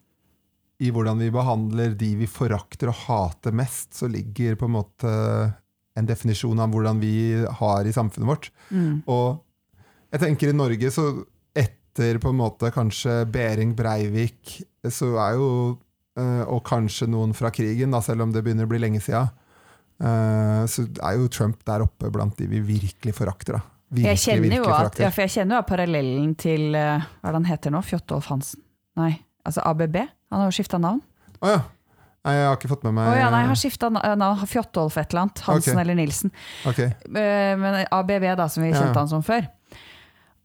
i 0.78 0.92
hvordan 0.94 1.22
vi 1.24 1.32
behandler 1.34 1.96
de 1.98 2.12
vi 2.20 2.30
forakter 2.30 2.92
og 2.92 3.00
hater 3.06 3.56
mest, 3.56 3.96
så 3.98 4.10
ligger 4.12 4.58
på 4.60 4.70
en 4.70 4.76
måte 4.76 5.14
en 5.96 6.10
definisjon 6.10 6.60
av 6.60 6.74
hvordan 6.74 7.00
vi 7.02 7.16
har 7.62 7.88
i 7.88 7.94
samfunnet 7.96 8.30
vårt. 8.30 8.52
Mm. 8.70 9.06
Og 9.10 9.42
jeg 10.12 10.22
tenker 10.22 10.52
i 10.52 10.58
Norge, 10.58 10.92
så 10.94 11.08
etter 11.96 12.20
på 12.20 12.30
en 12.30 12.40
måte 12.40 12.72
kanskje 12.76 13.24
Behring 13.32 13.76
Breivik, 13.76 14.62
så 14.92 15.16
er 15.24 15.38
jo 15.40 15.50
eh, 16.20 16.44
Og 16.52 16.64
kanskje 16.68 17.08
noen 17.08 17.34
fra 17.34 17.52
krigen, 17.52 17.92
da, 17.92 18.02
selv 18.04 18.26
om 18.26 18.34
det 18.34 18.44
begynner 18.44 18.68
å 18.68 18.72
bli 18.72 18.82
lenge 18.84 19.02
siden, 19.04 19.30
eh, 20.04 20.66
så 20.68 20.86
er 21.00 21.16
jo 21.20 21.30
Trump 21.32 21.64
der 21.66 21.86
oppe 21.86 22.12
blant 22.12 22.38
de 22.38 22.48
vi 22.52 22.60
virkelig 22.60 23.16
forakter. 23.16 23.60
da. 23.60 23.62
Virkelig, 23.96 24.12
Jeg 24.12 24.42
kjenner, 24.42 24.58
jo 24.58 24.74
at, 24.74 25.00
ja, 25.00 25.12
for 25.14 25.24
jeg 25.24 25.36
kjenner 25.38 25.56
jo 25.56 25.62
at 25.62 25.70
parallellen 25.70 26.36
til 26.36 26.76
eh, 26.76 27.06
Hva 27.22 27.30
er 27.30 27.32
det 27.32 27.40
han 27.40 27.48
heter 27.52 27.72
nå? 27.72 27.82
Fjotolf 27.86 28.28
Hansen? 28.32 28.64
Nei, 29.00 29.14
altså 29.46 29.64
ABB? 29.64 29.96
Han 30.32 30.42
har 30.42 30.52
jo 30.52 30.56
skifta 30.58 30.82
navn. 30.82 31.02
Å 31.40 31.54
ja. 31.54 31.64
Nei, 32.26 32.34
jeg 32.34 32.46
har 32.50 32.56
ikke 32.58 32.70
fått 32.72 32.86
med 32.88 32.96
meg 32.98 33.06
oh, 33.06 33.14
ja, 33.14 33.28
nei, 33.30 33.44
han 33.44 33.52
har 33.52 33.60
skifta 33.60 33.92
navn. 33.94 34.48
Fjotolf 34.50 34.96
et 34.98 35.12
eller 35.14 35.28
annet. 35.28 35.42
Hansen 35.46 35.76
okay. 35.76 35.82
eller 35.84 35.98
Nilsen. 36.00 36.32
Ok. 36.66 36.80
Eh, 36.82 37.52
Men 37.62 37.84
ABB, 37.86 38.26
da, 38.40 38.48
som 38.50 38.66
vi 38.66 38.72
kjente 38.74 38.90
ja. 38.90 38.98
han 38.98 39.12
som 39.12 39.22
før. 39.24 39.46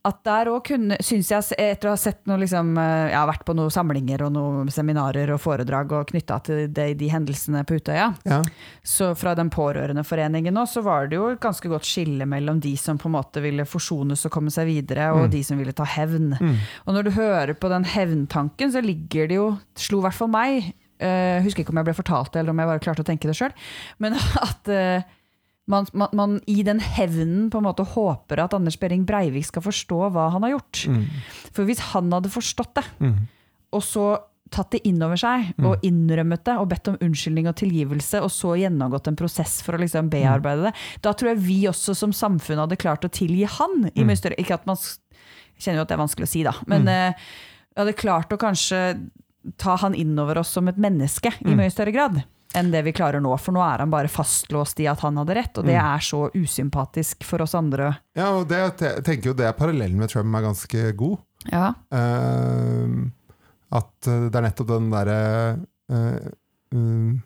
At 0.08 0.22
der 0.24 0.48
òg 0.48 0.64
syns 1.04 1.28
jeg, 1.28 1.44
etter 1.60 1.90
å 1.90 1.92
ha 1.92 1.98
sett 2.00 2.22
noe 2.24 2.38
liksom 2.40 2.70
eh, 2.80 3.10
Jeg 3.10 3.18
har 3.18 3.26
vært 3.28 3.42
på 3.44 3.52
noen 3.58 3.68
samlinger 3.74 4.22
og 4.24 4.30
noen 4.32 4.70
seminarer 4.72 5.28
og 5.34 5.40
foredrag 5.44 5.92
og 5.92 6.06
knytta 6.08 6.38
til 6.46 6.62
de, 6.72 6.86
de 6.96 7.10
hendelsene 7.12 7.60
på 7.68 7.76
Utøya. 7.76 8.06
Ja. 8.24 8.38
Så 8.80 9.10
fra 9.20 9.34
den 9.36 9.50
pårørendeforeningen 9.52 10.56
òg, 10.56 10.70
så 10.72 10.80
var 10.86 11.10
det 11.10 11.18
jo 11.18 11.26
et 11.34 11.42
ganske 11.44 11.68
godt 11.68 11.84
skille 11.84 12.24
mellom 12.28 12.62
de 12.64 12.72
som 12.80 12.96
på 13.00 13.10
en 13.10 13.16
måte 13.18 13.42
ville 13.44 13.66
forsones 13.68 14.24
og 14.24 14.32
komme 14.32 14.48
seg 14.54 14.70
videre, 14.72 15.10
og 15.12 15.26
Mm. 15.26 15.30
de 15.36 15.42
som 15.44 15.58
ville 15.60 15.72
ta 15.76 15.84
hevn. 15.84 16.32
Mm. 16.40 16.56
Og 16.86 16.94
når 16.96 17.04
du 17.04 17.10
hører 17.20 17.52
på 17.60 17.68
den 17.68 17.84
hevntanken, 17.84 18.72
så 18.72 18.80
ligger 18.80 19.28
det 19.28 19.36
jo 19.36 19.50
Slo 19.76 19.98
i 20.00 20.08
hvert 20.08 20.16
fall 20.16 20.28
meg. 20.32 20.72
Uh, 21.00 21.40
husker 21.44 21.62
ikke 21.64 21.72
om 21.72 21.78
jeg 21.80 21.86
ble 21.88 21.94
fortalt 21.96 22.32
det, 22.32 22.40
eller 22.42 22.52
om 22.52 22.58
jeg 22.60 22.68
bare 22.68 22.80
klarte 22.84 23.04
å 23.04 23.08
tenke 23.08 23.28
det 23.28 23.36
sjøl. 23.36 23.52
Men 24.00 24.16
at 24.48 24.68
eh, 24.68 25.04
man, 25.70 25.86
man, 25.94 26.14
man 26.18 26.38
i 26.50 26.62
den 26.66 26.80
hevnen 26.82 27.48
på 27.52 27.60
en 27.60 27.66
måte 27.68 27.86
håper 27.94 28.42
at 28.42 28.56
Anders 28.56 28.78
Behring 28.80 29.04
Breivik 29.08 29.46
skal 29.48 29.64
forstå 29.64 30.08
hva 30.14 30.30
han 30.34 30.42
har 30.46 30.56
gjort. 30.56 30.82
Mm. 30.90 31.04
For 31.54 31.68
hvis 31.68 31.84
han 31.92 32.10
hadde 32.14 32.32
forstått 32.32 32.74
det, 32.80 32.84
Mm. 33.00 33.14
og 33.78 33.82
så 33.86 34.08
tatt 34.50 34.72
det 34.74 34.80
inn 34.88 34.98
over 35.06 35.14
seg, 35.14 35.52
og 35.62 35.84
innrømmet 35.86 36.42
det, 36.48 36.56
og 36.58 36.68
bedt 36.72 36.88
om 36.90 36.96
unnskyldning 37.06 37.46
og 37.46 37.54
tilgivelse, 37.60 38.18
og 38.18 38.32
så 38.34 38.56
gjennomgått 38.58 39.06
en 39.06 39.18
prosess 39.20 39.60
for 39.62 39.76
å 39.76 39.78
liksom 39.78 40.08
bearbeide 40.10 40.64
det, 40.66 40.72
da 41.06 41.12
tror 41.14 41.30
jeg 41.30 41.42
vi 41.44 41.58
også 41.70 41.94
som 41.94 42.10
samfunn 42.10 42.58
hadde 42.58 42.78
klart 42.80 43.06
å 43.06 43.12
tilgi 43.14 43.46
han. 43.46 43.90
i 43.94 44.02
mye 44.02 44.18
større, 44.18 44.34
ikke 44.42 44.58
at 44.58 44.66
man, 44.66 44.76
kjenner 45.60 45.78
jo 45.78 45.84
at 45.86 45.92
det 45.92 45.94
er 45.94 46.02
vanskelig 46.02 46.26
å 46.26 46.32
si, 46.32 46.42
da, 46.42 46.56
men 46.66 46.82
vi 46.90 46.98
hadde 47.78 47.94
klart 48.00 48.34
å 48.34 48.40
kanskje 48.42 48.82
ta 49.56 49.76
han 49.84 49.94
innover 49.94 50.42
oss 50.42 50.50
som 50.50 50.66
et 50.68 50.76
menneske 50.82 51.30
i 51.46 51.54
mye 51.54 51.70
større 51.70 51.94
grad. 51.94 52.18
Enn 52.54 52.70
det 52.72 52.82
vi 52.82 52.92
klarer 52.96 53.22
nå. 53.22 53.30
For 53.38 53.54
nå 53.54 53.62
er 53.62 53.84
han 53.84 53.92
bare 53.92 54.10
fastlåst 54.10 54.80
i 54.82 54.88
at 54.90 55.00
han 55.04 55.16
hadde 55.20 55.36
rett, 55.38 55.58
og 55.58 55.64
det 55.68 55.76
Mm. 55.76 55.86
er 55.94 55.98
så 56.02 56.20
usympatisk 56.34 57.24
for 57.24 57.42
oss 57.42 57.54
andre. 57.54 57.92
Ja, 58.16 58.32
og 58.40 58.48
det, 58.48 58.58
jeg 58.80 59.04
tenker 59.06 59.30
jo 59.30 59.34
det 59.38 59.52
parallellen 59.56 59.98
med 59.98 60.10
Trump 60.10 60.34
er 60.34 60.42
ganske 60.48 60.96
god. 60.96 61.18
Ja. 61.50 61.74
Uh, 61.94 63.08
at 63.72 64.06
eh, 64.10 64.28
det 64.28 64.34
er 64.34 64.42
nettopp 64.48 64.66
den 64.68 64.90
derre 64.90 65.18
uh, 65.92 66.30
uh, 66.74 67.18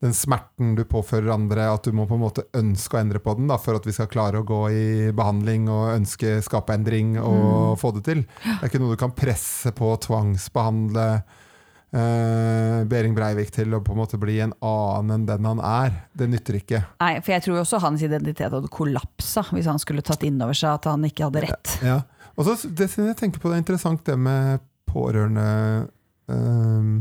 Den 0.00 0.14
smerten 0.16 0.70
du 0.78 0.80
påfører 0.88 1.28
andre, 1.34 1.66
at 1.74 1.84
du 1.84 1.92
må 1.92 2.06
på 2.08 2.16
en 2.16 2.22
måte 2.22 2.46
ønske 2.56 2.96
å 2.96 3.00
endre 3.02 3.20
på 3.20 3.34
den 3.36 3.50
da, 3.50 3.58
for 3.60 3.76
at 3.76 3.84
vi 3.84 3.92
skal 3.92 4.08
klare 4.08 4.40
å 4.40 4.46
gå 4.48 4.60
i 4.72 5.10
behandling 5.12 5.68
og 5.68 5.90
ønske 5.98 6.38
skape 6.40 6.72
endring 6.72 7.18
og 7.20 7.76
få 7.78 7.90
det 7.98 8.06
til. 8.06 8.22
Det 8.40 8.54
er 8.62 8.70
ikke 8.70 8.80
noe 8.80 8.96
du 8.96 9.00
kan 9.02 9.12
presse 9.12 9.68
på 9.76 9.90
tvangsbehandle 10.08 11.04
eh, 11.96 12.80
Behring 12.90 13.14
Breivik 13.16 13.52
til 13.54 13.74
å 13.76 13.82
på 13.84 13.94
en 13.94 14.00
måte 14.02 14.20
bli 14.20 14.38
en 14.44 14.54
annen 14.60 15.14
enn 15.18 15.28
den 15.28 15.50
han 15.50 15.62
er. 15.64 15.94
Det 16.12 16.30
nytter 16.30 16.60
ikke. 16.60 16.82
Nei, 17.02 17.12
for 17.20 17.34
jeg 17.36 17.46
tror 17.46 17.60
også 17.62 17.82
hans 17.84 18.04
identitet 18.06 18.50
hadde 18.50 18.72
kollapsa 18.72 19.44
hvis 19.50 19.68
han 19.70 19.80
skulle 19.82 20.04
tatt 20.06 20.24
inn 20.26 20.40
over 20.40 20.56
seg 20.56 20.78
at 20.78 20.90
han 20.90 21.06
ikke 21.08 21.28
hadde 21.28 21.46
rett. 21.46 21.76
Ja. 21.86 22.02
Og 22.38 22.46
så 22.46 22.56
det 22.68 22.88
jeg 22.94 23.16
tenker 23.18 23.42
på 23.42 23.50
det 23.50 23.58
er 23.58 23.64
interessant 23.64 24.04
det 24.06 24.16
med 24.16 24.62
pårørende 24.90 25.48
eh, 26.30 26.92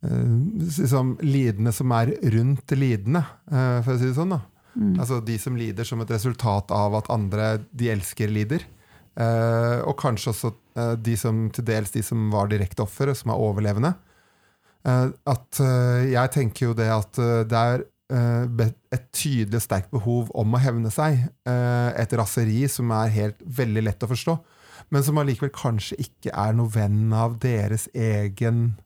liksom 0.00 1.18
lidende 1.20 1.72
som 1.72 1.92
er 1.92 2.14
rundt 2.32 2.72
lidende, 2.72 3.22
uh, 3.52 3.80
for 3.84 3.94
å 3.94 4.00
si 4.00 4.08
det 4.08 4.16
sånn. 4.16 4.34
da. 4.34 4.40
Mm. 4.74 4.94
Altså 5.00 5.20
de 5.24 5.36
som 5.42 5.56
lider 5.58 5.84
som 5.84 6.00
et 6.00 6.12
resultat 6.14 6.70
av 6.72 6.96
at 7.00 7.10
andre 7.12 7.52
de 7.70 7.90
elsker, 7.92 8.30
lider. 8.32 8.64
Uh, 9.18 9.82
og 9.90 9.98
kanskje 10.00 10.32
også 10.32 10.52
de 10.96 11.16
som 11.16 11.48
til 11.50 11.64
dels 11.64 11.90
de 11.90 12.02
som 12.02 12.28
var 12.32 12.48
direkte 12.52 12.82
offer, 12.84 13.12
som 13.14 13.30
er 13.34 13.40
overlevende. 13.40 13.94
Eh, 14.86 15.08
at 15.28 15.60
eh, 15.60 16.10
jeg 16.14 16.30
tenker 16.36 16.66
jo 16.70 16.74
det 16.78 16.88
at 16.88 17.18
eh, 17.20 17.42
det 17.50 17.58
er 17.58 17.82
eh, 18.10 18.70
et 18.96 19.10
tydelig 19.12 19.58
og 19.60 19.66
sterkt 19.66 19.90
behov 19.92 20.30
om 20.34 20.54
å 20.56 20.60
hevne 20.62 20.90
seg. 20.90 21.18
eh, 21.46 21.90
et 22.00 22.12
raseri 22.16 22.62
som 22.68 22.90
er 22.96 23.12
helt 23.12 23.42
veldig 23.44 23.82
lett 23.84 24.02
å 24.06 24.08
forstå, 24.10 24.38
men 24.90 25.04
som 25.06 25.18
allikevel 25.20 25.52
kanskje 25.54 25.98
ikke 26.00 26.32
er 26.32 26.56
noe 26.56 26.72
venn 26.72 27.12
av 27.12 27.36
deres 27.42 27.88
egen 27.94 28.78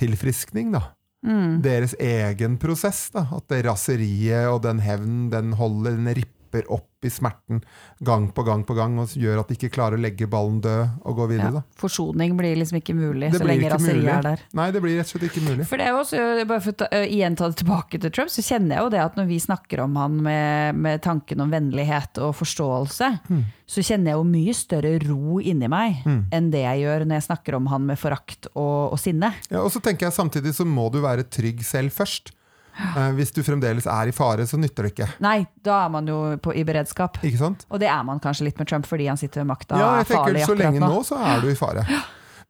tilfriskning, 0.00 0.72
da 0.72 0.94
Mm. 1.22 1.60
deres 1.60 1.92
egen 2.00 2.56
prosess. 2.56 3.10
Da. 3.12 3.26
At 3.36 3.46
det 3.48 3.66
raseriet 3.66 4.48
og 4.48 4.62
den 4.64 4.78
hevnen, 4.80 5.28
den 5.30 5.52
holder, 5.52 5.90
den 5.98 6.08
ripper 6.16 6.39
opp 6.68 6.86
i 7.02 7.08
smerten 7.08 7.62
gang 8.04 8.26
på 8.34 8.42
gang 8.44 8.64
på 8.66 8.74
gang, 8.76 8.98
og 9.00 9.08
gjør 9.16 9.38
at 9.40 9.48
de 9.48 9.54
ikke 9.56 9.70
klarer 9.72 9.96
å 9.96 10.00
legge 10.00 10.26
ballen 10.28 10.60
død 10.60 10.98
og 11.08 11.16
gå 11.16 11.26
videre. 11.30 11.62
Ja. 11.62 11.78
Forsoning 11.80 12.36
blir 12.36 12.56
liksom 12.56 12.76
ikke 12.76 12.92
mulig 12.94 13.30
Det 13.32 13.40
så 13.40 13.46
lenge 13.48 13.70
raseriet 13.70 14.10
er 14.18 14.22
der. 14.22 14.40
Nei, 14.52 14.70
det 14.70 14.82
blir 14.82 14.98
rett 14.98 15.06
og 15.08 15.14
slett 15.20 15.30
ikke 15.30 15.44
mulig. 15.46 15.64
For 15.70 15.76
det 15.80 15.86
er 15.88 15.94
også, 15.96 16.44
bare 16.50 16.60
for 16.60 16.72
å 16.72 16.76
ta, 16.76 16.88
øh, 16.92 17.06
igjen 17.08 17.36
ta 17.36 17.48
det 17.48 17.56
tilbake 17.62 18.00
til 18.00 18.10
Trump, 18.10 18.30
så 18.30 18.42
kjenner 18.44 18.76
jeg 18.76 18.84
jo 18.84 18.90
det 18.90 19.00
at 19.00 19.16
når 19.16 19.26
vi 19.30 19.38
snakker 19.40 19.80
om 19.86 19.96
han 19.96 20.18
med, 20.22 20.74
med 20.76 21.00
tanken 21.02 21.40
om 21.40 21.50
vennlighet 21.50 22.18
og 22.20 22.34
forståelse, 22.36 23.10
Mm. 23.30 23.44
så 23.66 23.80
kjenner 23.86 24.10
jeg 24.12 24.18
jo 24.18 24.24
mye 24.24 24.54
større 24.54 24.92
ro 25.08 25.38
inni 25.40 25.68
meg 25.68 26.02
Mm. 26.04 26.26
enn 26.32 26.50
det 26.50 26.62
jeg 26.66 26.82
gjør 26.84 27.06
når 27.06 27.14
jeg 27.20 27.26
snakker 27.30 27.54
om 27.56 27.66
han 27.66 27.86
med 27.86 27.98
forakt 27.98 28.46
og, 28.54 28.92
og 28.92 28.98
sinne. 28.98 29.32
Ja, 29.50 29.62
og 29.62 29.70
så 29.72 29.80
tenker 29.80 30.06
jeg 30.08 30.12
samtidig 30.16 30.52
så 30.54 30.66
må 30.66 30.90
du 30.92 31.00
være 31.00 31.24
trygg 31.24 31.62
selv 31.64 31.90
først. 31.92 32.32
Eh, 32.78 33.10
hvis 33.18 33.32
du 33.36 33.42
fremdeles 33.44 33.86
er 33.90 34.10
i 34.10 34.14
fare, 34.14 34.46
så 34.48 34.58
nytter 34.60 34.86
det 34.86 34.92
ikke. 34.94 35.08
Nei, 35.24 35.42
da 35.64 35.82
er 35.84 35.92
man 35.92 36.08
jo 36.08 36.18
på, 36.42 36.54
i 36.56 36.64
beredskap. 36.64 37.18
Ikke 37.26 37.40
sant? 37.42 37.66
Og 37.68 37.82
det 37.82 37.90
er 37.92 38.02
man 38.06 38.22
kanskje 38.22 38.46
litt 38.48 38.60
med 38.60 38.70
Trump 38.70 38.88
fordi 38.88 39.08
han 39.10 39.20
sitter 39.20 39.42
ved 39.42 39.50
makta 39.52 39.76
Ja, 39.76 39.90
og 39.90 39.98
jeg 39.98 40.06
er 40.06 40.10
tenker 40.10 40.24
farlig 40.24 40.44
Så 40.48 40.56
lenge 40.58 40.80
nå. 40.82 40.90
nå, 40.94 41.04
så 41.06 41.20
er 41.20 41.44
du 41.44 41.50
i 41.50 41.58
fare. 41.58 41.86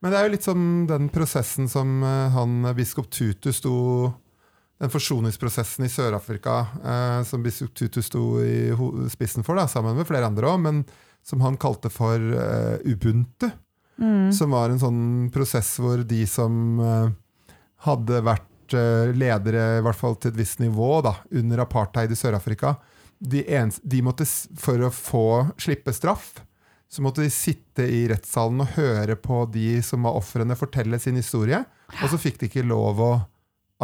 Men 0.01 0.13
det 0.13 0.19
er 0.21 0.27
jo 0.29 0.33
litt 0.37 0.47
som 0.47 0.67
den 0.89 1.09
prosessen 1.13 1.69
som 1.69 2.03
eh, 2.07 2.27
han 2.37 2.65
eh, 2.65 2.77
biskop 2.79 3.11
Tutu 3.13 3.51
sto 3.53 3.75
Den 4.81 4.93
forsoningsprosessen 4.93 5.85
i 5.85 5.91
Sør-Afrika 5.93 6.55
eh, 6.81 7.19
som 7.29 7.43
biskop 7.45 7.75
Tutu 7.77 8.01
sto 8.05 8.23
i 8.41 8.71
spissen 9.13 9.45
for, 9.45 9.59
da, 9.61 9.67
sammen 9.69 9.99
med 9.99 10.09
flere 10.09 10.31
andre 10.31 10.49
òg, 10.55 10.63
men 10.65 10.85
som 11.27 11.43
han 11.45 11.59
kalte 11.61 11.91
for 11.93 12.17
eh, 12.17 12.79
ubuntu. 12.89 13.51
Mm. 14.01 14.31
Som 14.33 14.55
var 14.57 14.73
en 14.73 14.81
sånn 14.81 15.03
prosess 15.35 15.75
hvor 15.83 16.01
de 16.09 16.23
som 16.25 16.81
eh, 16.81 17.11
hadde 17.85 18.23
vært 18.25 18.47
eh, 18.77 19.11
ledere, 19.17 19.79
i 19.79 19.83
hvert 19.85 19.99
fall 19.99 20.17
til 20.21 20.31
et 20.33 20.39
visst 20.41 20.61
nivå, 20.63 21.01
da, 21.07 21.15
under 21.41 21.63
apartheid 21.65 22.13
i 22.13 22.19
Sør-Afrika, 22.19 22.77
de, 23.21 23.43
de 23.83 24.03
måtte, 24.03 24.25
for 24.59 24.81
å 24.87 24.91
få 24.95 25.25
slippe 25.61 25.93
straff, 25.93 26.39
så 26.91 27.03
måtte 27.05 27.23
de 27.23 27.31
sitte 27.31 27.85
i 27.87 28.07
rettssalen 28.11 28.65
og 28.65 28.73
høre 28.79 29.15
på 29.21 29.45
de 29.53 29.77
som 29.87 30.03
var 30.09 30.17
ofrene, 30.19 30.57
fortelle 30.59 30.99
sin 30.99 31.15
historie. 31.21 31.61
Og 32.03 32.09
så 32.11 32.19
fikk 32.19 32.41
de 32.41 32.49
ikke 32.49 32.65
lov 32.67 32.99
å 33.05 33.11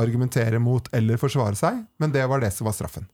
argumentere 0.00 0.58
mot 0.60 0.88
eller 0.92 1.16
forsvare 1.20 1.54
seg, 1.56 1.84
men 2.02 2.10
det 2.12 2.24
var 2.28 2.42
det 2.42 2.50
som 2.52 2.66
var 2.66 2.74
straffen. 2.74 3.06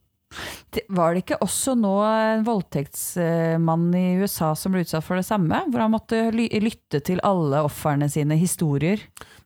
Det- 0.72 0.86
Var 0.88 1.12
det 1.12 1.20
ikke 1.26 1.36
også 1.44 1.74
nå 1.76 1.92
en 2.08 2.44
voldtektsmann 2.46 3.94
i 3.94 4.14
USA 4.22 4.54
som 4.56 4.72
ble 4.72 4.80
utsatt 4.84 5.04
for 5.04 5.16
det 5.20 5.26
samme? 5.28 5.64
Hvor 5.68 5.80
han 5.84 5.92
måtte 5.92 6.30
lytte 6.32 7.02
til 7.04 7.20
alle 7.22 7.60
ofrene 7.66 8.08
sine 8.10 8.38
historier. 8.40 9.00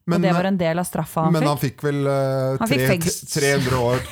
Men, 0.07 0.21
og 0.21 0.23
det 0.23 0.33
var 0.37 0.47
en 0.47 0.59
del 0.61 0.79
av 0.79 0.85
straffa 0.87 1.25
han 1.27 1.33
men 1.35 1.43
fikk. 1.43 1.49
han 1.51 1.59
fikk 1.59 1.81
vel 1.83 1.97
uh, 2.07 2.59
Han 2.61 2.69
tre- 2.71 2.87
fikk 2.93 3.07
300 3.33 3.79
år. 3.83 4.05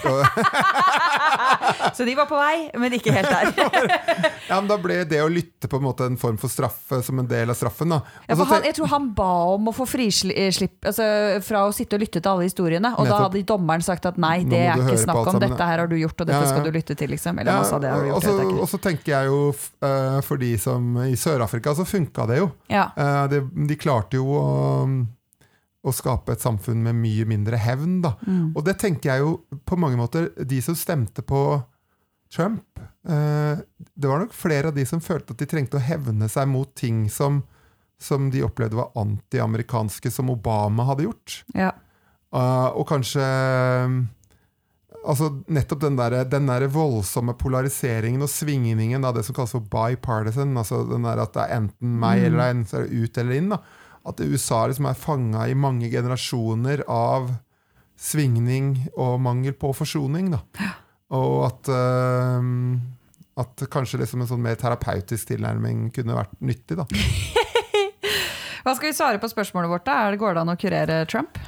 Så 1.94 2.04
de 2.04 2.14
var 2.18 2.26
på 2.26 2.34
vei, 2.38 2.70
men 2.82 2.96
ikke 2.96 3.12
helt 3.14 3.30
der. 3.30 3.52
ja, 4.50 4.56
men 4.58 4.66
da 4.70 4.76
ble 4.82 4.96
det 5.06 5.20
å 5.22 5.28
lytte 5.30 5.68
på 5.70 5.78
en 5.78 5.84
måte 5.86 6.08
en 6.08 6.16
form 6.18 6.38
for 6.40 6.50
straffe 6.50 6.98
som 7.06 7.20
en 7.22 7.28
del 7.30 7.52
av 7.52 7.58
straffen. 7.58 7.94
da. 7.94 8.00
Ja, 8.26 8.34
han, 8.40 8.66
jeg 8.66 8.74
tror 8.78 8.90
han 8.90 9.06
ba 9.14 9.28
om 9.54 9.70
å 9.70 9.74
få 9.76 9.86
frislipp 9.86 10.88
altså, 10.90 11.06
fra 11.46 11.62
å 11.68 11.72
sitte 11.76 11.94
og 11.98 12.02
lytte 12.02 12.18
til 12.24 12.32
alle 12.32 12.48
historiene. 12.48 12.90
Og 12.98 13.06
da 13.06 13.20
hadde 13.28 13.44
dommeren 13.46 13.84
sagt 13.86 14.10
at 14.10 14.18
nei, 14.20 14.40
det 14.50 14.64
er 14.66 14.82
ikke 14.82 14.98
snakk 15.06 15.30
om, 15.30 15.40
dette 15.46 15.70
her 15.70 15.84
har 15.84 15.90
du 15.90 15.96
gjort, 16.00 16.18
og 16.18 16.26
dette 16.26 16.40
Ja, 16.40 16.48
ja. 16.48 16.52
skal 16.56 16.66
du 16.66 16.74
lytte 16.74 16.98
til, 16.98 17.14
liksom. 17.14 17.38
Eller 17.38 17.60
Ja, 17.60 17.78
det 17.78 17.94
har 17.94 18.02
du 18.02 18.10
og 18.10 18.14
gjort, 18.16 18.26
så- 18.26 18.38
jeg 18.42 18.60
Og 18.64 18.68
så 18.74 18.82
tenker 18.82 19.12
jeg 19.14 19.30
jo, 19.30 19.40
eh, 19.86 20.20
for 20.26 20.36
de 20.42 20.52
som 20.58 20.96
I 21.06 21.14
Sør-Afrika 21.14 21.74
så 21.78 21.86
funka 21.86 22.26
det 22.26 22.38
jo. 22.42 22.50
Ja. 22.72 22.88
Eh, 22.96 23.26
det, 23.30 23.44
de 23.68 23.76
klarte 23.78 24.18
jo 24.18 24.26
å, 24.26 25.06
å 25.84 25.92
skape 25.92 26.32
et 26.32 26.40
samfunn 26.40 26.80
med 26.82 26.96
mye 26.96 27.26
mindre 27.28 27.58
hevn, 27.60 27.98
da. 28.04 28.14
Mm. 28.24 28.54
Og 28.56 28.64
det 28.64 28.78
tenker 28.80 29.10
jeg 29.10 29.24
jo 29.24 29.34
på 29.68 29.76
mange 29.76 29.98
måter 30.00 30.30
De 30.48 30.60
som 30.64 30.76
stemte 30.78 31.20
på 31.22 31.40
Trump 32.32 32.80
eh, 32.80 33.60
Det 33.94 34.08
var 34.08 34.24
nok 34.24 34.32
flere 34.34 34.72
av 34.72 34.78
de 34.78 34.86
som 34.88 35.02
følte 35.04 35.36
at 35.36 35.42
de 35.42 35.48
trengte 35.50 35.76
å 35.78 35.84
hevne 35.84 36.28
seg 36.32 36.48
mot 36.50 36.72
ting 36.74 37.04
som, 37.12 37.42
som 38.00 38.30
de 38.32 38.42
opplevde 38.46 38.80
var 38.80 38.94
antiamerikanske, 38.98 40.10
som 40.10 40.32
Obama 40.32 40.88
hadde 40.88 41.06
gjort. 41.06 41.42
Ja. 41.54 41.74
Uh, 42.34 42.72
og 42.74 42.88
kanskje 42.90 43.22
Altså 45.04 45.26
nettopp 45.52 45.82
den 45.82 45.98
der, 45.98 46.14
den 46.24 46.46
der 46.48 46.64
voldsomme 46.72 47.34
polariseringen 47.36 48.24
og 48.24 48.30
svingningen 48.32 49.04
av 49.04 49.12
det 49.18 49.26
som 49.26 49.36
kalles 49.36 49.52
for 49.52 49.66
bipartisan, 49.68 50.54
altså 50.56 50.78
den 50.88 51.04
der 51.04 51.20
at 51.20 51.34
det 51.34 51.42
er 51.42 51.58
enten 51.58 51.98
meg 52.00 52.22
Mm. 52.22 52.26
eller 52.26 52.40
deg, 52.40 52.62
så 52.70 52.78
er 52.78 52.86
det 52.86 53.02
ut 53.02 53.18
eller 53.20 53.36
inn. 53.36 53.50
da. 53.52 53.58
At 54.04 54.20
USA 54.20 54.66
liksom 54.68 54.88
er 54.90 54.98
fanga 55.00 55.46
i 55.48 55.54
mange 55.56 55.88
generasjoner 55.92 56.82
av 56.90 57.30
svingning 57.96 58.74
og 58.98 59.20
mangel 59.24 59.54
på 59.56 59.70
forsoning. 59.76 60.30
da. 60.34 60.42
Og 61.14 61.46
at, 61.46 61.70
eh, 61.72 62.48
at 63.40 63.64
kanskje 63.72 64.02
liksom 64.02 64.20
en 64.24 64.30
sånn 64.30 64.42
mer 64.44 64.58
terapeutisk 64.60 65.30
tilnærming 65.32 65.88
kunne 65.94 66.18
vært 66.18 66.34
nyttig. 66.40 66.76
da. 66.76 66.84
Hva 68.64 68.72
skal 68.76 68.88
vi 68.90 68.96
svare 68.96 69.20
på 69.20 69.28
spørsmålet 69.28 69.70
vårt? 69.72 69.84
da? 69.84 70.06
Er 70.06 70.14
det 70.14 70.20
Går 70.22 70.34
det 70.34 70.42
an 70.44 70.52
å 70.52 70.58
kurere 70.60 71.02
Trump? 71.08 71.38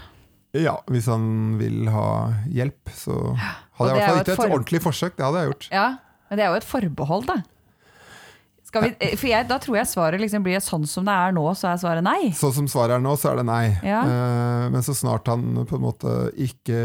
Ja, 0.57 0.79
hvis 0.89 1.09
han 1.11 1.57
vil 1.61 1.89
ha 1.93 2.33
hjelp, 2.49 2.89
så 2.97 3.15
hadde 3.37 3.91
jeg 3.91 3.97
i 3.97 4.01
er 4.01 4.01
hvert 4.01 4.09
fall 4.09 4.19
gitt 4.21 4.29
et 4.29 4.39
et 4.39 4.53
ordentlig 4.55 4.81
forsøk. 4.85 5.17
Det 5.17 5.25
hadde 5.27 5.43
jeg 5.43 5.51
gjort. 5.51 5.69
Ja, 5.73 5.87
men 6.31 6.39
det 6.39 6.45
er 6.47 6.53
jo 6.53 6.61
et 6.61 6.69
forbehold, 6.69 7.27
da. 7.29 7.37
Vi, 8.85 8.91
eh, 9.01 9.15
for 9.19 9.29
jeg, 9.31 9.47
da 9.51 9.59
tror 9.63 9.79
jeg 9.79 9.89
svaret 9.91 10.23
liksom 10.23 10.45
blir 10.45 10.61
sånn 10.65 10.87
som 10.89 11.07
det 11.09 11.15
er 11.15 11.35
nå, 11.37 11.45
så 11.59 11.71
er 11.71 11.81
svaret 11.81 12.05
nei. 12.07 12.31
Sånn 12.37 12.55
som 12.57 12.69
svaret 12.71 12.97
er 12.99 13.03
nå, 13.05 13.15
så 13.21 13.31
er 13.33 13.41
det 13.41 13.47
nei. 13.49 13.65
Ja. 13.87 14.03
Uh, 14.07 14.65
men 14.75 14.85
så 14.87 14.95
snart 14.97 15.29
han 15.31 15.65
på 15.69 15.79
en 15.79 15.85
måte 15.85 16.15
ikke 16.33 16.81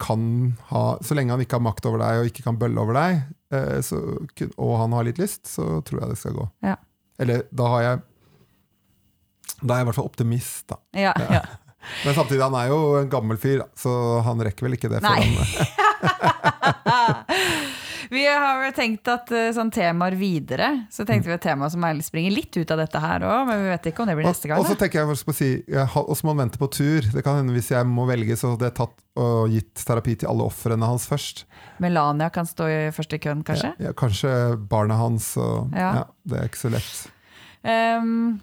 kan 0.00 0.22
ha 0.70 0.84
Så 1.04 1.16
lenge 1.16 1.34
han 1.34 1.42
ikke 1.44 1.58
har 1.58 1.64
makt 1.64 1.88
over 1.90 2.02
deg 2.02 2.22
og 2.22 2.30
ikke 2.30 2.44
kan 2.46 2.58
bølle 2.60 2.82
over 2.82 2.98
deg, 2.98 3.22
uh, 3.54 3.78
så, 3.84 4.00
og 4.56 4.74
han 4.82 4.96
har 4.96 5.08
litt 5.08 5.20
lyst, 5.22 5.46
så 5.50 5.78
tror 5.86 6.02
jeg 6.02 6.14
det 6.14 6.20
skal 6.20 6.38
gå. 6.38 6.48
Ja. 6.66 6.76
Eller 7.18 7.46
da 7.50 7.72
har 7.74 7.82
jeg 7.86 8.04
Da 9.58 9.74
er 9.74 9.80
jeg 9.80 9.86
i 9.86 9.88
hvert 9.90 9.98
fall 9.98 10.12
optimist, 10.12 10.68
da. 10.70 10.82
Ja, 10.98 11.16
ja. 11.18 11.42
Men 12.04 12.14
samtidig, 12.14 12.42
han 12.42 12.56
er 12.58 12.72
jo 12.72 12.78
en 12.98 13.10
gammel 13.10 13.38
fyr, 13.40 13.62
så 13.78 13.90
han 14.26 14.42
rekker 14.44 14.66
vel 14.66 14.74
ikke 14.76 14.90
det. 14.92 14.98
før 15.00 15.14
Nei. 15.14 15.78
Vi 18.08 18.22
har 18.26 18.70
tenkt 18.76 19.08
at 19.12 19.30
eh, 19.36 19.50
sånn 19.52 19.70
temaer 19.74 20.16
videre, 20.16 20.68
så 20.92 21.04
tenkte 21.08 21.28
vi 21.28 21.34
et 21.36 21.44
tema 21.44 21.68
som 21.72 21.84
er, 21.84 21.98
springer 22.04 22.32
litt 22.32 22.56
ut 22.56 22.70
av 22.72 22.80
dette 22.80 23.02
her 23.02 23.24
òg, 23.26 23.42
men 23.50 23.60
vi 23.64 23.68
vet 23.72 23.88
ikke 23.90 24.04
om 24.04 24.08
det 24.08 24.16
blir 24.18 24.28
neste 24.28 24.48
gang. 24.48 24.62
Og 24.62 24.70
så 24.70 24.76
tenker 24.80 25.02
jeg 25.02 25.10
også 25.12 25.28
på 25.28 25.34
å 25.34 25.38
si 25.38 25.50
Og 25.68 26.22
må 26.24 26.32
han 26.32 26.42
vente 26.44 26.60
på 26.60 26.70
tur. 26.72 27.08
Det 27.12 27.24
kan 27.26 27.40
hende 27.40 27.56
Hvis 27.56 27.70
jeg 27.74 27.88
må 27.88 28.06
velge, 28.08 28.36
så 28.40 28.54
hadde 28.54 28.70
jeg 28.70 28.76
tatt 28.80 29.04
og 29.18 29.50
gitt 29.50 29.82
terapi 29.82 30.14
til 30.22 30.30
alle 30.30 30.46
ofrene 30.46 30.88
hans 30.88 31.08
først. 31.10 31.44
Melania 31.82 32.30
kan 32.30 32.46
stå 32.48 32.68
i 32.70 32.80
første 32.94 33.18
køen, 33.20 33.42
kanskje. 33.46 33.72
Ja, 33.76 33.90
ja, 33.90 33.94
kanskje 33.98 34.32
barna 34.70 34.98
hans. 35.00 35.32
Og, 35.36 35.72
Ja. 35.74 35.90
ja. 36.00 36.04
det 36.24 36.38
er 36.38 36.50
ikke 36.52 36.64
så 36.64 36.70
lett. 36.72 36.92
Um, 37.66 38.38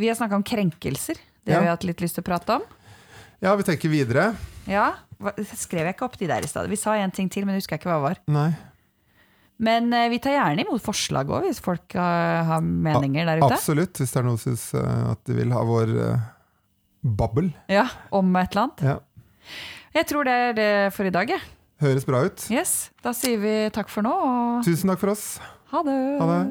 vi 0.00 0.08
har 0.08 0.16
snakka 0.16 0.40
om 0.40 0.46
krenkelser. 0.46 1.20
Det 1.44 1.54
har 1.54 1.62
vi 1.62 1.68
hatt 1.68 1.84
litt 1.84 2.00
lyst 2.00 2.16
til 2.16 2.24
å 2.24 2.30
prate 2.32 2.56
om. 2.58 2.64
Ja, 3.42 3.54
vi 3.58 3.64
tenker 3.66 3.90
videre. 3.90 4.28
Ja, 4.70 4.92
skrev 5.58 5.88
jeg 5.88 5.96
ikke 5.96 6.06
opp 6.06 6.18
de 6.20 6.28
der 6.30 6.44
i 6.46 6.50
stad? 6.50 6.68
Vi 6.70 6.78
sa 6.78 6.94
en 6.98 7.10
ting 7.14 7.30
til, 7.32 7.42
men 7.46 7.56
jeg 7.56 7.64
husker 7.64 7.80
ikke 7.80 7.90
hva 7.90 7.96
det 7.98 8.04
var. 8.04 8.20
Nei. 8.30 8.50
Men 9.62 9.88
eh, 9.94 10.08
vi 10.10 10.20
tar 10.22 10.36
gjerne 10.36 10.62
imot 10.64 10.82
forslag 10.82 11.30
òg, 11.30 11.48
hvis 11.48 11.58
folk 11.62 11.94
eh, 11.98 12.38
har 12.48 12.62
meninger 12.62 13.26
der 13.26 13.42
ute. 13.42 13.48
Absolutt, 13.58 13.98
hvis 13.98 14.14
det 14.14 14.20
er 14.22 14.26
noen 14.28 14.38
som 14.38 14.54
syns 14.54 14.68
eh, 14.78 15.10
at 15.12 15.22
de 15.26 15.36
vil 15.38 15.54
ha 15.54 15.62
vår 15.66 15.92
babbel. 17.02 17.50
Ja, 17.70 17.88
Om 18.14 18.30
et 18.38 18.54
eller 18.54 18.68
annet. 18.68 18.86
Ja. 18.86 18.96
Jeg 19.92 20.06
tror 20.08 20.24
det 20.26 20.34
er 20.46 20.54
det 20.56 20.70
for 20.94 21.06
i 21.10 21.14
dag, 21.14 21.30
jeg. 21.34 21.42
Høres 21.82 22.06
bra 22.06 22.22
ut. 22.28 22.44
Yes, 22.54 22.92
Da 23.02 23.10
sier 23.16 23.40
vi 23.42 23.54
takk 23.74 23.90
for 23.90 24.06
nå, 24.06 24.12
og 24.14 24.62
Tusen 24.66 24.90
takk 24.92 25.02
for 25.02 25.10
oss. 25.16 25.26
ha 25.74 25.82
det. 25.82 25.98
Ha 26.22 26.28
det. 26.30 26.42